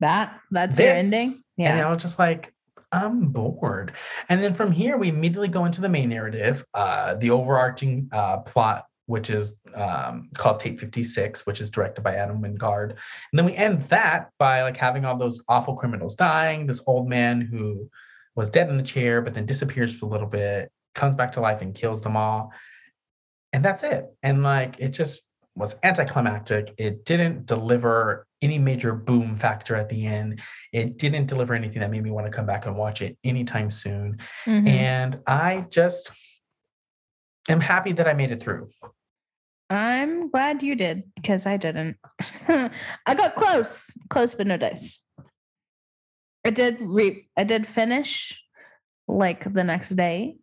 that 0.00 0.40
that's 0.50 0.78
your 0.78 0.94
this, 0.94 1.04
ending. 1.04 1.28
And 1.58 1.78
Yeah. 1.78 1.86
I 1.86 1.90
was 1.90 2.02
just 2.02 2.18
like, 2.18 2.54
I'm 2.92 3.28
bored. 3.28 3.92
And 4.28 4.42
then 4.42 4.54
from 4.54 4.72
here, 4.72 4.96
we 4.96 5.08
immediately 5.08 5.48
go 5.48 5.64
into 5.64 5.80
the 5.80 5.88
main 5.88 6.08
narrative, 6.08 6.64
uh, 6.74 7.14
the 7.14 7.30
overarching 7.30 8.08
uh, 8.12 8.38
plot, 8.38 8.86
which 9.10 9.28
is 9.28 9.56
um, 9.74 10.30
called 10.36 10.60
Tape 10.60 10.78
56, 10.78 11.44
which 11.44 11.60
is 11.60 11.68
directed 11.68 12.02
by 12.02 12.14
Adam 12.14 12.40
Wingard. 12.40 12.90
And 12.90 13.38
then 13.38 13.44
we 13.44 13.56
end 13.56 13.82
that 13.88 14.30
by 14.38 14.62
like 14.62 14.76
having 14.76 15.04
all 15.04 15.18
those 15.18 15.42
awful 15.48 15.74
criminals 15.74 16.14
dying, 16.14 16.64
this 16.64 16.80
old 16.86 17.08
man 17.08 17.40
who 17.40 17.90
was 18.36 18.50
dead 18.50 18.68
in 18.68 18.76
the 18.76 18.84
chair, 18.84 19.20
but 19.20 19.34
then 19.34 19.46
disappears 19.46 19.92
for 19.92 20.06
a 20.06 20.08
little 20.08 20.28
bit, 20.28 20.70
comes 20.94 21.16
back 21.16 21.32
to 21.32 21.40
life 21.40 21.60
and 21.60 21.74
kills 21.74 22.02
them 22.02 22.16
all. 22.16 22.52
And 23.52 23.64
that's 23.64 23.82
it. 23.82 24.06
And 24.22 24.44
like 24.44 24.78
it 24.78 24.90
just 24.90 25.22
was 25.56 25.76
anticlimactic. 25.82 26.72
It 26.78 27.04
didn't 27.04 27.46
deliver 27.46 28.28
any 28.40 28.60
major 28.60 28.94
boom 28.94 29.34
factor 29.34 29.74
at 29.74 29.88
the 29.88 30.06
end. 30.06 30.40
It 30.72 30.98
didn't 30.98 31.26
deliver 31.26 31.54
anything 31.54 31.80
that 31.80 31.90
made 31.90 32.04
me 32.04 32.12
want 32.12 32.28
to 32.28 32.32
come 32.32 32.46
back 32.46 32.64
and 32.64 32.76
watch 32.76 33.02
it 33.02 33.18
anytime 33.24 33.72
soon. 33.72 34.18
Mhm. 34.46 34.68
And 34.68 35.20
I 35.26 35.66
just 35.68 36.12
am 37.48 37.60
happy 37.60 37.90
that 37.90 38.06
I 38.06 38.14
made 38.14 38.30
it 38.30 38.40
through. 38.40 38.70
I'm 39.70 40.30
glad 40.30 40.64
you 40.64 40.74
did 40.74 41.04
because 41.14 41.46
I 41.46 41.56
didn't. 41.56 41.96
I 42.48 43.14
got 43.14 43.36
close, 43.36 43.96
close 44.08 44.34
but 44.34 44.48
no 44.48 44.56
dice. 44.56 45.06
I 46.44 46.50
did 46.50 46.78
re 46.80 47.28
I 47.36 47.44
did 47.44 47.66
finish 47.66 48.42
like 49.06 49.44
the 49.52 49.62
next 49.62 49.90
day. 49.90 50.38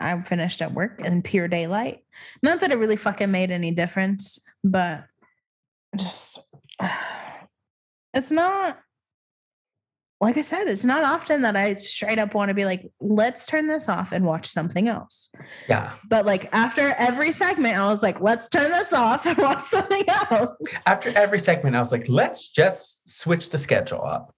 I 0.00 0.20
finished 0.22 0.60
at 0.60 0.74
work 0.74 1.00
in 1.00 1.22
pure 1.22 1.46
daylight. 1.46 2.00
Not 2.42 2.60
that 2.60 2.72
it 2.72 2.78
really 2.78 2.96
fucking 2.96 3.30
made 3.30 3.52
any 3.52 3.70
difference, 3.70 4.44
but 4.64 5.04
just 5.96 6.40
it's 8.14 8.32
not 8.32 8.78
like 10.26 10.36
I 10.36 10.40
said, 10.40 10.66
it's 10.66 10.84
not 10.84 11.04
often 11.04 11.42
that 11.42 11.54
I 11.54 11.76
straight 11.76 12.18
up 12.18 12.34
want 12.34 12.48
to 12.48 12.54
be 12.54 12.64
like, 12.64 12.90
let's 13.00 13.46
turn 13.46 13.68
this 13.68 13.88
off 13.88 14.10
and 14.10 14.24
watch 14.24 14.48
something 14.48 14.88
else. 14.88 15.32
Yeah. 15.68 15.92
But 16.08 16.26
like 16.26 16.48
after 16.50 16.96
every 16.98 17.30
segment, 17.30 17.76
I 17.76 17.88
was 17.88 18.02
like, 18.02 18.20
let's 18.20 18.48
turn 18.48 18.72
this 18.72 18.92
off 18.92 19.24
and 19.24 19.38
watch 19.48 19.62
something 19.62 20.02
else. 20.08 20.50
After 20.84 21.16
every 21.16 21.38
segment, 21.38 21.76
I 21.76 21.78
was 21.78 21.92
like, 21.92 22.08
let's 22.08 22.48
just 22.48 23.08
switch 23.08 23.50
the 23.50 23.58
schedule 23.58 24.04
up. 24.04 24.34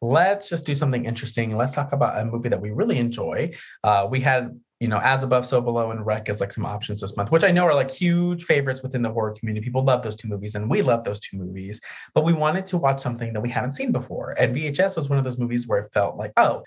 Let's 0.00 0.48
just 0.48 0.66
do 0.66 0.74
something 0.76 1.04
interesting. 1.04 1.56
Let's 1.56 1.72
talk 1.72 1.92
about 1.92 2.16
a 2.16 2.24
movie 2.24 2.50
that 2.50 2.60
we 2.60 2.70
really 2.70 2.98
enjoy. 2.98 3.54
Uh, 3.82 4.06
we 4.08 4.20
had, 4.20 4.60
you 4.80 4.88
know, 4.88 4.98
As 4.98 5.22
Above, 5.22 5.46
So 5.46 5.60
Below, 5.60 5.90
and 5.90 6.04
REC 6.04 6.28
as 6.28 6.40
like 6.40 6.52
some 6.52 6.66
options 6.66 7.00
this 7.00 7.16
month, 7.16 7.30
which 7.30 7.44
I 7.44 7.50
know 7.50 7.64
are 7.64 7.74
like 7.74 7.90
huge 7.90 8.44
favorites 8.44 8.82
within 8.82 9.02
the 9.02 9.10
horror 9.12 9.32
community. 9.32 9.64
People 9.64 9.84
love 9.84 10.02
those 10.02 10.16
two 10.16 10.28
movies, 10.28 10.54
and 10.54 10.68
we 10.68 10.82
love 10.82 11.04
those 11.04 11.20
two 11.20 11.36
movies. 11.38 11.80
But 12.14 12.24
we 12.24 12.32
wanted 12.32 12.66
to 12.66 12.78
watch 12.78 13.00
something 13.00 13.32
that 13.32 13.40
we 13.40 13.50
haven't 13.50 13.74
seen 13.74 13.92
before. 13.92 14.34
And 14.38 14.54
VHS 14.54 14.96
was 14.96 15.08
one 15.08 15.18
of 15.18 15.24
those 15.24 15.38
movies 15.38 15.66
where 15.68 15.80
it 15.80 15.92
felt 15.92 16.16
like, 16.16 16.32
oh, 16.36 16.62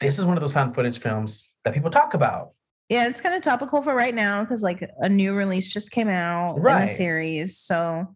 this 0.00 0.18
is 0.18 0.24
one 0.24 0.36
of 0.36 0.40
those 0.40 0.52
found 0.52 0.74
footage 0.74 0.98
films 0.98 1.54
that 1.64 1.74
people 1.74 1.90
talk 1.90 2.14
about. 2.14 2.50
Yeah, 2.88 3.06
it's 3.06 3.20
kind 3.20 3.34
of 3.34 3.42
topical 3.42 3.82
for 3.82 3.94
right 3.94 4.14
now 4.14 4.42
because 4.42 4.62
like 4.62 4.88
a 4.98 5.08
new 5.08 5.34
release 5.34 5.72
just 5.72 5.90
came 5.90 6.08
out 6.08 6.56
in 6.56 6.62
the 6.62 6.86
series. 6.86 7.58
So 7.58 8.06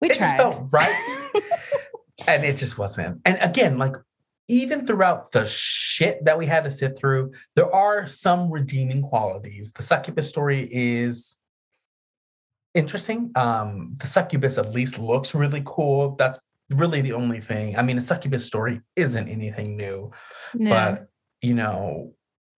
we 0.00 0.10
it 0.10 0.16
tried. 0.16 0.26
just 0.26 0.36
felt 0.36 0.68
right. 0.72 1.18
and 2.26 2.44
it 2.44 2.56
just 2.56 2.78
wasn't. 2.78 3.20
And 3.24 3.38
again, 3.40 3.76
like 3.76 3.94
even 4.48 4.86
throughout 4.86 5.32
the 5.32 5.44
shit 5.44 6.24
that 6.24 6.38
we 6.38 6.46
had 6.46 6.64
to 6.64 6.70
sit 6.70 6.98
through, 6.98 7.32
there 7.54 7.72
are 7.72 8.06
some 8.06 8.50
redeeming 8.50 9.02
qualities. 9.02 9.72
The 9.72 9.82
succubus 9.82 10.28
story 10.28 10.68
is 10.72 11.36
interesting. 12.74 13.30
Um, 13.34 13.94
the 13.98 14.06
succubus 14.06 14.56
at 14.56 14.72
least 14.72 14.98
looks 14.98 15.34
really 15.34 15.62
cool. 15.66 16.16
That's 16.16 16.38
really 16.70 17.02
the 17.02 17.12
only 17.12 17.40
thing. 17.40 17.76
I 17.78 17.82
mean, 17.82 17.98
a 17.98 18.02
succubus 18.02 18.46
story 18.46 18.80
isn't 18.96 19.28
anything 19.28 19.76
new, 19.76 20.12
yeah. 20.54 20.92
but 20.92 21.08
you 21.42 21.54
know, 21.54 22.14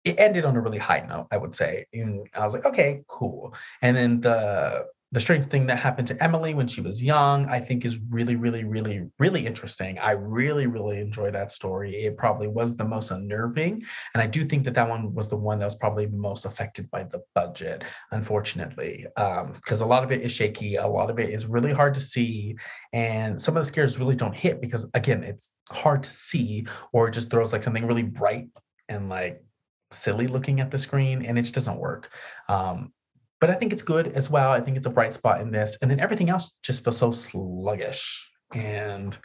it 0.04 0.16
ended 0.18 0.44
on 0.44 0.56
a 0.56 0.60
really 0.60 0.78
high 0.78 1.04
note, 1.08 1.28
I 1.30 1.36
would 1.36 1.54
say. 1.54 1.86
And 1.92 2.26
I 2.34 2.44
was 2.44 2.54
like, 2.54 2.64
okay, 2.66 3.02
cool. 3.08 3.54
And 3.82 3.96
then 3.96 4.20
the 4.20 4.86
the 5.10 5.20
strange 5.20 5.46
thing 5.46 5.66
that 5.66 5.78
happened 5.78 6.06
to 6.08 6.22
Emily 6.22 6.52
when 6.52 6.68
she 6.68 6.82
was 6.82 7.02
young, 7.02 7.46
I 7.46 7.60
think 7.60 7.86
is 7.86 7.98
really, 8.10 8.36
really, 8.36 8.64
really, 8.64 9.08
really 9.18 9.46
interesting. 9.46 9.98
I 9.98 10.10
really, 10.10 10.66
really 10.66 11.00
enjoy 11.00 11.30
that 11.30 11.50
story. 11.50 11.94
It 12.04 12.18
probably 12.18 12.46
was 12.46 12.76
the 12.76 12.84
most 12.84 13.10
unnerving. 13.10 13.84
And 14.12 14.22
I 14.22 14.26
do 14.26 14.44
think 14.44 14.64
that 14.64 14.74
that 14.74 14.88
one 14.88 15.14
was 15.14 15.28
the 15.28 15.36
one 15.36 15.60
that 15.60 15.64
was 15.64 15.76
probably 15.76 16.08
most 16.08 16.44
affected 16.44 16.90
by 16.90 17.04
the 17.04 17.22
budget, 17.34 17.84
unfortunately, 18.10 19.06
because 19.16 19.80
a 19.80 19.86
lot 19.86 20.04
of 20.04 20.12
it 20.12 20.20
is 20.20 20.32
shaky. 20.32 20.76
A 20.76 20.86
lot 20.86 21.08
of 21.08 21.18
it 21.18 21.30
is 21.30 21.46
really 21.46 21.72
hard 21.72 21.94
to 21.94 22.00
see. 22.00 22.56
And 22.92 23.40
some 23.40 23.56
of 23.56 23.62
the 23.62 23.68
scares 23.68 23.98
really 23.98 24.16
don't 24.16 24.38
hit 24.38 24.60
because, 24.60 24.90
again, 24.92 25.24
it's 25.24 25.54
hard 25.70 26.02
to 26.02 26.10
see 26.10 26.66
or 26.92 27.08
it 27.08 27.12
just 27.12 27.30
throws 27.30 27.54
like 27.54 27.62
something 27.62 27.86
really 27.86 28.02
bright 28.02 28.48
and 28.90 29.08
like 29.08 29.42
silly 29.90 30.26
looking 30.26 30.60
at 30.60 30.70
the 30.70 30.78
screen 30.78 31.24
and 31.24 31.38
it 31.38 31.42
just 31.42 31.54
doesn't 31.54 31.78
work. 31.78 32.10
Um, 32.50 32.92
but 33.40 33.50
I 33.50 33.54
think 33.54 33.72
it's 33.72 33.82
good 33.82 34.08
as 34.08 34.28
well. 34.30 34.50
I 34.50 34.60
think 34.60 34.76
it's 34.76 34.86
a 34.86 34.90
bright 34.90 35.14
spot 35.14 35.40
in 35.40 35.50
this. 35.50 35.78
And 35.80 35.90
then 35.90 36.00
everything 36.00 36.30
else 36.30 36.56
just 36.62 36.82
feels 36.84 36.98
so 36.98 37.12
sluggish. 37.12 38.30
And 38.54 39.16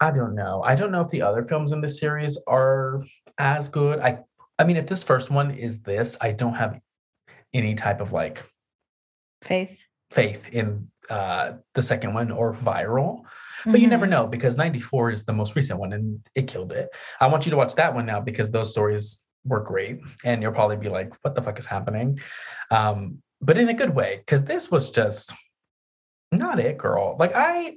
I 0.00 0.10
don't 0.10 0.34
know. 0.34 0.62
I 0.62 0.74
don't 0.74 0.92
know 0.92 1.00
if 1.00 1.08
the 1.10 1.22
other 1.22 1.42
films 1.42 1.72
in 1.72 1.80
this 1.80 1.98
series 1.98 2.38
are 2.46 3.02
as 3.38 3.68
good. 3.68 3.98
I 4.00 4.18
I 4.58 4.64
mean, 4.64 4.76
if 4.76 4.86
this 4.86 5.02
first 5.02 5.30
one 5.30 5.50
is 5.50 5.82
this, 5.82 6.16
I 6.20 6.32
don't 6.32 6.54
have 6.54 6.78
any 7.52 7.74
type 7.74 8.00
of 8.00 8.12
like 8.12 8.42
Faith. 9.42 9.84
faith 10.10 10.48
in 10.52 10.88
uh 11.10 11.52
the 11.74 11.82
second 11.82 12.14
one 12.14 12.30
or 12.30 12.54
viral. 12.54 13.22
But 13.64 13.80
you 13.80 13.86
never 13.88 14.06
Mhm. 14.06 14.10
know 14.10 14.26
because 14.26 14.56
94 14.56 15.10
is 15.10 15.24
the 15.24 15.32
most 15.32 15.56
recent 15.56 15.80
one 15.80 15.92
and 15.92 16.20
it 16.34 16.46
killed 16.46 16.72
it. 16.72 16.88
I 17.20 17.26
want 17.26 17.46
you 17.46 17.50
to 17.50 17.56
watch 17.56 17.74
that 17.76 17.94
one 17.94 18.06
now 18.06 18.20
because 18.20 18.50
those 18.50 18.70
stories 18.70 19.24
were 19.44 19.60
great. 19.60 19.98
And 20.24 20.42
you'll 20.42 20.52
probably 20.52 20.76
be 20.76 20.88
like, 20.88 21.12
what 21.22 21.34
the 21.34 21.42
fuck 21.42 21.58
is 21.58 21.66
happening? 21.66 22.18
Um, 22.70 23.22
but 23.40 23.58
in 23.58 23.68
a 23.68 23.74
good 23.74 23.94
way, 23.94 24.16
because 24.18 24.44
this 24.44 24.70
was 24.70 24.90
just 24.90 25.32
not 26.32 26.58
it, 26.58 26.78
girl. 26.78 27.16
Like 27.18 27.32
I 27.34 27.76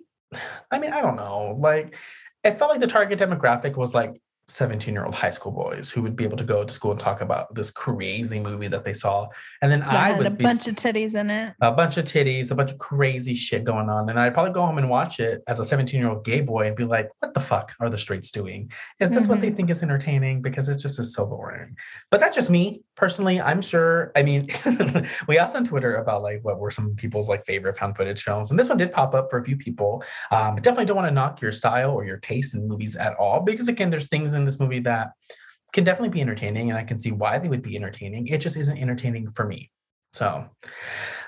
I 0.71 0.79
mean, 0.79 0.91
I 0.91 1.01
don't 1.01 1.15
know. 1.15 1.55
Like 1.57 1.95
it 2.43 2.57
felt 2.57 2.71
like 2.71 2.81
the 2.81 2.87
target 2.87 3.19
demographic 3.19 3.75
was 3.75 3.93
like 3.93 4.21
17 4.49 4.93
year 4.93 5.05
old 5.05 5.15
high 5.15 5.29
school 5.29 5.51
boys 5.51 5.89
who 5.89 6.01
would 6.01 6.15
be 6.15 6.23
able 6.23 6.37
to 6.37 6.43
go 6.43 6.63
to 6.63 6.73
school 6.73 6.91
and 6.91 6.99
talk 6.99 7.21
about 7.21 7.53
this 7.53 7.71
crazy 7.71 8.39
movie 8.39 8.67
that 8.67 8.83
they 8.83 8.93
saw. 8.93 9.27
And 9.61 9.71
then 9.71 9.83
I 9.83 10.09
had 10.09 10.17
would 10.17 10.27
a 10.27 10.31
be 10.31 10.43
bunch 10.43 10.67
of 10.67 10.75
titties 10.75 11.15
in 11.15 11.29
it. 11.29 11.53
a 11.61 11.71
bunch 11.71 11.97
of 11.97 12.05
titties, 12.05 12.51
a 12.51 12.55
bunch 12.55 12.71
of 12.71 12.77
crazy 12.77 13.33
shit 13.33 13.63
going 13.63 13.89
on. 13.89 14.09
And 14.09 14.19
I'd 14.19 14.33
probably 14.33 14.53
go 14.53 14.65
home 14.65 14.77
and 14.77 14.89
watch 14.89 15.19
it 15.19 15.43
as 15.47 15.59
a 15.59 15.65
17 15.65 15.99
year 15.99 16.09
old 16.09 16.25
gay 16.25 16.41
boy 16.41 16.67
and 16.67 16.75
be 16.75 16.83
like, 16.83 17.09
what 17.19 17.33
the 17.33 17.39
fuck 17.39 17.75
are 17.79 17.89
the 17.89 17.97
straights 17.97 18.31
doing? 18.31 18.71
Is 18.99 19.11
this 19.11 19.27
what 19.27 19.41
they 19.41 19.51
think 19.51 19.69
is 19.69 19.83
entertaining? 19.83 20.41
Because 20.41 20.69
it's 20.69 20.81
just 20.81 20.99
is 20.99 21.13
so 21.13 21.25
boring. 21.25 21.75
But 22.09 22.19
that's 22.19 22.35
just 22.35 22.49
me 22.49 22.81
personally. 22.95 23.39
I'm 23.39 23.61
sure. 23.61 24.11
I 24.15 24.23
mean, 24.23 24.47
we 25.27 25.37
asked 25.37 25.55
on 25.55 25.65
Twitter 25.65 25.95
about 25.95 26.21
like 26.21 26.43
what 26.43 26.59
were 26.59 26.71
some 26.71 26.95
people's 26.95 27.29
like 27.29 27.45
favorite 27.45 27.77
found 27.77 27.95
footage 27.95 28.23
films. 28.23 28.51
And 28.51 28.59
this 28.59 28.69
one 28.69 28.77
did 28.77 28.91
pop 28.91 29.13
up 29.13 29.29
for 29.29 29.37
a 29.37 29.43
few 29.43 29.57
people. 29.57 30.03
Um, 30.31 30.55
but 30.55 30.63
definitely 30.63 30.85
don't 30.85 30.97
want 30.97 31.07
to 31.07 31.13
knock 31.13 31.41
your 31.41 31.51
style 31.51 31.91
or 31.91 32.05
your 32.05 32.17
taste 32.17 32.53
in 32.53 32.67
movies 32.67 32.95
at 32.95 33.15
all. 33.15 33.41
Because 33.41 33.67
again, 33.67 33.89
there's 33.89 34.07
things 34.07 34.33
in 34.33 34.38
this 34.45 34.59
movie 34.59 34.79
that 34.81 35.11
can 35.73 35.83
definitely 35.83 36.09
be 36.09 36.21
entertaining. 36.21 36.69
And 36.69 36.77
I 36.79 36.83
can 36.83 36.97
see 36.97 37.11
why 37.11 37.37
they 37.39 37.47
would 37.49 37.61
be 37.61 37.75
entertaining. 37.75 38.27
It 38.27 38.39
just 38.39 38.57
isn't 38.57 38.77
entertaining 38.77 39.31
for 39.31 39.45
me. 39.45 39.71
So 40.13 40.45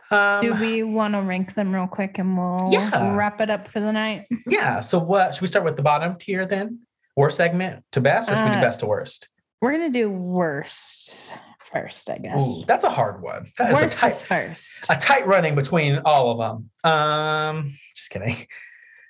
um, 0.09 0.41
Do 0.41 0.53
we 0.55 0.81
want 0.83 1.13
to 1.13 1.21
rank 1.21 1.53
them 1.53 1.73
real 1.73 1.87
quick 1.87 2.17
and 2.17 2.37
we'll 2.37 2.69
Yeah. 2.71 3.15
wrap 3.15 3.39
it 3.41 3.49
up 3.49 3.67
for 3.67 3.79
the 3.79 3.91
night? 3.91 4.25
Yeah. 4.47 4.81
So 4.81 4.97
what 4.99 5.35
should 5.35 5.43
we 5.43 5.47
start 5.47 5.63
with 5.65 5.75
the 5.75 5.83
bottom 5.83 6.15
tier 6.17 6.45
then? 6.45 6.79
Worst 7.15 7.37
segment 7.37 7.83
to 7.91 8.01
best, 8.01 8.31
or 8.31 8.35
should 8.35 8.45
we 8.45 8.51
do 8.51 8.57
Uh, 8.57 8.61
best 8.61 8.79
to 8.79 8.85
worst? 8.87 9.29
We're 9.61 9.73
gonna 9.73 9.89
do 9.89 10.09
worst 10.09 11.33
first, 11.71 12.09
I 12.09 12.17
guess. 12.17 12.43
Ooh, 12.43 12.65
that's 12.65 12.83
a 12.85 12.89
hard 12.89 13.21
one. 13.21 13.45
That 13.57 13.69
is 13.69 13.75
worst 13.75 13.97
a 13.97 13.99
tight, 13.99 14.07
is 14.11 14.21
first. 14.21 14.85
a 14.89 14.95
tight 14.95 15.27
running 15.27 15.53
between 15.53 15.99
all 16.05 16.31
of 16.31 16.37
them. 16.83 16.89
Um, 16.91 17.73
just 17.95 18.09
kidding. 18.09 18.35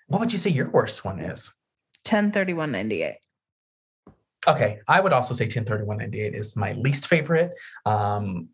What 0.07 0.19
would 0.19 0.33
you 0.33 0.39
say 0.39 0.49
your 0.49 0.69
worst 0.69 1.05
one 1.05 1.19
is? 1.21 1.53
103198. 2.03 3.15
Okay, 4.47 4.79
I 4.87 4.99
would 5.01 5.13
also 5.13 5.33
say 5.33 5.45
103198 5.45 6.33
is 6.33 6.55
my 6.55 6.73
least 6.73 7.07
favorite. 7.07 7.51
Um, 7.85 8.49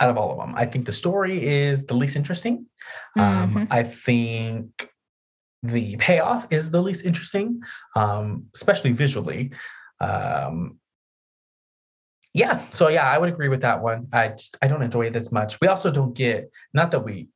out 0.00 0.10
of 0.10 0.16
all 0.16 0.30
of 0.32 0.38
them, 0.38 0.54
I 0.56 0.64
think 0.66 0.86
the 0.86 0.92
story 0.92 1.44
is 1.44 1.86
the 1.86 1.94
least 1.94 2.16
interesting. 2.16 2.66
Um, 3.16 3.54
Mhm. 3.54 3.66
I 3.70 3.82
think 3.82 4.90
the 5.62 5.96
payoff 5.96 6.52
is 6.52 6.70
the 6.70 6.80
least 6.80 7.04
interesting, 7.04 7.62
um, 7.96 8.46
especially 8.54 8.92
visually. 8.92 9.50
Um, 10.00 10.78
yeah, 12.34 12.60
so 12.70 12.88
yeah, 12.88 13.10
I 13.10 13.18
would 13.18 13.28
agree 13.28 13.48
with 13.48 13.62
that 13.62 13.82
one. 13.82 14.06
I 14.12 14.28
just 14.28 14.56
I 14.62 14.68
don't 14.68 14.82
enjoy 14.82 15.06
it 15.06 15.16
as 15.16 15.32
much. 15.32 15.60
We 15.60 15.66
also 15.68 15.90
don't 15.90 16.14
get 16.14 16.50
not 16.72 16.90
that 16.92 17.00
we 17.04 17.28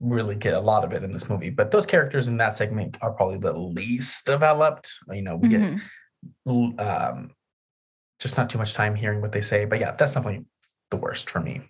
really 0.00 0.34
get 0.36 0.54
a 0.54 0.60
lot 0.60 0.84
of 0.84 0.92
it 0.92 1.02
in 1.04 1.10
this 1.12 1.28
movie, 1.28 1.50
but 1.50 1.70
those 1.70 1.86
characters 1.86 2.28
in 2.28 2.36
that 2.38 2.56
segment 2.56 2.96
are 3.00 3.12
probably 3.12 3.38
the 3.38 3.52
least 3.52 4.26
developed. 4.26 4.92
You 5.10 5.22
know, 5.22 5.36
we 5.36 5.48
Mhm. 5.48 5.80
get 6.46 6.80
um, 6.80 7.30
just 8.18 8.36
not 8.36 8.50
too 8.50 8.58
much 8.58 8.74
time 8.74 8.94
hearing 8.94 9.20
what 9.20 9.32
they 9.32 9.40
say. 9.40 9.64
But 9.64 9.80
yeah, 9.80 9.92
that's 9.92 10.14
definitely 10.14 10.46
the 10.90 10.96
worst 10.96 11.30
for 11.30 11.40
me. 11.40 11.62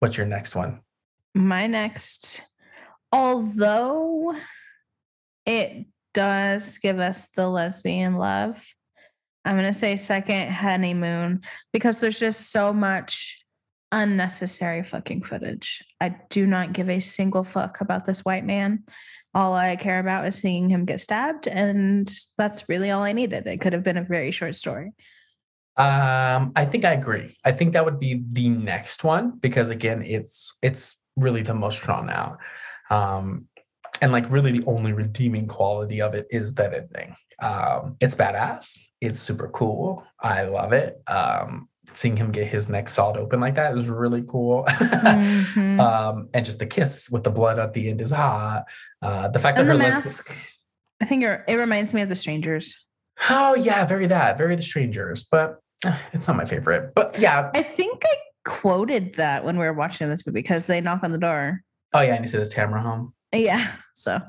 What's 0.00 0.16
your 0.16 0.26
next 0.26 0.54
one? 0.54 0.80
My 1.34 1.66
next, 1.66 2.42
although 3.12 4.34
it 5.44 5.86
does 6.14 6.78
give 6.78 6.98
us 6.98 7.28
the 7.28 7.48
lesbian 7.48 8.14
love, 8.14 8.64
I'm 9.44 9.54
going 9.54 9.66
to 9.66 9.78
say 9.78 9.96
second 9.96 10.50
honeymoon 10.50 11.42
because 11.72 12.00
there's 12.00 12.18
just 12.18 12.50
so 12.50 12.72
much 12.72 13.44
unnecessary 13.92 14.82
fucking 14.82 15.22
footage. 15.22 15.84
I 16.00 16.16
do 16.30 16.46
not 16.46 16.72
give 16.72 16.90
a 16.90 17.00
single 17.00 17.44
fuck 17.44 17.80
about 17.80 18.04
this 18.04 18.24
white 18.24 18.44
man. 18.44 18.84
All 19.34 19.54
I 19.54 19.76
care 19.76 20.00
about 20.00 20.26
is 20.26 20.36
seeing 20.36 20.70
him 20.70 20.84
get 20.86 20.98
stabbed, 20.98 21.46
and 21.46 22.10
that's 22.38 22.68
really 22.68 22.90
all 22.90 23.02
I 23.02 23.12
needed. 23.12 23.46
It 23.46 23.60
could 23.60 23.74
have 23.74 23.84
been 23.84 23.98
a 23.98 24.02
very 24.02 24.30
short 24.30 24.54
story. 24.54 24.92
Um, 25.78 26.52
I 26.56 26.64
think 26.64 26.84
I 26.84 26.92
agree. 26.92 27.36
I 27.44 27.52
think 27.52 27.72
that 27.74 27.84
would 27.84 28.00
be 28.00 28.22
the 28.32 28.48
next 28.48 29.04
one 29.04 29.38
because 29.38 29.68
again, 29.68 30.02
it's 30.04 30.56
it's 30.62 31.00
really 31.16 31.42
the 31.42 31.54
most 31.54 31.82
drawn 31.82 32.08
out. 32.08 32.38
Um, 32.90 33.46
and 34.00 34.12
like 34.12 34.30
really 34.30 34.52
the 34.58 34.64
only 34.66 34.92
redeeming 34.92 35.46
quality 35.46 36.00
of 36.00 36.14
it 36.14 36.26
is 36.30 36.54
that 36.54 36.72
ending. 36.74 37.16
Um, 37.40 37.96
it's 38.00 38.14
badass. 38.14 38.78
It's 39.00 39.20
super 39.20 39.48
cool. 39.48 40.04
I 40.20 40.44
love 40.44 40.72
it. 40.72 41.00
Um, 41.06 41.68
seeing 41.92 42.16
him 42.16 42.32
get 42.32 42.46
his 42.46 42.68
neck 42.68 42.88
sawed 42.88 43.16
open 43.16 43.40
like 43.40 43.54
that 43.54 43.76
is 43.76 43.88
really 43.88 44.24
cool. 44.28 44.64
Mhm. 44.76 45.80
um, 45.80 46.28
and 46.34 46.44
just 46.44 46.58
the 46.58 46.66
kiss 46.66 47.10
with 47.10 47.24
the 47.24 47.30
blood 47.30 47.58
at 47.58 47.72
the 47.74 47.88
end 47.90 48.00
is 48.00 48.10
hot. 48.10 48.64
Uh, 49.02 49.28
the 49.28 49.38
fact 49.38 49.58
and 49.58 49.68
that 49.68 49.74
the 49.74 49.78
mask, 49.78 50.34
I 51.00 51.04
think 51.04 51.22
it 51.24 51.42
it 51.48 51.56
reminds 51.56 51.92
me 51.94 52.00
of 52.02 52.08
the 52.08 52.14
strangers. 52.14 52.86
Oh 53.30 53.54
yeah, 53.54 53.84
very 53.86 54.06
that, 54.08 54.36
very 54.38 54.56
the 54.56 54.62
strangers, 54.62 55.24
but 55.30 55.58
it's 56.12 56.26
not 56.28 56.36
my 56.36 56.44
favorite. 56.44 56.94
But 56.94 57.18
yeah, 57.18 57.50
I 57.54 57.62
think 57.62 58.02
I 58.04 58.14
quoted 58.44 59.14
that 59.14 59.44
when 59.44 59.58
we 59.58 59.64
were 59.64 59.72
watching 59.72 60.08
this 60.08 60.26
movie 60.26 60.40
because 60.40 60.66
they 60.66 60.80
knock 60.80 61.02
on 61.02 61.12
the 61.12 61.18
door. 61.18 61.62
oh 61.94 62.00
yeah, 62.00 62.14
and 62.14 62.18
you 62.18 62.22
he 62.24 62.28
says 62.28 62.50
Tamara 62.50 62.82
home. 62.82 63.12
Yeah. 63.34 63.66
So 63.94 64.20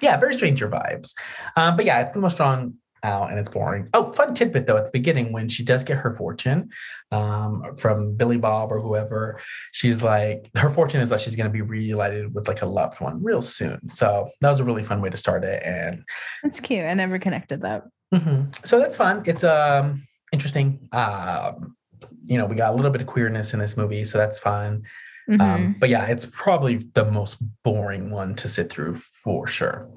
Yeah, 0.00 0.16
very 0.16 0.34
stranger 0.34 0.68
vibes. 0.68 1.14
Um, 1.56 1.76
but 1.76 1.84
yeah, 1.84 2.00
it's 2.00 2.12
the 2.12 2.20
most 2.20 2.36
drawn 2.36 2.74
out 3.04 3.30
and 3.30 3.38
it's 3.38 3.48
boring. 3.48 3.88
Oh, 3.94 4.12
fun 4.12 4.32
tidbit 4.34 4.66
though, 4.66 4.76
at 4.76 4.84
the 4.84 4.90
beginning 4.90 5.32
when 5.32 5.48
she 5.48 5.64
does 5.64 5.82
get 5.84 5.96
her 5.98 6.12
fortune 6.12 6.70
um, 7.10 7.76
from 7.76 8.14
Billy 8.16 8.36
Bob 8.38 8.70
or 8.72 8.80
whoever, 8.80 9.40
she's 9.72 10.02
like, 10.02 10.50
her 10.56 10.70
fortune 10.70 11.00
is 11.00 11.08
that 11.08 11.20
she's 11.20 11.34
going 11.36 11.48
to 11.48 11.52
be 11.52 11.62
reunited 11.62 12.34
with 12.34 12.46
like 12.48 12.62
a 12.62 12.66
loved 12.66 13.00
one 13.00 13.22
real 13.22 13.42
soon. 13.42 13.88
So 13.88 14.30
that 14.40 14.48
was 14.48 14.60
a 14.60 14.64
really 14.64 14.82
fun 14.84 15.00
way 15.00 15.10
to 15.10 15.16
start 15.16 15.44
it. 15.44 15.62
And 15.64 16.04
that's 16.42 16.60
cute. 16.60 16.84
I 16.84 16.94
never 16.94 17.18
connected 17.18 17.62
that. 17.62 17.82
Mhm. 18.14 18.54
So 18.66 18.78
that's 18.78 18.96
fun. 18.96 19.22
It's 19.26 19.42
um 19.44 20.06
interesting. 20.32 20.88
Um, 20.92 21.76
you 22.22 22.38
know, 22.38 22.46
we 22.46 22.56
got 22.56 22.72
a 22.72 22.76
little 22.76 22.90
bit 22.90 23.00
of 23.00 23.06
queerness 23.06 23.54
in 23.54 23.60
this 23.60 23.76
movie, 23.76 24.04
so 24.04 24.18
that's 24.18 24.38
fun. 24.38 24.82
Mhm. 25.30 25.40
Um, 25.40 25.76
but 25.78 25.88
yeah, 25.88 26.06
it's 26.06 26.26
probably 26.26 26.88
the 26.94 27.04
most 27.04 27.36
boring 27.62 28.10
one 28.10 28.34
to 28.36 28.48
sit 28.48 28.72
through 28.72 28.96
for 28.96 29.46
sure. 29.46 29.88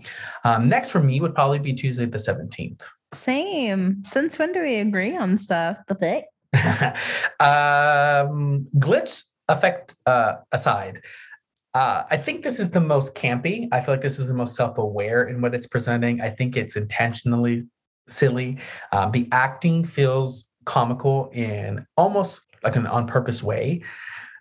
Um, 0.44 0.70
next 0.70 0.92
for 0.92 1.02
me 1.02 1.20
would 1.20 1.34
probably 1.34 1.60
be 1.60 1.74
Tuesday 1.74 2.06
the 2.06 2.20
17th. 2.20 2.82
Same. 3.14 4.04
Since 4.04 4.38
when 4.38 4.52
do 4.52 4.62
we 4.62 4.76
agree 4.76 5.18
on 5.18 5.38
stuff? 5.38 5.78
The 5.88 5.96
bit. 5.96 6.26
um, 7.40 8.68
glitch 8.78 9.24
effect 9.48 9.96
uh, 10.06 10.36
aside, 10.52 11.02
uh, 11.74 12.04
I 12.10 12.18
think 12.18 12.44
this 12.44 12.60
is 12.60 12.70
the 12.70 12.82
most 12.82 13.16
campy. 13.16 13.68
I 13.72 13.82
feel 13.82 13.94
like 13.94 14.02
this 14.02 14.20
is 14.20 14.28
the 14.28 14.34
most 14.34 14.56
self 14.56 14.78
aware 14.78 15.26
in 15.26 15.42
what 15.42 15.54
it's 15.54 15.68
presenting. 15.68 16.22
I 16.22 16.30
think 16.30 16.56
it's 16.56 16.76
intentionally 16.76 17.66
silly. 18.08 18.60
Um, 18.92 19.12
the 19.12 19.28
acting 19.32 19.86
feels 19.86 20.48
comical 20.66 21.30
in 21.34 21.86
almost 21.98 22.42
like 22.64 22.76
an 22.76 22.88
on 22.88 23.08
purpose 23.08 23.44
way. 23.44 23.84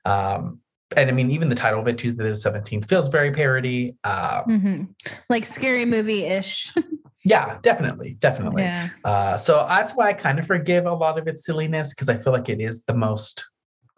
Um, 0.04 0.60
and 0.96 1.10
I 1.10 1.12
mean, 1.12 1.30
even 1.30 1.48
the 1.48 1.54
title 1.54 1.80
of 1.80 1.88
it, 1.88 1.98
Tuesday 1.98 2.22
the 2.24 2.30
17th, 2.30 2.88
feels 2.88 3.08
very 3.08 3.32
parody. 3.32 3.96
Um, 4.04 4.44
Mhm. 4.46 4.88
Like 5.28 5.44
scary 5.44 5.84
movie 5.86 6.24
ish. 6.24 6.72
yeah, 7.24 7.58
definitely. 7.62 8.16
Definitely. 8.20 8.62
yeah. 8.62 8.90
Uh, 9.04 9.36
so 9.38 9.66
that's 9.68 9.92
why 9.92 10.08
I 10.08 10.12
kind 10.12 10.38
of 10.38 10.46
forgive 10.46 10.86
a 10.86 10.92
lot 10.94 11.18
of 11.18 11.26
its 11.26 11.44
silliness 11.44 11.92
because 11.92 12.08
I 12.08 12.16
feel 12.16 12.32
like 12.32 12.48
it 12.48 12.60
is 12.60 12.84
the 12.84 12.94
most 12.94 13.44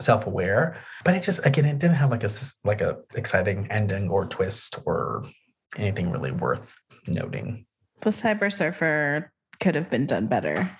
self-aware. 0.01 0.78
But 1.05 1.15
it 1.15 1.23
just 1.23 1.45
again, 1.47 1.65
it 1.65 1.78
didn't 1.78 1.97
have 1.97 2.11
like 2.11 2.24
a 2.24 2.31
like 2.65 2.81
a 2.81 2.99
exciting 3.15 3.66
ending 3.70 4.09
or 4.09 4.27
twist 4.27 4.78
or 4.86 5.24
anything 5.77 6.11
really 6.11 6.32
worth 6.32 6.74
noting. 7.07 7.66
The 8.01 8.11
Cyber 8.11 8.53
Surfer 8.53 9.32
could 9.61 9.74
have 9.74 9.91
been 9.91 10.07
done 10.07 10.27
better. 10.27 10.70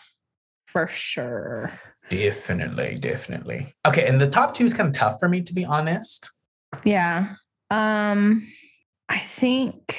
For 0.67 0.89
sure. 0.89 1.73
Definitely, 2.09 2.99
definitely. 3.01 3.75
Okay, 3.87 4.07
and 4.07 4.21
the 4.21 4.29
top 4.29 4.55
two 4.55 4.65
is 4.65 4.75
kind 4.75 4.89
of 4.89 4.95
tough 4.95 5.19
for 5.19 5.29
me 5.29 5.43
to 5.43 5.55
be 5.55 5.65
honest. 5.65 6.31
Yeah. 6.85 7.35
Um 7.71 8.47
I 9.09 9.19
think 9.19 9.97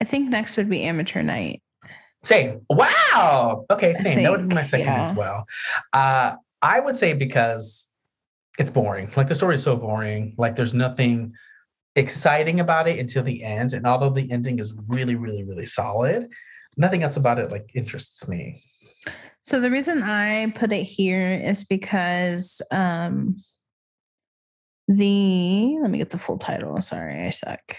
I 0.00 0.04
think 0.04 0.28
next 0.28 0.56
would 0.56 0.68
be 0.68 0.82
amateur 0.82 1.22
night. 1.22 1.62
Same. 2.22 2.60
Wow. 2.70 3.66
Okay, 3.70 3.94
same. 3.94 4.22
that 4.22 4.30
would 4.30 4.48
be 4.48 4.54
my 4.54 4.62
think, 4.62 4.84
second 4.84 5.00
as 5.00 5.14
well. 5.14 5.46
Uh, 5.92 6.34
I 6.62 6.80
would 6.80 6.96
say 6.96 7.12
because 7.12 7.90
it's 8.58 8.70
boring. 8.70 9.10
Like 9.16 9.28
the 9.28 9.34
story 9.34 9.56
is 9.56 9.62
so 9.62 9.76
boring. 9.76 10.34
Like 10.38 10.56
there's 10.56 10.74
nothing 10.74 11.34
exciting 11.96 12.60
about 12.60 12.88
it 12.88 12.98
until 12.98 13.22
the 13.22 13.42
end. 13.44 13.72
And 13.72 13.86
although 13.86 14.10
the 14.10 14.30
ending 14.30 14.58
is 14.58 14.74
really, 14.88 15.14
really, 15.14 15.44
really 15.44 15.66
solid, 15.66 16.28
nothing 16.76 17.02
else 17.02 17.16
about 17.16 17.38
it 17.38 17.50
like 17.50 17.70
interests 17.74 18.26
me. 18.28 18.62
So 19.42 19.60
the 19.60 19.70
reason 19.70 20.02
I 20.02 20.52
put 20.56 20.72
it 20.72 20.84
here 20.84 21.34
is 21.34 21.64
because 21.64 22.62
um 22.70 23.36
the 24.88 25.76
let 25.80 25.90
me 25.90 25.98
get 25.98 26.10
the 26.10 26.18
full 26.18 26.38
title. 26.38 26.80
Sorry, 26.82 27.26
I 27.26 27.30
suck. 27.30 27.76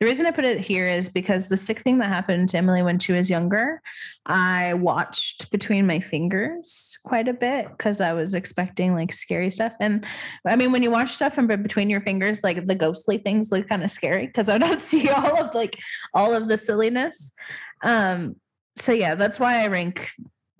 The 0.00 0.06
reason 0.06 0.26
I 0.26 0.32
put 0.32 0.44
it 0.44 0.60
here 0.60 0.86
is 0.86 1.08
because 1.08 1.48
the 1.48 1.56
sick 1.56 1.78
thing 1.78 1.98
that 1.98 2.08
happened 2.08 2.48
to 2.50 2.58
Emily 2.58 2.82
when 2.82 2.98
she 2.98 3.12
was 3.12 3.30
younger, 3.30 3.80
I 4.26 4.74
watched 4.74 5.50
between 5.50 5.86
my 5.86 6.00
fingers 6.00 6.98
quite 7.04 7.28
a 7.28 7.32
bit 7.32 7.68
because 7.68 8.00
I 8.00 8.12
was 8.12 8.34
expecting 8.34 8.94
like 8.94 9.12
scary 9.12 9.50
stuff. 9.50 9.72
And 9.80 10.04
I 10.46 10.56
mean, 10.56 10.72
when 10.72 10.82
you 10.82 10.90
watch 10.90 11.14
stuff 11.14 11.38
and 11.38 11.48
between 11.48 11.88
your 11.88 12.00
fingers, 12.00 12.42
like 12.42 12.66
the 12.66 12.74
ghostly 12.74 13.18
things 13.18 13.52
look 13.52 13.68
kind 13.68 13.84
of 13.84 13.90
scary 13.90 14.26
because 14.26 14.48
I 14.48 14.58
don't 14.58 14.80
see 14.80 15.08
all 15.08 15.44
of 15.44 15.54
like 15.54 15.78
all 16.14 16.34
of 16.34 16.48
the 16.48 16.58
silliness. 16.58 17.34
Um, 17.82 18.36
so 18.76 18.92
yeah, 18.92 19.14
that's 19.14 19.38
why 19.38 19.62
I 19.62 19.68
rank 19.68 20.10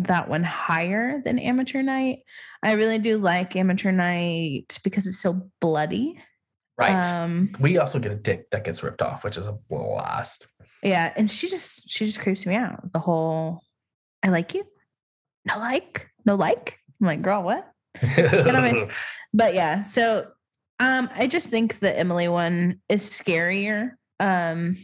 that 0.01 0.29
one 0.29 0.45
higher 0.45 1.23
than 1.25 1.39
Amateur 1.39 1.83
Night. 1.83 2.21
I 2.63 2.73
really 2.73 2.99
do 2.99 3.19
like 3.19 3.57
Amateur 3.57 3.93
Night 3.93 4.79
because 4.85 5.07
it's 5.07 5.21
so 5.21 5.51
bloody. 5.61 6.21
Right. 6.79 7.05
Um, 7.05 7.53
we 7.61 7.79
also 7.79 7.99
get 7.99 8.13
a 8.13 8.17
dick 8.17 8.51
that 8.51 8.65
gets 8.65 8.83
ripped 8.83 9.03
off, 9.03 9.25
which 9.25 9.37
is 9.37 9.47
a 9.47 9.53
blast. 9.53 10.49
yeah, 10.83 11.13
and 11.17 11.31
she 11.31 11.49
just 11.49 11.91
she 11.91 12.07
just 12.07 12.21
creeps 12.21 12.47
me 12.47 12.55
out. 12.55 12.93
The 12.93 12.99
whole 12.99 13.63
I 14.23 14.29
like 14.29 14.55
you, 14.55 14.65
no 15.47 15.59
like, 15.59 16.09
no 16.25 16.35
like. 16.35 16.79
I'm 17.01 17.07
like, 17.07 17.23
girl, 17.23 17.43
what? 17.43 17.69
what 18.01 18.55
I 18.57 18.73
mean? 18.73 18.89
But 19.35 19.55
yeah, 19.55 19.83
so 19.83 20.27
um, 20.79 21.09
I 21.15 21.27
just 21.27 21.49
think 21.49 21.79
the 21.79 21.99
Emily 21.99 22.29
one 22.29 22.81
is 22.91 23.09
scarier. 23.09 23.93
Um, 24.21 24.77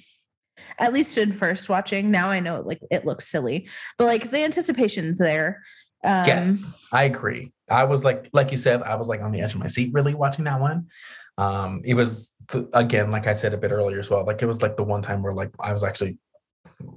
at 0.79 0.93
least 0.93 1.19
in 1.19 1.33
first 1.33 1.69
watching. 1.69 2.11
Now 2.11 2.29
I 2.31 2.41
know 2.41 2.63
like 2.65 2.81
it 2.91 3.05
looks 3.05 3.29
silly, 3.29 3.69
but 3.99 4.05
like 4.05 4.31
the 4.31 4.39
anticipation's 4.39 5.19
there. 5.19 5.63
Um, 6.05 6.27
yes, 6.27 6.85
I 6.93 7.05
agree. 7.05 7.53
I 7.71 7.85
was 7.85 8.05
like, 8.05 8.29
like 8.33 8.51
you 8.51 8.57
said, 8.57 8.83
I 8.83 8.95
was 8.95 9.09
like 9.09 9.21
on 9.21 9.33
the 9.33 9.41
edge 9.41 9.55
of 9.55 9.61
my 9.61 9.67
seat 9.67 9.93
really 9.93 10.15
watching 10.15 10.45
that 10.45 10.61
one. 10.61 10.89
Um, 11.37 11.83
it 11.85 11.95
was 11.95 12.35
th- 12.51 12.67
again, 12.73 13.11
like 13.11 13.27
I 13.27 13.33
said 13.33 13.55
a 13.55 13.59
bit 13.59 13.73
earlier 13.73 13.99
as 13.99 14.11
well. 14.11 14.25
Like 14.25 14.43
it 14.43 14.47
was 14.47 14.63
like 14.63 14.77
the 14.77 14.85
one 14.85 15.03
time 15.03 15.23
where 15.23 15.35
like 15.35 15.51
I 15.61 15.73
was 15.73 15.85
actually, 15.85 16.19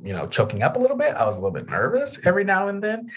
you 0.03 0.13
know, 0.13 0.27
choking 0.27 0.63
up 0.63 0.75
a 0.75 0.79
little 0.79 0.97
bit. 0.97 1.15
I 1.15 1.25
was 1.25 1.37
a 1.37 1.41
little 1.41 1.53
bit 1.53 1.69
nervous 1.69 2.25
every 2.25 2.43
now 2.43 2.67
and 2.67 2.83
then. 2.83 3.09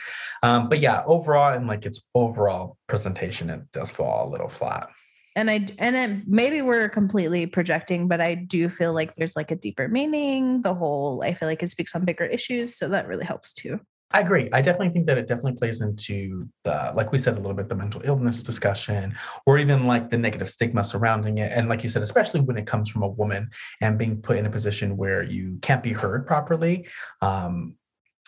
Um, 0.43 0.69
but 0.69 0.81
yeah, 0.81 1.03
overall 1.07 1.55
and 1.55 1.67
like 1.67 1.87
its 1.87 2.09
overall 2.15 2.77
presentation, 2.87 3.51
it 3.51 3.61
does 3.73 3.91
fall 3.91 4.29
a 4.29 4.31
little 4.31 4.49
flat. 4.49 4.89
And 5.37 5.51
I 5.51 5.67
and 5.79 5.97
it, 5.97 6.29
maybe 6.29 6.63
we're 6.63 6.89
completely 6.89 7.47
projecting, 7.47 8.09
but 8.09 8.21
I 8.21 8.35
do 8.35 8.69
feel 8.69 8.93
like 8.93 9.15
there's 9.15 9.37
like 9.37 9.51
a 9.51 9.57
deeper 9.57 9.89
meaning. 9.89 10.63
The 10.63 10.75
whole 10.75 11.23
I 11.23 11.35
feel 11.35 11.49
like 11.49 11.63
it 11.63 11.71
speaks 11.71 11.95
on 11.95 12.05
bigger 12.05 12.25
issues, 12.25 12.77
so 12.77 12.89
that 12.89 13.09
really 13.09 13.25
helps 13.25 13.53
too. 13.53 13.81
I 14.13 14.21
agree. 14.21 14.49
I 14.53 14.61
definitely 14.61 14.91
think 14.91 15.07
that 15.07 15.19
it 15.19 15.27
definitely 15.27 15.55
plays 15.55 15.81
into 15.81 16.49
the, 16.63 16.93
like 16.95 17.11
we 17.11 17.19
said 17.19 17.35
a 17.35 17.41
little 17.41 17.55
bit, 17.55 17.69
the 17.69 17.75
mental 17.75 18.01
illness 18.05 18.45
discussion, 18.45 19.17
or 19.45 19.59
even 19.59 19.87
like 19.87 20.09
the 20.09 20.19
negative 20.19 20.49
stigma 20.49 20.85
surrounding 20.85 21.39
it. 21.39 21.51
And 21.53 21.69
like 21.69 21.83
you 21.83 21.89
said, 21.89 22.03
especially 22.03 22.41
when 22.41 22.57
it 22.57 22.65
comes 22.65 22.89
from 22.89 23.03
a 23.03 23.09
woman 23.09 23.51
and 23.81 23.99
being 23.99 24.23
put 24.23 24.37
in 24.37 24.47
a 24.47 24.51
position 24.51 24.97
where 24.97 25.25
you 25.25 25.59
can't 25.63 25.83
be 25.83 25.93
heard 25.93 26.29
properly, 26.29 26.87
um, 27.23 27.75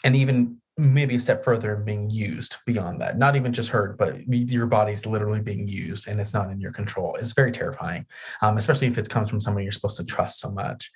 and 0.02 0.16
even 0.16 0.60
maybe 0.78 1.14
a 1.14 1.20
step 1.20 1.42
further 1.42 1.74
and 1.74 1.84
being 1.84 2.10
used 2.10 2.56
beyond 2.66 3.00
that. 3.00 3.16
Not 3.18 3.34
even 3.34 3.52
just 3.52 3.70
hurt 3.70 3.96
but 3.96 4.26
your 4.28 4.66
body's 4.66 5.06
literally 5.06 5.40
being 5.40 5.66
used 5.66 6.06
and 6.06 6.20
it's 6.20 6.34
not 6.34 6.50
in 6.50 6.60
your 6.60 6.72
control. 6.72 7.16
It's 7.16 7.32
very 7.32 7.50
terrifying, 7.50 8.06
um, 8.42 8.58
especially 8.58 8.86
if 8.86 8.98
it 8.98 9.08
comes 9.08 9.30
from 9.30 9.40
someone 9.40 9.62
you're 9.62 9.72
supposed 9.72 9.96
to 9.96 10.04
trust 10.04 10.40
so 10.40 10.50
much. 10.50 10.90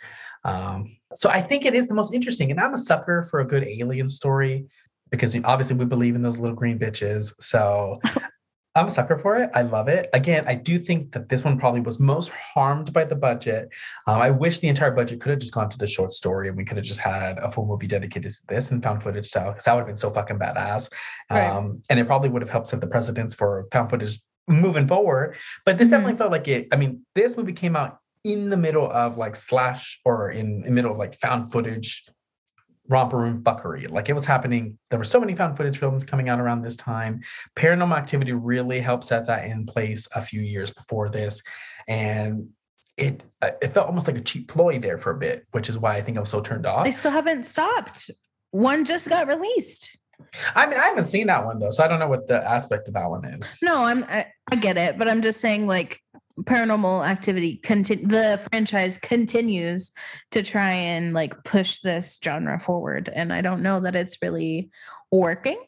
Um, 0.44 0.96
so 1.14 1.30
I 1.30 1.40
think 1.40 1.64
it 1.64 1.74
is 1.74 1.88
the 1.88 1.94
most 1.94 2.12
interesting. 2.12 2.50
And 2.50 2.60
I'm 2.60 2.74
a 2.74 2.78
sucker 2.78 3.22
for 3.22 3.40
a 3.40 3.46
good 3.46 3.64
alien 3.64 4.08
story 4.08 4.66
because 5.10 5.34
obviously 5.44 5.76
we 5.76 5.86
believe 5.86 6.14
in 6.14 6.22
those 6.22 6.38
little 6.38 6.56
green 6.56 6.78
bitches. 6.78 7.32
So 7.40 8.00
I'm 8.76 8.86
a 8.86 8.90
sucker 8.90 9.16
for 9.16 9.36
it. 9.36 9.50
I 9.52 9.62
love 9.62 9.88
it. 9.88 10.08
Again, 10.12 10.44
I 10.46 10.54
do 10.54 10.78
think 10.78 11.10
that 11.12 11.28
this 11.28 11.42
one 11.42 11.58
probably 11.58 11.80
was 11.80 11.98
most 11.98 12.30
harmed 12.30 12.92
by 12.92 13.04
the 13.04 13.16
budget. 13.16 13.68
Um, 14.06 14.20
I 14.20 14.30
wish 14.30 14.60
the 14.60 14.68
entire 14.68 14.92
budget 14.92 15.20
could 15.20 15.30
have 15.30 15.40
just 15.40 15.52
gone 15.52 15.68
to 15.70 15.78
the 15.78 15.88
short 15.88 16.12
story 16.12 16.46
and 16.48 16.56
we 16.56 16.64
could 16.64 16.76
have 16.76 16.86
just 16.86 17.00
had 17.00 17.38
a 17.38 17.50
full 17.50 17.66
movie 17.66 17.88
dedicated 17.88 18.30
to 18.30 18.38
this 18.48 18.70
and 18.70 18.80
found 18.80 19.02
footage 19.02 19.26
style 19.26 19.50
because 19.50 19.64
that 19.64 19.72
would 19.74 19.80
have 19.80 19.86
been 19.88 19.96
so 19.96 20.10
fucking 20.10 20.38
badass. 20.38 20.88
Right. 21.30 21.50
Um, 21.50 21.82
and 21.90 21.98
it 21.98 22.06
probably 22.06 22.28
would 22.28 22.42
have 22.42 22.50
helped 22.50 22.68
set 22.68 22.80
the 22.80 22.86
precedence 22.86 23.34
for 23.34 23.66
found 23.72 23.90
footage 23.90 24.20
moving 24.46 24.86
forward. 24.86 25.36
But 25.64 25.76
this 25.78 25.88
Mhm. 25.88 25.92
definitely 25.92 26.16
felt 26.16 26.30
like 26.30 26.46
it. 26.46 26.68
I 26.70 26.76
mean, 26.76 27.04
this 27.16 27.36
movie 27.36 27.52
came 27.52 27.74
out 27.74 27.98
in 28.22 28.50
the 28.50 28.56
middle 28.56 28.88
of 28.88 29.16
like 29.16 29.34
slasher 29.34 30.30
in 30.30 30.60
the 30.60 30.70
middle 30.70 30.92
of 30.92 30.98
like 30.98 31.18
found 31.20 31.50
footage 31.50 32.04
romper 32.90 33.16
room 33.16 33.42
buckery. 33.42 33.88
Like 33.88 34.08
it 34.08 34.12
was 34.12 34.26
happening. 34.26 34.78
There 34.90 34.98
were 34.98 35.04
so 35.04 35.20
many 35.20 35.34
found 35.34 35.56
footage 35.56 35.78
films 35.78 36.04
coming 36.04 36.28
out 36.28 36.40
around 36.40 36.62
this 36.62 36.76
time. 36.76 37.20
Paranormal 37.56 37.96
Activity 37.96 38.32
really 38.32 38.80
helped 38.80 39.04
set 39.04 39.26
that 39.28 39.44
in 39.44 39.64
place 39.64 40.08
a 40.14 40.20
few 40.20 40.40
years 40.40 40.72
before 40.72 41.08
this, 41.08 41.42
and 41.88 42.48
it 42.96 43.22
uh, 43.40 43.52
it 43.62 43.72
felt 43.72 43.86
almost 43.86 44.06
like 44.06 44.18
a 44.18 44.22
cheap 44.22 44.48
ploy 44.48 44.78
there 44.78 44.98
for 44.98 45.12
a 45.12 45.18
bit, 45.18 45.46
which 45.52 45.68
is 45.68 45.78
why 45.78 45.96
I 45.96 46.02
think 46.02 46.16
I 46.16 46.20
was 46.20 46.30
so 46.30 46.40
turned 46.40 46.66
off. 46.66 46.84
They 46.84 46.92
still 46.92 47.12
haven't 47.12 47.46
stopped. 47.46 48.10
One 48.50 48.84
just 48.84 49.08
got 49.08 49.28
released. 49.28 49.96
I 50.54 50.66
mean, 50.66 50.78
I 50.78 50.86
haven't 50.86 51.06
seen 51.06 51.28
that 51.28 51.44
one 51.44 51.60
though, 51.60 51.70
so 51.70 51.84
I 51.84 51.88
don't 51.88 52.00
know 52.00 52.08
what 52.08 52.26
the 52.26 52.46
aspect 52.46 52.88
of 52.88 52.94
that 52.94 53.08
one 53.08 53.24
is. 53.24 53.56
No, 53.62 53.84
I'm 53.84 54.04
I, 54.04 54.26
I 54.50 54.56
get 54.56 54.76
it, 54.76 54.98
but 54.98 55.08
I'm 55.08 55.22
just 55.22 55.40
saying 55.40 55.66
like 55.66 56.00
paranormal 56.44 57.06
activity 57.06 57.56
conti- 57.56 58.04
the 58.04 58.44
franchise 58.50 58.98
continues 58.98 59.92
to 60.30 60.42
try 60.42 60.70
and 60.70 61.12
like 61.14 61.44
push 61.44 61.80
this 61.80 62.18
genre 62.22 62.58
forward 62.58 63.10
and 63.14 63.32
I 63.32 63.40
don't 63.40 63.62
know 63.62 63.80
that 63.80 63.94
it's 63.96 64.20
really 64.22 64.70
working. 65.10 65.62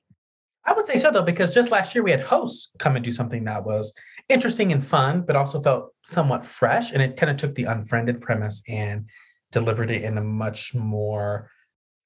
I 0.64 0.72
would 0.74 0.86
say 0.86 0.98
so 0.98 1.10
though, 1.10 1.22
because 1.24 1.52
just 1.52 1.70
last 1.72 1.94
year 1.94 2.04
we 2.04 2.12
had 2.12 2.20
hosts 2.20 2.70
come 2.78 2.94
and 2.96 3.04
do 3.04 3.10
something 3.12 3.44
that 3.44 3.64
was 3.64 3.92
interesting 4.28 4.70
and 4.72 4.86
fun, 4.86 5.22
but 5.22 5.34
also 5.36 5.60
felt 5.60 5.92
somewhat 6.04 6.46
fresh. 6.46 6.92
And 6.92 7.02
it 7.02 7.16
kind 7.16 7.30
of 7.30 7.36
took 7.36 7.54
the 7.56 7.64
unfriended 7.64 8.20
premise 8.20 8.62
and 8.68 9.08
delivered 9.50 9.90
it 9.90 10.02
in 10.02 10.16
a 10.18 10.22
much 10.22 10.74
more 10.74 11.50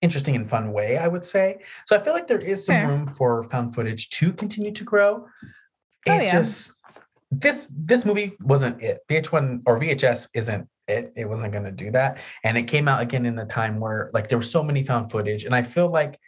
interesting 0.02 0.36
and 0.36 0.48
fun 0.48 0.72
way, 0.72 0.96
I 0.96 1.08
would 1.08 1.24
say. 1.24 1.58
So 1.86 1.96
I 1.96 1.98
feel 2.02 2.12
like 2.14 2.28
there 2.28 2.38
is 2.38 2.64
some 2.64 2.74
Fair. 2.76 2.88
room 2.88 3.08
for 3.08 3.42
found 3.44 3.74
footage 3.74 4.08
to 4.10 4.32
continue 4.32 4.72
to 4.72 4.84
grow. 4.84 5.26
Oh, 6.08 6.12
it 6.12 6.18
Oh, 6.18 6.22
yeah. 6.22 6.32
just 6.32 6.72
this 7.40 7.68
this 7.70 8.04
movie 8.04 8.36
wasn't 8.40 8.82
it. 8.82 9.00
VH1 9.08 9.62
or 9.66 9.78
VHS 9.78 10.28
isn't 10.34 10.68
it. 10.88 11.12
It 11.16 11.28
wasn't 11.28 11.52
going 11.52 11.64
to 11.64 11.72
do 11.72 11.90
that. 11.92 12.18
And 12.44 12.56
it 12.56 12.64
came 12.64 12.88
out 12.88 13.00
again 13.00 13.26
in 13.26 13.34
the 13.34 13.44
time 13.44 13.80
where 13.80 14.10
like 14.12 14.28
there 14.28 14.38
were 14.38 14.44
so 14.44 14.62
many 14.62 14.82
found 14.84 15.10
footage, 15.10 15.44
and 15.44 15.54
I 15.54 15.62
feel 15.62 15.88
like 15.88 16.18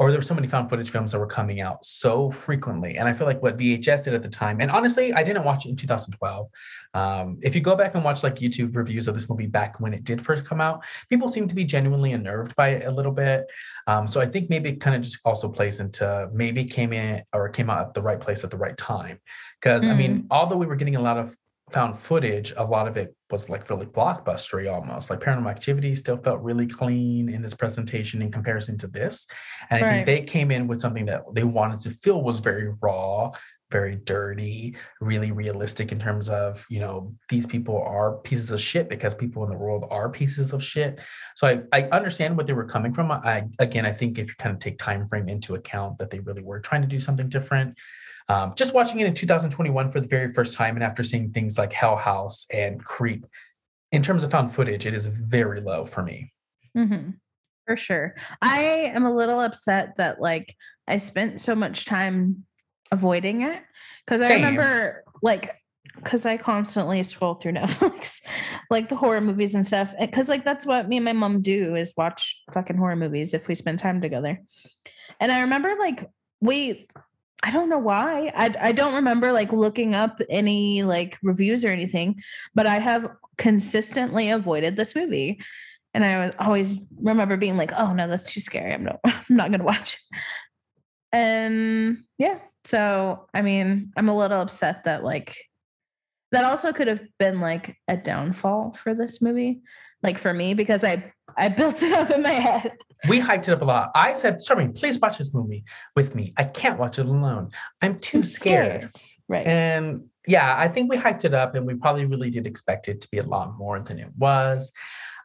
or 0.00 0.10
there 0.10 0.18
were 0.18 0.24
so 0.24 0.34
many 0.34 0.46
found 0.46 0.70
footage 0.70 0.88
films 0.88 1.12
that 1.12 1.18
were 1.18 1.26
coming 1.26 1.60
out 1.60 1.84
so 1.84 2.30
frequently. 2.30 2.96
And 2.96 3.06
I 3.06 3.12
feel 3.12 3.26
like 3.26 3.42
what 3.42 3.58
VHS 3.58 4.04
did 4.04 4.14
at 4.14 4.22
the 4.22 4.30
time, 4.30 4.58
and 4.58 4.70
honestly, 4.70 5.12
I 5.12 5.22
didn't 5.22 5.44
watch 5.44 5.66
it 5.66 5.68
in 5.68 5.76
2012. 5.76 6.48
Um, 6.94 7.38
if 7.42 7.54
you 7.54 7.60
go 7.60 7.76
back 7.76 7.94
and 7.94 8.02
watch 8.02 8.22
like 8.22 8.36
YouTube 8.36 8.74
reviews 8.74 9.08
of 9.08 9.14
this 9.14 9.28
movie 9.28 9.46
back 9.46 9.78
when 9.78 9.92
it 9.92 10.02
did 10.04 10.24
first 10.24 10.46
come 10.46 10.58
out, 10.58 10.82
people 11.10 11.28
seem 11.28 11.46
to 11.48 11.54
be 11.54 11.64
genuinely 11.64 12.12
unnerved 12.12 12.56
by 12.56 12.70
it 12.70 12.86
a 12.86 12.90
little 12.90 13.12
bit. 13.12 13.44
Um, 13.86 14.08
so 14.08 14.22
I 14.22 14.26
think 14.26 14.48
maybe 14.48 14.70
it 14.70 14.80
kind 14.80 14.96
of 14.96 15.02
just 15.02 15.18
also 15.26 15.50
plays 15.50 15.80
into 15.80 16.30
maybe 16.32 16.64
came 16.64 16.94
in 16.94 17.22
or 17.34 17.50
came 17.50 17.68
out 17.68 17.88
at 17.88 17.92
the 17.92 18.02
right 18.02 18.18
place 18.18 18.42
at 18.42 18.50
the 18.50 18.56
right 18.56 18.78
time. 18.78 19.20
Because 19.60 19.86
I 19.86 19.94
mean, 19.94 20.26
although 20.30 20.56
we 20.56 20.64
were 20.64 20.76
getting 20.76 20.96
a 20.96 21.02
lot 21.02 21.18
of 21.18 21.36
found 21.72 21.98
footage, 21.98 22.52
a 22.56 22.64
lot 22.64 22.88
of 22.88 22.96
it 22.96 23.14
was 23.30 23.48
like 23.48 23.68
really 23.70 23.86
blockbustery 23.86 24.72
almost. 24.72 25.10
Like 25.10 25.20
Paranormal 25.20 25.50
Activity 25.50 25.94
still 25.96 26.16
felt 26.16 26.40
really 26.40 26.66
clean 26.66 27.28
in 27.28 27.44
its 27.44 27.54
presentation 27.54 28.22
in 28.22 28.30
comparison 28.30 28.76
to 28.78 28.88
this. 28.88 29.26
And 29.70 29.84
I 29.84 29.88
think 29.88 30.06
they 30.06 30.20
came 30.22 30.50
in 30.50 30.66
with 30.66 30.80
something 30.80 31.06
that 31.06 31.22
they 31.32 31.44
wanted 31.44 31.80
to 31.80 31.90
feel 31.90 32.22
was 32.22 32.38
very 32.38 32.72
raw, 32.80 33.32
very 33.70 33.96
dirty, 33.96 34.76
really 35.00 35.30
realistic 35.30 35.92
in 35.92 35.98
terms 35.98 36.28
of, 36.28 36.66
you 36.68 36.80
know, 36.80 37.14
these 37.28 37.46
people 37.46 37.80
are 37.80 38.16
pieces 38.18 38.50
of 38.50 38.60
shit 38.60 38.88
because 38.88 39.14
people 39.14 39.44
in 39.44 39.50
the 39.50 39.56
world 39.56 39.86
are 39.90 40.10
pieces 40.10 40.52
of 40.52 40.62
shit. 40.62 41.00
So 41.36 41.46
I, 41.46 41.62
I 41.72 41.88
understand 41.90 42.36
what 42.36 42.46
they 42.46 42.52
were 42.52 42.64
coming 42.64 42.92
from. 42.92 43.10
I 43.12 43.44
again, 43.58 43.86
I 43.86 43.92
think 43.92 44.18
if 44.18 44.28
you 44.28 44.34
kind 44.38 44.52
of 44.52 44.58
take 44.58 44.78
time 44.78 45.08
frame 45.08 45.28
into 45.28 45.54
account 45.54 45.98
that 45.98 46.10
they 46.10 46.18
really 46.18 46.42
were 46.42 46.60
trying 46.60 46.82
to 46.82 46.88
do 46.88 47.00
something 47.00 47.28
different. 47.28 47.78
Um, 48.30 48.54
just 48.54 48.74
watching 48.74 49.00
it 49.00 49.08
in 49.08 49.14
2021 49.14 49.90
for 49.90 49.98
the 49.98 50.06
very 50.06 50.32
first 50.32 50.54
time, 50.54 50.76
and 50.76 50.84
after 50.84 51.02
seeing 51.02 51.32
things 51.32 51.58
like 51.58 51.72
Hell 51.72 51.96
House 51.96 52.46
and 52.52 52.82
Creep, 52.84 53.26
in 53.90 54.04
terms 54.04 54.22
of 54.22 54.30
found 54.30 54.54
footage, 54.54 54.86
it 54.86 54.94
is 54.94 55.06
very 55.06 55.60
low 55.60 55.84
for 55.84 56.04
me. 56.04 56.32
Mhm. 56.76 57.14
For 57.66 57.76
sure. 57.76 58.14
I 58.40 58.60
am 58.94 59.04
a 59.04 59.12
little 59.12 59.40
upset 59.40 59.96
that 59.96 60.20
like 60.20 60.54
I 60.86 60.98
spent 60.98 61.40
so 61.40 61.56
much 61.56 61.86
time 61.86 62.46
avoiding 62.92 63.42
it 63.42 63.62
because 64.06 64.20
I 64.22 64.34
remember 64.34 65.02
like 65.22 65.56
because 65.96 66.24
I 66.24 66.36
constantly 66.36 67.02
scroll 67.02 67.34
through 67.34 67.52
Netflix, 67.54 68.24
like 68.70 68.88
the 68.88 68.96
horror 68.96 69.20
movies 69.20 69.56
and 69.56 69.66
stuff. 69.66 69.92
Because 69.98 70.28
like 70.28 70.44
that's 70.44 70.64
what 70.64 70.88
me 70.88 70.98
and 70.98 71.04
my 71.04 71.12
mom 71.12 71.42
do 71.42 71.74
is 71.74 71.94
watch 71.96 72.40
fucking 72.52 72.76
horror 72.76 72.94
movies 72.94 73.34
if 73.34 73.48
we 73.48 73.56
spend 73.56 73.80
time 73.80 74.00
together. 74.00 74.40
And 75.18 75.32
I 75.32 75.40
remember 75.40 75.74
like 75.80 76.08
we 76.40 76.86
I 77.42 77.50
don't 77.50 77.70
know 77.70 77.78
why. 77.78 78.30
I 78.34 78.54
I 78.60 78.72
don't 78.72 78.94
remember 78.94 79.32
like 79.32 79.52
looking 79.52 79.94
up 79.94 80.20
any 80.28 80.82
like 80.82 81.18
reviews 81.22 81.64
or 81.64 81.68
anything, 81.68 82.22
but 82.54 82.66
I 82.66 82.78
have 82.78 83.10
consistently 83.38 84.30
avoided 84.30 84.76
this 84.76 84.94
movie. 84.94 85.40
And 85.94 86.04
I 86.04 86.30
always 86.38 86.86
remember 87.00 87.36
being 87.36 87.56
like, 87.56 87.72
"Oh 87.76 87.92
no, 87.94 88.06
that's 88.08 88.32
too 88.32 88.40
scary. 88.40 88.74
I'm 88.74 88.84
not 88.84 89.00
I'm 89.04 89.24
not 89.36 89.48
going 89.48 89.60
to 89.60 89.64
watch." 89.64 89.94
It. 89.94 90.18
And 91.12 92.04
yeah, 92.18 92.38
so 92.64 93.26
I 93.34 93.42
mean, 93.42 93.92
I'm 93.96 94.08
a 94.08 94.16
little 94.16 94.40
upset 94.40 94.84
that 94.84 95.02
like 95.02 95.36
that 96.32 96.44
also 96.44 96.72
could 96.72 96.88
have 96.88 97.02
been 97.18 97.40
like 97.40 97.76
a 97.88 97.96
downfall 97.96 98.74
for 98.74 98.94
this 98.94 99.20
movie, 99.22 99.62
like 100.02 100.18
for 100.18 100.32
me 100.32 100.54
because 100.54 100.84
I 100.84 101.12
I 101.36 101.48
built 101.48 101.82
it 101.82 101.92
up 101.92 102.10
in 102.10 102.22
my 102.22 102.30
head. 102.30 102.76
We 103.08 103.20
hyped 103.20 103.48
it 103.48 103.50
up 103.50 103.62
a 103.62 103.64
lot. 103.64 103.90
I 103.94 104.14
said, 104.14 104.42
Sorry, 104.42 104.68
please 104.68 104.98
watch 104.98 105.18
this 105.18 105.32
movie 105.32 105.64
with 105.96 106.14
me. 106.14 106.34
I 106.36 106.44
can't 106.44 106.78
watch 106.78 106.98
it 106.98 107.06
alone. 107.06 107.50
I'm 107.80 107.98
too 107.98 108.18
I'm 108.18 108.24
scared. 108.24 108.66
scared. 108.66 108.92
Right. 109.28 109.46
And 109.46 110.04
yeah, 110.26 110.54
I 110.56 110.68
think 110.68 110.90
we 110.90 110.96
hyped 110.96 111.24
it 111.24 111.34
up 111.34 111.54
and 111.54 111.66
we 111.66 111.74
probably 111.74 112.04
really 112.04 112.30
did 112.30 112.46
expect 112.46 112.88
it 112.88 113.00
to 113.00 113.08
be 113.10 113.18
a 113.18 113.22
lot 113.22 113.56
more 113.56 113.80
than 113.80 113.98
it 113.98 114.10
was. 114.16 114.72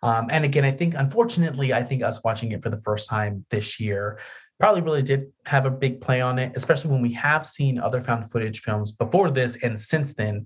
Um, 0.03 0.27
and 0.29 0.45
again, 0.45 0.63
I 0.63 0.71
think 0.71 0.93
unfortunately, 0.95 1.73
I 1.73 1.83
think 1.83 2.03
us 2.03 2.23
watching 2.23 2.51
it 2.51 2.61
for 2.61 2.69
the 2.69 2.81
first 2.81 3.09
time 3.09 3.45
this 3.49 3.79
year 3.79 4.19
probably 4.59 4.81
really 4.81 5.03
did 5.03 5.31
have 5.45 5.65
a 5.65 5.71
big 5.71 5.99
play 5.99 6.21
on 6.21 6.39
it, 6.39 6.55
especially 6.55 6.91
when 6.91 7.01
we 7.01 7.13
have 7.13 7.45
seen 7.45 7.79
other 7.79 8.01
found 8.01 8.31
footage 8.31 8.61
films 8.61 8.91
before 8.91 9.31
this 9.31 9.61
and 9.63 9.81
since 9.81 10.13
then 10.13 10.45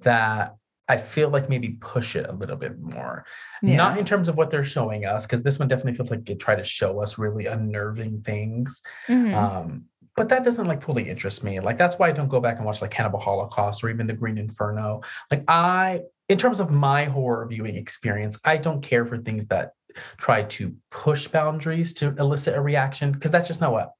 that 0.00 0.54
I 0.90 0.96
feel 0.96 1.30
like 1.30 1.48
maybe 1.48 1.68
push 1.80 2.16
it 2.16 2.26
a 2.28 2.32
little 2.32 2.56
bit 2.56 2.80
more. 2.80 3.24
Yeah. 3.62 3.76
Not 3.76 3.96
in 3.96 4.04
terms 4.04 4.28
of 4.28 4.36
what 4.36 4.50
they're 4.50 4.64
showing 4.64 5.04
us, 5.04 5.24
because 5.24 5.44
this 5.44 5.56
one 5.60 5.68
definitely 5.68 5.94
feels 5.94 6.10
like 6.10 6.28
it 6.28 6.40
tried 6.40 6.56
to 6.56 6.64
show 6.64 6.98
us 6.98 7.16
really 7.16 7.46
unnerving 7.46 8.22
things. 8.22 8.82
Mhm. 9.06 9.32
Um, 9.32 9.84
but 10.16 10.28
that 10.30 10.42
doesn't 10.42 10.66
like 10.66 10.82
fully 10.82 11.08
interest 11.08 11.44
me. 11.44 11.60
Like 11.60 11.78
that's 11.78 11.96
why 11.96 12.08
I 12.08 12.12
don't 12.12 12.28
go 12.28 12.40
back 12.40 12.56
and 12.56 12.66
watch 12.66 12.82
like 12.82 12.90
Cannibal 12.90 13.20
Holocaust 13.20 13.84
or 13.84 13.88
even 13.88 14.08
The 14.08 14.14
Green 14.14 14.36
Inferno. 14.36 15.02
Like 15.30 15.44
I, 15.46 16.02
in 16.28 16.38
terms 16.38 16.58
of 16.58 16.72
my 16.72 17.04
horror 17.04 17.46
viewing 17.46 17.76
experience, 17.76 18.40
I 18.44 18.56
don't 18.56 18.82
care 18.82 19.06
for 19.06 19.16
things 19.16 19.46
that 19.46 19.74
try 20.16 20.42
to 20.42 20.74
push 20.90 21.28
boundaries 21.28 21.94
to 21.94 22.08
elicit 22.18 22.56
a 22.56 22.60
reaction 22.60 23.12
because 23.12 23.30
that's 23.30 23.46
just 23.46 23.60
not 23.60 23.70
what 23.72 23.92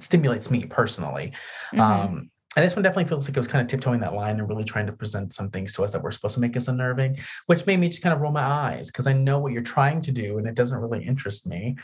stimulates 0.00 0.50
me 0.50 0.64
personally. 0.64 1.32
Mhm. 1.74 1.80
Um, 1.80 2.30
and 2.56 2.64
this 2.64 2.74
one 2.74 2.82
definitely 2.82 3.04
feels 3.04 3.28
like 3.28 3.36
it 3.36 3.40
was 3.40 3.48
kind 3.48 3.62
of 3.62 3.68
tiptoeing 3.68 4.00
that 4.00 4.14
line 4.14 4.38
and 4.38 4.48
really 4.48 4.64
trying 4.64 4.86
to 4.86 4.92
present 4.92 5.34
some 5.34 5.50
things 5.50 5.74
to 5.74 5.84
us 5.84 5.92
that 5.92 6.02
were 6.02 6.10
supposed 6.10 6.34
to 6.34 6.40
make 6.40 6.56
us 6.56 6.66
unnerving, 6.66 7.18
which 7.46 7.66
made 7.66 7.78
me 7.78 7.88
just 7.88 8.02
kind 8.02 8.14
of 8.14 8.20
roll 8.20 8.32
my 8.32 8.42
eyes 8.42 8.90
because 8.90 9.06
I 9.06 9.12
know 9.12 9.38
what 9.38 9.52
you're 9.52 9.62
trying 9.62 10.00
to 10.02 10.12
do 10.12 10.38
and 10.38 10.46
it 10.46 10.54
doesn't 10.54 10.78
really 10.78 11.04
interest 11.04 11.46
me. 11.46 11.76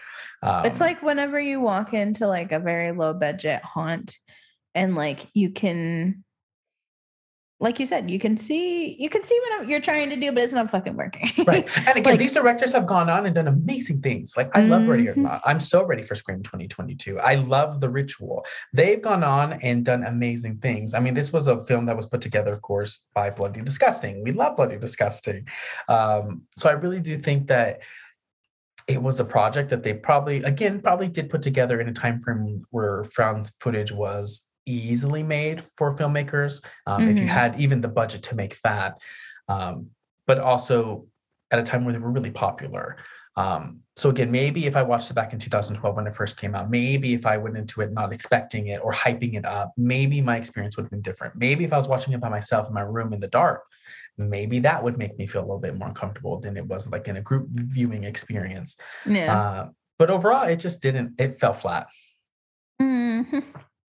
Um, 0.43 0.65
it's 0.65 0.81
like 0.81 1.03
whenever 1.03 1.39
you 1.39 1.61
walk 1.61 1.93
into 1.93 2.27
like 2.27 2.51
a 2.51 2.59
very 2.59 2.93
low 2.93 3.13
budget 3.13 3.63
haunt 3.63 4.17
and 4.75 4.95
like 4.95 5.27
you 5.35 5.51
can 5.51 6.25
like 7.61 7.79
you 7.79 7.87
said 7.87 8.11
you 8.11 8.19
can 8.19 8.37
see 8.37 8.97
you 8.99 9.09
can 9.09 9.23
see 9.23 9.39
what 9.49 9.69
you're 9.69 9.81
trying 9.81 10.11
to 10.11 10.17
do 10.17 10.33
but 10.33 10.43
it's 10.43 10.53
not 10.53 10.71
fucking 10.71 10.97
working 10.97 11.31
right. 11.47 11.69
And 11.87 11.97
again, 11.97 12.05
Like- 12.05 12.19
these 12.19 12.33
directors 12.33 12.73
have 12.73 12.87
gone 12.87 13.09
on 13.09 13.27
and 13.27 13.35
done 13.35 13.47
amazing 13.49 14.01
things. 14.03 14.37
Like 14.37 14.55
I 14.57 14.63
love 14.63 14.89
Ready 14.89 15.09
or 15.09 15.15
Mhm. 15.15 15.23
Not. 15.23 15.41
I'm 15.45 15.61
so 15.61 15.85
ready 15.85 16.03
for 16.03 16.15
Scream 16.17 16.43
2022. 16.43 17.19
I 17.21 17.37
love 17.37 17.81
The 17.81 17.89
Ritual. 17.89 18.45
They've 18.73 19.01
gone 19.01 19.23
on 19.23 19.55
and 19.55 19.85
done 19.85 20.03
amazing 20.05 20.59
things. 20.59 20.95
I 20.95 21.01
mean, 21.01 21.15
this 21.15 21.33
was 21.33 21.47
a 21.47 21.65
film 21.65 21.87
that 21.87 21.97
was 21.97 22.07
put 22.07 22.21
together, 22.21 22.53
of 22.53 22.61
course, 22.63 23.07
by 23.15 23.31
Bloody 23.31 23.61
Disgusting. 23.63 24.23
We 24.25 24.33
love 24.33 24.57
Bloody 24.57 24.79
Disgusting. 24.79 25.47
Um, 25.89 26.43
so 26.57 26.69
I 26.69 26.73
really 26.73 27.01
do 27.01 27.17
think 27.17 27.47
that 27.49 27.81
it 28.89 29.01
was 29.03 29.21
a 29.21 29.25
project 29.25 29.71
that 29.71 29.83
they 29.83 29.95
probably, 29.95 30.43
again, 30.43 30.81
probably 30.81 31.09
did 31.09 31.31
put 31.31 31.41
together 31.43 31.81
in 31.81 31.89
a 31.89 31.93
time 31.93 32.21
frame 32.21 32.65
where 32.71 33.05
found 33.05 33.51
footage 33.61 33.93
was 33.93 34.49
easily 34.67 35.23
made 35.23 35.63
for 35.77 35.95
filmmakers. 35.97 36.65
Um, 36.87 37.09
If 37.09 37.21
you 37.21 37.27
Mhm. 37.27 37.31
had 37.31 37.61
even 37.61 37.81
the 37.81 37.89
budget 37.89 38.23
to 38.25 38.35
make 38.37 38.61
that, 38.63 39.01
um, 39.49 39.91
but 40.27 40.39
also 40.39 41.07
at 41.51 41.59
a 41.59 41.63
time 41.63 41.85
where 41.85 41.93
they 41.93 41.99
were 42.01 42.11
really 42.11 42.31
popular. 42.31 42.97
Um, 43.37 43.81
so 43.97 44.11
again, 44.11 44.31
maybe 44.31 44.67
if 44.67 44.77
I 44.77 44.83
watched 44.83 45.11
it 45.11 45.15
back 45.15 45.33
in 45.33 45.39
2012 45.41 45.97
when 45.97 46.07
it 46.07 46.15
first 46.15 46.37
came 46.37 46.55
out, 46.55 46.71
maybe 46.71 47.15
if 47.15 47.27
I 47.27 47.37
went 47.37 47.57
into 47.57 47.81
it 47.81 47.93
not 47.93 48.13
expecting 48.13 48.69
it 48.69 48.81
or 48.83 48.93
hyping 48.93 49.35
it 49.35 49.45
up, 49.45 49.73
maybe 49.77 50.21
my 50.21 50.37
experience 50.37 50.77
would 50.77 50.85
have 50.85 50.91
been 50.91 51.03
different. 51.03 51.35
Maybe 51.37 51.65
if 51.65 51.73
I 51.73 51.77
was 51.77 51.89
watching 51.89 52.15
it 52.15 52.21
by 52.21 52.29
myself 52.29 52.69
in 52.69 52.75
my 52.75 52.83
room 52.83 53.13
in 53.13 53.21
the 53.21 53.29
dark, 53.29 53.63
maybe 54.17 54.61
that 54.61 54.83
would 54.85 54.99
make 54.99 55.19
me 55.19 55.27
feel 55.27 55.41
a 55.43 55.47
little 55.47 55.59
bit 55.59 55.77
more 55.77 55.93
comfortable 55.93 56.39
than 56.41 56.57
it 56.57 56.67
was 56.67 56.89
like 56.89 57.09
in 57.09 57.17
a 57.17 57.21
group 57.21 57.49
viewing 57.51 58.05
experience. 58.05 58.77
yeah 59.07 59.33
Uh, 59.35 59.67
but 59.99 60.11
overall, 60.11 60.45
it 60.49 60.57
just 60.57 60.81
didn't. 60.83 61.21
It 61.21 61.39
fell 61.41 61.53
flat. 61.55 61.89
Mhm. 62.81 63.45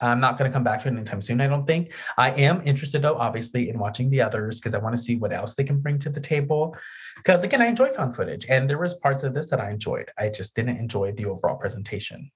I'm 0.09 0.20
not 0.20 0.39
going 0.39 0.51
to 0.51 0.52
come 0.52 0.64
back 0.64 0.82
to 0.82 0.89
it 0.89 0.93
anytime 0.93 1.20
soon. 1.22 1.40
I 1.40 1.47
don't 1.47 1.66
think. 1.66 1.93
I 2.16 2.31
am 2.32 2.60
interested, 2.64 3.02
though, 3.02 3.16
obviously, 3.16 3.68
in 3.70 3.78
watching 3.78 4.10
the 4.10 4.22
others 4.22 4.60
because 4.60 4.74
I 4.74 4.78
want 4.78 4.97
to 4.97 5.02
see 5.02 5.16
what 5.16 5.32
else 5.32 5.55
they 5.55 5.64
can 5.64 5.81
bring 5.81 5.98
to 6.01 6.10
the 6.10 6.20
table. 6.20 6.76
Because 7.16 7.44
again, 7.44 7.62
I 7.62 7.66
enjoy 7.66 7.89
found 7.93 8.16
footage, 8.16 8.47
and 8.48 8.68
there 8.68 8.78
was 8.78 8.94
parts 8.94 9.22
of 9.22 9.35
this 9.35 9.48
that 9.51 9.60
I 9.60 9.70
enjoyed. 9.70 10.10
I 10.18 10.28
just 10.28 10.55
didn't 10.56 10.78
enjoy 10.78 11.12
the 11.12 11.26
overall 11.26 11.56
presentation. 11.56 12.31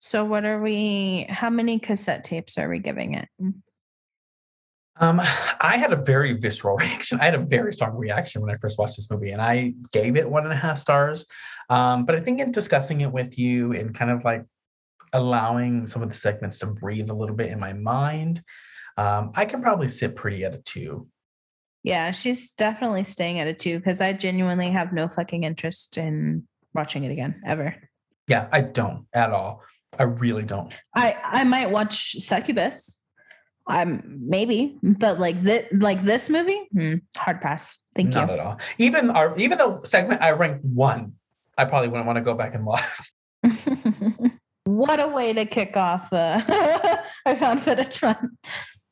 so 0.00 0.24
what 0.24 0.44
are 0.44 0.60
we 0.62 1.26
how 1.28 1.50
many 1.50 1.78
cassette 1.78 2.22
tapes 2.22 2.56
are 2.58 2.68
we 2.68 2.78
giving 2.78 3.14
it 3.14 3.28
Um, 5.00 5.20
I 5.20 5.76
had 5.76 5.92
a 5.92 5.96
very 5.96 6.32
visceral 6.34 6.76
reaction. 6.84 7.20
I 7.20 7.24
had 7.26 7.34
a 7.34 7.44
very 7.56 7.72
strong 7.72 7.96
reaction 7.96 8.42
when 8.42 8.50
I 8.54 8.58
first 8.58 8.78
watched 8.78 8.96
this 8.96 9.10
movie, 9.10 9.30
and 9.30 9.40
I 9.40 9.74
gave 9.92 10.16
it 10.16 10.28
one 10.28 10.44
and 10.44 10.52
a 10.52 10.56
half 10.56 10.78
stars. 10.78 11.26
Um, 11.70 12.04
but 12.04 12.16
I 12.16 12.20
think 12.20 12.40
in 12.40 12.50
discussing 12.50 13.00
it 13.02 13.12
with 13.12 13.38
you 13.38 13.72
and 13.72 13.94
kind 13.94 14.10
of 14.10 14.24
like 14.24 14.44
allowing 15.12 15.86
some 15.86 16.02
of 16.02 16.08
the 16.08 16.14
segments 16.14 16.58
to 16.60 16.66
breathe 16.66 17.10
a 17.10 17.14
little 17.14 17.36
bit 17.36 17.50
in 17.50 17.58
my 17.58 17.72
mind, 17.72 18.42
um, 18.96 19.32
I 19.34 19.44
can 19.44 19.62
probably 19.62 19.88
sit 19.88 20.16
pretty 20.16 20.44
at 20.44 20.54
a 20.54 20.58
two. 20.58 21.06
yeah 21.84 22.10
she's 22.10 22.52
definitely 22.52 23.04
staying 23.04 23.38
at 23.38 23.46
a 23.46 23.54
two 23.54 23.78
because 23.78 24.00
i 24.00 24.12
genuinely 24.12 24.68
have 24.70 24.92
no 24.92 25.06
fucking 25.08 25.44
interest 25.44 25.96
in 25.96 26.42
watching 26.74 27.04
it 27.04 27.12
again 27.12 27.40
ever 27.46 27.74
Yeah, 28.28 28.46
I 28.52 28.60
don't 28.60 29.06
at 29.14 29.30
all. 29.30 29.62
I 29.98 30.02
really 30.04 30.42
don't. 30.44 30.74
I 30.94 31.16
I 31.24 31.44
might 31.44 31.70
watch 31.70 32.12
Succubus. 32.20 33.02
Um, 33.66 34.02
maybe, 34.04 34.76
but 34.82 35.18
like 35.18 35.42
this, 35.42 35.64
like 35.72 36.02
this 36.04 36.28
movie, 36.28 36.68
hmm, 36.72 36.94
hard 37.16 37.40
pass. 37.40 37.82
Thank 37.94 38.12
Not 38.12 38.20
you. 38.20 38.26
Not 38.26 38.38
at 38.38 38.40
all. 38.44 38.56
Even 38.76 39.10
our 39.10 39.36
even 39.38 39.56
the 39.56 39.80
segment 39.84 40.20
I 40.20 40.32
ranked 40.32 40.62
one, 40.64 41.14
I 41.56 41.64
probably 41.64 41.88
wouldn't 41.88 42.06
want 42.06 42.16
to 42.16 42.22
go 42.24 42.34
back 42.34 42.54
and 42.54 42.66
watch. 42.70 42.84
What 44.78 45.00
a 45.00 45.08
way 45.08 45.32
to 45.32 45.44
kick 45.44 45.76
off 45.76 46.12
uh, 46.12 46.40
I 47.26 47.34
found 47.34 47.62
footage 47.62 47.98
fun. 47.98 48.38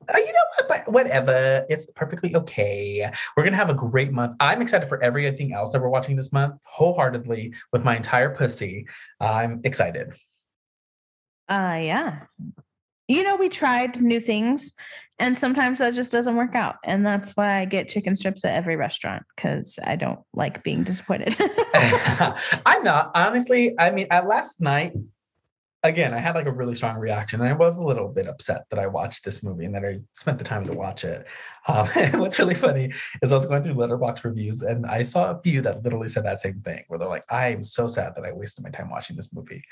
Uh, 0.08 0.18
you 0.18 0.32
know 0.32 0.40
what? 0.56 0.68
But 0.68 0.92
whatever. 0.92 1.64
It's 1.68 1.86
perfectly 1.94 2.34
okay. 2.36 3.10
We're 3.36 3.44
gonna 3.44 3.56
have 3.56 3.70
a 3.70 3.74
great 3.74 4.12
month. 4.12 4.34
I'm 4.40 4.62
excited 4.62 4.88
for 4.88 5.02
everything 5.02 5.52
else 5.52 5.72
that 5.72 5.80
we're 5.80 5.88
watching 5.88 6.16
this 6.16 6.32
month, 6.32 6.60
wholeheartedly 6.64 7.54
with 7.72 7.84
my 7.84 7.96
entire 7.96 8.34
pussy. 8.34 8.86
I'm 9.20 9.60
excited. 9.64 10.12
Uh, 11.48 11.78
yeah. 11.80 12.20
You 13.08 13.22
know, 13.22 13.36
we 13.36 13.48
tried 13.48 14.00
new 14.00 14.18
things, 14.18 14.72
and 15.18 15.38
sometimes 15.38 15.78
that 15.78 15.94
just 15.94 16.10
doesn't 16.10 16.36
work 16.36 16.56
out, 16.56 16.76
and 16.84 17.06
that's 17.06 17.36
why 17.36 17.60
I 17.60 17.64
get 17.64 17.88
chicken 17.88 18.16
strips 18.16 18.44
at 18.44 18.54
every 18.54 18.74
restaurant 18.74 19.22
because 19.34 19.78
I 19.84 19.94
don't 19.94 20.20
like 20.34 20.64
being 20.64 20.82
disappointed. 20.82 21.36
I'm 22.66 22.82
not 22.82 23.12
honestly. 23.14 23.74
I 23.78 23.92
mean, 23.92 24.08
at 24.10 24.26
last 24.26 24.60
night, 24.60 24.92
again, 25.88 26.14
I 26.14 26.18
had 26.18 26.34
like 26.34 26.46
a 26.46 26.52
really 26.52 26.74
strong 26.74 26.96
reaction, 26.98 27.40
and 27.40 27.48
I 27.48 27.52
was 27.52 27.76
a 27.76 27.84
little 27.84 28.08
bit 28.08 28.26
upset 28.26 28.64
that 28.70 28.78
I 28.78 28.86
watched 28.86 29.24
this 29.24 29.42
movie 29.42 29.64
and 29.64 29.74
that 29.74 29.84
I 29.84 30.00
spent 30.12 30.38
the 30.38 30.44
time 30.44 30.64
to 30.64 30.72
watch 30.72 31.04
it. 31.04 31.26
Um, 31.68 31.86
what's 32.20 32.38
really 32.38 32.54
funny 32.54 32.92
is 33.22 33.32
I 33.32 33.36
was 33.36 33.46
going 33.46 33.62
through 33.62 33.74
Letterboxd 33.74 34.24
reviews, 34.24 34.62
and 34.62 34.86
I 34.86 35.02
saw 35.02 35.30
a 35.30 35.40
few 35.42 35.60
that 35.62 35.82
literally 35.82 36.08
said 36.08 36.24
that 36.24 36.40
same 36.40 36.60
thing, 36.60 36.84
where 36.88 36.98
they're 36.98 37.08
like, 37.08 37.24
"I 37.30 37.48
am 37.48 37.64
so 37.64 37.86
sad 37.86 38.14
that 38.16 38.24
I 38.24 38.32
wasted 38.32 38.64
my 38.64 38.70
time 38.70 38.90
watching 38.90 39.16
this 39.16 39.32
movie." 39.32 39.62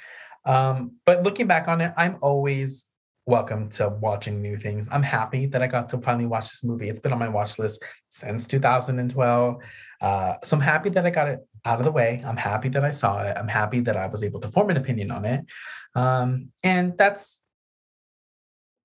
Um, 0.45 0.97
but 1.07 1.23
looking 1.23 1.47
back 1.47 1.69
on 1.69 1.81
it, 1.81 1.93
I'm 1.97 2.19
always 2.21 2.87
welcome 3.27 3.71
to 3.71 3.89
watching 3.89 4.43
new 4.43 4.59
things. 4.59 4.89
I'm 4.93 5.03
happy 5.03 5.47
that 5.47 5.63
I 5.63 5.67
got 5.67 5.89
to 5.91 5.99
finally 5.99 6.27
watch 6.27 6.51
this 6.51 6.63
movie. 6.63 6.89
It's 6.89 7.01
been 7.01 7.13
on 7.13 7.19
my 7.19 7.29
watch 7.29 7.59
list 7.59 7.83
since 8.11 8.47
2012. 8.47 9.57
Uh, 10.05 10.37
so 10.43 10.55
I'm 10.55 10.63
happy 10.63 10.91
that 10.91 11.07
I 11.07 11.09
got 11.09 11.29
it 11.29 11.41
out 11.65 11.79
of 11.79 11.87
the 11.87 11.91
way. 11.91 12.23
I'm 12.27 12.37
happy 12.37 12.69
that 12.69 12.85
I 12.85 12.91
saw 12.91 13.23
it. 13.23 13.35
I'm 13.39 13.49
happy 13.49 13.81
that 13.81 13.97
I 13.97 14.07
was 14.07 14.23
able 14.23 14.39
to 14.41 14.49
form 14.49 14.69
an 14.69 14.77
opinion 14.77 15.11
on 15.11 15.25
it. 15.25 15.47
Um, 15.95 16.51
and 16.63 16.99
that's 16.99 17.43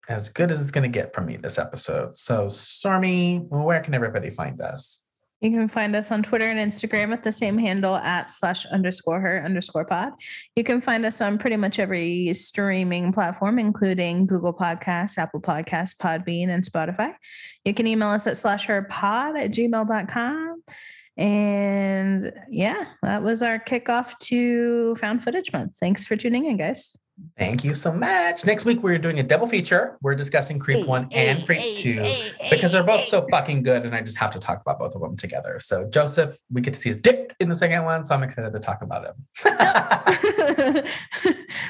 as 0.07 0.29
good 0.29 0.49
as 0.49 0.61
it's 0.61 0.71
going 0.71 0.89
to 0.89 0.99
get 0.99 1.13
from 1.13 1.25
me 1.25 1.35
this 1.35 1.59
episode. 1.59 2.15
So, 2.15 2.47
Stormy, 2.47 3.39
where 3.49 3.81
can 3.81 3.93
everybody 3.93 4.29
find 4.29 4.61
us? 4.61 5.03
You 5.41 5.51
can 5.51 5.67
find 5.67 5.93
us 5.93 6.09
on 6.09 6.23
Twitter 6.23 6.45
and 6.45 6.71
Instagram 6.71 7.11
at 7.11 7.23
the 7.23 7.33
same 7.33 7.57
handle 7.57 7.97
at 7.97 8.29
slash 8.29 8.65
underscore 8.67 9.19
her 9.19 9.43
underscore 9.43 9.85
pod. 9.85 10.13
You 10.55 10.63
can 10.63 10.79
find 10.79 11.05
us 11.05 11.19
on 11.19 11.37
pretty 11.37 11.57
much 11.57 11.79
every 11.79 12.33
streaming 12.33 13.11
platform, 13.11 13.59
including 13.59 14.25
Google 14.25 14.53
Podcasts, 14.53 15.17
Apple 15.17 15.41
Podcasts, 15.41 15.97
Podbean, 15.97 16.47
and 16.47 16.63
Spotify. 16.63 17.13
You 17.65 17.73
can 17.73 17.87
email 17.87 18.09
us 18.09 18.25
at 18.25 18.37
slash 18.37 18.65
her 18.67 18.83
pod 18.89 19.37
at 19.37 19.51
gmail.com. 19.51 20.59
And 21.19 22.31
yeah, 22.49 22.85
that 23.03 23.21
was 23.23 23.43
our 23.43 23.59
kickoff 23.59 24.17
to 24.19 24.95
Found 24.95 25.21
Footage 25.21 25.51
Month. 25.51 25.75
Thanks 25.77 26.07
for 26.07 26.15
tuning 26.15 26.45
in, 26.45 26.55
guys. 26.55 26.95
Thank 27.37 27.65
you 27.65 27.73
so 27.73 27.91
much. 27.91 28.45
Next 28.45 28.63
week 28.63 28.81
we're 28.81 28.97
doing 28.97 29.19
a 29.19 29.23
double 29.23 29.45
feature. 29.45 29.97
We're 30.01 30.15
discussing 30.15 30.59
Creep 30.59 30.87
One 30.87 31.09
and 31.11 31.45
Creep 31.45 31.75
Two 31.75 32.09
because 32.49 32.71
they're 32.71 32.83
both 32.83 33.09
so 33.09 33.27
fucking 33.29 33.63
good, 33.63 33.83
and 33.83 33.93
I 33.93 33.99
just 33.99 34.17
have 34.17 34.31
to 34.31 34.39
talk 34.39 34.61
about 34.61 34.79
both 34.79 34.95
of 34.95 35.01
them 35.01 35.17
together. 35.17 35.59
So 35.59 35.89
Joseph, 35.89 36.37
we 36.49 36.61
get 36.61 36.75
to 36.75 36.79
see 36.79 36.87
his 36.87 36.97
dick 36.97 37.35
in 37.41 37.49
the 37.49 37.55
second 37.55 37.83
one, 37.83 38.05
so 38.05 38.15
I'm 38.15 38.23
excited 38.23 38.53
to 38.53 38.59
talk 38.59 38.81
about 38.81 39.05
him. 39.07 39.15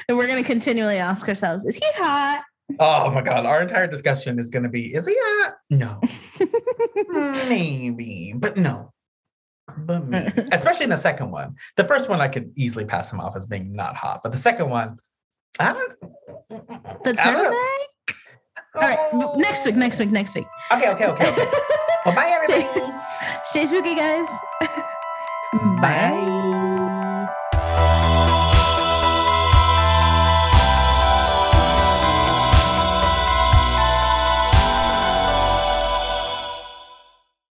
and 0.08 0.16
we're 0.16 0.28
gonna 0.28 0.44
continually 0.44 0.98
ask 0.98 1.28
ourselves, 1.28 1.66
is 1.66 1.74
he 1.74 1.86
hot? 1.96 2.44
oh 2.78 3.10
my 3.10 3.20
god, 3.20 3.46
our 3.46 3.60
entire 3.60 3.88
discussion 3.88 4.38
is 4.38 4.48
going 4.48 4.62
to 4.62 4.68
be: 4.68 4.94
Is 4.94 5.08
he 5.08 5.16
hot? 5.18 5.54
No, 5.70 6.00
maybe, 7.48 8.32
but 8.36 8.56
no. 8.56 8.92
But 9.78 10.06
maybe. 10.08 10.48
especially 10.52 10.84
in 10.84 10.90
the 10.90 10.96
second 10.96 11.30
one. 11.30 11.56
The 11.76 11.84
first 11.84 12.08
one, 12.08 12.20
I 12.20 12.28
could 12.28 12.52
easily 12.56 12.84
pass 12.84 13.12
him 13.12 13.20
off 13.20 13.36
as 13.36 13.46
being 13.46 13.74
not 13.74 13.96
hot, 13.96 14.22
but 14.22 14.32
the 14.32 14.38
second 14.38 14.70
one, 14.70 14.98
I 15.58 15.72
don't. 15.72 16.00
The 17.04 17.12
turtleneck? 17.12 18.14
All 18.74 18.82
right, 18.82 18.98
oh. 19.12 19.34
next 19.36 19.66
week, 19.66 19.74
next 19.74 19.98
week, 19.98 20.10
next 20.10 20.34
week. 20.34 20.46
Okay, 20.72 20.90
okay, 20.90 21.06
okay, 21.06 21.32
okay. 21.32 21.44
well, 22.06 22.14
bye, 22.14 22.30
everybody. 22.50 22.92
Stay 23.44 23.66
spooky, 23.66 23.94
guys. 23.94 24.28
Bye. 25.80 26.36